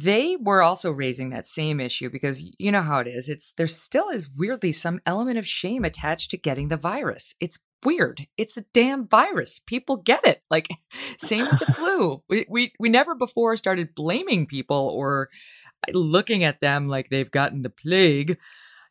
they 0.00 0.36
were 0.36 0.62
also 0.62 0.92
raising 0.92 1.30
that 1.30 1.48
same 1.48 1.80
issue 1.80 2.08
because 2.08 2.44
you 2.56 2.70
know 2.70 2.82
how 2.82 3.00
it 3.00 3.08
is. 3.08 3.28
It's 3.28 3.52
there 3.52 3.66
still 3.66 4.08
is 4.10 4.30
weirdly 4.30 4.70
some 4.70 5.00
element 5.04 5.38
of 5.38 5.46
shame 5.46 5.84
attached 5.84 6.30
to 6.30 6.36
getting 6.36 6.68
the 6.68 6.76
virus. 6.76 7.34
It's 7.40 7.58
weird. 7.84 8.28
It's 8.36 8.56
a 8.56 8.64
damn 8.72 9.08
virus. 9.08 9.58
People 9.58 9.96
get 9.96 10.24
it. 10.24 10.42
Like 10.50 10.68
same 11.18 11.46
with 11.50 11.58
the 11.58 11.72
flu. 11.74 12.22
We 12.28 12.46
we 12.48 12.72
we 12.78 12.88
never 12.88 13.16
before 13.16 13.56
started 13.56 13.96
blaming 13.96 14.46
people 14.46 14.92
or 14.94 15.30
looking 15.92 16.44
at 16.44 16.60
them 16.60 16.86
like 16.86 17.08
they've 17.08 17.30
gotten 17.30 17.62
the 17.62 17.70
plague. 17.70 18.38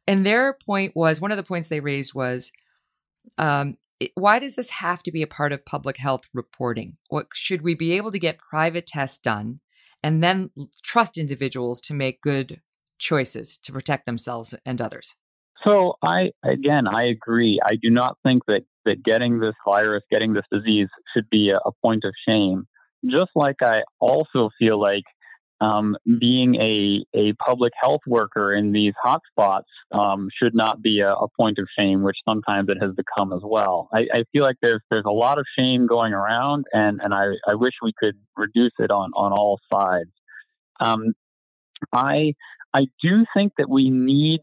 And 0.08 0.26
their 0.26 0.54
point 0.54 0.94
was 0.94 1.22
one 1.22 1.32
of 1.32 1.38
the 1.38 1.44
points 1.44 1.70
they 1.70 1.80
raised 1.80 2.14
was 2.14 2.52
um, 3.38 3.78
why 4.16 4.40
does 4.40 4.58
this 4.58 4.72
have 4.72 5.04
to 5.04 5.12
be 5.12 5.22
a 5.22 5.28
part 5.28 5.54
of 5.54 5.66
public 5.66 5.98
health 5.98 6.24
reporting? 6.34 6.98
What 7.08 7.28
should 7.34 7.62
we 7.62 7.76
be 7.76 7.94
able 7.94 8.12
to 8.12 8.20
get 8.20 8.38
private 8.38 8.88
tests 8.88 9.20
done 9.20 9.62
and 10.04 10.24
then 10.24 10.50
trust 10.84 11.18
individuals 11.18 11.82
to 11.82 11.94
make 11.94 12.22
good 12.22 12.62
choices 13.00 13.58
to 13.64 13.72
protect 13.72 14.06
themselves 14.06 14.56
and 14.66 14.82
others? 14.82 15.16
So 15.66 15.96
I 16.04 16.32
again 16.44 16.88
I 16.88 17.06
agree. 17.06 17.60
I 17.66 17.76
do 17.82 17.90
not 17.90 18.18
think 18.24 18.44
that 18.48 18.62
that 18.86 19.04
getting 19.04 19.40
this 19.40 19.56
virus, 19.66 20.04
getting 20.12 20.34
this 20.34 20.46
disease 20.52 20.88
should 21.14 21.30
be 21.30 21.50
a, 21.50 21.58
a 21.58 21.72
point 21.84 22.04
of 22.06 22.14
shame. 22.28 22.66
Just 23.06 23.32
like 23.36 23.58
I 23.62 23.82
also 24.00 24.50
feel 24.58 24.80
like 24.80 25.04
um, 25.60 25.98
being 26.20 26.56
a, 26.56 27.04
a 27.18 27.34
public 27.34 27.74
health 27.82 28.02
worker 28.06 28.54
in 28.54 28.72
these 28.72 28.94
hotspots 29.04 29.64
um, 29.92 30.30
should 30.42 30.54
not 30.54 30.82
be 30.82 31.00
a, 31.00 31.14
a, 31.14 31.28
point 31.30 31.58
of 31.58 31.68
shame, 31.78 32.04
which 32.04 32.18
sometimes 32.28 32.70
it 32.70 32.78
has 32.82 32.94
become 32.96 33.34
as 33.34 33.42
well. 33.44 33.90
I, 33.92 34.02
I, 34.14 34.24
feel 34.32 34.44
like 34.44 34.58
there's 34.62 34.82
there's 34.92 35.06
a 35.06 35.12
lot 35.12 35.40
of 35.40 35.46
shame 35.58 35.88
going 35.88 36.14
around, 36.14 36.66
and, 36.74 37.00
and 37.04 37.14
I, 37.14 37.26
I 37.48 37.56
wish 37.56 37.74
we 37.82 37.92
could 37.98 38.16
reduce 38.36 38.74
it 38.80 38.92
on, 38.92 39.12
on 39.16 39.32
all 39.32 39.60
sides. 39.72 40.12
Um, 40.80 41.14
I 41.92 42.34
I 42.74 42.88
do 43.02 43.26
think 43.36 43.54
that 43.58 43.70
we 43.70 43.90
need 43.90 44.42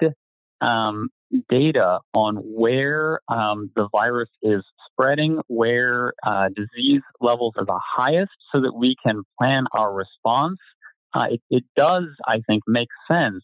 um, 0.61 1.11
data 1.49 2.01
on 2.13 2.37
where 2.37 3.21
um, 3.29 3.71
the 3.77 3.89
virus 3.93 4.31
is 4.43 4.65
spreading, 4.91 5.41
where 5.49 6.13
uh, 6.27 6.49
disease 6.49 7.03
levels 7.21 7.55
are 7.57 7.65
the 7.65 7.81
highest, 7.81 8.33
so 8.53 8.61
that 8.61 8.75
we 8.75 8.97
can 9.05 9.23
plan 9.39 9.65
our 9.73 9.93
response 9.93 10.59
uh, 11.15 11.27
it, 11.31 11.41
it 11.51 11.65
does, 11.77 12.07
I 12.27 12.41
think, 12.47 12.63
make 12.67 12.89
sense 13.11 13.43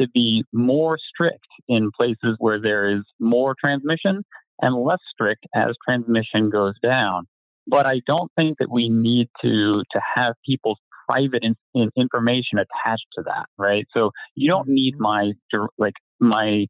to 0.00 0.08
be 0.08 0.44
more 0.52 0.98
strict 1.12 1.46
in 1.68 1.90
places 1.96 2.36
where 2.38 2.60
there 2.60 2.96
is 2.96 3.02
more 3.18 3.54
transmission 3.62 4.24
and 4.60 4.74
less 4.74 4.98
strict 5.12 5.44
as 5.54 5.74
transmission 5.86 6.50
goes 6.50 6.74
down. 6.82 7.24
But 7.66 7.86
I 7.86 8.00
don't 8.06 8.32
think 8.36 8.58
that 8.58 8.70
we 8.70 8.88
need 8.88 9.28
to 9.42 9.82
to 9.92 10.00
have 10.16 10.34
people's 10.46 10.78
private 11.08 11.42
in, 11.42 11.54
in 11.74 11.90
information 11.96 12.58
attached 12.58 13.06
to 13.16 13.22
that, 13.26 13.46
right? 13.58 13.84
So 13.94 14.10
you 14.34 14.50
don't 14.50 14.68
need 14.68 14.94
mm-hmm. 14.94 15.02
my 15.02 15.32
like 15.78 15.94
my 16.18 16.66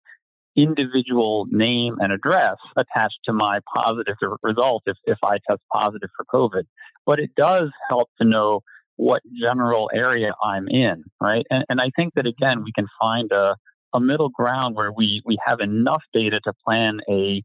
individual 0.56 1.47
name 1.51 1.97
and 2.01 2.12
address 2.12 2.56
attached 2.77 3.18
to 3.24 3.32
my 3.32 3.60
positive 3.74 4.16
result 4.43 4.82
if, 4.86 4.97
if 5.05 5.18
I 5.24 5.39
test 5.48 5.60
positive 5.72 6.10
for 6.16 6.24
COVID. 6.32 6.64
But 7.06 7.20
it 7.20 7.31
does 7.36 7.70
help 7.89 8.09
to 8.20 8.27
know 8.27 8.60
what 9.01 9.22
general 9.40 9.90
area 9.94 10.35
I'm 10.44 10.68
in, 10.68 11.05
right? 11.20 11.47
And, 11.48 11.64
and 11.70 11.81
I 11.81 11.90
think 11.97 12.12
that 12.16 12.27
again, 12.27 12.62
we 12.64 12.72
can 12.72 12.86
find 13.01 13.32
a, 13.32 13.56
a 13.94 14.01
middle 14.01 14.28
ground 14.28 14.77
where 14.77 14.93
we, 14.93 15.22
we 15.24 15.39
have 15.47 15.60
enough 15.60 16.02
data 16.12 16.39
to 16.44 16.52
plan 16.64 16.98
a 17.09 17.43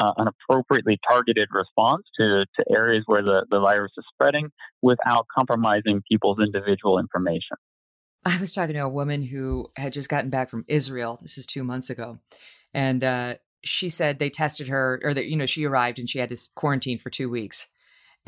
uh, 0.00 0.12
an 0.18 0.28
appropriately 0.28 0.96
targeted 1.08 1.48
response 1.50 2.04
to, 2.16 2.44
to 2.56 2.64
areas 2.70 3.02
where 3.06 3.20
the, 3.20 3.44
the 3.50 3.58
virus 3.58 3.90
is 3.98 4.04
spreading 4.12 4.48
without 4.80 5.26
compromising 5.36 6.00
people's 6.08 6.38
individual 6.38 7.00
information. 7.00 7.56
I 8.24 8.38
was 8.38 8.54
talking 8.54 8.74
to 8.74 8.82
a 8.82 8.88
woman 8.88 9.22
who 9.22 9.72
had 9.76 9.92
just 9.92 10.08
gotten 10.08 10.30
back 10.30 10.50
from 10.50 10.64
Israel. 10.68 11.18
This 11.20 11.36
is 11.36 11.46
two 11.46 11.64
months 11.64 11.90
ago. 11.90 12.18
And 12.72 13.02
uh, 13.02 13.34
she 13.64 13.88
said 13.88 14.20
they 14.20 14.30
tested 14.30 14.68
her, 14.68 15.00
or 15.02 15.14
that, 15.14 15.26
you 15.26 15.34
know, 15.36 15.46
she 15.46 15.64
arrived 15.64 15.98
and 15.98 16.08
she 16.08 16.20
had 16.20 16.28
to 16.28 16.36
quarantine 16.54 17.00
for 17.00 17.10
two 17.10 17.28
weeks. 17.28 17.66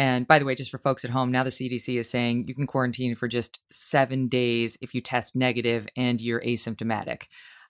And 0.00 0.26
by 0.26 0.38
the 0.38 0.46
way, 0.46 0.54
just 0.54 0.70
for 0.70 0.78
folks 0.78 1.04
at 1.04 1.10
home, 1.10 1.30
now 1.30 1.42
the 1.42 1.50
CDC 1.50 1.98
is 1.98 2.08
saying 2.08 2.48
you 2.48 2.54
can 2.54 2.66
quarantine 2.66 3.14
for 3.14 3.28
just 3.28 3.60
seven 3.70 4.28
days 4.28 4.78
if 4.80 4.94
you 4.94 5.02
test 5.02 5.36
negative 5.36 5.86
and 5.94 6.22
you're 6.22 6.40
asymptomatic. 6.40 7.24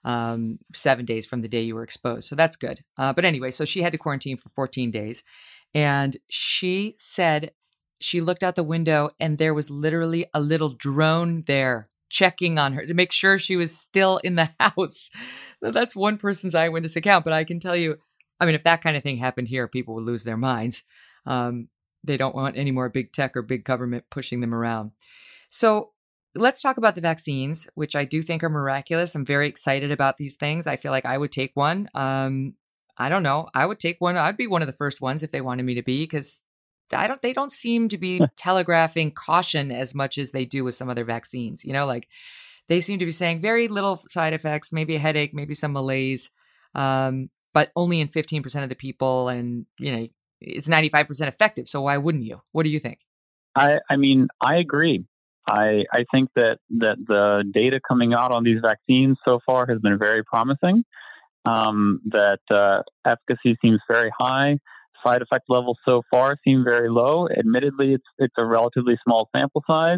Um, 0.05 0.59
seven 0.73 1.03
days 1.03 1.25
from 1.25 1.41
the 1.41 1.49
day 1.49 1.59
you 1.59 1.75
were 1.75 1.83
exposed. 1.83 2.29
So 2.29 2.37
that's 2.37 2.55
good. 2.55 2.85
Uh, 2.97 3.11
but 3.11 3.25
anyway, 3.25 3.51
so 3.51 3.65
she 3.65 3.81
had 3.81 3.91
to 3.91 3.97
quarantine 3.97 4.37
for 4.37 4.47
14 4.47 4.91
days. 4.91 5.25
And 5.73 6.15
she 6.29 6.95
said 6.97 7.51
she 7.99 8.21
looked 8.21 8.43
out 8.43 8.55
the 8.55 8.63
window 8.63 9.09
and 9.19 9.37
there 9.37 9.53
was 9.53 9.69
literally 9.69 10.25
a 10.33 10.39
little 10.39 10.69
drone 10.69 11.43
there 11.47 11.87
checking 12.07 12.57
on 12.57 12.71
her 12.71 12.85
to 12.85 12.93
make 12.93 13.11
sure 13.11 13.37
she 13.39 13.57
was 13.57 13.77
still 13.77 14.21
in 14.23 14.35
the 14.35 14.51
house. 14.61 15.09
That's 15.61 15.97
one 15.97 16.17
person's 16.17 16.55
eyewitness 16.55 16.95
account, 16.95 17.25
but 17.25 17.33
I 17.33 17.43
can 17.43 17.59
tell 17.59 17.75
you, 17.75 17.97
I 18.39 18.45
mean, 18.45 18.55
if 18.55 18.63
that 18.63 18.81
kind 18.81 18.95
of 18.95 19.03
thing 19.03 19.17
happened 19.17 19.49
here, 19.49 19.67
people 19.67 19.95
would 19.95 20.05
lose 20.05 20.23
their 20.23 20.37
minds. 20.37 20.83
Um, 21.25 21.67
they 22.03 22.17
don't 22.17 22.35
want 22.35 22.57
any 22.57 22.71
more 22.71 22.89
big 22.89 23.11
tech 23.11 23.35
or 23.35 23.41
big 23.41 23.63
government 23.63 24.05
pushing 24.09 24.39
them 24.39 24.53
around. 24.53 24.91
So 25.49 25.91
let's 26.35 26.61
talk 26.61 26.77
about 26.77 26.95
the 26.95 27.01
vaccines, 27.01 27.67
which 27.75 27.95
I 27.95 28.05
do 28.05 28.21
think 28.21 28.43
are 28.43 28.49
miraculous. 28.49 29.15
I'm 29.15 29.25
very 29.25 29.47
excited 29.47 29.91
about 29.91 30.17
these 30.17 30.35
things. 30.35 30.67
I 30.67 30.77
feel 30.77 30.91
like 30.91 31.05
I 31.05 31.17
would 31.17 31.31
take 31.31 31.51
one. 31.53 31.89
Um, 31.93 32.55
I 32.97 33.09
don't 33.09 33.23
know. 33.23 33.49
I 33.53 33.65
would 33.65 33.79
take 33.79 33.99
one. 33.99 34.17
I'd 34.17 34.37
be 34.37 34.47
one 34.47 34.61
of 34.61 34.67
the 34.67 34.73
first 34.73 35.01
ones 35.01 35.23
if 35.23 35.31
they 35.31 35.41
wanted 35.41 35.63
me 35.63 35.75
to 35.75 35.83
be 35.83 36.03
because 36.03 36.43
I 36.93 37.07
don't. 37.07 37.21
They 37.21 37.33
don't 37.33 37.51
seem 37.51 37.89
to 37.89 37.97
be 37.97 38.21
telegraphing 38.37 39.11
caution 39.11 39.71
as 39.71 39.95
much 39.95 40.17
as 40.17 40.31
they 40.31 40.45
do 40.45 40.63
with 40.63 40.75
some 40.75 40.89
other 40.89 41.05
vaccines. 41.05 41.63
You 41.63 41.73
know, 41.73 41.85
like 41.85 42.07
they 42.67 42.81
seem 42.81 42.99
to 42.99 43.05
be 43.05 43.11
saying 43.11 43.41
very 43.41 43.67
little 43.67 43.97
side 44.07 44.33
effects, 44.33 44.73
maybe 44.73 44.95
a 44.95 44.99
headache, 44.99 45.33
maybe 45.33 45.53
some 45.53 45.73
malaise, 45.73 46.31
um, 46.75 47.29
but 47.53 47.71
only 47.75 47.99
in 48.01 48.07
15% 48.07 48.63
of 48.63 48.69
the 48.69 48.75
people, 48.75 49.29
and 49.29 49.65
you 49.79 49.91
know, 49.91 50.07
it's 50.41 50.67
95% 50.67 51.27
effective. 51.27 51.67
So 51.67 51.81
why 51.83 51.97
wouldn't 51.97 52.23
you? 52.23 52.41
What 52.51 52.63
do 52.63 52.69
you 52.69 52.79
think? 52.79 52.99
I, 53.55 53.79
I 53.89 53.97
mean, 53.97 54.27
I 54.41 54.57
agree. 54.57 55.05
I, 55.47 55.83
I 55.91 56.05
think 56.11 56.29
that, 56.35 56.57
that 56.79 56.97
the 57.07 57.43
data 57.53 57.79
coming 57.87 58.13
out 58.13 58.31
on 58.31 58.43
these 58.43 58.59
vaccines 58.61 59.17
so 59.25 59.39
far 59.45 59.65
has 59.67 59.79
been 59.79 59.97
very 59.97 60.23
promising. 60.23 60.83
Um, 61.45 62.01
that 62.05 62.39
uh, 62.51 62.83
efficacy 63.05 63.57
seems 63.63 63.79
very 63.89 64.11
high. 64.17 64.57
Side 65.03 65.23
effect 65.23 65.45
levels 65.49 65.77
so 65.83 66.03
far 66.11 66.35
seem 66.43 66.63
very 66.63 66.89
low. 66.89 67.27
Admittedly, 67.27 67.93
it's 67.93 68.05
it's 68.19 68.35
a 68.37 68.45
relatively 68.45 68.95
small 69.03 69.27
sample 69.35 69.63
size, 69.65 69.97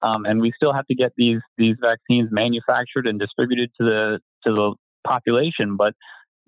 um, 0.00 0.24
and 0.24 0.40
we 0.40 0.50
still 0.56 0.72
have 0.72 0.86
to 0.86 0.94
get 0.94 1.12
these 1.18 1.40
these 1.58 1.76
vaccines 1.82 2.30
manufactured 2.32 3.06
and 3.06 3.20
distributed 3.20 3.68
to 3.78 3.84
the 3.84 4.18
to 4.46 4.54
the 4.54 4.74
population. 5.06 5.76
But 5.76 5.92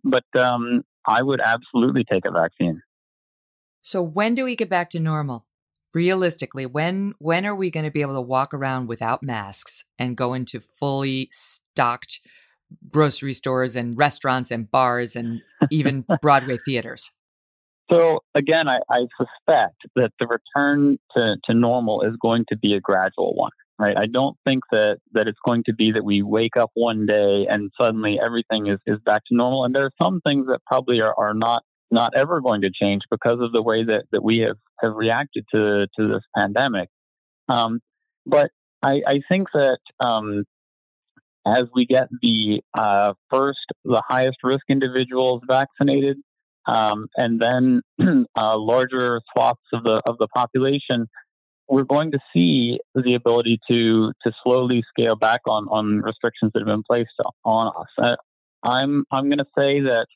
but 0.03 0.25
um, 0.35 0.83
I 1.07 1.23
would 1.23 1.43
absolutely 1.43 2.05
take 2.11 2.25
a 2.25 2.31
vaccine. 2.31 2.81
So 3.83 4.03
when 4.03 4.35
do 4.35 4.45
we 4.45 4.57
get 4.57 4.69
back 4.69 4.91
to 4.91 5.01
normal? 5.01 5.47
Realistically, 5.93 6.67
when 6.67 7.15
when 7.19 7.45
are 7.45 7.55
we 7.55 7.71
going 7.71 7.85
to 7.85 7.91
be 7.91 8.03
able 8.03 8.15
to 8.15 8.21
walk 8.21 8.55
around 8.55 8.87
without 8.87 9.23
masks 9.23 9.85
and 9.99 10.17
go 10.17 10.35
into 10.35 10.61
fully 10.61 11.29
stocked 11.33 12.21
grocery 12.91 13.35
stores 13.35 13.75
and 13.75 13.99
restaurants 13.99 14.53
and 14.53 14.71
bars 14.71 15.17
and 15.17 15.43
even 15.71 16.05
Broadway 16.23 16.59
theaters? 16.65 17.11
So 17.91 18.21
again, 18.37 18.69
I, 18.69 18.79
I, 18.89 19.07
suspect 19.19 19.83
that 19.97 20.13
the 20.21 20.29
return 20.29 20.99
to, 21.17 21.37
to 21.47 21.55
normal 21.55 22.03
is 22.03 22.15
going 22.23 22.45
to 22.51 22.57
be 22.57 22.75
a 22.75 22.81
gradual 22.81 23.35
one, 23.35 23.51
right? 23.81 23.97
I 23.97 24.07
don't 24.07 24.37
think 24.45 24.63
that, 24.71 24.99
that 25.13 25.27
it's 25.27 25.41
going 25.45 25.65
to 25.65 25.75
be 25.75 25.91
that 25.91 26.05
we 26.05 26.23
wake 26.23 26.57
up 26.57 26.71
one 26.75 27.05
day 27.07 27.47
and 27.51 27.73
suddenly 27.81 28.19
everything 28.25 28.69
is, 28.69 28.79
is 28.87 29.01
back 29.05 29.23
to 29.27 29.35
normal. 29.35 29.65
And 29.65 29.75
there 29.75 29.87
are 29.87 29.93
some 30.01 30.21
things 30.21 30.47
that 30.47 30.61
probably 30.67 31.01
are, 31.01 31.15
are 31.19 31.35
not 31.35 31.65
not 31.91 32.13
ever 32.17 32.41
going 32.41 32.63
to 32.63 32.71
change 32.71 33.03
because 33.11 33.41
of 33.41 33.53
the 33.53 33.63
way 33.63 33.85
that, 33.85 34.05
that 34.13 34.23
we 34.23 34.39
have, 34.39 34.57
have 34.81 34.95
reacted 34.95 35.45
to, 35.53 35.87
to 35.99 36.09
this 36.09 36.23
pandemic. 36.37 36.89
Um, 37.49 37.81
but 38.27 38.51
I, 38.83 39.03
I, 39.07 39.21
think 39.29 39.49
that 39.53 39.79
um, 39.99 40.45
as 41.47 41.65
we 41.75 41.87
get 41.87 42.09
the 42.23 42.63
uh, 42.75 43.15
first, 43.31 43.59
the 43.85 44.03
highest 44.07 44.39
risk 44.43 44.65
individuals 44.69 45.43
vaccinated, 45.49 46.19
um, 46.67 47.07
and 47.17 47.41
then 47.41 47.83
uh, 48.37 48.57
larger 48.57 49.21
swaths 49.33 49.61
of 49.73 49.83
the 49.83 50.03
of 50.07 50.19
the 50.19 50.29
population, 50.29 51.09
we're 51.69 51.85
going 51.85 52.13
to 52.13 52.19
see 52.33 52.79
the 52.95 53.15
ability 53.15 53.59
to 53.69 54.13
to 54.23 54.33
slowly 54.43 54.83
scale 54.89 55.17
back 55.17 55.41
on 55.47 55.67
on 55.69 56.01
restrictions 56.03 56.53
that 56.55 56.61
have 56.61 56.67
been 56.67 56.85
placed 56.89 57.11
on 57.45 57.69
us. 57.69 57.89
Uh, 57.99 58.17
I'm 58.63 59.05
I'm 59.11 59.29
going 59.29 59.39
to 59.39 59.45
say 59.59 59.81
that 59.81 60.07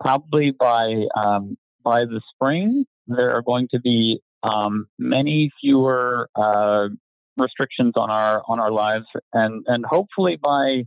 probably 0.00 0.50
by 0.50 1.04
um, 1.16 1.56
by 1.82 2.00
the 2.00 2.20
spring, 2.34 2.84
there 3.06 3.32
are 3.32 3.42
going 3.42 3.68
to 3.72 3.80
be 3.80 4.20
um, 4.42 4.86
many 4.98 5.50
fewer 5.60 6.28
uh, 6.34 6.88
restrictions 7.36 7.92
on 7.96 8.10
our 8.10 8.42
on 8.48 8.60
our 8.60 8.70
lives, 8.70 9.06
and 9.32 9.64
and 9.66 9.84
hopefully 9.86 10.36
by 10.40 10.84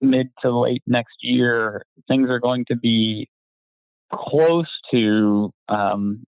mid 0.00 0.28
to 0.42 0.56
late 0.56 0.82
next 0.86 1.16
year, 1.22 1.82
things 2.08 2.28
are 2.30 2.40
going 2.40 2.64
to 2.68 2.76
be 2.76 3.28
close 4.12 4.68
to 4.92 5.50
um, 5.68 6.24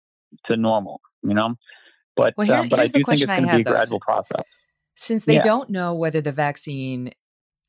to 0.47 0.57
normal. 0.57 1.01
You 1.23 1.35
know, 1.35 1.55
but 2.17 2.35
well, 2.37 2.47
here, 2.47 2.57
um, 2.57 2.69
but 2.69 2.81
I 2.81 2.87
do 2.87 2.93
think 2.93 3.09
it's 3.09 3.27
going 3.27 3.47
to 3.47 3.57
be 3.57 3.61
a 3.63 3.65
gradual 3.65 4.01
process. 4.01 4.45
Since 4.95 5.27
they 5.27 5.35
yeah. 5.35 5.43
don't 5.43 5.69
know 5.69 5.95
whether 5.95 6.21
the 6.21 6.33
vaccine 6.33 7.11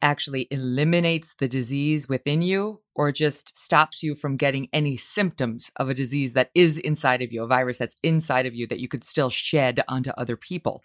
actually 0.01 0.47
eliminates 0.51 1.33
the 1.33 1.47
disease 1.47 2.07
within 2.07 2.41
you 2.41 2.81
or 2.95 3.11
just 3.11 3.57
stops 3.57 4.03
you 4.03 4.15
from 4.15 4.37
getting 4.37 4.67
any 4.71 4.95
symptoms 4.95 5.71
of 5.77 5.89
a 5.89 5.93
disease 5.93 6.33
that 6.33 6.51
is 6.53 6.77
inside 6.77 7.21
of 7.21 7.31
you, 7.31 7.43
a 7.43 7.47
virus 7.47 7.77
that's 7.77 7.95
inside 8.03 8.45
of 8.45 8.55
you 8.55 8.67
that 8.67 8.79
you 8.79 8.87
could 8.87 9.03
still 9.03 9.29
shed 9.29 9.83
onto 9.87 10.11
other 10.11 10.37
people. 10.37 10.83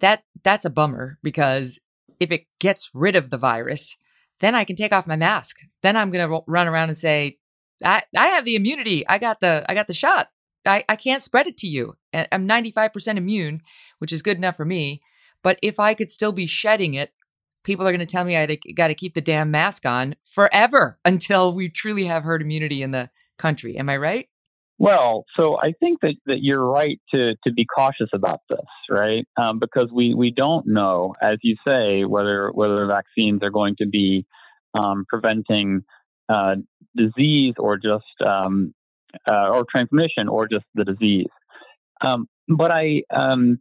That 0.00 0.22
that's 0.42 0.64
a 0.64 0.70
bummer 0.70 1.18
because 1.22 1.80
if 2.20 2.30
it 2.32 2.46
gets 2.58 2.90
rid 2.94 3.16
of 3.16 3.30
the 3.30 3.36
virus, 3.36 3.96
then 4.40 4.54
I 4.54 4.64
can 4.64 4.76
take 4.76 4.92
off 4.92 5.06
my 5.06 5.16
mask. 5.16 5.56
Then 5.82 5.96
I'm 5.96 6.10
going 6.10 6.28
to 6.28 6.42
run 6.46 6.68
around 6.68 6.88
and 6.88 6.98
say, 6.98 7.38
I, 7.84 8.02
I 8.16 8.28
have 8.28 8.44
the 8.44 8.56
immunity. 8.56 9.06
I 9.08 9.18
got 9.18 9.40
the 9.40 9.64
I 9.68 9.74
got 9.74 9.86
the 9.86 9.94
shot. 9.94 10.28
I, 10.66 10.84
I 10.88 10.96
can't 10.96 11.22
spread 11.22 11.46
it 11.46 11.56
to 11.58 11.66
you. 11.66 11.96
I'm 12.12 12.46
95% 12.46 13.16
immune, 13.16 13.62
which 13.98 14.12
is 14.12 14.22
good 14.22 14.36
enough 14.36 14.56
for 14.56 14.64
me. 14.64 15.00
But 15.42 15.58
if 15.62 15.78
I 15.78 15.94
could 15.94 16.10
still 16.10 16.32
be 16.32 16.46
shedding 16.46 16.94
it 16.94 17.12
people 17.64 17.86
are 17.86 17.92
going 17.92 18.00
to 18.00 18.06
tell 18.06 18.24
me 18.24 18.36
I 18.36 18.58
got 18.74 18.88
to 18.88 18.94
keep 18.94 19.14
the 19.14 19.20
damn 19.20 19.50
mask 19.50 19.86
on 19.86 20.16
forever 20.22 20.98
until 21.04 21.52
we 21.52 21.68
truly 21.68 22.04
have 22.04 22.24
herd 22.24 22.42
immunity 22.42 22.82
in 22.82 22.90
the 22.90 23.10
country. 23.38 23.76
Am 23.76 23.88
I 23.88 23.96
right? 23.96 24.28
Well, 24.80 25.24
so 25.36 25.58
I 25.60 25.72
think 25.80 26.00
that, 26.02 26.14
that 26.26 26.38
you're 26.40 26.64
right 26.64 27.00
to, 27.12 27.34
to 27.44 27.52
be 27.52 27.66
cautious 27.66 28.10
about 28.12 28.40
this, 28.48 28.60
right? 28.88 29.26
Um, 29.36 29.58
because 29.58 29.88
we, 29.92 30.14
we 30.14 30.30
don't 30.30 30.68
know, 30.68 31.14
as 31.20 31.38
you 31.42 31.56
say, 31.66 32.04
whether 32.04 32.50
whether 32.52 32.86
vaccines 32.86 33.42
are 33.42 33.50
going 33.50 33.74
to 33.78 33.88
be 33.88 34.24
um, 34.74 35.04
preventing 35.08 35.82
uh, 36.28 36.56
disease 36.96 37.54
or 37.58 37.76
just 37.76 38.04
um, 38.24 38.72
uh, 39.26 39.48
or 39.48 39.64
transmission 39.68 40.28
or 40.28 40.46
just 40.46 40.64
the 40.74 40.84
disease. 40.84 41.26
Um, 42.00 42.28
but 42.48 42.70
I 42.70 43.02
um, 43.14 43.60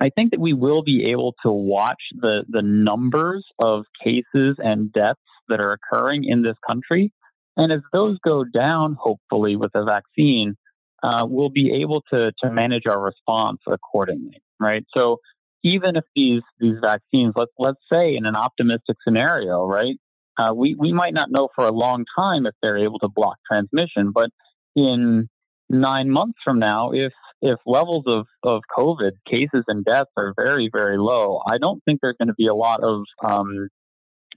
I 0.00 0.10
think 0.10 0.32
that 0.32 0.40
we 0.40 0.52
will 0.52 0.82
be 0.82 1.10
able 1.10 1.34
to 1.44 1.52
watch 1.52 2.02
the, 2.14 2.44
the 2.48 2.62
numbers 2.62 3.44
of 3.58 3.84
cases 4.02 4.56
and 4.58 4.92
deaths 4.92 5.20
that 5.48 5.60
are 5.60 5.72
occurring 5.72 6.24
in 6.24 6.42
this 6.42 6.56
country. 6.66 7.12
And 7.56 7.72
as 7.72 7.80
those 7.92 8.18
go 8.26 8.44
down, 8.44 8.96
hopefully 8.98 9.56
with 9.56 9.70
a 9.74 9.84
vaccine, 9.84 10.56
uh, 11.02 11.26
we'll 11.28 11.50
be 11.50 11.80
able 11.82 12.02
to, 12.12 12.32
to 12.42 12.50
manage 12.50 12.84
our 12.88 13.00
response 13.00 13.60
accordingly, 13.68 14.42
right? 14.58 14.84
So 14.96 15.18
even 15.62 15.96
if 15.96 16.04
these, 16.16 16.42
these 16.58 16.76
vaccines, 16.82 17.34
let's, 17.36 17.52
let's 17.58 17.80
say 17.92 18.16
in 18.16 18.26
an 18.26 18.34
optimistic 18.34 18.96
scenario, 19.06 19.64
right, 19.64 19.96
uh, 20.38 20.52
we, 20.52 20.74
we 20.74 20.92
might 20.92 21.14
not 21.14 21.30
know 21.30 21.48
for 21.54 21.66
a 21.66 21.72
long 21.72 22.04
time 22.18 22.46
if 22.46 22.54
they're 22.62 22.78
able 22.78 22.98
to 22.98 23.08
block 23.08 23.36
transmission, 23.48 24.10
but 24.12 24.30
in 24.74 25.28
nine 25.70 26.10
months 26.10 26.38
from 26.44 26.58
now, 26.58 26.90
if 26.90 27.12
if 27.44 27.58
levels 27.66 28.04
of, 28.06 28.26
of 28.42 28.62
COVID 28.76 29.12
cases 29.30 29.64
and 29.68 29.84
deaths 29.84 30.10
are 30.16 30.32
very, 30.34 30.70
very 30.74 30.96
low, 30.96 31.42
I 31.46 31.58
don't 31.58 31.84
think 31.84 32.00
there's 32.00 32.16
going 32.18 32.28
to 32.28 32.34
be 32.34 32.46
a 32.46 32.54
lot 32.54 32.82
of 32.82 33.04
um, 33.22 33.68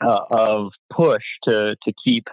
uh, 0.02 0.20
of 0.30 0.72
push 0.92 1.24
to 1.46 1.78
to 1.84 1.94
keep 2.04 2.26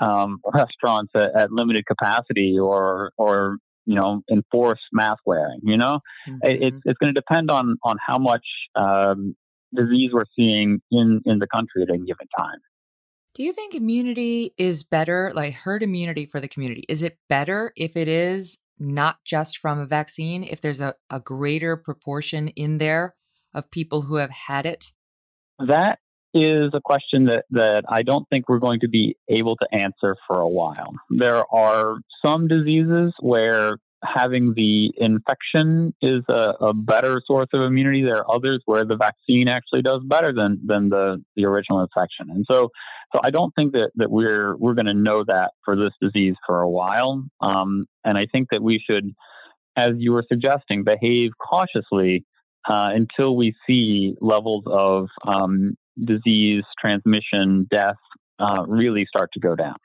um, 0.00 0.40
restaurants 0.52 1.12
at, 1.14 1.36
at, 1.36 1.52
limited 1.52 1.84
capacity 1.86 2.56
or 2.58 3.12
or 3.18 3.58
you 3.84 3.94
know 3.94 4.22
enforce 4.32 4.80
mask 4.94 5.20
wearing. 5.26 5.60
You 5.62 5.76
know, 5.76 6.00
mm-hmm. 6.26 6.38
it, 6.42 6.62
it's 6.62 6.76
it's 6.86 6.98
going 6.98 7.14
to 7.14 7.20
depend 7.20 7.50
on 7.50 7.76
on 7.84 7.96
how 8.04 8.18
much 8.18 8.46
um, 8.74 9.36
disease 9.74 10.10
we're 10.14 10.24
seeing 10.34 10.80
in 10.90 11.20
in 11.26 11.38
the 11.38 11.46
country 11.46 11.82
at 11.82 11.90
any 11.90 12.06
given 12.06 12.28
time. 12.36 12.60
Do 13.34 13.42
you 13.42 13.52
think 13.52 13.74
immunity 13.74 14.54
is 14.56 14.84
better, 14.84 15.32
like 15.34 15.52
herd 15.52 15.82
immunity 15.82 16.24
for 16.24 16.40
the 16.40 16.48
community? 16.48 16.84
Is 16.88 17.02
it 17.02 17.18
better 17.28 17.72
if 17.76 17.96
it 17.96 18.08
is 18.08 18.58
not 18.78 19.18
just 19.24 19.58
from 19.58 19.78
a 19.78 19.86
vaccine, 19.86 20.42
if 20.44 20.60
there's 20.60 20.80
a, 20.80 20.94
a 21.10 21.20
greater 21.20 21.76
proportion 21.76 22.48
in 22.48 22.78
there 22.78 23.14
of 23.52 23.70
people 23.70 24.02
who 24.02 24.16
have 24.16 24.30
had 24.30 24.66
it 24.66 24.92
that 25.58 25.98
is 26.32 26.70
a 26.74 26.80
question 26.84 27.26
that, 27.26 27.44
that 27.50 27.84
I 27.88 28.02
don't 28.02 28.28
think 28.28 28.48
we're 28.48 28.58
going 28.58 28.80
to 28.80 28.88
be 28.88 29.16
able 29.28 29.56
to 29.56 29.68
answer 29.72 30.16
for 30.26 30.40
a 30.40 30.48
while. 30.48 30.92
There 31.10 31.44
are 31.54 31.98
some 32.24 32.48
diseases 32.48 33.12
where 33.20 33.76
having 34.04 34.54
the 34.54 34.92
infection 34.96 35.94
is 36.02 36.22
a, 36.28 36.54
a, 36.60 36.74
better 36.74 37.22
source 37.26 37.48
of 37.52 37.62
immunity. 37.62 38.02
There 38.02 38.18
are 38.18 38.34
others 38.34 38.62
where 38.66 38.84
the 38.84 38.96
vaccine 38.96 39.48
actually 39.48 39.82
does 39.82 40.02
better 40.04 40.32
than, 40.32 40.60
than 40.64 40.90
the, 40.90 41.22
the 41.36 41.44
original 41.44 41.80
infection. 41.80 42.28
And 42.30 42.44
so, 42.50 42.68
so 43.12 43.20
I 43.22 43.30
don't 43.30 43.52
think 43.54 43.72
that, 43.72 43.90
that 43.96 44.10
we're, 44.10 44.56
we're 44.56 44.74
going 44.74 44.86
to 44.86 44.94
know 44.94 45.24
that 45.26 45.52
for 45.64 45.76
this 45.76 45.92
disease 46.00 46.34
for 46.46 46.60
a 46.60 46.68
while. 46.68 47.24
Um, 47.40 47.86
and 48.04 48.18
I 48.18 48.26
think 48.30 48.48
that 48.52 48.62
we 48.62 48.82
should, 48.88 49.14
as 49.76 49.90
you 49.96 50.12
were 50.12 50.24
suggesting, 50.28 50.84
behave 50.84 51.30
cautiously 51.38 52.24
uh, 52.68 52.90
until 52.94 53.36
we 53.36 53.54
see 53.66 54.14
levels 54.20 54.64
of 54.66 55.08
um, 55.26 55.76
disease, 56.02 56.64
transmission, 56.80 57.68
death 57.70 57.96
uh, 58.38 58.64
really 58.66 59.06
start 59.08 59.30
to 59.34 59.40
go 59.40 59.54
down. 59.54 59.76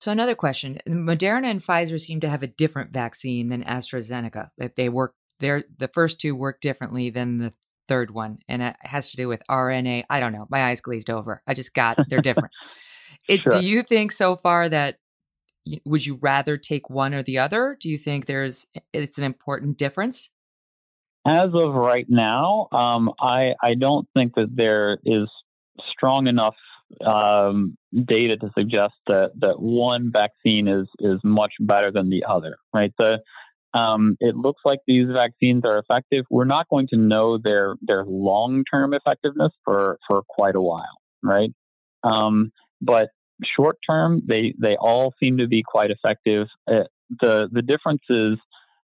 So 0.00 0.10
another 0.10 0.34
question: 0.34 0.80
Moderna 0.88 1.46
and 1.46 1.60
Pfizer 1.60 2.00
seem 2.00 2.20
to 2.20 2.28
have 2.28 2.42
a 2.42 2.46
different 2.48 2.92
vaccine 2.92 3.48
than 3.48 3.62
AstraZeneca. 3.64 4.50
That 4.58 4.76
they 4.76 4.88
work, 4.88 5.14
they're, 5.40 5.64
the 5.78 5.88
first 5.88 6.20
two 6.20 6.34
work 6.34 6.60
differently 6.60 7.10
than 7.10 7.38
the 7.38 7.52
third 7.86 8.10
one, 8.10 8.38
and 8.48 8.62
it 8.62 8.76
has 8.80 9.10
to 9.10 9.16
do 9.16 9.28
with 9.28 9.42
RNA. 9.50 10.04
I 10.08 10.20
don't 10.20 10.32
know. 10.32 10.46
My 10.48 10.64
eyes 10.64 10.80
glazed 10.80 11.10
over. 11.10 11.42
I 11.46 11.54
just 11.54 11.74
got 11.74 11.98
they're 12.08 12.22
different. 12.22 12.52
it, 13.28 13.42
sure. 13.42 13.52
Do 13.52 13.66
you 13.66 13.82
think 13.82 14.12
so 14.12 14.36
far 14.36 14.68
that 14.68 14.96
would 15.84 16.06
you 16.06 16.18
rather 16.22 16.56
take 16.56 16.88
one 16.88 17.12
or 17.12 17.22
the 17.22 17.38
other? 17.38 17.76
Do 17.78 17.90
you 17.90 17.98
think 17.98 18.24
there's 18.24 18.66
it's 18.92 19.18
an 19.18 19.24
important 19.24 19.76
difference? 19.76 20.30
As 21.26 21.50
of 21.52 21.74
right 21.74 22.06
now, 22.08 22.68
um, 22.72 23.10
I 23.20 23.52
I 23.62 23.74
don't 23.78 24.08
think 24.14 24.34
that 24.36 24.48
there 24.54 24.96
is 25.04 25.28
strong 25.92 26.26
enough 26.26 26.54
um, 27.04 27.76
data 27.92 28.36
to 28.36 28.50
suggest 28.56 28.94
that 29.06 29.30
that 29.40 29.60
one 29.60 30.10
vaccine 30.12 30.68
is 30.68 30.86
is 30.98 31.20
much 31.24 31.52
better 31.60 31.90
than 31.92 32.10
the 32.10 32.24
other. 32.28 32.56
Right. 32.74 32.92
The 32.98 33.20
um, 33.72 34.16
it 34.20 34.34
looks 34.34 34.62
like 34.64 34.80
these 34.86 35.06
vaccines 35.14 35.62
are 35.64 35.78
effective. 35.78 36.24
We're 36.30 36.44
not 36.44 36.68
going 36.68 36.88
to 36.88 36.96
know 36.96 37.38
their 37.38 37.74
their 37.82 38.04
long 38.04 38.64
term 38.70 38.94
effectiveness 38.94 39.52
for 39.64 39.98
for 40.08 40.22
quite 40.28 40.56
a 40.56 40.60
while. 40.60 40.98
Right. 41.22 41.50
Um, 42.02 42.52
but 42.80 43.10
short 43.56 43.76
term, 43.88 44.22
they 44.26 44.54
they 44.60 44.76
all 44.80 45.14
seem 45.20 45.38
to 45.38 45.46
be 45.46 45.62
quite 45.64 45.90
effective. 45.90 46.48
Uh, 46.70 46.84
the 47.20 47.48
the 47.52 47.62
differences 47.62 48.38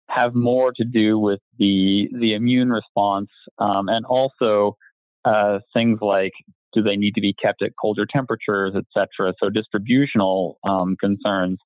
have 0.10 0.36
more 0.36 0.72
to 0.76 0.84
do 0.84 1.18
with 1.18 1.40
the 1.58 2.08
the 2.20 2.36
immune 2.36 2.70
response 2.70 3.30
um, 3.58 3.90
and 3.90 4.06
also 4.06 4.78
uh, 5.26 5.60
things 5.74 5.98
like 6.02 6.34
do 6.76 6.84
they 6.84 6.98
need 6.98 7.16
to 7.16 7.22
be 7.22 7.34
kept 7.34 7.62
at 7.64 7.72
colder 7.82 8.06
temperatures, 8.06 8.74
et 8.76 8.86
cetera? 8.96 9.34
So 9.42 9.50
distributional 9.50 10.60
um, 10.68 10.96
concerns 11.00 11.58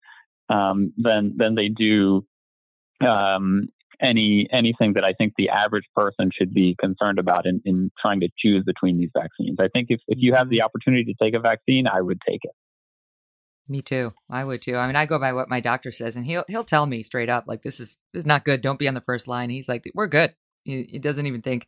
um, 0.50 0.94
than 0.98 1.36
than 1.38 1.56
they 1.56 1.68
do 1.68 2.26
um, 3.06 3.68
any 4.02 4.48
anything 4.54 4.94
that 4.94 5.04
I 5.04 5.14
think 5.14 5.34
the 5.38 5.50
average 5.50 5.86
person 5.96 6.30
should 6.38 6.54
be 6.54 6.76
concerned 6.80 7.20
about 7.20 7.46
in, 7.46 7.62
in 7.66 7.92
trying 8.02 8.22
to 8.22 8.30
choose 8.38 8.64
between 8.66 8.98
these 8.98 9.10
vaccines. 9.14 9.58
I 9.60 9.68
think 9.68 9.88
if, 9.90 10.00
if 10.08 10.20
you 10.22 10.34
have 10.34 10.50
the 10.50 10.58
mm-hmm. 10.58 10.66
opportunity 10.66 11.04
to 11.06 11.14
take 11.22 11.34
a 11.34 11.40
vaccine, 11.40 11.86
I 11.88 12.02
would 12.02 12.20
take 12.28 12.42
it. 12.44 12.52
Me 13.68 13.82
too. 13.82 14.14
I 14.30 14.44
would 14.46 14.62
too. 14.62 14.78
I 14.78 14.88
mean, 14.88 14.96
I 14.96 15.06
go 15.06 15.20
by 15.20 15.34
what 15.34 15.50
my 15.50 15.60
doctor 15.60 15.92
says, 15.92 16.16
and 16.16 16.26
he'll 16.26 16.46
he'll 16.48 16.64
tell 16.64 16.86
me 16.86 17.04
straight 17.04 17.30
up, 17.30 17.44
like 17.48 17.62
this 17.62 17.80
is 17.80 17.98
this 18.14 18.22
is 18.22 18.26
not 18.26 18.46
good. 18.46 18.62
Don't 18.62 18.80
be 18.80 18.88
on 18.88 18.96
the 18.96 19.02
first 19.02 19.28
line. 19.28 19.50
He's 19.50 19.70
like, 19.70 19.84
we're 19.94 20.08
good. 20.08 20.34
He, 20.64 20.88
he 20.90 21.00
doesn't 21.00 21.28
even 21.28 21.42
think 21.42 21.68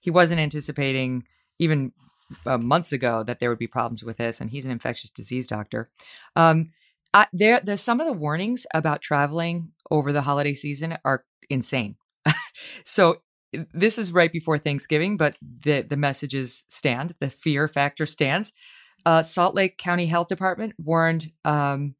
he 0.00 0.10
wasn't 0.10 0.40
anticipating 0.40 1.24
even 1.58 1.92
uh, 2.46 2.58
months 2.58 2.92
ago 2.92 3.22
that 3.22 3.40
there 3.40 3.48
would 3.48 3.58
be 3.58 3.66
problems 3.66 4.02
with 4.02 4.16
this, 4.16 4.40
and 4.40 4.50
he's 4.50 4.64
an 4.64 4.72
infectious 4.72 5.10
disease 5.10 5.46
doctor. 5.46 5.90
Um, 6.36 6.70
I, 7.14 7.26
there, 7.32 7.60
there's 7.60 7.82
some 7.82 8.00
of 8.00 8.06
the 8.06 8.12
warnings 8.12 8.66
about 8.72 9.02
traveling 9.02 9.72
over 9.90 10.12
the 10.12 10.22
holiday 10.22 10.54
season 10.54 10.96
are 11.04 11.24
insane. 11.50 11.96
so 12.84 13.16
this 13.72 13.98
is 13.98 14.12
right 14.12 14.32
before 14.32 14.58
Thanksgiving, 14.58 15.16
but 15.16 15.36
the 15.40 15.82
the 15.82 15.96
messages 15.96 16.64
stand. 16.68 17.14
The 17.20 17.30
fear 17.30 17.68
factor 17.68 18.06
stands. 18.06 18.52
Uh, 19.04 19.22
Salt 19.22 19.54
Lake 19.54 19.78
County 19.78 20.06
Health 20.06 20.28
Department 20.28 20.74
warned 20.78 21.32
um, 21.44 21.96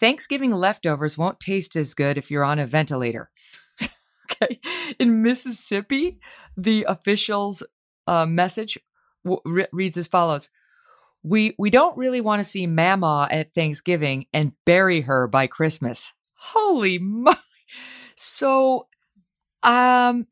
Thanksgiving 0.00 0.52
leftovers 0.52 1.16
won't 1.16 1.40
taste 1.40 1.76
as 1.76 1.94
good 1.94 2.18
if 2.18 2.30
you're 2.30 2.44
on 2.44 2.58
a 2.58 2.66
ventilator. 2.66 3.30
okay, 4.32 4.58
in 4.98 5.22
Mississippi, 5.22 6.18
the 6.56 6.84
officials' 6.88 7.62
uh, 8.06 8.26
message 8.26 8.78
reads 9.72 9.96
as 9.96 10.06
follows. 10.06 10.50
We 11.22 11.54
we 11.58 11.70
don't 11.70 11.96
really 11.96 12.20
want 12.20 12.40
to 12.40 12.44
see 12.44 12.66
mama 12.66 13.28
at 13.30 13.52
thanksgiving 13.52 14.26
and 14.32 14.52
bury 14.64 15.02
her 15.02 15.26
by 15.26 15.46
christmas. 15.46 16.12
Holy 16.34 16.98
moly 16.98 17.36
so 18.14 18.86
um 19.62 20.26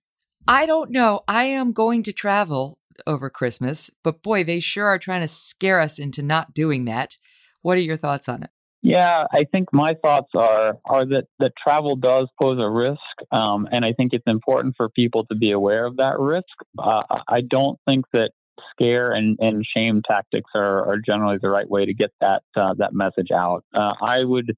i 0.46 0.66
don't 0.66 0.90
know. 0.90 1.22
I 1.26 1.44
am 1.44 1.72
going 1.72 2.02
to 2.04 2.12
travel 2.12 2.78
over 3.06 3.28
christmas 3.28 3.90
but 4.04 4.22
boy 4.22 4.44
they 4.44 4.60
sure 4.60 4.86
are 4.86 4.98
trying 4.98 5.22
to 5.22 5.28
scare 5.28 5.80
us 5.80 5.98
into 5.98 6.22
not 6.22 6.54
doing 6.54 6.84
that. 6.84 7.18
What 7.62 7.76
are 7.78 7.82
your 7.82 7.96
thoughts 7.96 8.28
on 8.28 8.42
it? 8.44 8.50
Yeah, 8.84 9.24
I 9.32 9.44
think 9.44 9.72
my 9.72 9.94
thoughts 9.94 10.28
are 10.34 10.76
are 10.84 11.06
that 11.06 11.24
that 11.38 11.54
travel 11.56 11.96
does 11.96 12.28
pose 12.40 12.58
a 12.60 12.68
risk, 12.68 13.00
um, 13.32 13.66
and 13.72 13.82
I 13.82 13.94
think 13.94 14.12
it's 14.12 14.26
important 14.26 14.74
for 14.76 14.90
people 14.90 15.24
to 15.26 15.34
be 15.34 15.52
aware 15.52 15.86
of 15.86 15.96
that 15.96 16.20
risk. 16.20 16.44
Uh, 16.78 17.02
I 17.26 17.40
don't 17.40 17.78
think 17.86 18.04
that 18.12 18.32
scare 18.70 19.10
and, 19.10 19.38
and 19.40 19.64
shame 19.76 20.02
tactics 20.06 20.50
are, 20.54 20.88
are 20.88 20.98
generally 21.04 21.38
the 21.40 21.48
right 21.48 21.68
way 21.68 21.84
to 21.86 21.94
get 21.94 22.10
that 22.20 22.42
uh, 22.56 22.74
that 22.78 22.92
message 22.92 23.30
out. 23.32 23.64
Uh, 23.74 23.92
I 24.00 24.24
would 24.24 24.54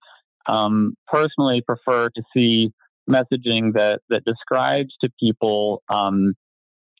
um, 0.46 0.94
personally 1.06 1.62
prefer 1.66 2.08
to 2.08 2.22
see 2.34 2.72
messaging 3.08 3.74
that 3.74 4.00
that 4.10 4.24
describes 4.24 4.94
to 5.00 5.10
people 5.20 5.82
um, 5.88 6.34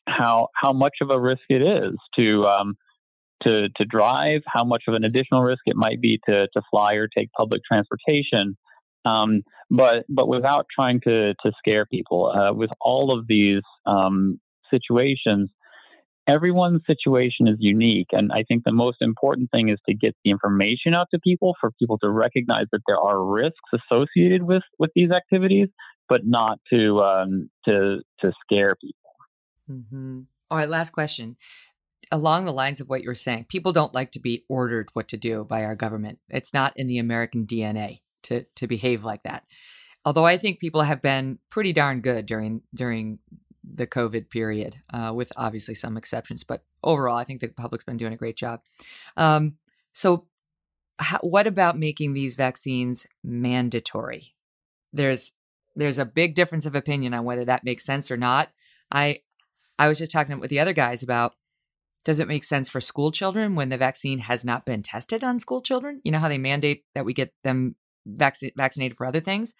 how 0.07 0.47
how 0.55 0.73
much 0.73 0.97
of 1.01 1.09
a 1.09 1.19
risk 1.19 1.43
it 1.49 1.61
is 1.61 1.95
to 2.17 2.45
um, 2.45 2.75
to 3.45 3.69
to 3.69 3.85
drive, 3.85 4.41
how 4.45 4.63
much 4.63 4.83
of 4.87 4.93
an 4.93 5.03
additional 5.03 5.43
risk 5.43 5.61
it 5.65 5.75
might 5.75 6.01
be 6.01 6.19
to 6.27 6.47
to 6.53 6.61
fly 6.71 6.93
or 6.93 7.07
take 7.07 7.31
public 7.33 7.61
transportation. 7.69 8.57
Um, 9.05 9.41
but 9.69 10.05
but 10.09 10.27
without 10.27 10.65
trying 10.73 11.01
to 11.01 11.33
to 11.33 11.51
scare 11.57 11.85
people, 11.85 12.31
uh, 12.31 12.53
with 12.53 12.71
all 12.81 13.17
of 13.17 13.27
these 13.27 13.61
um, 13.85 14.39
situations, 14.71 15.49
everyone's 16.27 16.81
situation 16.85 17.47
is 17.47 17.57
unique. 17.59 18.07
And 18.11 18.31
I 18.31 18.43
think 18.47 18.63
the 18.63 18.71
most 18.71 18.97
important 19.01 19.49
thing 19.51 19.69
is 19.69 19.77
to 19.87 19.95
get 19.95 20.15
the 20.23 20.31
information 20.31 20.93
out 20.93 21.07
to 21.13 21.19
people 21.19 21.55
for 21.59 21.71
people 21.79 21.97
to 21.99 22.09
recognize 22.09 22.65
that 22.71 22.81
there 22.87 22.99
are 22.99 23.23
risks 23.23 23.57
associated 23.73 24.43
with, 24.43 24.63
with 24.77 24.91
these 24.95 25.11
activities, 25.11 25.69
but 26.09 26.21
not 26.25 26.59
to, 26.71 27.01
um, 27.01 27.49
to, 27.65 27.99
to 28.21 28.31
scare 28.43 28.75
people. 28.81 29.11
Mm-hmm. 29.71 30.21
All 30.49 30.57
right, 30.57 30.69
last 30.69 30.91
question. 30.91 31.37
Along 32.11 32.45
the 32.45 32.53
lines 32.53 32.79
of 32.79 32.87
what 32.87 33.01
you 33.01 33.09
were 33.09 33.15
saying, 33.15 33.47
people 33.49 33.73
don't 33.73 33.93
like 33.93 34.11
to 34.11 34.19
be 34.19 34.45
ordered 34.47 34.89
what 34.93 35.09
to 35.09 35.17
do 35.17 35.43
by 35.43 35.63
our 35.65 35.75
government. 35.75 36.19
It's 36.29 36.53
not 36.53 36.73
in 36.77 36.87
the 36.87 36.99
American 36.99 37.45
DNA 37.45 37.99
to, 38.23 38.45
to 38.55 38.67
behave 38.67 39.03
like 39.03 39.23
that. 39.23 39.43
Although 40.05 40.25
I 40.25 40.37
think 40.37 40.59
people 40.59 40.83
have 40.83 41.01
been 41.01 41.39
pretty 41.49 41.73
darn 41.73 41.99
good 41.99 42.25
during 42.25 42.61
during 42.73 43.19
the 43.75 43.87
COVID 43.87 44.29
period, 44.29 44.77
uh, 44.93 45.11
with 45.13 45.31
obviously 45.35 45.75
some 45.75 45.97
exceptions. 45.97 46.43
But 46.43 46.63
overall, 46.83 47.17
I 47.17 47.23
think 47.23 47.41
the 47.41 47.49
public's 47.49 47.83
been 47.83 47.97
doing 47.97 48.13
a 48.13 48.17
great 48.17 48.37
job. 48.37 48.61
Um, 49.15 49.57
so, 49.93 50.25
how, 50.99 51.19
what 51.19 51.47
about 51.47 51.77
making 51.77 52.13
these 52.13 52.35
vaccines 52.35 53.05
mandatory? 53.23 54.33
There's 54.93 55.33
there's 55.75 55.99
a 55.99 56.05
big 56.05 56.33
difference 56.33 56.65
of 56.65 56.75
opinion 56.75 57.13
on 57.13 57.23
whether 57.23 57.45
that 57.45 57.63
makes 57.63 57.85
sense 57.85 58.09
or 58.09 58.17
not. 58.17 58.49
I 58.91 59.21
I 59.77 59.87
was 59.87 59.99
just 59.99 60.11
talking 60.11 60.39
with 60.39 60.49
the 60.49 60.59
other 60.59 60.73
guys 60.73 61.03
about 61.03 61.35
does 62.03 62.19
it 62.19 62.27
make 62.27 62.43
sense 62.45 62.69
for 62.69 62.79
school 62.79 63.11
children 63.11 63.55
when 63.55 63.69
the 63.69 63.77
vaccine 63.77 64.19
has 64.19 64.45
not 64.45 64.65
been 64.65 64.81
tested 64.81 65.23
on 65.23 65.39
school 65.39 65.61
children? 65.61 66.01
You 66.03 66.11
know 66.11 66.19
how 66.19 66.29
they 66.29 66.37
mandate 66.37 66.85
that 66.95 67.05
we 67.05 67.13
get 67.13 67.33
them 67.43 67.75
vac- 68.05 68.53
vaccinated 68.55 68.97
for 68.97 69.05
other 69.05 69.19
things. 69.19 69.53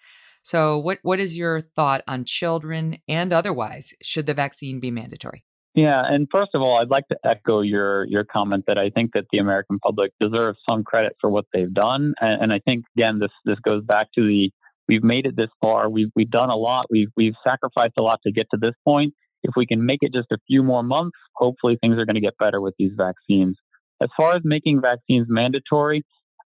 So, 0.48 0.78
what 0.78 0.98
what 1.02 1.20
is 1.20 1.36
your 1.36 1.60
thought 1.60 2.02
on 2.08 2.24
children 2.24 3.00
and 3.06 3.34
otherwise? 3.34 3.92
Should 4.02 4.24
the 4.24 4.32
vaccine 4.32 4.80
be 4.80 4.90
mandatory? 4.90 5.44
Yeah, 5.74 6.00
and 6.02 6.26
first 6.32 6.52
of 6.54 6.62
all, 6.62 6.80
I'd 6.80 6.88
like 6.88 7.06
to 7.08 7.18
echo 7.22 7.60
your 7.60 8.06
your 8.06 8.24
comment 8.24 8.64
that 8.66 8.78
I 8.78 8.88
think 8.88 9.10
that 9.12 9.24
the 9.30 9.40
American 9.40 9.78
public 9.78 10.12
deserves 10.18 10.56
some 10.66 10.84
credit 10.84 11.16
for 11.20 11.28
what 11.28 11.44
they've 11.52 11.72
done, 11.74 12.14
and, 12.22 12.44
and 12.44 12.50
I 12.54 12.60
think 12.60 12.86
again 12.96 13.18
this 13.18 13.30
this 13.44 13.58
goes 13.58 13.84
back 13.84 14.06
to 14.14 14.26
the 14.26 14.50
we've 14.88 15.04
made 15.04 15.26
it 15.26 15.36
this 15.36 15.50
far, 15.60 15.90
we've 15.90 16.08
we've 16.16 16.30
done 16.30 16.48
a 16.48 16.56
lot, 16.56 16.86
we've 16.88 17.10
we've 17.14 17.36
sacrificed 17.46 17.98
a 17.98 18.02
lot 18.02 18.20
to 18.24 18.32
get 18.32 18.46
to 18.52 18.58
this 18.58 18.74
point. 18.86 19.12
If 19.42 19.52
we 19.54 19.66
can 19.66 19.84
make 19.84 19.98
it 20.00 20.14
just 20.14 20.32
a 20.32 20.38
few 20.46 20.62
more 20.62 20.82
months, 20.82 21.18
hopefully 21.36 21.76
things 21.78 21.98
are 21.98 22.06
going 22.06 22.22
to 22.22 22.22
get 22.22 22.38
better 22.38 22.62
with 22.62 22.72
these 22.78 22.92
vaccines. 22.96 23.58
As 24.02 24.08
far 24.16 24.32
as 24.32 24.40
making 24.44 24.80
vaccines 24.80 25.26
mandatory, 25.28 26.06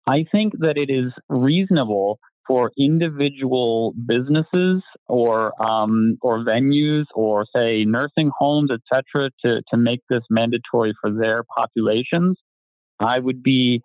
I 0.08 0.24
think 0.32 0.54
that 0.60 0.78
it 0.78 0.90
is 0.90 1.12
reasonable 1.28 2.20
for 2.48 2.72
individual 2.78 3.94
businesses 4.08 4.82
or 5.08 5.54
um, 5.62 6.18
or 6.22 6.44
venues 6.44 7.06
or 7.14 7.46
say 7.56 7.86
nursing 7.86 8.32
homes, 8.38 8.70
etc., 8.72 9.30
to 9.46 9.62
to 9.70 9.78
make 9.78 10.02
this 10.10 10.24
mandatory 10.30 10.94
for 11.00 11.12
their 11.12 11.44
populations, 11.56 12.38
I 13.00 13.20
would 13.20 13.44
be 13.44 13.82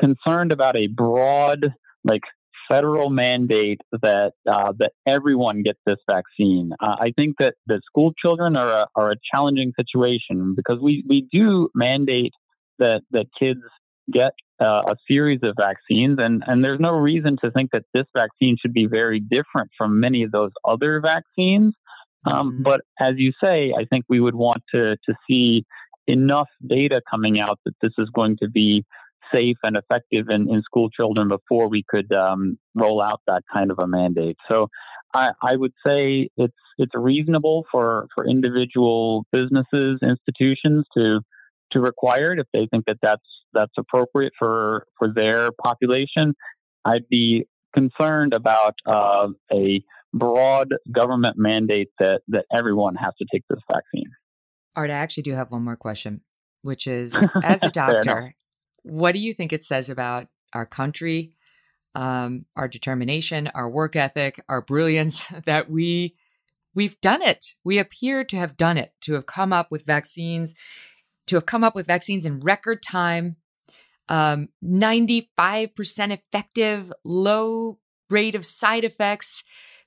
concerned 0.00 0.52
about 0.52 0.76
a 0.76 0.86
broad 0.88 1.72
like 2.04 2.22
federal 2.68 3.10
mandate 3.10 3.80
that 3.92 4.32
uh, 4.50 4.72
that 4.78 4.92
everyone 5.06 5.62
gets 5.62 5.78
this 5.86 5.98
vaccine. 6.10 6.72
Uh, 6.80 6.96
I 7.00 7.12
think 7.16 7.36
that 7.38 7.54
the 7.66 7.80
school 7.86 8.12
children 8.24 8.56
are 8.56 8.68
a, 8.68 8.86
are 8.94 9.12
a 9.12 9.16
challenging 9.34 9.72
situation 9.78 10.54
because 10.56 10.78
we, 10.82 11.04
we 11.08 11.28
do 11.32 11.68
mandate 11.74 12.32
that 12.78 13.02
that 13.10 13.26
kids 13.38 13.60
get 14.12 14.32
uh, 14.60 14.82
a 14.88 14.96
series 15.08 15.40
of 15.42 15.54
vaccines, 15.58 16.18
and 16.18 16.42
and 16.46 16.64
there's 16.64 16.80
no 16.80 16.92
reason 16.92 17.36
to 17.44 17.50
think 17.50 17.70
that 17.72 17.84
this 17.92 18.06
vaccine 18.16 18.56
should 18.60 18.72
be 18.72 18.86
very 18.86 19.20
different 19.20 19.70
from 19.76 20.00
many 20.00 20.22
of 20.22 20.32
those 20.32 20.52
other 20.64 21.00
vaccines. 21.00 21.74
Um, 22.26 22.52
mm-hmm. 22.52 22.62
But 22.62 22.80
as 22.98 23.14
you 23.16 23.32
say, 23.42 23.72
I 23.78 23.84
think 23.84 24.04
we 24.08 24.20
would 24.20 24.34
want 24.34 24.62
to 24.74 24.96
to 24.96 25.14
see 25.28 25.64
enough 26.06 26.48
data 26.66 27.00
coming 27.10 27.40
out 27.40 27.58
that 27.64 27.74
this 27.82 27.92
is 27.98 28.08
going 28.14 28.36
to 28.42 28.48
be 28.48 28.84
safe 29.34 29.56
and 29.62 29.76
effective 29.76 30.26
in, 30.28 30.48
in 30.48 30.62
school 30.62 30.88
children 30.88 31.28
before 31.28 31.68
we 31.68 31.84
could 31.88 32.12
um, 32.12 32.58
roll 32.74 33.02
out 33.02 33.20
that 33.26 33.42
kind 33.52 33.70
of 33.70 33.78
a 33.80 33.86
mandate. 33.86 34.36
So 34.48 34.68
I, 35.14 35.30
I, 35.42 35.56
would 35.56 35.72
say 35.86 36.28
it's 36.36 36.54
it's 36.78 36.92
reasonable 36.94 37.64
for, 37.72 38.06
for 38.14 38.26
individual 38.26 39.24
businesses, 39.32 39.98
institutions 40.02 40.84
to 40.96 41.20
to 41.72 41.80
require 41.80 42.32
it 42.32 42.38
if 42.38 42.46
they 42.52 42.66
think 42.70 42.84
that 42.86 42.98
that's 43.02 43.22
that's 43.52 43.72
appropriate 43.78 44.32
for 44.38 44.86
for 44.98 45.12
their 45.12 45.50
population. 45.62 46.34
I'd 46.84 47.08
be 47.08 47.46
concerned 47.74 48.32
about 48.32 48.74
uh, 48.86 49.28
a 49.52 49.82
broad 50.12 50.74
government 50.92 51.36
mandate 51.38 51.88
that 51.98 52.20
that 52.28 52.46
everyone 52.56 52.94
has 52.96 53.12
to 53.18 53.26
take 53.32 53.42
this 53.48 53.60
vaccine. 53.70 54.10
Art, 54.74 54.90
I 54.90 54.94
actually 54.94 55.24
do 55.24 55.32
have 55.32 55.50
one 55.50 55.64
more 55.64 55.76
question, 55.76 56.20
which 56.62 56.86
is 56.86 57.18
as 57.42 57.64
a 57.64 57.70
doctor, 57.70 58.34
what 58.82 59.12
do 59.12 59.18
you 59.18 59.34
think 59.34 59.52
it 59.52 59.64
says 59.64 59.90
about 59.90 60.28
our 60.52 60.66
country, 60.66 61.32
um, 61.94 62.44
our 62.56 62.68
determination, 62.68 63.48
our 63.54 63.68
work 63.68 63.96
ethic, 63.96 64.40
our 64.48 64.62
brilliance 64.62 65.26
that 65.46 65.70
we 65.70 66.16
we've 66.74 67.00
done 67.00 67.22
it. 67.22 67.54
We 67.64 67.78
appear 67.78 68.22
to 68.24 68.36
have 68.36 68.56
done 68.56 68.76
it, 68.76 68.92
to 69.02 69.14
have 69.14 69.26
come 69.26 69.52
up 69.52 69.70
with 69.70 69.86
vaccines, 69.86 70.54
to 71.26 71.36
have 71.36 71.46
come 71.46 71.64
up 71.64 71.74
with 71.74 71.86
vaccines 71.86 72.26
in 72.26 72.40
record 72.40 72.82
time, 72.82 73.36
um, 74.08 74.48
95% 74.64 76.12
effective, 76.12 76.92
low 77.04 77.78
rate 78.10 78.34
of 78.34 78.44
side 78.44 78.84
effects. 78.84 79.42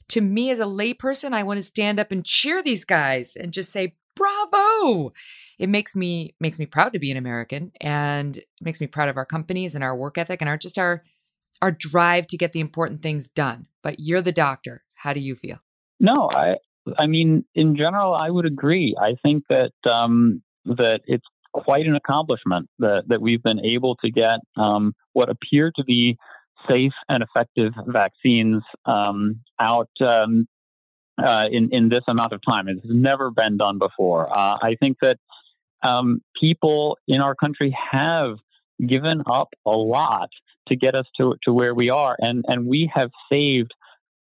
To 0.10 0.22
me, 0.22 0.50
as 0.50 0.60
a 0.60 0.66
layperson, 0.66 1.34
I 1.34 1.44
want 1.44 1.58
to 1.58 1.64
stand 1.64 2.00
up 2.00 2.12
and 2.12 2.26
cheer 2.26 2.64
these 2.64 2.84
guys 2.84 3.36
and 3.36 3.54
just 3.54 3.72
say, 3.72 3.96
bravo 4.16 5.14
it 5.60 5.70
makes 5.70 5.96
me 5.96 6.34
makes 6.40 6.58
me 6.58 6.66
proud 6.66 6.94
to 6.94 7.00
be 7.00 7.12
an 7.12 7.18
American 7.18 7.72
and 7.80 8.42
makes 8.62 8.82
me 8.82 8.88
proud 8.88 9.10
of 9.10 9.18
our 9.18 9.26
companies 9.26 9.76
and 9.76 9.84
our 9.84 9.96
work 9.96 10.18
ethic 10.18 10.42
and 10.42 10.50
our 10.50 10.58
just 10.58 10.80
our 10.80 11.04
our 11.62 11.72
drive 11.72 12.26
to 12.28 12.38
get 12.38 12.54
the 12.54 12.62
important 12.62 13.02
things 13.02 13.28
done. 13.28 13.68
But 13.84 14.00
you're 14.00 14.22
the 14.22 14.32
doctor. 14.32 14.86
How 14.94 15.12
do 15.12 15.20
you 15.20 15.36
feel? 15.36 15.60
No, 16.00 16.30
I 16.34 16.56
I 16.98 17.08
mean 17.08 17.46
in 17.54 17.76
general 17.76 18.16
I 18.16 18.30
would 18.30 18.46
agree. 18.46 18.96
I 19.00 19.16
think 19.22 19.44
that 19.50 19.74
um 19.86 20.42
that 20.66 21.02
it's 21.06 21.26
quite 21.54 21.86
an 21.86 21.96
accomplishment 21.96 22.70
that 22.80 23.04
that 23.08 23.22
we've 23.22 23.42
been 23.42 23.64
able 23.66 23.96
to 23.96 24.12
get 24.12 24.40
um 24.56 24.94
what 25.14 25.30
appear 25.30 25.72
to 25.76 25.84
be 25.84 26.18
safe 26.70 26.94
and 27.08 27.24
effective 27.24 27.74
vaccines 27.88 28.62
um, 28.86 29.42
out 29.60 29.90
um, 30.02 30.46
uh, 31.18 31.46
in 31.52 31.70
in 31.72 31.90
this 31.90 32.04
amount 32.08 32.34
of 32.34 32.42
time. 32.48 32.68
It's 32.68 32.82
never 32.86 33.32
been 33.32 33.58
done 33.58 33.80
before. 33.80 34.30
Uh, 34.30 34.58
I 34.62 34.76
think 34.80 34.98
that 35.02 35.18
um, 35.84 36.22
people 36.40 36.98
in 37.08 37.22
our 37.22 37.36
country 37.36 37.76
have 37.92 38.38
given 38.86 39.24
up 39.30 39.50
a 39.66 39.72
lot 39.72 40.30
to 40.68 40.76
get 40.76 40.96
us 40.96 41.06
to, 41.18 41.36
to 41.44 41.54
where 41.54 41.74
we 41.74 41.90
are. 41.90 42.16
And, 42.20 42.46
and 42.48 42.66
we 42.66 42.92
have 42.94 43.10
saved, 43.32 43.72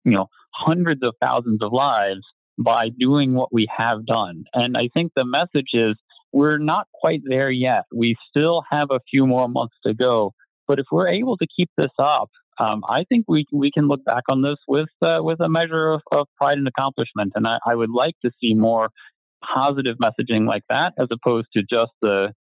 you 0.03 0.11
know, 0.11 0.27
hundreds 0.51 1.01
of 1.03 1.15
thousands 1.21 1.61
of 1.61 1.71
lives 1.71 2.21
by 2.57 2.89
doing 2.97 3.33
what 3.33 3.53
we 3.53 3.67
have 3.75 4.05
done. 4.05 4.45
And 4.53 4.75
I 4.75 4.89
think 4.93 5.11
the 5.15 5.25
message 5.25 5.69
is 5.73 5.95
we're 6.31 6.57
not 6.57 6.87
quite 6.93 7.21
there 7.25 7.49
yet. 7.49 7.83
We 7.93 8.15
still 8.29 8.63
have 8.69 8.89
a 8.91 8.99
few 9.09 9.25
more 9.25 9.47
months 9.47 9.75
to 9.85 9.93
go. 9.93 10.33
But 10.67 10.79
if 10.79 10.85
we're 10.91 11.09
able 11.09 11.37
to 11.37 11.47
keep 11.55 11.69
this 11.77 11.91
up, 11.97 12.29
um, 12.59 12.83
I 12.87 13.05
think 13.07 13.25
we 13.27 13.45
we 13.51 13.71
can 13.71 13.87
look 13.87 14.03
back 14.03 14.23
on 14.29 14.41
this 14.41 14.57
with 14.67 14.89
uh, 15.01 15.19
with 15.21 15.39
a 15.39 15.49
measure 15.49 15.93
of, 15.93 16.01
of 16.11 16.27
pride 16.37 16.57
and 16.57 16.67
accomplishment. 16.67 17.31
And 17.35 17.47
I, 17.47 17.57
I, 17.65 17.73
would 17.73 17.89
like 17.89 18.15
to 18.23 18.31
see 18.41 18.53
more 18.53 18.89
positive 19.55 19.95
messaging 19.97 20.45
like 20.45 20.63
that 20.69 20.93
as 20.99 21.07
opposed 21.09 21.47
to 21.53 21.61
just 21.61 21.91
the 22.01 22.33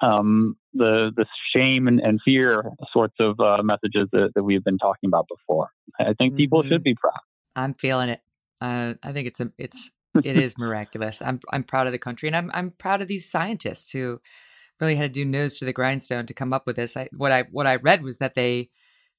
um, 0.00 0.56
the 0.72 1.10
the 1.16 1.26
shame 1.54 1.88
and, 1.88 2.00
and 2.00 2.20
fear 2.24 2.70
sorts 2.92 3.14
of 3.18 3.40
uh, 3.40 3.62
messages 3.62 4.08
that, 4.12 4.30
that 4.34 4.44
we've 4.44 4.64
been 4.64 4.78
talking 4.78 5.08
about 5.08 5.26
before. 5.28 5.70
I 5.98 6.14
think 6.14 6.32
mm-hmm. 6.32 6.36
people 6.36 6.62
should 6.62 6.84
be 6.84 6.94
proud. 6.94 7.20
I'm 7.56 7.74
feeling 7.74 8.10
it. 8.10 8.20
Uh, 8.60 8.94
I 9.02 9.12
think 9.12 9.26
it's 9.26 9.40
a, 9.40 9.52
it's 9.58 9.92
it 10.22 10.36
is 10.36 10.58
miraculous. 10.58 11.22
I'm 11.22 11.40
I'm 11.52 11.64
proud 11.64 11.86
of 11.86 11.92
the 11.92 11.98
country, 11.98 12.28
and 12.28 12.36
I'm 12.36 12.50
I'm 12.54 12.70
proud 12.70 13.02
of 13.02 13.08
these 13.08 13.30
scientists 13.30 13.90
who 13.92 14.20
really 14.80 14.96
had 14.96 15.14
to 15.14 15.20
do 15.20 15.24
nose 15.24 15.58
to 15.58 15.64
the 15.64 15.72
grindstone 15.72 16.26
to 16.26 16.34
come 16.34 16.52
up 16.52 16.66
with 16.66 16.76
this. 16.76 16.96
I, 16.96 17.08
what 17.16 17.32
I 17.32 17.42
what 17.50 17.66
I 17.66 17.76
read 17.76 18.02
was 18.02 18.18
that 18.18 18.34
they 18.34 18.70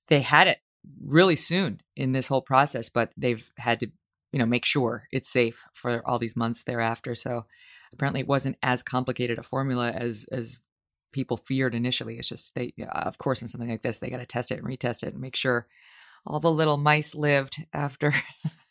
they 0.07 0.21
had 0.21 0.47
it 0.47 0.59
really 1.03 1.35
soon 1.35 1.81
in 1.95 2.11
this 2.11 2.27
whole 2.27 2.41
process, 2.41 2.89
but 2.89 3.11
they've 3.17 3.51
had 3.57 3.79
to 3.79 3.87
you 4.35 4.39
know, 4.39 4.45
make 4.45 4.65
sure 4.65 5.07
it's 5.13 5.31
safe 5.31 5.63
for 5.73 6.05
all 6.05 6.19
these 6.19 6.35
months 6.35 6.65
thereafter. 6.65 7.15
So 7.15 7.45
apparently 7.93 8.19
it 8.19 8.27
wasn't 8.27 8.57
as 8.61 8.83
complicated 8.83 9.39
a 9.39 9.41
formula 9.41 9.91
as 9.91 10.25
as 10.29 10.59
people 11.13 11.37
feared 11.37 11.73
initially. 11.73 12.17
It's 12.17 12.27
just 12.27 12.53
they, 12.53 12.73
of 12.91 13.17
course, 13.17 13.41
in 13.41 13.47
something 13.47 13.69
like 13.69 13.81
this, 13.81 13.99
they 13.99 14.09
got 14.09 14.17
to 14.17 14.25
test 14.25 14.51
it 14.51 14.57
and 14.57 14.67
retest 14.67 15.03
it 15.03 15.13
and 15.13 15.21
make 15.21 15.37
sure 15.37 15.67
all 16.27 16.41
the 16.41 16.51
little 16.51 16.75
mice 16.75 17.15
lived 17.15 17.63
after 17.71 18.13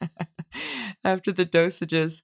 after 1.05 1.33
the 1.33 1.47
dosages. 1.47 2.23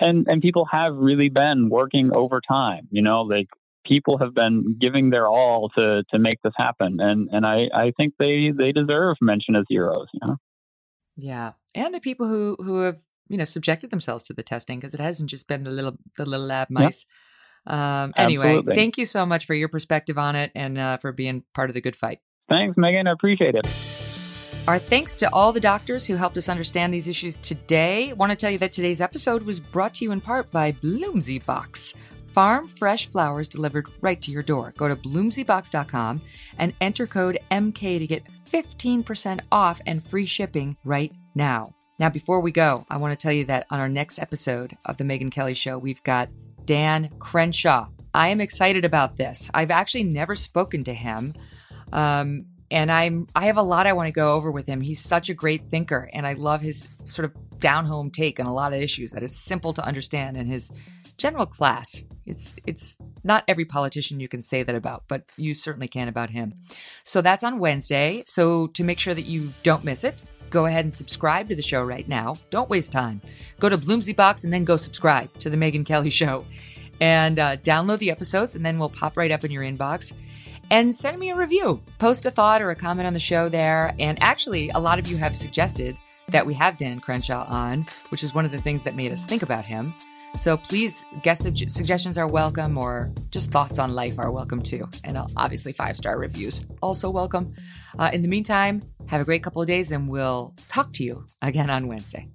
And 0.00 0.26
and 0.26 0.42
people 0.42 0.66
have 0.70 0.94
really 0.94 1.28
been 1.28 1.68
working 1.68 2.10
overtime. 2.12 2.88
You 2.90 3.02
know, 3.02 3.22
like 3.22 3.46
people 3.86 4.18
have 4.18 4.34
been 4.34 4.76
giving 4.80 5.10
their 5.10 5.28
all 5.28 5.70
to 5.76 6.02
to 6.10 6.18
make 6.18 6.42
this 6.42 6.54
happen, 6.56 6.98
and 7.00 7.28
and 7.30 7.46
I 7.46 7.68
I 7.72 7.92
think 7.96 8.14
they 8.18 8.50
they 8.56 8.72
deserve 8.72 9.16
mention 9.20 9.54
as 9.54 9.64
heroes. 9.68 10.08
You 10.12 10.20
know. 10.26 10.36
Yeah, 11.16 11.52
and 11.74 11.94
the 11.94 12.00
people 12.00 12.28
who 12.28 12.56
who 12.58 12.80
have 12.80 12.98
you 13.28 13.36
know 13.36 13.44
subjected 13.44 13.90
themselves 13.90 14.24
to 14.24 14.32
the 14.32 14.42
testing 14.42 14.80
because 14.80 14.94
it 14.94 15.00
hasn't 15.00 15.30
just 15.30 15.46
been 15.46 15.64
the 15.64 15.70
little 15.70 15.96
the 16.16 16.26
little 16.26 16.46
lab 16.46 16.70
mice. 16.70 17.06
Yep. 17.66 17.74
Um, 17.74 18.12
anyway, 18.16 18.48
Absolutely. 18.48 18.74
thank 18.74 18.98
you 18.98 19.04
so 19.04 19.24
much 19.24 19.46
for 19.46 19.54
your 19.54 19.68
perspective 19.68 20.18
on 20.18 20.36
it 20.36 20.52
and 20.54 20.76
uh, 20.76 20.96
for 20.98 21.12
being 21.12 21.44
part 21.54 21.70
of 21.70 21.74
the 21.74 21.80
good 21.80 21.96
fight. 21.96 22.18
Thanks, 22.48 22.76
Megyn. 22.76 23.08
I 23.08 23.12
appreciate 23.12 23.54
it. 23.54 23.66
Our 24.66 24.78
thanks 24.78 25.14
to 25.16 25.32
all 25.32 25.52
the 25.52 25.60
doctors 25.60 26.06
who 26.06 26.16
helped 26.16 26.38
us 26.38 26.48
understand 26.48 26.92
these 26.92 27.06
issues 27.06 27.36
today. 27.36 28.10
I 28.10 28.12
want 28.14 28.30
to 28.30 28.36
tell 28.36 28.50
you 28.50 28.58
that 28.58 28.72
today's 28.72 29.02
episode 29.02 29.42
was 29.42 29.60
brought 29.60 29.94
to 29.94 30.04
you 30.04 30.12
in 30.12 30.22
part 30.22 30.50
by 30.50 30.72
Bloomsy 30.72 31.44
Box 31.44 31.94
farm 32.34 32.66
fresh 32.66 33.06
flowers 33.06 33.46
delivered 33.46 33.86
right 34.00 34.20
to 34.20 34.32
your 34.32 34.42
door. 34.42 34.74
Go 34.76 34.88
to 34.88 34.96
bloomsybox.com 34.96 36.20
and 36.58 36.74
enter 36.80 37.06
code 37.06 37.38
MK 37.50 38.00
to 38.00 38.06
get 38.06 38.24
15% 38.50 39.40
off 39.52 39.80
and 39.86 40.02
free 40.02 40.26
shipping 40.26 40.76
right 40.84 41.12
now. 41.34 41.72
Now, 42.00 42.08
before 42.08 42.40
we 42.40 42.50
go, 42.50 42.84
I 42.90 42.96
want 42.96 43.12
to 43.12 43.22
tell 43.22 43.32
you 43.32 43.44
that 43.44 43.66
on 43.70 43.78
our 43.78 43.88
next 43.88 44.18
episode 44.18 44.76
of 44.84 44.96
The 44.96 45.04
Megyn 45.04 45.30
Kelly 45.30 45.54
Show, 45.54 45.78
we've 45.78 46.02
got 46.02 46.28
Dan 46.64 47.08
Crenshaw. 47.20 47.86
I 48.12 48.30
am 48.30 48.40
excited 48.40 48.84
about 48.84 49.16
this. 49.16 49.48
I've 49.54 49.70
actually 49.70 50.02
never 50.02 50.34
spoken 50.34 50.82
to 50.84 50.94
him. 50.94 51.34
Um, 51.92 52.46
and 52.70 52.90
I'm 52.90 53.26
I 53.34 53.46
have 53.46 53.56
a 53.56 53.62
lot 53.62 53.86
I 53.86 53.92
want 53.92 54.08
to 54.08 54.12
go 54.12 54.32
over 54.32 54.50
with 54.50 54.66
him. 54.66 54.80
He's 54.80 55.00
such 55.00 55.28
a 55.28 55.34
great 55.34 55.70
thinker, 55.70 56.10
and 56.12 56.26
I 56.26 56.34
love 56.34 56.60
his 56.60 56.88
sort 57.06 57.24
of 57.24 57.60
down 57.60 57.86
home 57.86 58.10
take 58.10 58.38
on 58.40 58.46
a 58.46 58.52
lot 58.52 58.72
of 58.72 58.80
issues 58.80 59.12
that 59.12 59.22
is 59.22 59.34
simple 59.34 59.72
to 59.72 59.84
understand 59.84 60.36
and 60.36 60.48
his 60.48 60.70
general 61.16 61.46
class. 61.46 62.02
It's 62.26 62.56
it's 62.66 62.98
not 63.22 63.44
every 63.48 63.64
politician 63.64 64.20
you 64.20 64.28
can 64.28 64.42
say 64.42 64.62
that 64.62 64.74
about, 64.74 65.04
but 65.08 65.24
you 65.36 65.54
certainly 65.54 65.88
can 65.88 66.08
about 66.08 66.30
him. 66.30 66.54
So 67.04 67.20
that's 67.22 67.44
on 67.44 67.58
Wednesday. 67.58 68.24
So 68.26 68.66
to 68.68 68.84
make 68.84 68.98
sure 68.98 69.14
that 69.14 69.22
you 69.22 69.52
don't 69.62 69.84
miss 69.84 70.04
it, 70.04 70.14
go 70.50 70.66
ahead 70.66 70.84
and 70.84 70.92
subscribe 70.92 71.48
to 71.48 71.56
the 71.56 71.62
show 71.62 71.82
right 71.82 72.08
now. 72.08 72.36
Don't 72.50 72.70
waste 72.70 72.92
time. 72.92 73.20
Go 73.60 73.68
to 73.68 73.78
Bloomsy 73.78 74.14
Box 74.14 74.44
and 74.44 74.52
then 74.52 74.64
go 74.64 74.76
subscribe 74.76 75.32
to 75.40 75.50
the 75.50 75.56
Megyn 75.56 75.86
Kelly 75.86 76.10
Show, 76.10 76.44
and 77.00 77.38
uh, 77.38 77.56
download 77.58 77.98
the 77.98 78.10
episodes, 78.10 78.54
and 78.54 78.64
then 78.64 78.78
we'll 78.78 78.88
pop 78.88 79.16
right 79.16 79.30
up 79.30 79.44
in 79.44 79.50
your 79.50 79.62
inbox. 79.62 80.12
And 80.70 80.94
send 80.94 81.18
me 81.18 81.30
a 81.30 81.36
review. 81.36 81.80
Post 81.98 82.26
a 82.26 82.30
thought 82.30 82.62
or 82.62 82.70
a 82.70 82.76
comment 82.76 83.06
on 83.06 83.12
the 83.12 83.20
show 83.20 83.48
there. 83.48 83.94
And 83.98 84.20
actually, 84.22 84.70
a 84.70 84.78
lot 84.78 84.98
of 84.98 85.06
you 85.06 85.16
have 85.16 85.36
suggested 85.36 85.96
that 86.28 86.46
we 86.46 86.54
have 86.54 86.78
Dan 86.78 87.00
Crenshaw 87.00 87.46
on, 87.48 87.86
which 88.08 88.22
is 88.22 88.34
one 88.34 88.44
of 88.44 88.50
the 88.50 88.60
things 88.60 88.82
that 88.84 88.96
made 88.96 89.12
us 89.12 89.24
think 89.24 89.42
about 89.42 89.66
him. 89.66 89.92
So 90.36 90.56
please, 90.56 91.04
guest 91.22 91.44
su- 91.44 91.68
suggestions 91.68 92.18
are 92.18 92.26
welcome, 92.26 92.76
or 92.76 93.12
just 93.30 93.52
thoughts 93.52 93.78
on 93.78 93.94
life 93.94 94.18
are 94.18 94.32
welcome 94.32 94.62
too. 94.62 94.88
And 95.04 95.16
obviously, 95.36 95.72
five 95.72 95.96
star 95.96 96.18
reviews 96.18 96.64
also 96.82 97.08
welcome. 97.08 97.52
Uh, 97.98 98.10
in 98.12 98.22
the 98.22 98.28
meantime, 98.28 98.82
Have 99.06 99.20
a 99.20 99.24
great 99.24 99.42
couple 99.42 99.60
of 99.60 99.68
days, 99.68 99.92
and 99.92 100.08
we'll 100.08 100.54
talk 100.68 100.92
to 100.94 101.04
you 101.04 101.26
again 101.42 101.68
on 101.70 101.86
Wednesday. 101.88 102.28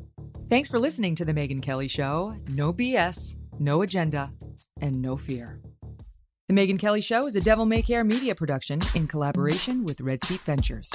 Thanks 0.50 0.70
for 0.70 0.80
listening 0.80 1.16
to 1.16 1.26
The 1.26 1.34
Megyn 1.34 1.62
Kelly 1.62 1.88
Show. 1.88 2.36
No 2.50 2.72
BS, 2.72 3.36
no 3.60 3.82
agenda, 3.82 4.32
and 4.80 5.02
no 5.02 5.18
fear. 5.18 5.60
The 6.50 6.56
Megyn 6.56 6.80
Kelly 6.80 7.02
Show 7.02 7.28
is 7.28 7.36
a 7.36 7.42
Devil 7.42 7.68
May 7.68 7.84
Care 7.84 8.04
media 8.04 8.34
production 8.34 8.80
in 8.96 9.06
collaboration 9.06 9.86
with 9.86 10.02
Red 10.02 10.24
Seat 10.24 10.42
Ventures. 10.42 10.90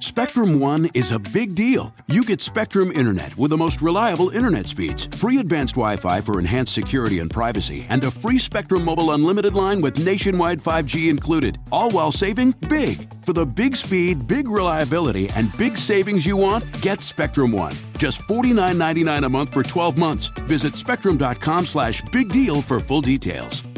Spectrum 0.00 0.58
One 0.58 0.90
is 0.94 1.12
a 1.12 1.20
big 1.20 1.54
deal. 1.54 1.94
You 2.08 2.24
get 2.24 2.40
Spectrum 2.40 2.90
Internet 2.90 3.38
with 3.38 3.50
the 3.50 3.56
most 3.56 3.80
reliable 3.80 4.30
internet 4.30 4.66
speeds, 4.66 5.06
free 5.16 5.38
advanced 5.38 5.74
Wi 5.76 5.96
Fi 5.96 6.20
for 6.22 6.40
enhanced 6.40 6.74
security 6.74 7.20
and 7.20 7.30
privacy, 7.30 7.86
and 7.88 8.02
a 8.02 8.10
free 8.10 8.36
Spectrum 8.36 8.84
Mobile 8.84 9.12
Unlimited 9.12 9.54
line 9.54 9.80
with 9.80 10.04
nationwide 10.04 10.58
5G 10.58 11.08
included, 11.08 11.60
all 11.70 11.92
while 11.92 12.10
saving 12.10 12.50
big. 12.68 13.14
For 13.24 13.32
the 13.32 13.46
big 13.46 13.76
speed, 13.76 14.26
big 14.26 14.48
reliability, 14.48 15.30
and 15.36 15.56
big 15.56 15.76
savings 15.76 16.26
you 16.26 16.36
want, 16.36 16.64
get 16.82 17.00
Spectrum 17.00 17.52
One. 17.52 17.74
Just 17.96 18.22
$49.99 18.22 19.24
a 19.24 19.28
month 19.28 19.52
for 19.52 19.62
12 19.62 19.96
months. 19.96 20.26
Visit 20.48 20.74
spectrum.com 20.74 21.64
slash 21.64 22.02
big 22.10 22.28
deal 22.30 22.60
for 22.60 22.80
full 22.80 23.02
details. 23.02 23.69